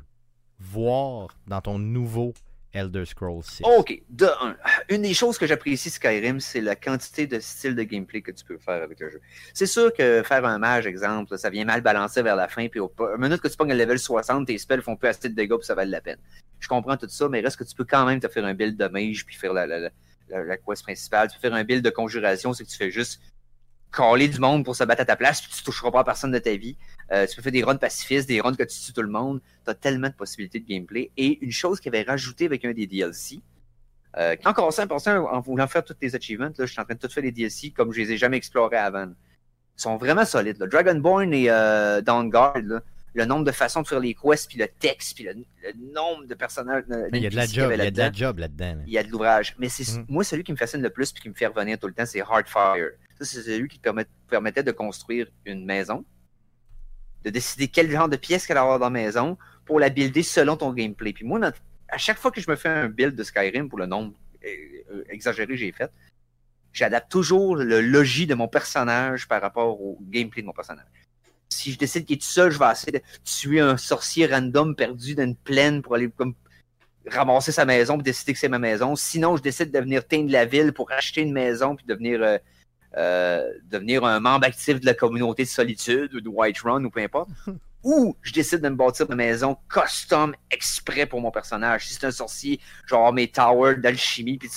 voir 0.58 1.36
dans 1.48 1.60
ton 1.60 1.78
nouveau 1.80 2.34
Elder 2.74 3.06
Scrolls 3.06 3.44
6 3.44 3.64
Ok, 3.64 4.02
de 4.10 4.26
un. 4.42 4.56
Une 4.90 5.04
des 5.04 5.14
choses 5.14 5.38
que 5.38 5.46
j'apprécie 5.46 5.90
Skyrim, 5.90 6.40
c'est 6.40 6.60
la 6.62 6.76
quantité 6.76 7.28
de 7.28 7.40
styles 7.40 7.76
de 7.76 7.84
gameplay 7.84 8.22
que 8.22 8.32
tu 8.32 8.44
peux 8.44 8.58
faire 8.58 8.82
avec 8.82 9.00
le 9.00 9.10
jeu. 9.12 9.22
C'est 9.54 9.68
sûr 9.68 9.94
que 9.94 10.24
faire 10.24 10.44
un 10.46 10.58
mage, 10.58 10.88
exemple, 10.88 11.38
ça 11.38 11.50
vient 11.50 11.66
mal 11.66 11.82
balancer 11.82 12.22
vers 12.24 12.36
la 12.36 12.48
fin, 12.48 12.68
puis 12.68 12.80
au 12.80 12.92
minute 13.20 13.42
que 13.42 13.48
tu 13.48 13.56
pognes 13.56 13.70
le 13.70 13.78
level 13.78 14.00
60, 14.00 14.48
tes 14.48 14.58
spells 14.58 14.82
font 14.82 14.96
plus 14.96 15.08
assez 15.10 15.30
de 15.30 15.36
dégâts, 15.36 15.56
puis 15.56 15.66
ça 15.66 15.76
vale 15.76 15.90
la 15.90 16.02
peine. 16.02 16.18
Je 16.60 16.68
comprends 16.68 16.98
tout 16.98 17.08
ça, 17.10 17.30
mais 17.30 17.42
reste 17.42 17.58
que 17.58 17.64
tu 17.64 17.76
peux 17.76 17.86
quand 17.86 18.06
même 18.06 18.20
te 18.20 18.28
faire 18.28 18.46
un 18.46 18.54
build 18.54 18.76
de 18.78 18.88
mage, 18.88 19.26
puis 19.26 19.36
faire 19.36 19.54
la, 19.54 19.68
la, 19.68 19.80
la- 19.80 19.90
la 20.30 20.58
quest 20.58 20.82
principale. 20.84 21.28
Tu 21.30 21.36
peux 21.38 21.42
faire 21.48 21.54
un 21.54 21.64
build 21.64 21.84
de 21.86 21.90
conjuration, 21.92 22.54
c'est 22.54 22.64
que 22.64 22.70
tu 22.70 22.78
fais 22.78 22.90
juste 22.90 23.22
caler 23.96 24.28
du 24.28 24.40
monde 24.40 24.66
pour 24.66 24.76
se 24.76 24.84
battre 24.84 25.02
à 25.02 25.06
ta 25.06 25.16
place, 25.16 25.42
puis 25.42 25.52
tu 25.56 25.64
toucheras 25.64 25.92
pas 25.92 26.00
à 26.00 26.04
personne 26.04 26.32
de 26.32 26.40
ta 26.40 26.56
vie. 26.56 26.78
Euh, 27.12 27.28
tu 27.28 27.36
peux 27.36 27.42
faire 27.42 27.52
des 27.52 27.64
runs 27.64 27.76
pacifistes, 27.76 28.28
des 28.28 28.42
runs 28.42 28.56
que 28.56 28.64
tu 28.64 28.80
tues 28.80 28.94
tout 28.94 29.02
le 29.02 29.10
monde. 29.10 29.40
Tu 29.66 29.72
as 29.72 29.76
tellement 29.76 30.08
de 30.10 30.14
possibilités 30.14 30.60
de 30.60 30.68
gameplay. 30.68 31.12
Et 31.18 31.44
une 31.44 31.52
chose 31.52 31.80
qui 31.80 31.88
avait 31.90 32.02
rajouté 32.04 32.46
avec 32.46 32.66
un 32.66 32.74
des 32.74 32.88
DLC, 32.88 33.40
euh, 34.18 34.36
encore 34.46 34.72
100% 34.72 35.18
en 35.28 35.40
voulant 35.42 35.68
faire 35.68 35.84
tous 35.84 35.96
les 36.02 36.16
achievements, 36.16 36.46
là, 36.58 36.66
je 36.66 36.72
suis 36.72 36.80
en 36.80 36.86
train 36.86 36.94
de 36.96 37.00
tout 37.00 37.10
faire 37.10 37.24
les 37.24 37.32
DLC 37.32 37.72
comme 37.72 37.92
je 37.94 38.02
les 38.02 38.12
ai 38.14 38.18
jamais 38.18 38.38
explorés 38.38 38.78
avant. 38.78 39.06
Ils 39.06 39.82
sont 39.82 39.98
vraiment 39.98 40.26
solides. 40.26 40.60
Là. 40.60 40.68
Dragonborn 40.68 41.34
et 41.34 41.50
euh, 41.50 42.02
Dawnguard, 42.02 42.62
là, 42.64 42.82
le 43.16 43.26
nombre 43.26 43.44
de 43.46 43.52
façons 43.52 43.82
de 43.84 43.88
faire 43.88 44.00
les 44.00 44.16
quests, 44.16 44.48
puis 44.50 44.58
le 44.60 44.68
texte, 44.68 45.16
puis 45.16 45.24
le, 45.26 45.34
le 45.34 45.94
nombre 45.94 46.26
de 46.26 46.34
personnages. 46.36 46.84
Mais 46.88 47.20
il 47.20 47.24
y 47.24 47.28
a 47.28 47.30
de 47.30 47.36
la 47.36 47.46
qu'il 47.46 47.56
job, 47.56 47.72
il 47.74 47.78
y 47.78 47.82
a 47.82 47.92
de 47.92 47.98
la 47.98 48.04
là-dedans 48.06 48.12
job 48.18 48.38
là-dedans. 48.40 48.76
là. 48.76 48.82
il 48.88 48.94
y 48.94 48.98
a 48.98 49.04
de 49.04 49.10
l'ouvrage. 49.10 49.56
Mais 49.60 49.70
c'est 49.70 49.84
Mm. 50.00 50.06
moi, 50.10 50.24
celui 50.24 50.44
qui 50.44 50.52
me 50.52 50.58
fascine 50.58 50.82
le 50.82 50.90
plus 50.90 51.12
et 51.16 51.20
qui 51.20 51.30
me 51.30 51.34
fait 51.36 51.46
revenir 51.48 51.78
tout 51.78 51.88
le 51.88 51.94
temps, 51.94 52.06
c'est 52.08 52.22
Hardfire. 52.22 52.90
C'est 53.24 53.42
celui 53.42 53.68
qui 53.68 53.80
permet- 53.80 54.08
permettait 54.30 54.64
de 54.64 54.72
construire 54.72 55.28
une 55.46 55.66
maison, 55.66 56.06
de 57.24 57.30
décider 57.30 57.68
quel 57.68 57.90
genre 57.90 58.10
de 58.10 58.18
pièce 58.18 58.46
qu'elle 58.46 58.58
avoir 58.58 58.80
dans 58.80 58.86
la 58.86 58.92
maison 58.92 59.38
pour 59.66 59.80
la 59.80 59.90
builder 59.90 60.24
selon 60.24 60.58
ton 60.58 60.74
gameplay. 60.74 61.14
Puis 61.14 61.26
moi, 61.26 61.40
à 61.90 61.98
chaque 61.98 62.18
fois 62.18 62.32
que 62.32 62.42
je 62.42 62.50
me 62.50 62.56
fais 62.56 62.70
un 62.70 62.90
build 62.90 63.16
de 63.16 63.24
Skyrim 63.24 63.70
pour 63.70 63.80
le 63.80 63.86
nombre 63.86 64.14
euh, 64.44 64.48
euh, 64.92 65.04
exagéré 65.10 65.48
que 65.48 65.56
j'ai 65.56 65.72
fait, 65.72 65.92
j'adapte 66.74 67.12
toujours 67.12 67.56
le 67.56 67.82
logis 67.82 68.28
de 68.28 68.34
mon 68.34 68.48
personnage 68.48 69.28
par 69.28 69.42
rapport 69.42 69.80
au 69.82 69.98
gameplay 70.02 70.42
de 70.42 70.48
mon 70.48 70.54
personnage. 70.54 70.86
Si 71.50 71.72
je 71.72 71.78
décide 71.78 72.06
qu'il 72.06 72.16
est 72.16 72.20
tout 72.20 72.26
seul, 72.26 72.52
je 72.52 72.58
vais 72.58 72.72
essayer 72.72 72.92
de 72.92 73.02
tuer 73.24 73.60
un 73.60 73.78
sorcier 73.78 74.26
random 74.26 74.76
perdu 74.76 75.14
dans 75.14 75.24
une 75.24 75.36
plaine 75.36 75.82
pour 75.82 75.96
aller 75.96 76.10
comme 76.10 76.34
ramasser 77.08 77.52
sa 77.52 77.66
maison 77.66 77.96
puis 77.96 78.04
décider 78.04 78.34
que 78.34 78.40
c'est 78.40 78.50
ma 78.50 78.60
maison. 78.60 78.96
Sinon, 78.96 79.38
je 79.38 79.44
décide 79.44 79.72
de 79.72 79.80
venir 79.80 80.08
teindre 80.08 80.32
la 80.32 80.46
ville 80.46 80.74
pour 80.74 80.92
acheter 80.92 81.22
une 81.22 81.34
maison 81.34 81.76
puis 81.76 81.86
devenir 81.86 82.22
euh, 82.24 82.38
devenir 82.96 84.04
un 84.06 84.20
membre 84.20 84.46
actif 84.48 84.80
de 84.80 84.86
la 84.86 84.94
communauté 84.94 85.44
de 85.44 85.48
solitude 85.50 86.14
ou 86.14 86.22
de 86.22 86.30
Whiterun 86.30 86.84
ou 86.86 86.90
peu 86.90 87.02
importe, 87.02 87.30
ou 87.84 88.16
je 88.22 88.32
décide 88.32 88.62
de 88.62 88.70
me 88.70 88.76
bâtir 88.76 89.08
une 89.10 89.16
maison 89.18 89.58
custom 89.70 90.34
exprès 90.52 91.06
pour 91.06 91.20
mon 91.20 91.32
personnage. 91.32 91.86
Si 91.88 91.94
c'est 91.96 92.06
un 92.06 92.12
sorcier, 92.12 92.60
genre 92.88 93.12
mes 93.12 93.28
towers 93.28 93.76
d'alchimie 93.76 94.38
puis 94.38 94.48
de, 94.48 94.54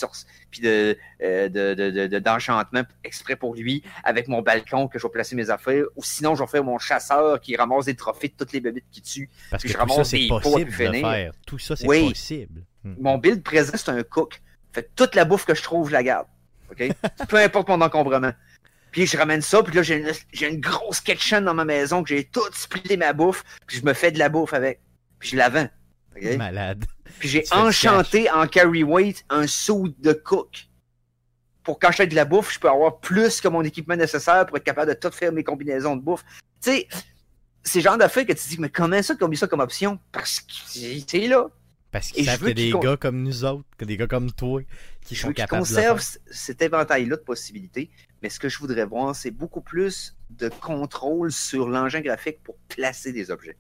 puis 0.51 0.61
de, 0.61 0.97
euh, 1.23 1.49
de, 1.49 1.75
de- 1.75 1.91
de- 1.91 2.07
de- 2.07 2.19
d'enchantement 2.21 2.83
exprès 3.03 3.35
pour 3.35 3.55
lui, 3.57 3.83
avec 4.05 4.29
mon 4.29 4.43
balcon 4.43 4.87
que 4.87 4.99
je 5.01 5.05
vais 5.07 5.11
placer 5.13 5.35
mes 5.35 5.51
affaires, 5.51 5.85
ou 5.97 6.05
sinon 6.05 6.37
je 6.37 6.43
vais 6.45 6.49
faire 6.49 6.63
mon 6.63 6.79
chasseur 6.79 7.41
qui 7.41 7.57
ramasse 7.57 7.87
des 7.87 7.97
trophées 7.97 8.29
de 8.29 8.35
toutes 8.39 8.53
les 8.53 8.61
bébites 8.61 8.85
qui 8.93 9.03
tuent. 9.03 9.31
Parce 9.51 9.63
que 9.65 9.69
je 9.69 9.73
tout 9.75 9.81
ça, 9.81 9.87
ramasse 9.87 10.09
c'est 10.11 10.19
des 10.19 10.29
pots 10.29 10.37
à 10.37 10.41
possible 10.43 10.71
de 10.71 10.77
faire. 10.77 11.33
Tout 11.47 11.59
ça, 11.59 11.75
c'est 11.75 11.87
Oui. 11.89 12.09
possible. 12.11 12.63
Hmm. 12.85 12.95
Mon 13.01 13.19
build 13.19 13.43
présent, 13.43 13.73
c'est 13.75 13.89
un 13.89 14.03
cook. 14.05 14.41
Fait 14.73 14.85
que 14.85 14.91
toute 14.95 15.17
la 15.17 15.25
bouffe 15.25 15.47
que 15.47 15.55
je 15.57 15.63
trouve, 15.65 15.89
je 15.89 15.95
la 15.95 16.05
garde. 16.05 16.29
OK? 16.71 16.89
Peu 17.29 17.37
importe 17.37 17.69
mon 17.69 17.81
encombrement. 17.81 18.33
Puis 18.93 19.07
je 19.07 19.17
ramène 19.17 19.43
ça, 19.43 19.63
puis 19.63 19.75
là, 19.75 19.83
j'ai 19.83 19.97
une, 19.97 20.11
j'ai 20.33 20.49
une 20.49 20.61
grosse 20.61 21.01
kitchen 21.01 21.45
dans 21.45 21.55
ma 21.55 21.65
maison 21.65 22.03
que 22.03 22.09
j'ai 22.09 22.25
tout 22.25 22.41
splitté 22.53 22.97
ma 22.97 23.13
bouffe, 23.13 23.45
puis 23.67 23.79
je 23.79 23.85
me 23.85 23.93
fais 23.93 24.11
de 24.11 24.19
la 24.19 24.29
bouffe 24.29 24.55
avec. 24.55 24.81
Puis 25.19 25.31
je 25.31 25.37
la 25.37 25.49
vends. 25.49 25.69
OK? 26.17 26.37
Malade. 26.37 26.85
Puis 27.19 27.29
j'ai 27.29 27.43
Tu 27.43 27.55
enchanté 27.55 28.31
en 28.31 28.47
carry 28.47 28.83
weight 28.83 29.25
un 29.29 29.47
saut 29.47 29.89
de 29.99 30.13
cook. 30.13 30.67
Pour 31.63 31.79
quand 31.79 31.91
je 31.91 31.97
fais 31.97 32.07
de 32.07 32.15
la 32.15 32.25
bouffe, 32.25 32.55
je 32.55 32.61
peux 32.61 32.71
avoir 32.71 33.01
plus 33.01 33.41
que 33.41 33.49
mon 33.49 33.63
équipement 33.63 33.97
nécessaire 33.97 34.47
pour 34.47 34.57
être 34.57 34.65
capable 34.65 34.95
de 34.95 34.99
tout 34.99 35.11
faire 35.11 35.33
mes 35.33 35.45
combinaisons 35.45 35.97
de 35.97 36.03
bouffe. 36.03 36.25
Tu 36.63 36.71
sais, 36.71 36.89
c'est 37.65 37.81
le 37.81 37.85
genre 37.85 37.99
d'affaires 37.99 38.25
que 38.25 38.33
tu 38.33 38.43
te 38.43 38.49
dis, 38.49 38.61
mais 38.61 38.71
comment 38.71 39.03
ça, 39.03 39.15
qu'on 39.17 39.29
mis 39.29 39.37
ça 39.37 39.47
comme 39.47 39.61
option? 39.61 39.99
Parce 40.13 40.41
que 40.41 40.53
c'est 41.07 41.27
là. 41.27 41.49
Parce 41.97 42.13
qu'ils 42.13 42.27
savent 42.27 42.45
a 42.45 42.53
des 42.53 42.73
gars 42.73 42.99
comme 42.99 43.23
nous 43.23 43.45
autres, 43.45 43.65
que 43.79 43.87
des 43.87 43.97
gars 43.97 44.07
comme 44.07 44.31
toi, 44.31 44.61
qui 45.01 45.15
Je 45.15 45.23
sont 45.23 45.29
veux 45.29 45.33
capables 45.33 45.63
de 45.63 45.69
le 45.69 45.75
conservent 45.75 46.19
cet 46.31 46.61
éventail-là 46.61 47.17
de 47.17 47.23
possibilités, 47.23 47.91
mais 48.23 48.29
ce 48.29 48.39
que 48.39 48.51
je 48.51 48.59
voudrais 48.59 48.85
voir, 48.85 49.17
c'est 49.17 49.31
beaucoup 49.31 49.63
plus 49.63 50.15
de 50.29 50.51
contrôle 50.51 51.33
sur 51.33 51.71
l'engin 51.71 52.03
graphique 52.03 52.43
pour 52.43 52.57
placer 52.69 53.13
des 53.13 53.31
objets. 53.31 53.57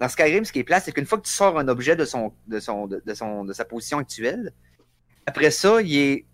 Dans 0.00 0.08
Skyrim, 0.08 0.46
ce 0.46 0.52
qui 0.52 0.60
est 0.60 0.64
plat, 0.64 0.80
c'est 0.80 0.92
qu'une 0.92 1.04
fois 1.04 1.18
que 1.18 1.26
tu 1.26 1.32
sors 1.32 1.58
un 1.58 1.68
objet 1.68 1.94
de 1.94 2.06
son, 2.06 2.32
de 2.46 2.58
son, 2.58 2.86
de, 2.86 3.02
de 3.04 3.14
son, 3.14 3.44
de 3.44 3.52
sa 3.52 3.66
position 3.66 3.98
actuelle, 3.98 4.54
après 5.26 5.50
ça, 5.50 5.82
Il 5.82 5.94
est 5.94 6.26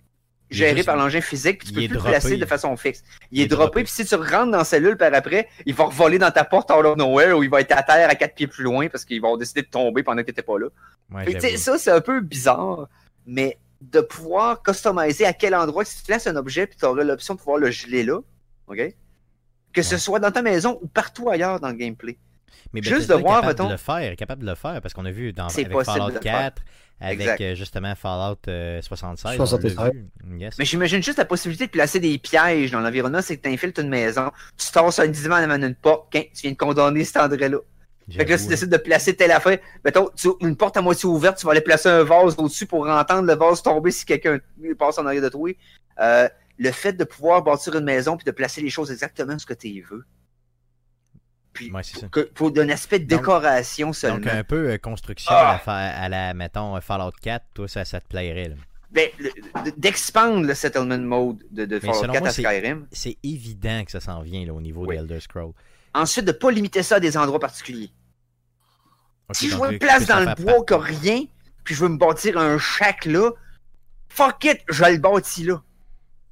géré 0.50 0.74
juste- 0.76 0.86
par 0.86 0.96
l'engin 0.96 1.20
physique, 1.20 1.58
puis 1.58 1.68
tu 1.68 1.74
peux 1.74 1.80
plus 1.86 1.94
le 1.94 2.00
placer 2.00 2.36
de 2.36 2.46
façon 2.46 2.76
fixe. 2.76 3.02
Il, 3.30 3.38
Il 3.38 3.40
est 3.40 3.44
est 3.44 3.48
droppé, 3.48 3.82
puis 3.84 3.92
si 3.92 4.04
tu 4.04 4.14
rentres 4.14 4.50
dans 4.50 4.58
la 4.58 4.64
cellule 4.64 4.96
par 4.96 5.12
après, 5.14 5.48
il 5.66 5.74
va 5.74 5.84
revoler 5.84 6.18
dans 6.18 6.30
ta 6.30 6.44
porte 6.44 6.70
of 6.70 6.96
nowhere, 6.96 7.32
ou 7.38 7.42
il 7.42 7.50
va 7.50 7.60
être 7.60 7.72
à 7.72 7.82
terre 7.82 8.08
à 8.10 8.14
quatre 8.14 8.34
pieds 8.34 8.46
plus 8.46 8.64
loin, 8.64 8.88
parce 8.88 9.04
qu'ils 9.04 9.20
vont 9.22 9.36
décider 9.36 9.62
de 9.62 9.68
tomber 9.68 10.02
pendant 10.02 10.22
que 10.22 10.26
tu 10.26 10.30
n'étais 10.30 10.42
pas 10.42 10.58
là. 10.58 10.66
Ouais, 11.10 11.24
Fait 11.40 11.56
ça, 11.56 11.78
c'est 11.78 11.90
un 11.90 12.00
peu 12.00 12.20
bizarre, 12.20 12.88
mais 13.26 13.58
de 13.80 14.00
pouvoir 14.00 14.62
customiser 14.62 15.24
à 15.24 15.32
quel 15.32 15.54
endroit, 15.54 15.84
si 15.84 15.98
tu 15.98 16.04
places 16.04 16.26
un 16.26 16.36
objet, 16.36 16.66
puis 16.66 16.76
tu 16.78 16.84
auras 16.84 17.02
l'option 17.02 17.34
de 17.34 17.38
pouvoir 17.38 17.58
le 17.58 17.70
geler 17.70 18.02
là, 18.02 18.18
OK? 18.68 18.94
Que 19.72 19.82
ce 19.82 19.96
soit 19.98 20.18
dans 20.18 20.30
ta 20.30 20.42
maison 20.42 20.78
ou 20.82 20.86
partout 20.88 21.30
ailleurs 21.30 21.60
dans 21.60 21.68
le 21.68 21.74
gameplay. 21.74 22.18
Mais 22.72 22.82
juste 22.82 23.08
de 23.08 23.14
voir, 23.14 23.38
est 23.38 23.40
capable 23.40 23.46
mettons- 23.48 23.66
de 23.66 23.72
le 23.72 23.76
faire, 23.78 24.12
est 24.12 24.16
capable 24.16 24.42
de 24.42 24.46
le 24.48 24.54
faire, 24.54 24.80
parce 24.80 24.94
qu'on 24.94 25.04
a 25.04 25.10
vu 25.10 25.32
dans, 25.32 25.46
avec 25.48 25.68
Fallout 25.84 26.08
de 26.08 26.14
le 26.14 26.20
4, 26.20 26.62
avec 27.00 27.20
Exact. 27.20 27.40
euh, 27.40 27.54
justement 27.54 27.94
Fallout 27.94 28.38
euh, 28.48 28.80
76. 28.82 29.36
76. 29.36 29.76
on 29.78 29.84
l'a 29.84 29.90
vu. 29.90 30.06
Yes. 30.38 30.58
Mais 30.58 30.64
j'imagine 30.64 31.02
juste 31.02 31.18
la 31.18 31.24
possibilité 31.24 31.66
de 31.66 31.70
placer 31.70 31.98
des 32.00 32.18
pièges 32.18 32.70
dans 32.70 32.80
l'environnement, 32.80 33.22
c'est 33.22 33.36
que 33.38 33.42
tu 33.48 33.52
infiltres 33.54 33.80
une 33.80 33.88
maison, 33.88 34.30
tu 34.56 34.70
tasses 34.70 34.98
un 34.98 35.08
diamant 35.08 35.36
en 35.36 35.42
avant 35.42 35.58
d'une 35.58 35.74
porte, 35.74 36.12
tu 36.12 36.20
viens 36.42 36.52
de 36.52 36.56
condamner 36.56 37.04
cet 37.04 37.16
endroit-là. 37.18 37.58
Fait 38.10 38.24
que 38.24 38.30
là, 38.32 38.38
tu 38.38 38.46
décides 38.46 38.70
de 38.70 38.76
placer 38.76 39.14
telle 39.14 39.30
affaire. 39.30 39.58
Mettons, 39.84 40.08
tu, 40.16 40.28
une 40.40 40.56
porte 40.56 40.76
à 40.76 40.82
moitié 40.82 41.08
ouverte, 41.08 41.38
tu 41.38 41.46
vas 41.46 41.52
aller 41.52 41.60
placer 41.60 41.88
un 41.88 42.02
vase 42.02 42.34
au-dessus 42.38 42.66
pour 42.66 42.88
entendre 42.88 43.22
le 43.22 43.34
vase 43.36 43.62
tomber 43.62 43.92
si 43.92 44.04
quelqu'un 44.04 44.38
passe 44.76 44.98
en 44.98 45.06
arrière 45.06 45.22
de 45.22 45.28
toi. 45.28 45.48
Euh, 46.00 46.28
le 46.58 46.72
fait 46.72 46.92
de 46.92 47.04
pouvoir 47.04 47.42
bâtir 47.42 47.76
une 47.76 47.84
maison 47.84 48.16
puis 48.16 48.24
de 48.24 48.32
placer 48.32 48.60
les 48.62 48.68
choses 48.68 48.90
exactement 48.90 49.38
ce 49.38 49.46
que 49.46 49.54
tu 49.54 49.80
veux. 49.88 50.04
Puis, 51.52 51.70
Ouais, 51.72 51.82
ça. 51.82 52.06
que- 52.08 52.20
pour 52.20 52.52
un 52.58 52.68
aspect 52.68 53.00
de 53.00 53.06
Donc- 53.08 53.20
décoration 53.20 53.92
seulement. 53.92 54.18
Donc, 54.18 54.26
un 54.28 54.44
peu 54.44 54.70
euh, 54.70 54.78
construction 54.78 55.32
Ah! 55.34 55.48
à, 55.48 55.52
la, 55.54 55.58
fa- 55.58 55.72
à 55.76 56.08
la, 56.08 56.34
mettons, 56.34 56.76
euh, 56.76 56.80
Fallout 56.80 57.10
4, 57.20 57.44
toi, 57.54 57.66
ça, 57.68 57.84
ça 57.84 58.00
te 58.00 58.06
plairait. 58.08 58.50
là. 58.50 58.54
Ben, 58.92 59.08
d'expandre 59.76 60.46
le 60.46 60.54
settlement 60.54 60.98
mode 60.98 61.44
de, 61.52 61.64
de 61.64 61.78
Fallout 61.78 61.94
selon 61.94 62.12
4 62.12 62.20
moi, 62.22 62.28
à 62.28 62.32
Skyrim. 62.32 62.86
C'est 62.92 63.16
évident 63.22 63.84
que 63.84 63.90
ça 63.92 64.00
s'en 64.00 64.20
vient 64.22 64.44
là, 64.44 64.52
au 64.52 64.60
niveau 64.60 64.84
Oui. 64.86 64.96
de 64.96 65.02
Elder 65.02 65.20
Scrolls. 65.20 65.52
Ensuite, 65.94 66.24
de 66.24 66.32
pas 66.32 66.50
limiter 66.50 66.82
ça 66.82 66.96
à 66.96 67.00
des 67.00 67.16
endroits 67.16 67.38
particuliers. 67.40 67.90
Si 69.32 69.48
je 69.48 69.56
euh, 69.56 69.70
une 69.70 69.78
que 69.78 69.84
place 69.86 70.06
dans 70.06 70.18
le 70.20 70.34
bois 70.42 70.64
partout. 70.66 70.78
rien, 71.02 71.22
puis 71.62 71.74
je 71.74 71.80
veux 71.82 71.88
me 71.88 71.98
bâtir 71.98 72.36
un 72.38 72.58
shack 72.58 73.04
là, 73.04 73.30
fuck 74.08 74.44
it, 74.44 74.60
je 74.68 74.84
le 74.84 74.98
bâtis 74.98 75.44
là. 75.44 75.62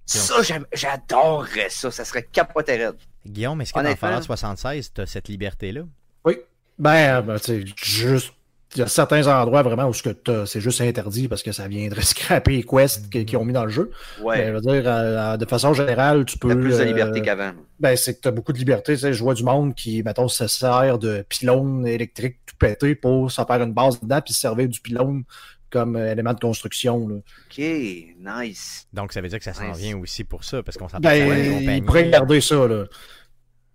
Ça, 0.04 0.36
j'adorerais 0.72 1.68
ça. 1.70 1.90
Ça 1.90 2.04
serait 2.04 2.24
capoté 2.24 2.76
raide. 2.76 2.96
Guillaume, 3.30 3.60
est-ce 3.60 3.72
que 3.72 3.80
dans 3.80 3.96
Fallout 3.96 4.22
76, 4.22 4.92
tu 4.94 5.00
as 5.00 5.06
cette 5.06 5.28
liberté-là? 5.28 5.82
Oui. 6.24 6.36
Ben, 6.78 7.20
ben, 7.22 7.38
tu 7.38 7.44
sais, 7.44 7.64
juste. 7.82 8.32
Il 8.74 8.80
y 8.80 8.82
a 8.82 8.86
certains 8.86 9.26
endroits 9.26 9.62
vraiment 9.62 9.88
où 9.88 9.94
ce 9.94 10.02
que 10.02 10.10
t'as- 10.10 10.44
c'est 10.44 10.60
juste 10.60 10.82
interdit 10.82 11.26
parce 11.26 11.42
que 11.42 11.52
ça 11.52 11.66
viendrait 11.68 12.02
scraper 12.42 12.50
les 12.56 12.62
quests 12.64 13.08
qu'ils 13.08 13.36
ont 13.38 13.44
mis 13.46 13.54
dans 13.54 13.64
le 13.64 13.70
jeu. 13.70 13.90
Ouais. 14.22 14.46
je 14.48 14.52
veux 14.52 14.60
dire, 14.60 14.82
euh, 14.84 15.38
de 15.38 15.46
façon 15.46 15.72
générale, 15.72 16.26
tu 16.26 16.36
peux. 16.36 16.48
T'as 16.50 16.54
plus 16.60 16.76
de 16.76 16.82
euh, 16.82 16.84
liberté 16.84 17.22
qu'avant. 17.22 17.52
Ben, 17.80 17.96
c'est 17.96 18.16
que 18.16 18.20
tu 18.20 18.28
as 18.28 18.30
beaucoup 18.30 18.52
de 18.52 18.58
liberté. 18.58 18.92
Tu 18.92 18.98
sais, 19.00 19.14
je 19.14 19.22
vois 19.24 19.32
du 19.32 19.42
monde 19.42 19.74
qui, 19.74 20.02
mettons, 20.02 20.28
se 20.28 20.46
sert 20.48 20.98
de 20.98 21.24
pylônes 21.30 21.86
électriques 21.86 22.36
tout 22.44 22.56
pété 22.58 22.94
pour 22.94 23.32
s'en 23.32 23.46
faire 23.46 23.62
une 23.62 23.72
base 23.72 24.00
dedans 24.02 24.20
puis 24.20 24.34
se 24.34 24.40
servir 24.40 24.68
du 24.68 24.80
pylône 24.80 25.24
comme 25.70 25.96
euh, 25.96 26.12
élément 26.12 26.34
de 26.34 26.40
construction. 26.40 27.08
Là. 27.08 27.14
Ok, 27.16 27.58
nice. 27.58 28.86
Donc, 28.92 29.12
ça 29.14 29.22
veut 29.22 29.28
dire 29.28 29.38
que 29.38 29.44
ça 29.44 29.54
s'en 29.54 29.68
Nice. 29.68 29.78
vient 29.78 29.96
aussi 29.98 30.24
pour 30.24 30.44
ça, 30.44 30.62
parce 30.62 30.76
qu'on 30.76 30.88
s'en 30.88 31.00
parle 31.00 31.14
Ben, 31.18 31.28
pas 31.28 31.34
des 31.34 31.46
il 31.48 31.58
compagnies. 31.60 31.82
pourrait 31.82 32.10
garder 32.10 32.40
ça. 32.42 32.66
Là. 32.68 32.84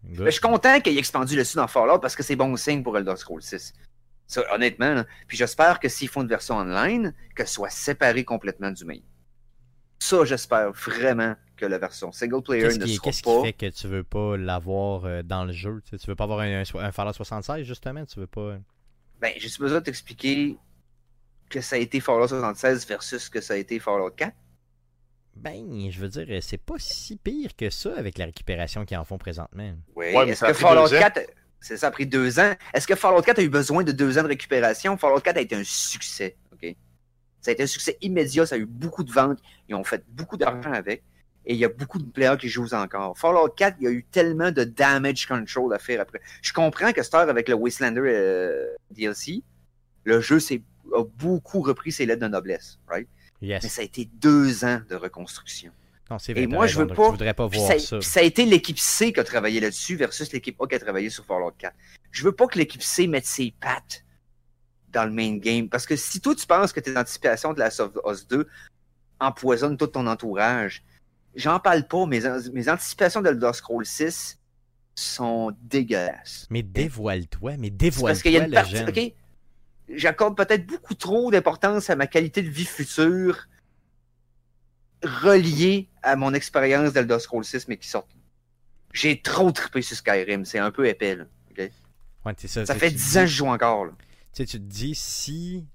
Mais 0.03 0.25
je 0.25 0.31
suis 0.31 0.41
content 0.41 0.79
qu'il 0.81 0.95
ait 0.95 0.99
expandu 0.99 1.35
le 1.35 1.43
dessus 1.43 1.55
dans 1.55 1.67
Fallout 1.67 1.99
parce 1.99 2.15
que 2.15 2.23
c'est 2.23 2.35
bon 2.35 2.55
signe 2.57 2.83
pour 2.83 2.97
Elder 2.97 3.15
Scrolls 3.15 3.41
6. 3.41 3.73
Ça, 4.27 4.43
honnêtement. 4.53 4.93
là. 4.93 5.05
Puis 5.27 5.37
j'espère 5.37 5.79
que 5.79 5.89
s'ils 5.89 6.09
font 6.09 6.21
une 6.21 6.27
version 6.27 6.55
online, 6.57 7.13
que 7.35 7.45
ce 7.45 7.53
soit 7.53 7.69
séparé 7.69 8.23
complètement 8.23 8.71
du 8.71 8.85
main. 8.85 8.99
Ça, 9.99 10.25
j'espère 10.25 10.71
vraiment 10.71 11.35
que 11.55 11.65
la 11.65 11.77
version 11.77 12.11
single 12.11 12.41
player 12.41 12.63
Qu'est-ce 12.63 12.79
ne 12.79 12.85
qui, 12.85 12.95
sera 12.95 13.03
qu'est-ce 13.05 13.21
qui 13.21 13.29
pas. 13.29 13.41
fait 13.43 13.53
que 13.53 13.69
tu 13.69 13.87
veux 13.87 14.03
pas 14.03 14.35
l'avoir 14.35 15.05
euh, 15.05 15.23
dans 15.23 15.45
le 15.45 15.53
jeu? 15.53 15.81
Tu, 15.89 15.95
veux 16.07 16.15
pas 16.15 16.25
avoir 16.25 16.39
un, 16.39 16.61
un, 16.61 16.79
un 16.79 16.91
Fallout 16.91 17.13
76, 17.13 17.65
justement? 17.65 18.05
Tu 18.05 18.19
veux 18.19 18.27
pas... 18.27 18.57
Ben, 19.21 19.31
j'ai 19.37 19.49
besoin 19.57 19.79
de 19.79 19.85
t'expliquer 19.85 20.57
que 21.49 21.61
ça 21.61 21.77
a 21.77 21.79
été 21.79 21.99
Fallout 22.01 22.27
76 22.27 22.85
versus 22.87 23.29
que 23.29 23.39
ça 23.39 23.53
a 23.53 23.57
été 23.57 23.79
Fallout 23.79 24.11
4. 24.11 24.35
Ben, 25.35 25.89
je 25.91 25.99
veux 25.99 26.09
dire, 26.09 26.41
c'est 26.43 26.57
pas 26.61 26.75
si 26.77 27.15
pire 27.17 27.55
que 27.55 27.69
ça 27.69 27.93
avec 27.97 28.17
la 28.17 28.25
récupération 28.25 28.85
qu'ils 28.85 28.97
en 28.97 29.03
font 29.05 29.17
présentement. 29.17 29.73
Oui, 29.95 30.05
Ouais, 30.13 30.25
mais 30.25 30.31
est-ce 30.31 30.39
ça 30.41 30.45
a 30.47 30.49
que 30.49 30.53
pris 30.55 30.63
Fallout 30.63 30.89
deux 30.89 30.95
ans. 30.97 30.99
4. 30.99 31.19
C'est 31.59 31.77
ça, 31.77 31.87
a 31.87 31.91
pris 31.91 32.05
deux 32.05 32.39
ans. 32.39 32.53
Est-ce 32.73 32.85
que 32.85 32.95
Fallout 32.95 33.21
4 33.21 33.39
a 33.39 33.41
eu 33.41 33.49
besoin 33.49 33.83
de 33.83 33.91
deux 33.91 34.17
ans 34.17 34.23
de 34.23 34.27
récupération? 34.27 34.97
Fallout 34.97 35.21
4 35.21 35.37
a 35.37 35.41
été 35.41 35.55
un 35.55 35.63
succès. 35.63 36.35
ok? 36.51 36.75
Ça 37.41 37.51
a 37.51 37.53
été 37.53 37.63
un 37.63 37.67
succès 37.67 37.97
immédiat. 38.01 38.45
Ça 38.45 38.55
a 38.55 38.57
eu 38.57 38.65
beaucoup 38.65 39.03
de 39.03 39.11
ventes. 39.11 39.39
Ils 39.69 39.75
ont 39.75 39.83
fait 39.83 40.03
beaucoup 40.09 40.37
d'argent 40.37 40.71
avec. 40.73 41.03
Et 41.45 41.53
il 41.53 41.59
y 41.59 41.65
a 41.65 41.69
beaucoup 41.69 41.99
de 41.99 42.09
players 42.09 42.37
qui 42.39 42.47
jouent 42.47 42.73
encore. 42.73 43.17
Fallout 43.17 43.49
4, 43.49 43.77
il 43.79 43.83
y 43.83 43.87
a 43.87 43.91
eu 43.91 44.03
tellement 44.03 44.51
de 44.51 44.63
damage 44.63 45.25
control 45.25 45.73
à 45.73 45.79
faire 45.79 45.99
après. 46.01 46.21
Je 46.41 46.53
comprends 46.53 46.91
que 46.93 47.01
cette 47.03 47.13
heure, 47.15 47.27
avec 47.29 47.49
le 47.49 47.55
Wastelander 47.55 48.01
euh, 48.05 48.67
DLC, 48.91 49.41
le 50.05 50.21
jeu 50.21 50.39
s'est- 50.39 50.61
a 50.95 51.03
beaucoup 51.03 51.61
repris 51.61 51.91
ses 51.91 52.05
lettres 52.05 52.21
de 52.21 52.27
noblesse. 52.29 52.77
Right? 52.87 53.07
Mais 53.63 53.69
ça 53.69 53.81
a 53.81 53.85
été 53.85 54.05
deux 54.05 54.63
ans 54.65 54.81
de 54.89 54.95
reconstruction. 54.95 55.71
Non, 56.09 56.19
c'est 56.19 56.31
Et 56.31 56.35
vrai, 56.35 56.43
t'as 56.47 56.55
moi, 56.55 56.67
je 56.67 56.77
veux 56.77 56.87
pas- 56.87 57.09
voudrais 57.09 57.33
pas 57.33 57.47
voir 57.47 57.67
ça, 57.67 57.79
ça. 57.79 58.01
ça 58.01 58.19
a 58.19 58.23
été 58.23 58.45
l'équipe 58.45 58.77
C 58.79 59.13
qui 59.13 59.19
a 59.19 59.23
travaillé 59.23 59.59
là-dessus 59.59 59.95
versus 59.95 60.31
l'équipe 60.31 60.59
A 60.61 60.67
qui 60.67 60.75
a 60.75 60.79
travaillé 60.79 61.09
sur 61.09 61.25
Fallout 61.25 61.53
4. 61.57 61.73
Je 62.11 62.23
veux 62.23 62.31
pas 62.33 62.47
que 62.47 62.57
l'équipe 62.57 62.81
C 62.83 63.07
mette 63.07 63.25
ses 63.25 63.53
pattes 63.59 64.03
dans 64.91 65.05
le 65.05 65.11
main 65.11 65.37
game. 65.37 65.69
Parce 65.69 65.85
que 65.85 65.95
si 65.95 66.19
toi, 66.21 66.35
tu 66.35 66.45
penses 66.45 66.71
que 66.73 66.79
tes 66.79 66.95
anticipations 66.95 67.53
de 67.53 67.59
la 67.59 67.69
of 67.79 67.91
Us 68.05 68.27
2 68.27 68.47
empoisonnent 69.19 69.77
tout 69.77 69.87
ton 69.87 70.05
entourage, 70.07 70.83
j'en 71.35 71.59
parle 71.59 71.87
pas. 71.87 72.05
Mes, 72.05 72.21
mes 72.53 72.69
anticipations 72.69 73.21
de 73.21 73.29
Elder 73.29 73.51
Scrolls 73.53 73.85
6 73.85 74.39
sont 74.95 75.51
dégueulasses. 75.63 76.45
Mais 76.51 76.61
dévoile-toi, 76.61 77.55
mais 77.57 77.69
dévoile-toi, 77.71 78.09
parce 78.09 78.21
qu'il 78.21 78.33
y 78.33 78.37
a 78.37 78.45
une 78.45 78.51
partie. 78.51 79.13
J'accorde 79.89 80.35
peut-être 80.37 80.65
beaucoup 80.65 80.93
trop 80.95 81.29
d'importance 81.31 81.89
à 81.89 81.95
ma 81.95 82.07
qualité 82.07 82.41
de 82.41 82.49
vie 82.49 82.65
future 82.65 83.47
reliée 85.03 85.89
à 86.01 86.15
mon 86.15 86.33
expérience 86.33 86.93
d'Elder 86.93 87.19
Scrolls 87.19 87.43
6, 87.43 87.67
mais 87.67 87.77
qui 87.77 87.87
sort. 87.87 88.07
J'ai 88.93 89.21
trop 89.21 89.51
trippé 89.51 89.81
sur 89.81 89.97
Skyrim. 89.97 90.45
C'est 90.45 90.59
un 90.59 90.71
peu 90.71 90.87
épais. 90.87 91.15
Là. 91.15 91.25
OK? 91.51 91.69
Ouais, 92.25 92.33
c'est 92.37 92.47
ça, 92.47 92.65
Ça 92.65 92.75
fait 92.75 92.89
tu 92.89 92.95
10 92.95 93.11
dis- 93.11 93.17
ans 93.17 93.21
que 93.21 93.27
je 93.27 93.35
joue 93.35 93.47
encore. 93.47 93.85
Là. 93.85 93.91
Tu 93.99 94.05
sais, 94.33 94.45
tu 94.45 94.57
te 94.59 94.63
dis, 94.65 94.95
si 94.95 95.65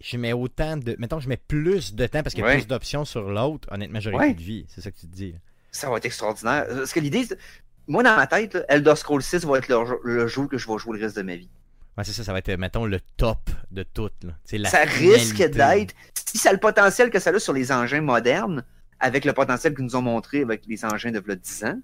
je 0.00 0.16
mets 0.16 0.32
autant 0.32 0.76
de... 0.76 0.96
Mettons, 0.98 1.20
je 1.20 1.28
mets 1.28 1.36
plus 1.36 1.94
de 1.94 2.06
temps 2.06 2.22
parce 2.22 2.34
qu'il 2.34 2.42
y 2.42 2.46
a 2.46 2.50
Ouais. 2.50 2.56
plus 2.58 2.66
d'options 2.66 3.04
sur 3.04 3.30
l'autre, 3.30 3.68
honnêtement, 3.70 4.00
j'aurais 4.00 4.16
Ouais. 4.16 4.26
plus 4.34 4.42
de 4.42 4.42
vie. 4.42 4.66
C'est 4.68 4.80
ça 4.80 4.90
que 4.90 4.96
tu 4.98 5.06
te 5.06 5.14
dis. 5.14 5.34
Ça 5.72 5.90
va 5.90 5.98
être 5.98 6.06
extraordinaire. 6.06 6.66
Parce 6.68 6.92
que 6.92 7.00
l'idée, 7.00 7.24
c'est- 7.24 7.38
moi, 7.86 8.02
dans 8.02 8.16
ma 8.16 8.26
tête, 8.26 8.54
là, 8.54 8.64
Elder 8.68 8.96
Scrolls 8.96 9.22
6 9.22 9.44
va 9.44 9.58
être 9.58 9.68
le, 9.68 9.98
le 10.04 10.26
jeu 10.26 10.46
que 10.46 10.56
je 10.56 10.66
vais 10.66 10.78
jouer 10.78 10.98
le 10.98 11.04
reste 11.04 11.16
de 11.16 11.22
ma 11.22 11.36
vie. 11.36 11.50
Ouais, 11.98 12.04
c'est 12.04 12.12
ça, 12.12 12.24
ça 12.24 12.32
va 12.32 12.38
être, 12.38 12.50
mettons, 12.56 12.86
le 12.86 13.00
top 13.16 13.50
de 13.70 13.82
tout. 13.82 14.10
Là. 14.22 14.32
La 14.52 14.70
ça 14.70 14.84
risque 14.84 15.36
d'être, 15.36 15.94
si 16.26 16.38
ça 16.38 16.50
a 16.50 16.52
le 16.52 16.60
potentiel 16.60 17.10
que 17.10 17.18
ça 17.18 17.30
a 17.30 17.38
sur 17.38 17.52
les 17.52 17.72
engins 17.72 18.00
modernes, 18.00 18.64
avec 19.00 19.24
le 19.24 19.32
potentiel 19.32 19.74
qu'ils 19.74 19.84
nous 19.84 19.96
ont 19.96 20.02
montré 20.02 20.42
avec 20.42 20.64
les 20.66 20.84
engins 20.84 21.10
de 21.10 21.20
10 21.20 21.64
ans, 21.64 21.80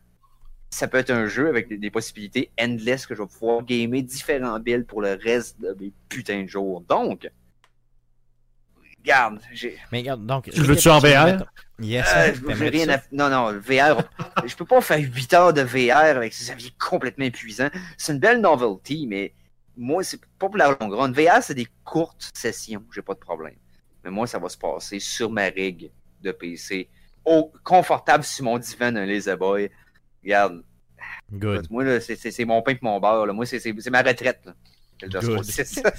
ça 0.71 0.89
peut 0.89 0.99
être 0.99 1.11
un 1.11 1.27
jeu 1.27 1.49
avec 1.49 1.69
des, 1.69 1.91
possibilités 1.91 2.51
endless 2.61 3.07
que 3.07 3.15
je 3.15 3.23
vais 3.23 3.29
pouvoir 3.29 3.65
gamer 3.65 4.03
différents 4.03 4.61
builds 4.61 4.87
pour 4.87 5.01
le 5.01 5.19
reste 5.21 5.61
de 5.61 5.75
mes 5.81 5.93
putains 6.09 6.43
de 6.43 6.49
jours. 6.49 6.83
Donc, 6.83 7.29
regarde, 8.99 9.41
j'ai. 9.53 9.79
Mais 9.93 9.99
regarde, 9.99 10.27
donc. 10.27 10.51
Tu 10.51 10.61
le 10.61 10.67
veux-tu 10.67 10.89
en 10.89 10.99
VR? 10.99 11.47
Yes, 11.79 12.07
Euh, 12.15 12.33
j'ai 12.59 12.69
rien 12.69 12.89
à... 12.89 13.01
Non, 13.13 13.29
non, 13.29 13.53
VR, 13.59 14.03
je 14.45 14.55
peux 14.57 14.65
pas 14.65 14.81
faire 14.81 14.99
8 14.99 15.35
heures 15.35 15.53
de 15.53 15.63
VR 15.63 16.17
avec 16.17 16.33
ça, 16.33 16.45
ça 16.45 16.55
devient 16.55 16.73
complètement 16.73 17.25
épuisant. 17.25 17.69
C'est 17.97 18.13
une 18.13 18.19
belle 18.19 18.41
novelty, 18.41 19.07
mais 19.07 19.35
moi, 19.77 20.03
c'est 20.03 20.21
pas 20.39 20.49
pour 20.49 20.57
la 20.57 20.77
longue 20.81 20.93
run. 20.93 21.13
VR, 21.13 21.43
c'est 21.43 21.55
des 21.55 21.69
courtes 21.85 22.31
sessions, 22.35 22.83
j'ai 22.95 23.03
pas 23.03 23.15
de 23.15 23.19
problème. 23.19 23.57
Mais 24.05 24.11
moi, 24.11 24.27
ça 24.27 24.39
va 24.39 24.49
se 24.49 24.57
passer 24.57 24.99
sur 25.01 25.31
ma 25.31 25.45
rig 25.45 25.91
de 26.23 26.33
PC, 26.33 26.89
au, 27.25 27.53
confortable 27.65 28.25
sur 28.25 28.45
mon 28.45 28.59
divan 28.59 28.93
d'un 28.93 29.05
Lazy 29.05 29.35
Boy. 29.37 29.71
Regarde, 30.23 30.63
Good. 31.33 31.67
moi, 31.71 31.85
là, 31.85 32.01
c'est- 32.01 32.45
mon 32.45 32.63
pain 32.63 32.73
et 32.73 32.79
mon 32.83 33.01
beurre. 33.01 33.27
Là. 33.27 33.33
Moi, 33.33 33.47
c'est 33.47 33.91
ma 33.91 34.03
retraite. 34.03 34.41
Là. 34.45 34.55
Good. 35.03 35.45
6. 35.45 35.83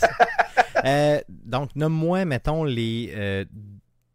Euh, 0.85 1.19
donc, 1.27 1.75
nomme-moi, 1.75 2.23
mettons, 2.25 2.63
les 2.63 3.11
euh, 3.15 3.45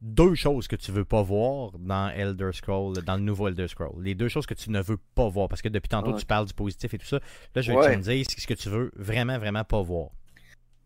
deux 0.02 0.34
choses 0.34 0.66
que 0.66 0.74
tu 0.76 0.90
veux 0.90 1.04
pas 1.04 1.22
voir 1.22 1.70
dans 1.78 2.08
Elder 2.10 2.50
Scroll, 2.52 2.94
dans 3.04 3.14
le 3.14 3.22
nouveau 3.22 3.46
Elder 3.48 3.68
Scroll. 3.68 4.02
Les 4.02 4.14
deux 4.16 4.28
choses 4.28 4.46
que 4.46 4.54
tu 4.54 4.70
ne 4.70 4.82
veux 4.82 4.98
pas 5.14 5.28
voir. 5.28 5.48
Parce 5.48 5.62
que 5.62 5.68
depuis 5.68 5.88
tantôt, 5.88 6.12
Ouais. 6.12 6.18
tu 6.18 6.26
parles 6.26 6.46
du 6.46 6.52
positif 6.54 6.92
et 6.92 6.98
tout 6.98 7.06
ça. 7.06 7.20
Là, 7.54 7.62
je 7.62 7.70
veux 7.72 7.78
que 7.78 7.84
Ouais. 7.84 7.92
tu 7.92 7.98
me 7.98 8.02
dises 8.02 8.26
ce 8.36 8.46
que 8.46 8.54
tu 8.54 8.68
veux 8.68 8.90
vraiment, 8.96 9.38
vraiment 9.38 9.62
pas 9.64 9.80
voir. 9.80 10.08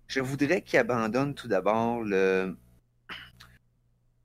Je 0.06 0.20
voudrais 0.20 0.60
qu'ils 0.60 0.78
abandonnent 0.78 1.34
tout 1.34 1.48
d'abord 1.48 2.02
le. 2.02 2.54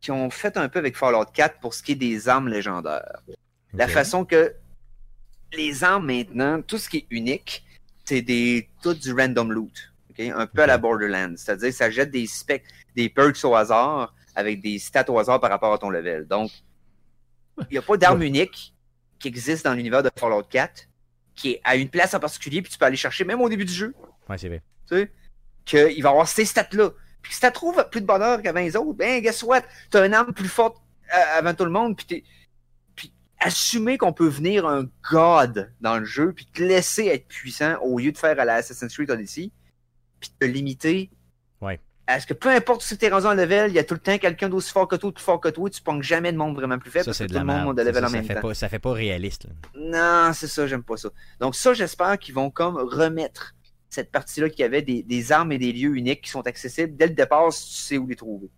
qu'ils 0.02 0.14
ont 0.14 0.30
fait 0.32 0.58
un 0.58 0.68
peu 0.68 0.80
avec 0.80 0.98
Fallout 0.98 1.26
4 1.32 1.60
pour 1.60 1.74
ce 1.76 1.84
qui 1.84 1.92
est 1.94 1.96
des 1.96 2.28
armes 2.28 2.48
légendaires. 2.50 3.22
La 3.74 3.88
façon 3.88 4.26
que 4.26 4.54
les 5.54 5.84
armes 5.84 6.08
maintenant, 6.08 6.62
tout 6.62 6.78
ce 6.80 6.90
qui 6.90 6.98
est 6.98 7.08
unique, 7.12 7.64
c'est 8.06 8.22
des 8.24 8.68
tout 8.82 8.94
du 8.96 9.14
random 9.14 9.52
loot. 9.52 9.72
Un 10.20 10.46
peu 10.48 10.64
à 10.64 10.68
la 10.68 10.78
Borderlands. 10.78 11.34
C'est-à-dire 11.38 11.70
que 11.70 11.76
ça 11.76 11.90
jette 11.90 12.12
des 12.12 12.28
specs, 12.28 12.64
des 12.96 13.10
perks 13.10 13.44
au 13.44 13.56
hasard 13.56 14.14
avec 14.36 14.62
des 14.62 14.80
stats 14.80 15.10
au 15.10 15.20
hasard 15.20 15.40
par 15.40 15.50
rapport 15.50 15.74
à 15.74 15.78
ton 15.78 15.90
level. 15.90 16.28
Donc, 16.28 16.52
il 17.70 17.74
n'y 17.74 17.78
a 17.78 17.82
pas 17.82 17.98
d'arme 17.98 18.24
unique 18.24 18.74
qui 19.20 19.28
existe 19.28 19.66
dans 19.66 19.74
l'univers 19.74 20.04
de 20.04 20.10
Fallout 20.18 20.44
4 20.44 20.88
qui 21.36 21.52
est 21.52 21.62
à 21.64 21.76
une 21.76 21.90
place 21.90 22.14
en 22.14 22.20
particulier, 22.20 22.62
puis 22.62 22.72
tu 22.72 22.78
peux 22.78 22.86
aller 22.86 22.98
chercher 22.98 23.24
même 23.24 23.42
au 23.42 23.50
début 23.50 23.66
du 23.66 23.74
jeu 23.74 23.94
Ouais, 24.30 24.38
c'est 24.38 24.48
vrai. 24.48 24.62
tu 24.90 24.96
sais, 24.96 25.12
qu'il 25.66 26.04
va 26.04 26.10
avoir 26.10 26.28
ces 26.28 26.46
stats-là. 26.46 26.92
Puis 27.22 27.34
si 27.34 27.40
tu 27.40 27.52
trouves 27.52 27.84
plus 27.90 28.02
de 28.02 28.06
bonheur 28.06 28.42
qu'avant 28.42 28.60
les 28.60 28.76
autres, 28.76 28.94
ben, 28.94 29.22
guess 29.22 29.44
what? 29.44 29.62
Tu 29.92 29.98
as 29.98 30.06
une 30.06 30.14
arme 30.14 30.34
plus 30.34 30.50
forte 30.50 30.78
euh, 31.14 31.38
avant 31.38 31.54
tout 31.54 31.66
le 31.66 31.72
monde, 31.72 31.96
puis 31.96 32.24
Puis 32.96 33.14
assumer 33.40 33.98
qu'on 33.98 34.14
peut 34.14 34.28
venir 34.28 34.66
un 34.66 34.86
god 35.12 35.72
dans 35.82 35.98
le 35.98 36.06
jeu, 36.06 36.34
puis 36.34 36.46
te 36.46 36.62
laisser 36.62 37.08
être 37.08 37.28
puissant 37.28 37.78
au 37.82 38.00
lieu 38.00 38.12
de 38.12 38.18
faire 38.18 38.40
à 38.40 38.46
la 38.46 38.56
Assassin's 38.56 38.94
Creed 38.94 39.12
Odyssey, 39.12 39.52
puis 40.20 40.32
te 40.40 40.46
limiter. 40.46 41.10
Ouais. 42.12 42.16
À 42.16 42.20
ce 42.20 42.28
que 42.28 42.34
peu 42.34 42.50
importe 42.50 42.82
si 42.82 42.98
t'es 42.98 43.10
rendu 43.10 43.26
en 43.28 43.34
level, 43.34 43.72
il 43.72 43.76
y 43.76 43.80
a 43.80 43.84
tout 43.84 43.94
le 43.94 44.00
temps 44.00 44.18
quelqu'un 44.18 44.50
d'aussi 44.50 44.72
fort 44.72 44.88
que 44.88 44.96
toi, 44.96 45.12
plus 45.14 45.24
fort 45.24 45.40
que 45.40 45.50
toi, 45.50 45.70
tu 45.70 45.82
ponges 45.82 46.06
jamais 46.06 46.32
de 46.32 46.38
monde 46.38 46.56
vraiment 46.56 46.78
plus 46.80 46.92
faible 46.92 47.06
Ça, 47.06 47.10
parce 47.12 47.20
que 47.20 47.26
tout 47.26 47.34
le 47.40 47.46
monde 47.46 47.78
de 47.78 47.82
level 47.84 48.02
ça, 48.02 48.08
en 48.08 48.10
ça 48.10 48.18
même 48.18 48.26
fait 48.26 48.36
temps. 48.36 48.42
pas, 48.42 48.54
ça 48.54 48.70
fait 48.70 48.80
pas 48.80 48.94
réaliste. 48.94 49.46
là. 49.46 50.28
Non, 50.28 50.34
c'est 50.34 50.48
ça, 50.48 50.68
j'aime 50.68 50.84
pas 50.84 50.98
ça. 50.98 51.10
Donc 51.40 51.56
ça, 51.56 51.74
j'espère 51.74 52.18
qu'ils 52.20 52.36
vont 52.36 52.50
comme 52.50 52.78
remettre 52.78 53.56
cette 53.90 54.12
partie-là 54.12 54.50
qu'il 54.50 54.60
y 54.62 54.64
avait 54.64 54.82
des, 54.82 55.04
des 55.04 55.32
armes 55.32 55.52
et 55.52 55.58
des 55.58 55.74
lieux 55.74 55.96
uniques 55.96 56.22
qui 56.22 56.30
sont 56.30 56.48
accessibles 56.48 56.96
dès 56.96 57.08
le 57.08 57.14
départ 57.14 57.52
si 57.52 57.70
tu 57.76 57.82
sais 57.82 57.98
où 57.98 58.08
les 58.08 58.16
trouver. 58.16 58.50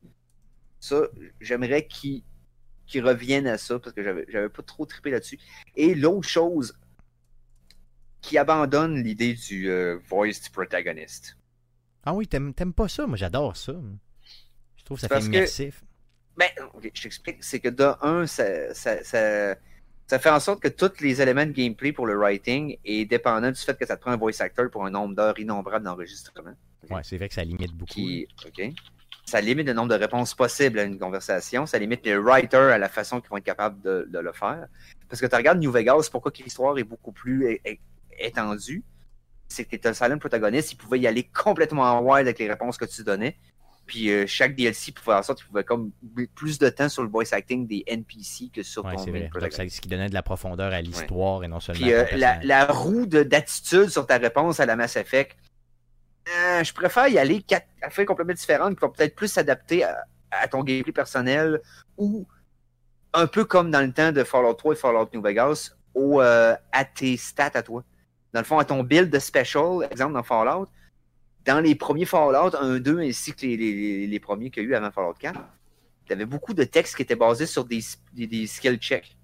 Ça, 0.80 1.02
j'aimerais 1.42 1.88
qu'ils 1.88 2.24
reviennent 2.96 3.48
à 3.48 3.58
ça 3.58 3.80
parce 3.80 3.94
que 3.96 4.04
j'avais 4.04 4.50
pas 4.50 4.62
trop 4.64 4.86
trippé 4.86 5.10
là-dessus. 5.12 5.40
Et 5.76 5.96
l'autre 5.96 6.28
chose, 6.28 6.78
qui 8.22 8.38
abandonne 8.38 9.04
l'idée 9.04 9.34
du 9.34 9.70
euh, 9.70 9.98
voiced 10.10 10.50
protagonist. 10.54 11.36
Ah 12.06 12.14
oui, 12.14 12.28
t'aimes 12.28 12.54
pas 12.54 12.88
ça? 12.88 13.08
Moi, 13.08 13.18
j'adore 13.18 13.56
ça. 13.56 13.74
Je 14.78 14.84
trouve 14.84 14.98
que 14.98 15.02
ça 15.02 15.08
fait 15.08 15.20
que- 15.20 15.26
immersif. 15.26 15.84
Ben, 16.36 16.50
ok, 16.74 16.92
je 16.94 17.02
t'explique. 17.04 17.44
C'est 17.44 17.60
que 17.60 17.70
de 17.70 17.92
un, 18.02 18.26
ça, 18.26 18.74
ça, 18.74 19.04
ça, 19.04 19.56
ça 20.08 20.20
fait 20.20 20.30
en 20.30 20.40
sorte 20.40 20.62
que 20.62 20.68
tous 20.68 21.00
les 21.00 21.22
éléments 21.22 21.46
de 21.46 21.52
gameplay 21.52 21.94
pour 21.94 22.08
le 22.08 22.18
writing 22.18 22.78
est 22.84 23.06
dépendant 23.06 23.52
du 23.52 23.60
fait 23.60 23.78
que 23.78 23.86
ça 23.86 23.96
te 23.96 24.02
prend 24.02 24.12
un 24.12 24.18
voice 24.18 24.42
actor 24.42 24.70
pour 24.70 24.86
un 24.86 24.90
nombre 24.90 25.16
d'heures 25.16 25.38
innombrables 25.40 25.86
d'enregistrement. 25.86 26.54
Ouais, 26.90 27.02
c'est 27.04 27.18
vrai 27.18 27.30
que 27.30 27.36
ça 27.36 27.44
limite 27.44 27.72
beaucoup. 27.74 27.94
Qui, 27.94 28.28
ok. 28.46 28.74
Ça 29.26 29.40
limite 29.40 29.68
le 29.68 29.74
nombre 29.74 29.90
de 29.90 29.96
réponses 29.96 30.34
possibles 30.34 30.80
à 30.80 30.84
une 30.84 31.00
conversation. 31.00 31.66
Ça 31.66 31.80
limite 31.80 32.06
les 32.06 32.18
writers 32.18 32.72
à 32.74 32.78
la 32.78 32.90
façon 32.90 33.22
qu'ils 33.22 33.30
vont 33.30 33.38
être 33.38 33.46
capables 33.46 33.80
de, 33.82 34.06
de 34.10 34.20
le 34.20 34.34
faire. 34.34 34.68
Parce 35.08 35.22
que 35.22 35.28
tu 35.28 35.36
regardes 35.36 35.60
New 35.60 35.72
Vegas, 35.72 36.10
pourquoi 36.12 36.32
que 36.32 36.44
l'histoire 36.44 36.78
est 36.78 36.84
beaucoup 36.84 37.14
plus 37.14 37.60
étendue? 38.20 38.84
C'est 39.54 39.66
que 39.66 39.76
tu 39.76 39.88
le 39.88 39.94
silent 39.94 40.18
protagoniste, 40.18 40.72
il 40.74 40.76
pouvait 40.76 41.00
y 41.00 41.08
aller 41.08 41.24
complètement 41.24 41.84
en 41.84 42.02
wild 42.02 42.28
avec 42.28 42.40
les 42.40 42.50
réponses 42.50 42.78
que 42.78 42.86
tu 42.86 43.04
donnais. 43.04 43.38
Puis 43.86 44.10
euh, 44.10 44.26
chaque 44.28 44.56
DLC 44.56 44.94
pouvait 44.94 45.12
faire 45.12 45.18
en 45.20 45.24
sorte 45.24 45.40
qu'il 45.40 45.48
pouvait 45.48 45.66
comme 45.66 45.92
plus 46.36 46.58
de 46.58 46.70
temps 46.70 46.88
sur 46.88 47.04
le 47.04 47.10
voice 47.10 47.34
acting 47.34 47.68
des 47.68 47.84
NPC 47.86 48.50
que 48.54 48.64
sur 48.64 48.86
Ouais, 48.86 48.96
ton 48.96 49.00
main 49.12 49.28
c'est 49.52 49.70
ce 49.70 49.82
qui 49.82 49.90
donnait 49.90 50.08
de 50.08 50.14
la 50.14 50.24
profondeur 50.24 50.72
à 50.72 50.80
l'histoire 50.82 51.44
et 51.44 51.50
non 51.50 51.60
seulement 51.60 51.82
Puis 51.82 51.94
euh, 51.94 52.06
la, 52.16 52.40
la 52.44 52.66
roue 52.66 53.06
de- 53.06 53.24
d'attitude 53.24 53.90
sur 53.90 54.08
ta 54.08 54.18
réponse 54.18 54.62
à 54.62 54.66
la 54.66 54.78
Mass 54.78 54.96
Effect, 54.96 55.38
euh, 56.30 56.64
je 56.64 56.74
préfère 56.74 57.10
y 57.10 57.18
aller 57.20 57.42
quatre 57.42 57.68
affaires 57.82 58.06
complètement 58.06 58.34
différentes 58.34 58.76
qui 58.76 58.80
vont 58.80 58.90
peut-être 58.90 59.16
plus 59.16 59.28
s'adapter 59.28 59.84
à, 59.84 60.06
à 60.32 60.48
ton 60.48 60.64
gameplay 60.64 60.94
personnel 60.94 61.60
ou 61.98 62.26
un 63.14 63.28
peu 63.28 63.44
comme 63.44 63.70
dans 63.70 63.82
le 63.82 63.92
temps 63.92 64.14
de 64.14 64.24
Fallout 64.24 64.54
3 64.54 64.74
et 64.74 64.78
Fallout 64.78 65.10
New 65.14 65.22
Vegas, 65.22 65.72
au, 65.94 66.22
à 66.22 66.86
tes 66.96 67.18
stats 67.18 67.52
à 67.54 67.62
toi. 67.62 67.84
Dans 68.34 68.40
le 68.40 68.46
fond, 68.46 68.58
à 68.58 68.66
ton 68.66 68.84
build 68.84 69.10
de 69.10 69.20
special, 69.20 69.88
exemple 69.92 70.14
dans 70.14 70.24
Fallout, 70.24 70.68
dans 71.46 71.60
les 71.60 71.76
premiers 71.76 72.06
Fallout 72.06 72.56
1, 72.56 72.80
2 72.80 73.00
ainsi 73.00 73.34
que 73.34 73.46
les, 73.46 74.20
premiers 74.20 74.50
qu'il 74.50 74.64
y 74.64 74.66
a 74.66 74.70
eu 74.70 74.76
avant 74.76 74.92
Fallout 74.92 75.14
4, 75.20 75.40
tu 76.06 76.14
avais 76.14 76.26
beaucoup 76.26 76.54
de 76.54 76.64
textes 76.64 76.96
qui 76.96 77.02
étaient 77.04 77.16
basés 77.16 77.46
sur 77.46 77.66
des 77.66 77.82
skill 78.48 78.78
checks. 78.78 79.16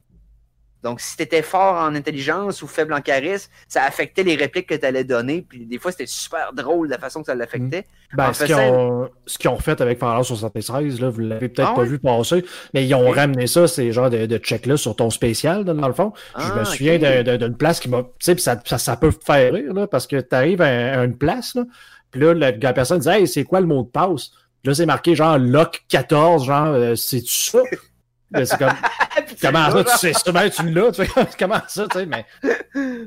Donc, 0.81 1.01
si 1.01 1.17
tu 1.17 1.23
étais 1.23 1.41
fort 1.41 1.75
en 1.75 1.93
intelligence 1.93 2.61
ou 2.61 2.67
faible 2.67 2.93
en 2.93 3.01
charisme, 3.01 3.51
ça 3.67 3.83
affectait 3.83 4.23
les 4.23 4.35
répliques 4.35 4.67
que 4.67 4.75
tu 4.75 4.85
allais 4.85 5.03
donner. 5.03 5.45
Puis 5.47 5.65
des 5.65 5.77
fois, 5.77 5.91
c'était 5.91 6.05
super 6.05 6.53
drôle 6.53 6.87
la 6.87 6.97
façon 6.97 7.19
que 7.19 7.25
ça 7.25 7.35
l'affectait. 7.35 7.85
Ben, 8.13 8.29
En 8.29 8.33
ce 8.33 8.45
qu'ils 8.45 8.55
ont, 8.55 9.09
ce 9.25 9.37
qu'ils 9.37 9.49
ont 9.49 9.57
fait 9.59 9.81
avec 9.81 9.99
Fallout 9.99 10.23
76, 10.23 11.01
là, 11.01 11.09
vous 11.09 11.19
l'avez 11.19 11.49
peut-être 11.49 11.71
Ah 11.73 11.75
pas 11.75 11.83
vu 11.83 11.99
passer, 11.99 12.45
mais 12.73 12.85
ils 12.85 12.93
ont 12.95 13.09
ramené 13.09 13.45
ça, 13.47 13.67
ces 13.67 13.91
genres 13.91 14.09
de, 14.09 14.25
de 14.25 14.37
check-là 14.37 14.77
sur 14.77 14.95
ton 14.95 15.09
spécial, 15.09 15.65
dans 15.65 15.87
le 15.87 15.93
fond. 15.93 16.13
je 16.37 16.43
Ah, 16.43 16.55
me 16.55 16.59
ok. 16.61 16.65
souviens 16.67 16.97
d'un- 16.97 17.23
d'un- 17.23 17.37
d'une 17.37 17.57
place 17.57 17.79
qui 17.81 17.89
m'a. 17.89 18.03
Tu 18.03 18.07
sais, 18.21 18.37
ça, 18.37 18.57
ça, 18.65 18.77
ça 18.77 18.95
peut 18.95 19.11
faire 19.25 19.53
rire, 19.53 19.73
là, 19.73 19.85
parce 19.85 20.07
que 20.07 20.21
tu 20.21 20.33
arrives 20.35 20.61
à, 20.61 20.99
à 21.01 21.03
une 21.03 21.17
place, 21.17 21.55
là, 21.55 21.63
puis 22.11 22.21
là, 22.21 22.33
la, 22.33 22.51
la 22.51 22.73
personne 22.73 22.99
dit 22.99 23.09
Hey, 23.09 23.27
c'est 23.27 23.43
quoi 23.43 23.59
le 23.59 23.67
mot 23.67 23.83
de 23.83 23.89
passe? 23.89 24.31
Là, 24.63 24.73
c'est 24.73 24.85
marqué 24.85 25.13
genre 25.13 25.37
lock 25.37 25.81
14, 25.89 26.45
genre, 26.45 26.67
euh, 26.67 26.95
c'est-tu 26.95 27.33
ça? 27.33 27.59
Là, 28.31 28.45
c'est 28.45 28.57
comme, 28.57 28.73
comment 29.41 29.71
ça, 29.71 29.83
tu 29.83 29.97
sais 29.97 30.13
ça, 30.13 30.31
ben, 30.31 30.49
tu 30.49 30.69
l'as, 30.69 30.91
tu 30.91 31.05
sais, 31.05 31.11
comment 31.37 31.61
ça, 31.67 31.87
tu 31.87 31.99
sais, 31.99 32.05
mais 32.05 32.25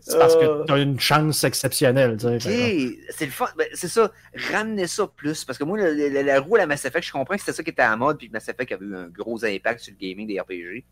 c'est 0.01 0.19
parce 0.19 0.35
Euh. 0.37 0.63
que 0.63 0.67
tu 0.67 0.73
as 0.73 0.79
une 0.79 0.99
chance 1.01 1.45
exceptionnelle, 1.45 2.17
tu 2.17 2.41
sais. 2.41 2.97
C'est 3.11 3.27
le 3.27 3.31
fun. 3.33 3.47
Ben, 3.57 3.67
c'est 3.75 3.89
ça, 3.89 4.11
ramener 4.53 4.87
ça 4.87 5.07
plus. 5.07 5.45
Parce 5.45 5.59
que 5.59 5.65
moi, 5.65 5.79
le- 5.79 5.95
le- 6.09 6.23
la 6.23 6.41
roue 6.41 6.57
à 6.57 6.61
la 6.61 6.67
Mass 6.67 6.85
Effect, 6.85 7.07
je 7.07 7.13
comprends 7.13 7.35
que 7.35 7.41
c'était 7.41 7.53
ça 7.53 7.63
qui 7.63 7.71
était 7.71 7.83
à 7.83 7.91
la 7.91 7.97
mode, 7.97 8.19
puis 8.19 8.29
que 8.29 8.33
Mass 8.33 8.49
Effect 8.49 8.73
avait 8.73 8.85
eu 8.87 8.97
un 8.97 9.09
gros 9.09 9.45
impact 9.45 9.81
sur 9.81 9.93
le 9.93 9.99
gaming 9.99 10.27
des 10.27 10.41
RPG. 10.41 10.85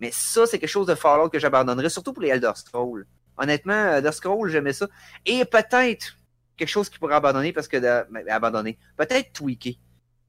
Mais 0.00 0.10
ça, 0.12 0.46
c'est 0.46 0.58
quelque 0.58 0.68
chose 0.68 0.86
de 0.86 0.94
Fallout 0.94 1.28
que 1.28 1.38
j'abandonnerais, 1.38 1.88
surtout 1.90 2.12
pour 2.12 2.22
les 2.22 2.30
Elder 2.30 2.50
Scrolls. 2.56 3.06
Honnêtement, 3.36 3.94
Elder 3.94 4.12
Scrolls, 4.12 4.50
j'aimais 4.50 4.72
ça. 4.72 4.88
Et 5.24 5.44
peut-être 5.44 6.16
quelque 6.56 6.68
chose 6.68 6.88
qui 6.88 6.98
pourrait 6.98 7.14
abandonner, 7.14 7.52
parce 7.52 7.68
que. 7.68 7.76
de- 7.76 8.04
ben, 8.10 8.28
abandonner. 8.28 8.78
Peut-être 8.96 9.32
tweaker. 9.32 9.74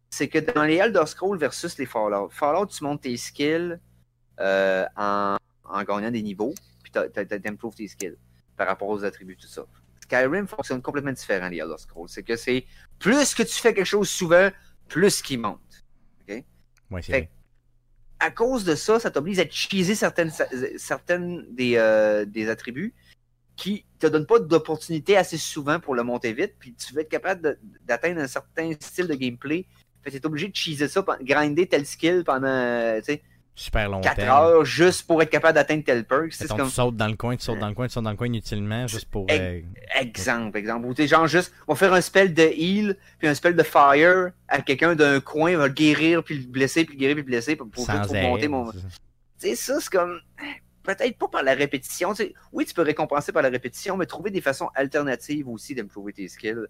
C'est 0.09 0.27
que 0.27 0.37
dans 0.37 0.63
les 0.63 0.75
Elder 0.75 1.05
Scrolls 1.07 1.39
versus 1.39 1.75
les 1.79 1.87
Fallout, 1.87 2.29
Fallout, 2.29 2.67
tu 2.67 2.83
montes 2.83 3.01
tes 3.01 3.17
skills 3.17 3.79
euh, 4.39 4.86
en, 4.95 5.38
en 5.65 5.84
gagnant 5.84 6.11
des 6.11 6.21
niveaux, 6.21 6.53
puis 6.84 6.91
tu 6.91 7.47
improves 7.47 7.75
tes 7.75 7.88
skills 7.88 8.17
par 8.57 8.67
rapport 8.67 8.89
aux 8.89 9.03
attributs, 9.03 9.38
tout 9.38 9.47
ça. 9.47 9.65
Skyrim 10.01 10.47
fonctionne 10.47 10.81
complètement 10.81 11.13
différent, 11.13 11.49
les 11.49 11.57
Elder 11.57 11.77
Scrolls. 11.77 12.09
C'est 12.09 12.23
que 12.23 12.36
c'est 12.36 12.65
plus 12.99 13.34
que 13.34 13.43
tu 13.43 13.55
fais 13.55 13.73
quelque 13.73 13.86
chose 13.86 14.09
souvent, 14.09 14.49
plus 14.88 15.21
qu'il 15.21 15.39
monte. 15.39 15.59
Ouais, 16.91 17.01
c'est 17.01 17.11
vrai. 17.11 17.29
À 18.19 18.31
cause 18.31 18.63
de 18.63 18.75
ça, 18.75 18.99
ça 18.99 19.11
t'oblige 19.11 19.39
à 19.39 19.49
cheeser 19.49 19.95
certaines, 19.95 20.31
certaines 20.77 21.45
des, 21.53 21.75
euh, 21.77 22.23
des 22.25 22.49
attributs 22.49 22.93
qui 23.55 23.86
te 23.99 24.07
donnent 24.07 24.25
pas 24.25 24.39
d'opportunité 24.39 25.17
assez 25.17 25.38
souvent 25.38 25.79
pour 25.79 25.95
le 25.95 26.03
monter 26.03 26.34
vite, 26.34 26.53
puis 26.57 26.73
tu 26.73 26.93
veux 26.93 27.01
être 27.01 27.09
capable 27.09 27.57
d'atteindre 27.86 28.21
un 28.21 28.27
certain 28.27 28.71
style 28.79 29.07
de 29.07 29.15
gameplay. 29.15 29.65
Fait 30.01 30.11
que 30.11 30.17
t'es 30.17 30.25
obligé 30.25 30.47
de 30.47 30.55
cheeser 30.55 30.88
ça, 30.88 31.05
grinder 31.21 31.67
tel 31.67 31.86
skill 31.86 32.23
pendant, 32.23 32.97
tu 32.99 33.05
sais, 33.05 33.23
Super 33.56 33.88
longtemps. 33.88 34.10
4 34.16 34.24
heures 34.24 34.66
juste 34.66 35.06
pour 35.06 35.22
être 35.22 35.30
capable 35.30 35.54
d'atteindre 35.54 35.84
tel 35.84 36.06
perk. 36.06 36.34
C'est 36.34 36.47
comme 36.47 36.68
Tu 36.68 36.74
sautes 36.74 36.95
dans 36.95 37.08
le 37.08 37.16
coin, 37.16 37.36
tu 37.36 37.43
sautes 37.43 37.60
dans 37.60 37.70
le 37.70 37.76
coin, 37.76 37.88
tu 37.88 37.93
sautes 37.93 38.04
dans 38.04 38.10
le 38.10 38.16
coin 38.18 38.28
inutilement, 38.28 38.88
juste 38.88 39.06
pour. 39.06 39.28
Euh, 39.30 39.62
exemple, 39.99 40.58
exemple. 40.58 40.88
Ou 40.88 40.93
t'es 40.95 41.08
genre 41.08 41.28
juste, 41.28 41.54
on 41.68 41.74
va 41.74 41.80
faire 41.80 41.93
un 41.93 42.01
spell 42.01 42.34
de 42.34 42.41
heal, 42.41 42.97
puis 43.20 43.28
un 43.28 43.36
spell 43.36 43.56
de 43.56 43.62
fire 43.62 44.32
à 44.47 44.62
quelqu'un 44.62 44.95
d'un 44.95 45.20
coin, 45.20 45.56
va 45.56 45.68
le 45.68 45.74
guérir, 45.74 46.24
puis 46.24 46.39
le 46.39 46.47
blesser, 46.47 46.84
puis 46.84 46.95
le 46.95 46.99
guérir, 46.99 47.16
puis 47.16 47.24
le 47.24 47.28
blesser, 47.28 47.56
pour, 47.56 47.70
pour, 47.70 47.86
sans 47.86 47.93
arrêt, 47.93 48.24
monter 48.24 48.47
mon. 48.47 48.72
Tu 48.72 48.80
sais, 49.38 49.56
ça, 49.56 49.80
c'est 49.80 49.91
comme. 49.91 50.20
Peut-être 50.82 51.18
pas 51.18 51.28
par 51.28 51.43
la 51.43 51.54
répétition. 51.54 52.14
Oui, 52.51 52.66
tu 52.66 52.74
peux 52.74 52.82
récompenser 52.82 53.32
par 53.32 53.43
la 53.43 53.49
répétition, 53.49 53.95
mais 53.97 54.06
trouver 54.06 54.32
des 54.32 54.41
façons 54.41 54.70
alternatives 54.76 55.47
aussi 55.47 55.76
d'improver 55.76 56.12
tes 56.12 56.28
skills, 56.28 56.66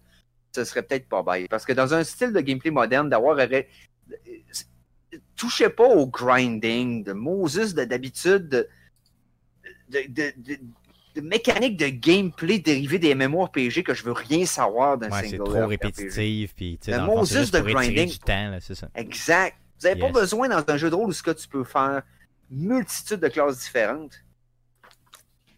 ce 0.54 0.64
serait 0.64 0.82
peut-être 0.82 1.08
pas 1.08 1.22
bête. 1.22 1.48
Parce 1.48 1.64
que 1.64 1.72
dans 1.72 1.94
un 1.94 2.04
style 2.04 2.32
de 2.32 2.40
gameplay 2.40 2.70
moderne, 2.70 3.08
d'avoir. 3.08 3.38
Touchez 5.36 5.68
pas 5.70 5.88
au 5.88 6.06
grinding 6.06 7.04
de 7.04 7.12
Moses 7.12 7.74
de- 7.74 7.84
d'habitude, 7.84 8.48
de, 8.48 8.68
de, 9.88 10.00
de, 10.08 10.32
de- 10.36 10.58
de 11.16 11.20
mécanique 11.20 11.76
de 11.76 11.86
gameplay 11.88 12.58
dérivée 12.58 12.98
des 12.98 13.14
MMORPG 13.14 13.82
que 13.84 13.94
je 13.94 14.02
veux 14.02 14.12
rien 14.12 14.44
savoir 14.46 14.98
d'un 14.98 15.10
Ouais, 15.10 15.20
c'est 15.22 15.28
single 15.36 15.44
trop 15.44 15.66
répétitif. 15.66 16.54
Puis, 16.56 16.78
Le 16.88 16.96
dans 16.96 17.06
Moses 17.06 17.32
juste 17.32 17.54
de 17.54 17.60
grinding. 17.60 18.08
du 18.10 18.18
temps, 18.18 18.50
là, 18.50 18.58
c'est 18.60 18.74
ça. 18.74 18.88
Exact. 18.96 19.56
Vous 19.80 19.86
n'avez 19.88 20.00
Yes. 20.00 20.12
pas 20.12 20.20
besoin 20.20 20.48
dans 20.48 20.64
un 20.66 20.76
jeu 20.76 20.90
de 20.90 20.94
rôle 20.94 21.08
où 21.08 21.12
ce 21.12 21.22
que 21.22 21.30
tu 21.30 21.46
peux 21.46 21.62
faire 21.64 22.02
multitude 22.50 23.20
de 23.20 23.28
classes 23.28 23.58
différentes 23.60 24.12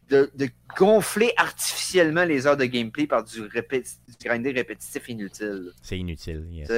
de, 0.08 0.30
de 0.34 0.48
gonfler 0.76 1.32
artificiellement 1.36 2.24
les 2.24 2.46
heures 2.46 2.56
de 2.56 2.64
gameplay 2.64 3.06
par 3.06 3.24
du, 3.24 3.40
répéti- 3.42 3.96
du 4.06 4.14
grinding 4.28 4.54
répétitif 4.54 5.08
inutile. 5.08 5.72
C'est 5.82 5.98
inutile. 5.98 6.46
yes. 6.52 6.68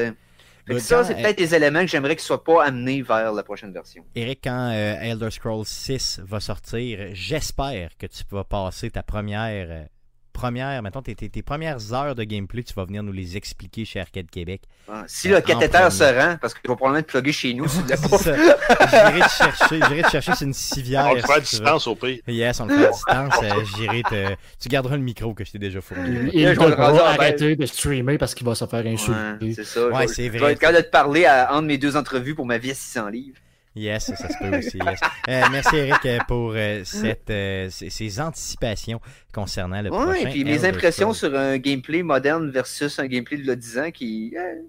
Ça, 0.79 1.05
c'est 1.05 1.15
euh, 1.15 1.23
peut-être 1.23 1.39
des 1.39 1.55
éléments 1.55 1.81
que 1.81 1.87
j'aimerais 1.87 2.17
qu'ils 2.17 2.25
ne 2.25 2.27
soient 2.27 2.45
pas 2.45 2.65
amenés 2.65 3.03
vers 3.03 3.33
la 3.33 3.43
prochaine 3.43 3.73
version. 3.73 4.05
Eric, 4.15 4.41
quand 4.45 4.71
euh, 4.71 5.01
Elder 5.01 5.31
Scrolls 5.31 5.67
6 5.67 6.21
va 6.25 6.41
sortir, 6.41 7.11
j'espère 7.13 7.97
que 7.97 8.07
tu 8.07 8.23
vas 8.31 8.45
passer 8.45 8.91
ta 8.91 9.03
première. 9.03 9.89
Euh, 10.39 10.41
première, 10.41 10.83
mettons, 10.83 11.03
tes, 11.03 11.15
tes- 11.15 11.29
tes 11.29 11.43
premières 11.43 11.93
heures 11.93 12.15
de 12.15 12.25
gameplay, 12.25 12.63
tu 12.63 12.73
vas 12.75 12.85
venir 12.85 13.03
nous 13.03 13.13
les 13.13 13.37
expliquer 13.37 13.85
chez 13.85 14.01
Arcade 14.01 14.31
Québec. 14.31 14.63
Hein. 14.91 15.05
Si 15.07 15.31
Euh, 15.33 15.37
le 15.37 15.41
cathéter 15.43 15.91
se 15.91 16.05
rend, 16.05 16.37
parce 16.41 16.55
qu'il 16.55 16.69
va 16.69 16.77
probablement 16.77 17.01
être 17.01 17.07
plugué 17.07 17.33
chez 17.33 17.55
nous, 17.55 17.67
si 17.69 17.79
tu 17.83 17.87
pas. 18.09 18.19
J'irai 18.19 19.21
te 19.21 19.29
chercher, 19.31 19.81
j'irai 19.89 20.03
te 20.03 20.11
chercher, 20.11 20.33
c'est 20.37 20.45
une 20.45 20.55
civière. 20.55 21.07
On 21.11 21.15
le 21.15 21.21
fait 21.21 21.33
à 21.33 21.41
distance 21.41 21.87
au 21.87 21.95
pire. 21.95 22.19
Yes, 22.27 22.61
on 22.61 22.67
le 22.67 22.77
fait 22.77 22.87
à 22.87 22.91
distance. 22.91 23.35
euh, 23.43 23.65
j'irai 23.77 24.03
te. 24.03 24.35
Tu 24.61 24.69
garderas 24.69 24.97
le 24.97 25.03
micro 25.03 25.35
que 25.35 25.45
je 25.45 25.53
t'ai 25.53 25.59
déjà 25.59 25.81
fourni. 25.81 26.31
Il, 26.33 26.47
va 26.55 27.09
arrêter 27.09 27.57
de 27.57 27.67
streamer 27.67 28.19
parce 28.19 28.35
qu'il 28.35 28.47
va 28.47 28.55
se 28.55 28.65
faire 28.67 28.85
Ouais, 28.85 28.93
insulter. 28.93 29.55
c'est 29.55 29.65
ça. 29.65 29.89
Ouais, 29.89 30.07
je, 30.09 30.13
c'est 30.15 30.27
je 30.27 30.31
vais 30.33 30.39
vrai. 30.39 30.53
être 30.53 30.59
capable 30.61 30.79
de 30.79 30.83
te 30.83 30.91
parler 30.91 31.25
à, 31.25 31.53
entre 31.53 31.63
mes 31.67 31.79
deux 31.79 31.97
entrevues 31.97 32.35
pour 32.35 32.47
ma 32.47 32.59
vie 32.59 32.71
à 32.71 32.75
600 32.75 33.09
livres. 33.09 33.37
Yes, 33.79 34.07
ça, 34.15 34.29
se 34.29 34.39
peut 34.39 34.57
aussi. 34.59 34.79
yes. 34.79 35.01
Euh, 35.29 35.43
merci 35.51 35.77
Eric 35.77 36.05
euh, 36.07 36.19
pour 36.27 36.53
euh, 36.55 36.83
cette, 36.85 37.31
euh, 37.31 37.69
ces, 37.71 37.91
ces 37.91 38.21
anticipations 38.21 39.01
concernant 39.33 39.81
le 39.83 39.91
Ouais, 39.91 40.05
prochain. 40.05 40.21
et 40.29 40.31
puis 40.31 40.45
mes 40.45 40.65
impressions 40.65 41.13
sur 41.13 41.35
un 41.37 41.59
gameplay 41.59 42.03
moderne 42.03 42.51
versus 42.51 42.99
un 42.99 43.07
gameplay 43.07 43.39
de 43.39 43.55
10 43.55 43.79
ans 43.79 43.91
qui. 43.91 44.35
euh, 44.37 44.63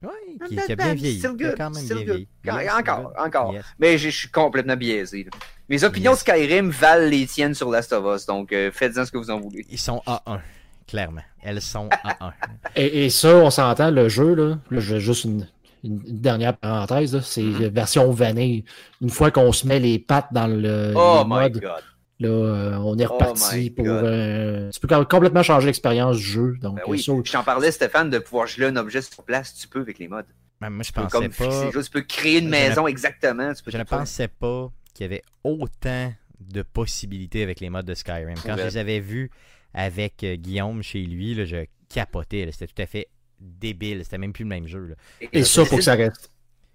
Ouais, 0.00 0.10
qui, 0.48 0.54
qui 0.56 0.72
a 0.72 0.76
bien 0.76 0.94
vieilli. 0.94 1.18
Still 1.18 1.30
good, 1.36 1.54
quand 1.56 1.70
même 1.70 1.82
still 1.82 1.96
bien 1.96 2.04
good. 2.06 2.14
vieilli. 2.14 2.28
Quand- 2.44 2.58
Yes, 2.60 2.72
encore, 2.72 3.02
good. 3.02 3.12
encore. 3.18 3.52
Yes. 3.54 3.64
Mais 3.80 3.98
je 3.98 4.08
suis 4.10 4.28
complètement 4.28 4.76
biaisé. 4.76 5.24
là. 5.24 5.30
Mes 5.68 5.82
opinions 5.82 6.14
Skyrim 6.14 6.70
valent 6.70 7.08
les 7.10 7.26
tiennes 7.26 7.54
sur 7.54 7.68
Last 7.68 7.92
of 7.92 8.04
Us, 8.16 8.24
donc 8.24 8.52
euh, 8.52 8.70
faites-en 8.72 9.04
ce 9.04 9.10
que 9.10 9.18
vous 9.18 9.30
en 9.30 9.40
voulez. 9.40 9.66
Ils 9.68 9.76
sont 9.78 10.00
A1, 10.06 10.38
clairement. 10.86 11.20
Elles 11.42 11.60
sont 11.60 11.88
A1. 12.04 12.30
Et, 12.76 13.06
et 13.06 13.10
ça, 13.10 13.34
on 13.36 13.50
s'entend, 13.50 13.90
le 13.90 14.08
jeu, 14.08 14.34
là, 14.34 14.58
là, 14.70 14.80
je- 14.80 14.98
juste 15.00 15.24
une, 15.24 15.48
une- 15.84 16.02
une 16.06 16.20
dernière 16.20 16.56
parenthèse, 16.56 17.18
c'est 17.20 17.42
Mhm. 17.42 17.62
la 17.62 17.68
version 17.68 18.10
vanille. 18.10 18.64
Une 19.00 19.10
fois 19.10 19.30
qu'on 19.30 19.52
se 19.52 19.66
met 19.66 19.78
les 19.80 19.98
pattes 19.98 20.32
dans 20.32 20.46
le 20.46 20.92
Oh 20.96 21.18
les 21.22 21.24
my 21.24 21.28
modes, 21.28 21.60
god. 21.60 21.82
là, 22.20 22.28
euh, 22.28 22.76
on 22.78 22.98
est 22.98 23.06
Oh 23.06 23.14
reparti 23.14 23.70
pour. 23.70 23.86
Euh, 23.88 24.70
tu 24.70 24.80
peux 24.80 24.88
com- 24.88 25.06
complètement 25.08 25.42
changer 25.42 25.66
l'expérience 25.66 26.16
du 26.16 26.22
jeu. 26.22 26.56
Donc, 26.60 26.76
Ben 26.76 26.82
euh, 26.82 26.90
oui, 26.90 27.02
ça, 27.02 27.12
je 27.24 27.32
t'en 27.32 27.44
parlais, 27.44 27.70
Stéphane, 27.70 28.10
de 28.10 28.18
pouvoir 28.18 28.46
geler 28.46 28.66
un 28.66 28.76
objet 28.76 29.02
sur 29.02 29.22
place, 29.24 29.54
tu 29.54 29.68
peux 29.68 29.80
avec 29.80 29.98
les 29.98 30.08
modes. 30.08 30.26
Ben, 30.60 30.70
moi, 30.70 30.82
je 30.82 30.88
Tu 30.88 30.92
peux 30.94 31.02
pensais 31.02 31.18
comme 31.18 31.28
pas. 31.30 31.70
choses, 31.72 31.84
tu 31.86 31.90
peux 31.92 32.02
créer 32.02 32.38
une 32.38 32.46
Je 32.46 32.50
maison 32.50 32.86
exactement. 32.88 33.52
Tu 33.54 33.62
peux 33.62 33.70
Je 33.70 33.78
ne 33.78 33.84
pensais 33.84 34.28
pas 34.28 34.72
qu'il 34.94 35.04
y 35.04 35.06
avait 35.06 35.22
autant 35.44 36.12
de 36.40 36.62
possibilités 36.62 37.42
avec 37.42 37.60
les 37.60 37.70
modes 37.70 37.86
de 37.86 37.94
Skyrim. 37.94 38.34
Quand 38.44 38.56
je 38.56 38.64
les 38.64 38.76
avais 38.76 39.00
vus 39.00 39.30
avec 39.74 40.24
euh, 40.24 40.34
Guillaume 40.36 40.82
chez 40.82 41.02
lui, 41.02 41.34
là, 41.34 41.44
je 41.44 41.66
capotais. 41.88 42.48
C'était 42.52 42.66
tout 42.66 42.82
à 42.82 42.86
fait 42.86 43.08
débile. 43.40 44.04
C'était 44.04 44.18
même 44.18 44.32
plus 44.32 44.44
le 44.44 44.48
même 44.48 44.66
jeu. 44.66 44.86
là. 44.88 44.94
et 45.32 45.44
ça, 45.44 45.64
faut 45.64 45.76
que 45.76 45.82
ça 45.82 45.94
reste. 45.94 46.30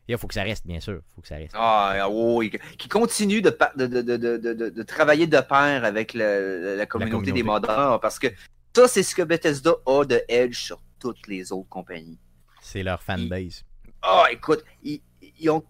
Il 0.07 0.17
faut 0.17 0.27
que 0.27 0.33
ça 0.33 0.43
reste, 0.43 0.67
bien 0.67 0.81
sûr. 0.81 0.99
faut 1.15 1.21
que 1.21 1.27
ça 1.29 1.35
reste. 1.37 1.53
Ah 1.57 2.07
oui, 2.09 2.51
qui 2.77 2.89
continue 2.89 3.41
de, 3.41 3.57
de, 3.77 3.87
de, 3.87 4.01
de, 4.01 4.17
de, 4.17 4.37
de, 4.53 4.69
de 4.69 4.83
travailler 4.83 5.27
de 5.27 5.39
pair 5.39 5.85
avec 5.85 6.13
le- 6.13 6.75
la, 6.77 6.85
communauté 6.85 7.31
des 7.31 7.41
communauté. 7.41 7.67
modeurs, 7.67 8.01
parce 8.01 8.19
que 8.19 8.27
ça, 8.75 8.87
c'est 8.89 9.03
ce 9.03 9.15
que 9.15 9.21
Bethesda 9.21 9.71
a 9.85 10.03
de 10.03 10.21
Edge 10.27 10.57
sur 10.57 10.81
toutes 10.99 11.25
les 11.27 11.51
autres 11.53 11.69
compagnies. 11.69 12.19
C'est 12.61 12.83
leur 12.83 13.01
fanbase. 13.01 13.63
Ah, 14.01 14.25
écoute, 14.31 14.65
ils, 14.83 15.01
ils 15.39 15.49
ont. 15.49 15.63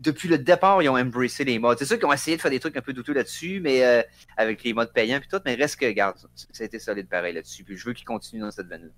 Depuis 0.00 0.28
le 0.28 0.38
départ, 0.38 0.82
ils 0.82 0.88
ont 0.88 0.96
embrassé 0.98 1.44
les 1.44 1.60
modes. 1.60 1.78
C'est 1.78 1.84
sûr 1.84 1.96
qu'ils 1.96 2.06
ont 2.06 2.12
essayé 2.12 2.36
de 2.36 2.42
faire 2.42 2.50
des 2.50 2.58
trucs 2.58 2.76
un 2.76 2.80
peu 2.82 2.92
douteux 2.92 3.12
là-dessus, 3.12 3.60
mais 3.60 3.84
euh, 3.84 4.02
avec 4.36 4.64
les 4.64 4.72
modes 4.72 4.92
payants 4.92 5.20
puis 5.20 5.28
tout, 5.28 5.40
mais 5.44 5.54
reste 5.54 5.76
que, 5.76 5.86
regarde, 5.86 6.16
ça 6.34 6.64
a 6.64 6.66
été 6.66 6.80
solide 6.80 7.08
pareil 7.08 7.32
là-dessus. 7.34 7.62
Puis 7.62 7.76
je 7.76 7.84
veux 7.86 7.92
qu'ils 7.92 8.06
continuent 8.06 8.40
dans 8.40 8.50
cette 8.50 8.66
veine-là. 8.66 8.88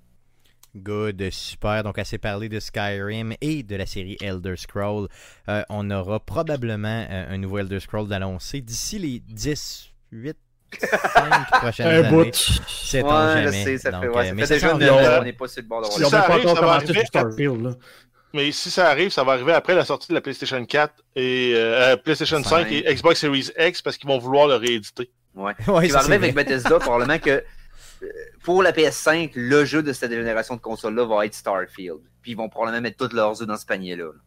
Good, 0.76 1.30
super. 1.30 1.82
Donc, 1.84 1.98
assez 1.98 2.18
parlé 2.18 2.48
de 2.48 2.58
Skyrim 2.58 3.34
et 3.40 3.62
de 3.62 3.76
la 3.76 3.86
série 3.86 4.16
Elder 4.20 4.56
Scroll. 4.56 5.08
Euh, 5.48 5.62
on 5.68 5.88
aura 5.90 6.18
probablement 6.20 7.06
euh, 7.10 7.32
un 7.34 7.38
nouveau 7.38 7.58
Elder 7.58 7.78
Scroll 7.80 8.08
d'annoncer 8.08 8.60
d'ici 8.60 8.98
les 8.98 9.20
10, 9.20 9.90
8, 10.10 10.36
5 10.80 11.50
prochaines 11.60 11.86
Un 11.86 12.04
années. 12.04 12.08
bout. 12.24 12.34
Sait-on 12.34 13.06
Ouais, 13.06 13.42
jamais. 13.44 13.46
je 13.58 13.64
sais, 13.64 13.78
ça 13.78 13.90
Donc, 13.92 14.00
fait, 14.02 14.06
euh, 14.08 14.12
ouais, 14.12 14.26
ça 14.26 14.34
mais 14.34 14.46
fait 14.46 14.58
ça 14.58 14.74
déjà 14.74 15.10
une 15.12 15.20
on 15.20 15.24
n'est 15.24 15.32
pas 15.32 15.46
sur 15.48 15.62
le 15.62 15.68
bord 15.68 15.80
de 15.82 15.86
si 15.92 16.04
ont 16.04 16.08
ça 16.08 16.22
pas 16.22 16.32
arrive, 16.34 16.48
ça 16.48 16.60
va 16.60 16.72
arriver 16.72 16.92
sur 16.94 17.06
Starfield. 17.06 17.62
Là. 17.62 17.70
Mais 18.32 18.50
si 18.50 18.68
ça 18.68 18.88
arrive, 18.90 19.10
ça 19.10 19.22
va 19.22 19.32
arriver 19.34 19.52
après 19.52 19.76
la 19.76 19.84
sortie 19.84 20.08
de 20.08 20.14
la 20.14 20.20
PlayStation 20.20 20.64
4 20.64 20.92
et 21.14 21.52
euh, 21.54 21.96
PlayStation 21.96 22.42
5 22.42 22.48
Cinq. 22.64 22.72
et 22.72 22.92
Xbox 22.92 23.20
Series 23.20 23.50
X 23.56 23.80
parce 23.80 23.96
qu'ils 23.96 24.08
vont 24.08 24.18
vouloir 24.18 24.48
le 24.48 24.56
rééditer. 24.56 25.08
Ouais. 25.36 25.52
Ouais, 25.68 25.88
ça, 25.88 25.98
va 25.98 26.04
c'est 26.04 26.10
arriver 26.12 26.30
avec. 26.30 26.34
Bethesda, 26.34 26.80
probablement 26.80 27.20
que 27.20 27.44
pour 28.42 28.62
la 28.62 28.72
PS5, 28.72 29.32
le 29.34 29.64
jeu 29.64 29.82
de 29.82 29.92
cette 29.92 30.10
génération 30.12 30.56
de 30.56 30.60
consoles-là 30.60 31.04
va 31.04 31.26
être 31.26 31.34
Starfield. 31.34 32.00
Puis 32.22 32.32
ils 32.32 32.36
vont 32.36 32.48
probablement 32.48 32.80
mettre 32.82 33.06
tous 33.08 33.14
leurs 33.14 33.40
œufs 33.42 33.46
dans 33.48 33.56
ce 33.56 33.66
panier-là. 33.66 34.04
là. 34.04 34.20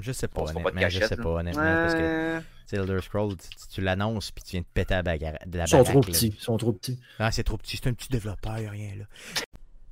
Je 0.00 0.12
sais 0.12 0.28
pas, 0.28 0.46
fera 0.46 0.52
pas 0.60 0.70
de 0.70 0.76
honnêtement. 0.76 0.88
Je 1.00 1.06
sais 1.06 1.16
pas, 1.16 1.28
honnêtement. 1.28 1.62
Parce 1.62 1.94
que 1.94 2.40
Elder 2.76 3.00
Scroll, 3.00 3.34
tu, 3.72 3.80
l'annonces 3.80 4.30
puis 4.30 4.44
tu 4.44 4.50
viens 4.52 4.60
de 4.60 4.66
péter 4.72 4.94
à 4.94 4.98
la 4.98 5.02
bagarre. 5.02 5.34
de 5.46 5.58
la 5.58 5.64
Ils 5.64 5.68
sont 5.68 5.78
baraque, 5.78 5.92
trop 5.92 6.00
là. 6.00 6.06
petits. 6.06 6.34
Ils 6.36 6.42
sont 6.42 6.56
trop 6.56 6.72
petits. 6.72 7.00
Ah, 7.18 7.32
c'est 7.32 7.42
trop 7.42 7.56
petit. 7.56 7.76
C'est 7.78 7.88
un 7.88 7.94
petit 7.94 8.08
développeur, 8.08 8.58
y 8.58 8.66
a 8.66 8.70
rien 8.70 8.94
là. 8.96 9.04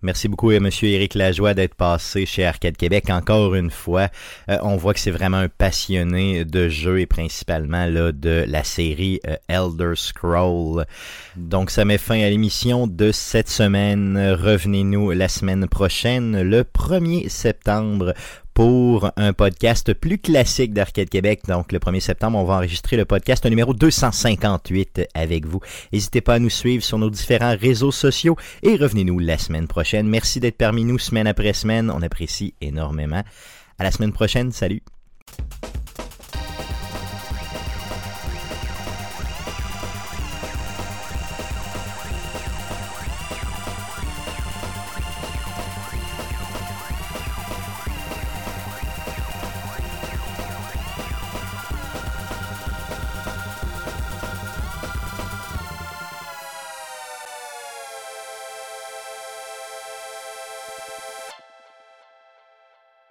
Merci 0.02 0.28
beaucoup 0.28 0.50
à 0.50 0.60
Monsieur 0.60 0.88
Éric 0.88 1.14
Lajoie 1.14 1.54
d'être 1.54 1.74
passé 1.74 2.26
chez 2.26 2.44
Arcade 2.44 2.76
Québec 2.76 3.08
encore 3.08 3.54
une 3.54 3.70
fois. 3.70 4.08
Euh, 4.50 4.58
on 4.62 4.76
voit 4.76 4.92
que 4.92 5.00
c'est 5.00 5.10
vraiment 5.10 5.38
un 5.38 5.48
passionné 5.48 6.44
de 6.44 6.68
jeux 6.68 7.00
et 7.00 7.06
principalement 7.06 7.86
là, 7.86 8.12
de 8.12 8.44
la 8.46 8.62
série 8.62 9.20
euh, 9.26 9.36
Elder 9.48 9.92
Scroll. 9.96 10.84
Donc 11.36 11.70
ça 11.70 11.86
met 11.86 11.96
fin 11.96 12.20
à 12.20 12.28
l'émission 12.28 12.86
de 12.86 13.10
cette 13.10 13.48
semaine. 13.48 14.18
Revenez-nous 14.38 15.12
la 15.12 15.28
semaine 15.28 15.66
prochaine, 15.66 16.42
le 16.42 16.62
1er 16.62 17.30
septembre 17.30 18.12
pour 18.56 19.10
un 19.16 19.34
podcast 19.34 19.92
plus 19.92 20.16
classique 20.16 20.72
d'Arcade 20.72 21.10
Québec. 21.10 21.42
Donc, 21.46 21.72
le 21.72 21.78
1er 21.78 22.00
septembre, 22.00 22.38
on 22.38 22.44
va 22.44 22.54
enregistrer 22.54 22.96
le 22.96 23.04
podcast 23.04 23.44
numéro 23.44 23.74
258 23.74 25.08
avec 25.12 25.44
vous. 25.44 25.60
N'hésitez 25.92 26.22
pas 26.22 26.36
à 26.36 26.38
nous 26.38 26.48
suivre 26.48 26.82
sur 26.82 26.96
nos 26.96 27.10
différents 27.10 27.54
réseaux 27.54 27.92
sociaux 27.92 28.34
et 28.62 28.76
revenez-nous 28.76 29.18
la 29.18 29.36
semaine 29.36 29.68
prochaine. 29.68 30.08
Merci 30.08 30.40
d'être 30.40 30.56
parmi 30.56 30.84
nous 30.84 30.98
semaine 30.98 31.26
après 31.26 31.52
semaine. 31.52 31.90
On 31.90 32.00
apprécie 32.00 32.54
énormément. 32.62 33.22
À 33.78 33.84
la 33.84 33.90
semaine 33.90 34.14
prochaine. 34.14 34.50
Salut. 34.52 34.80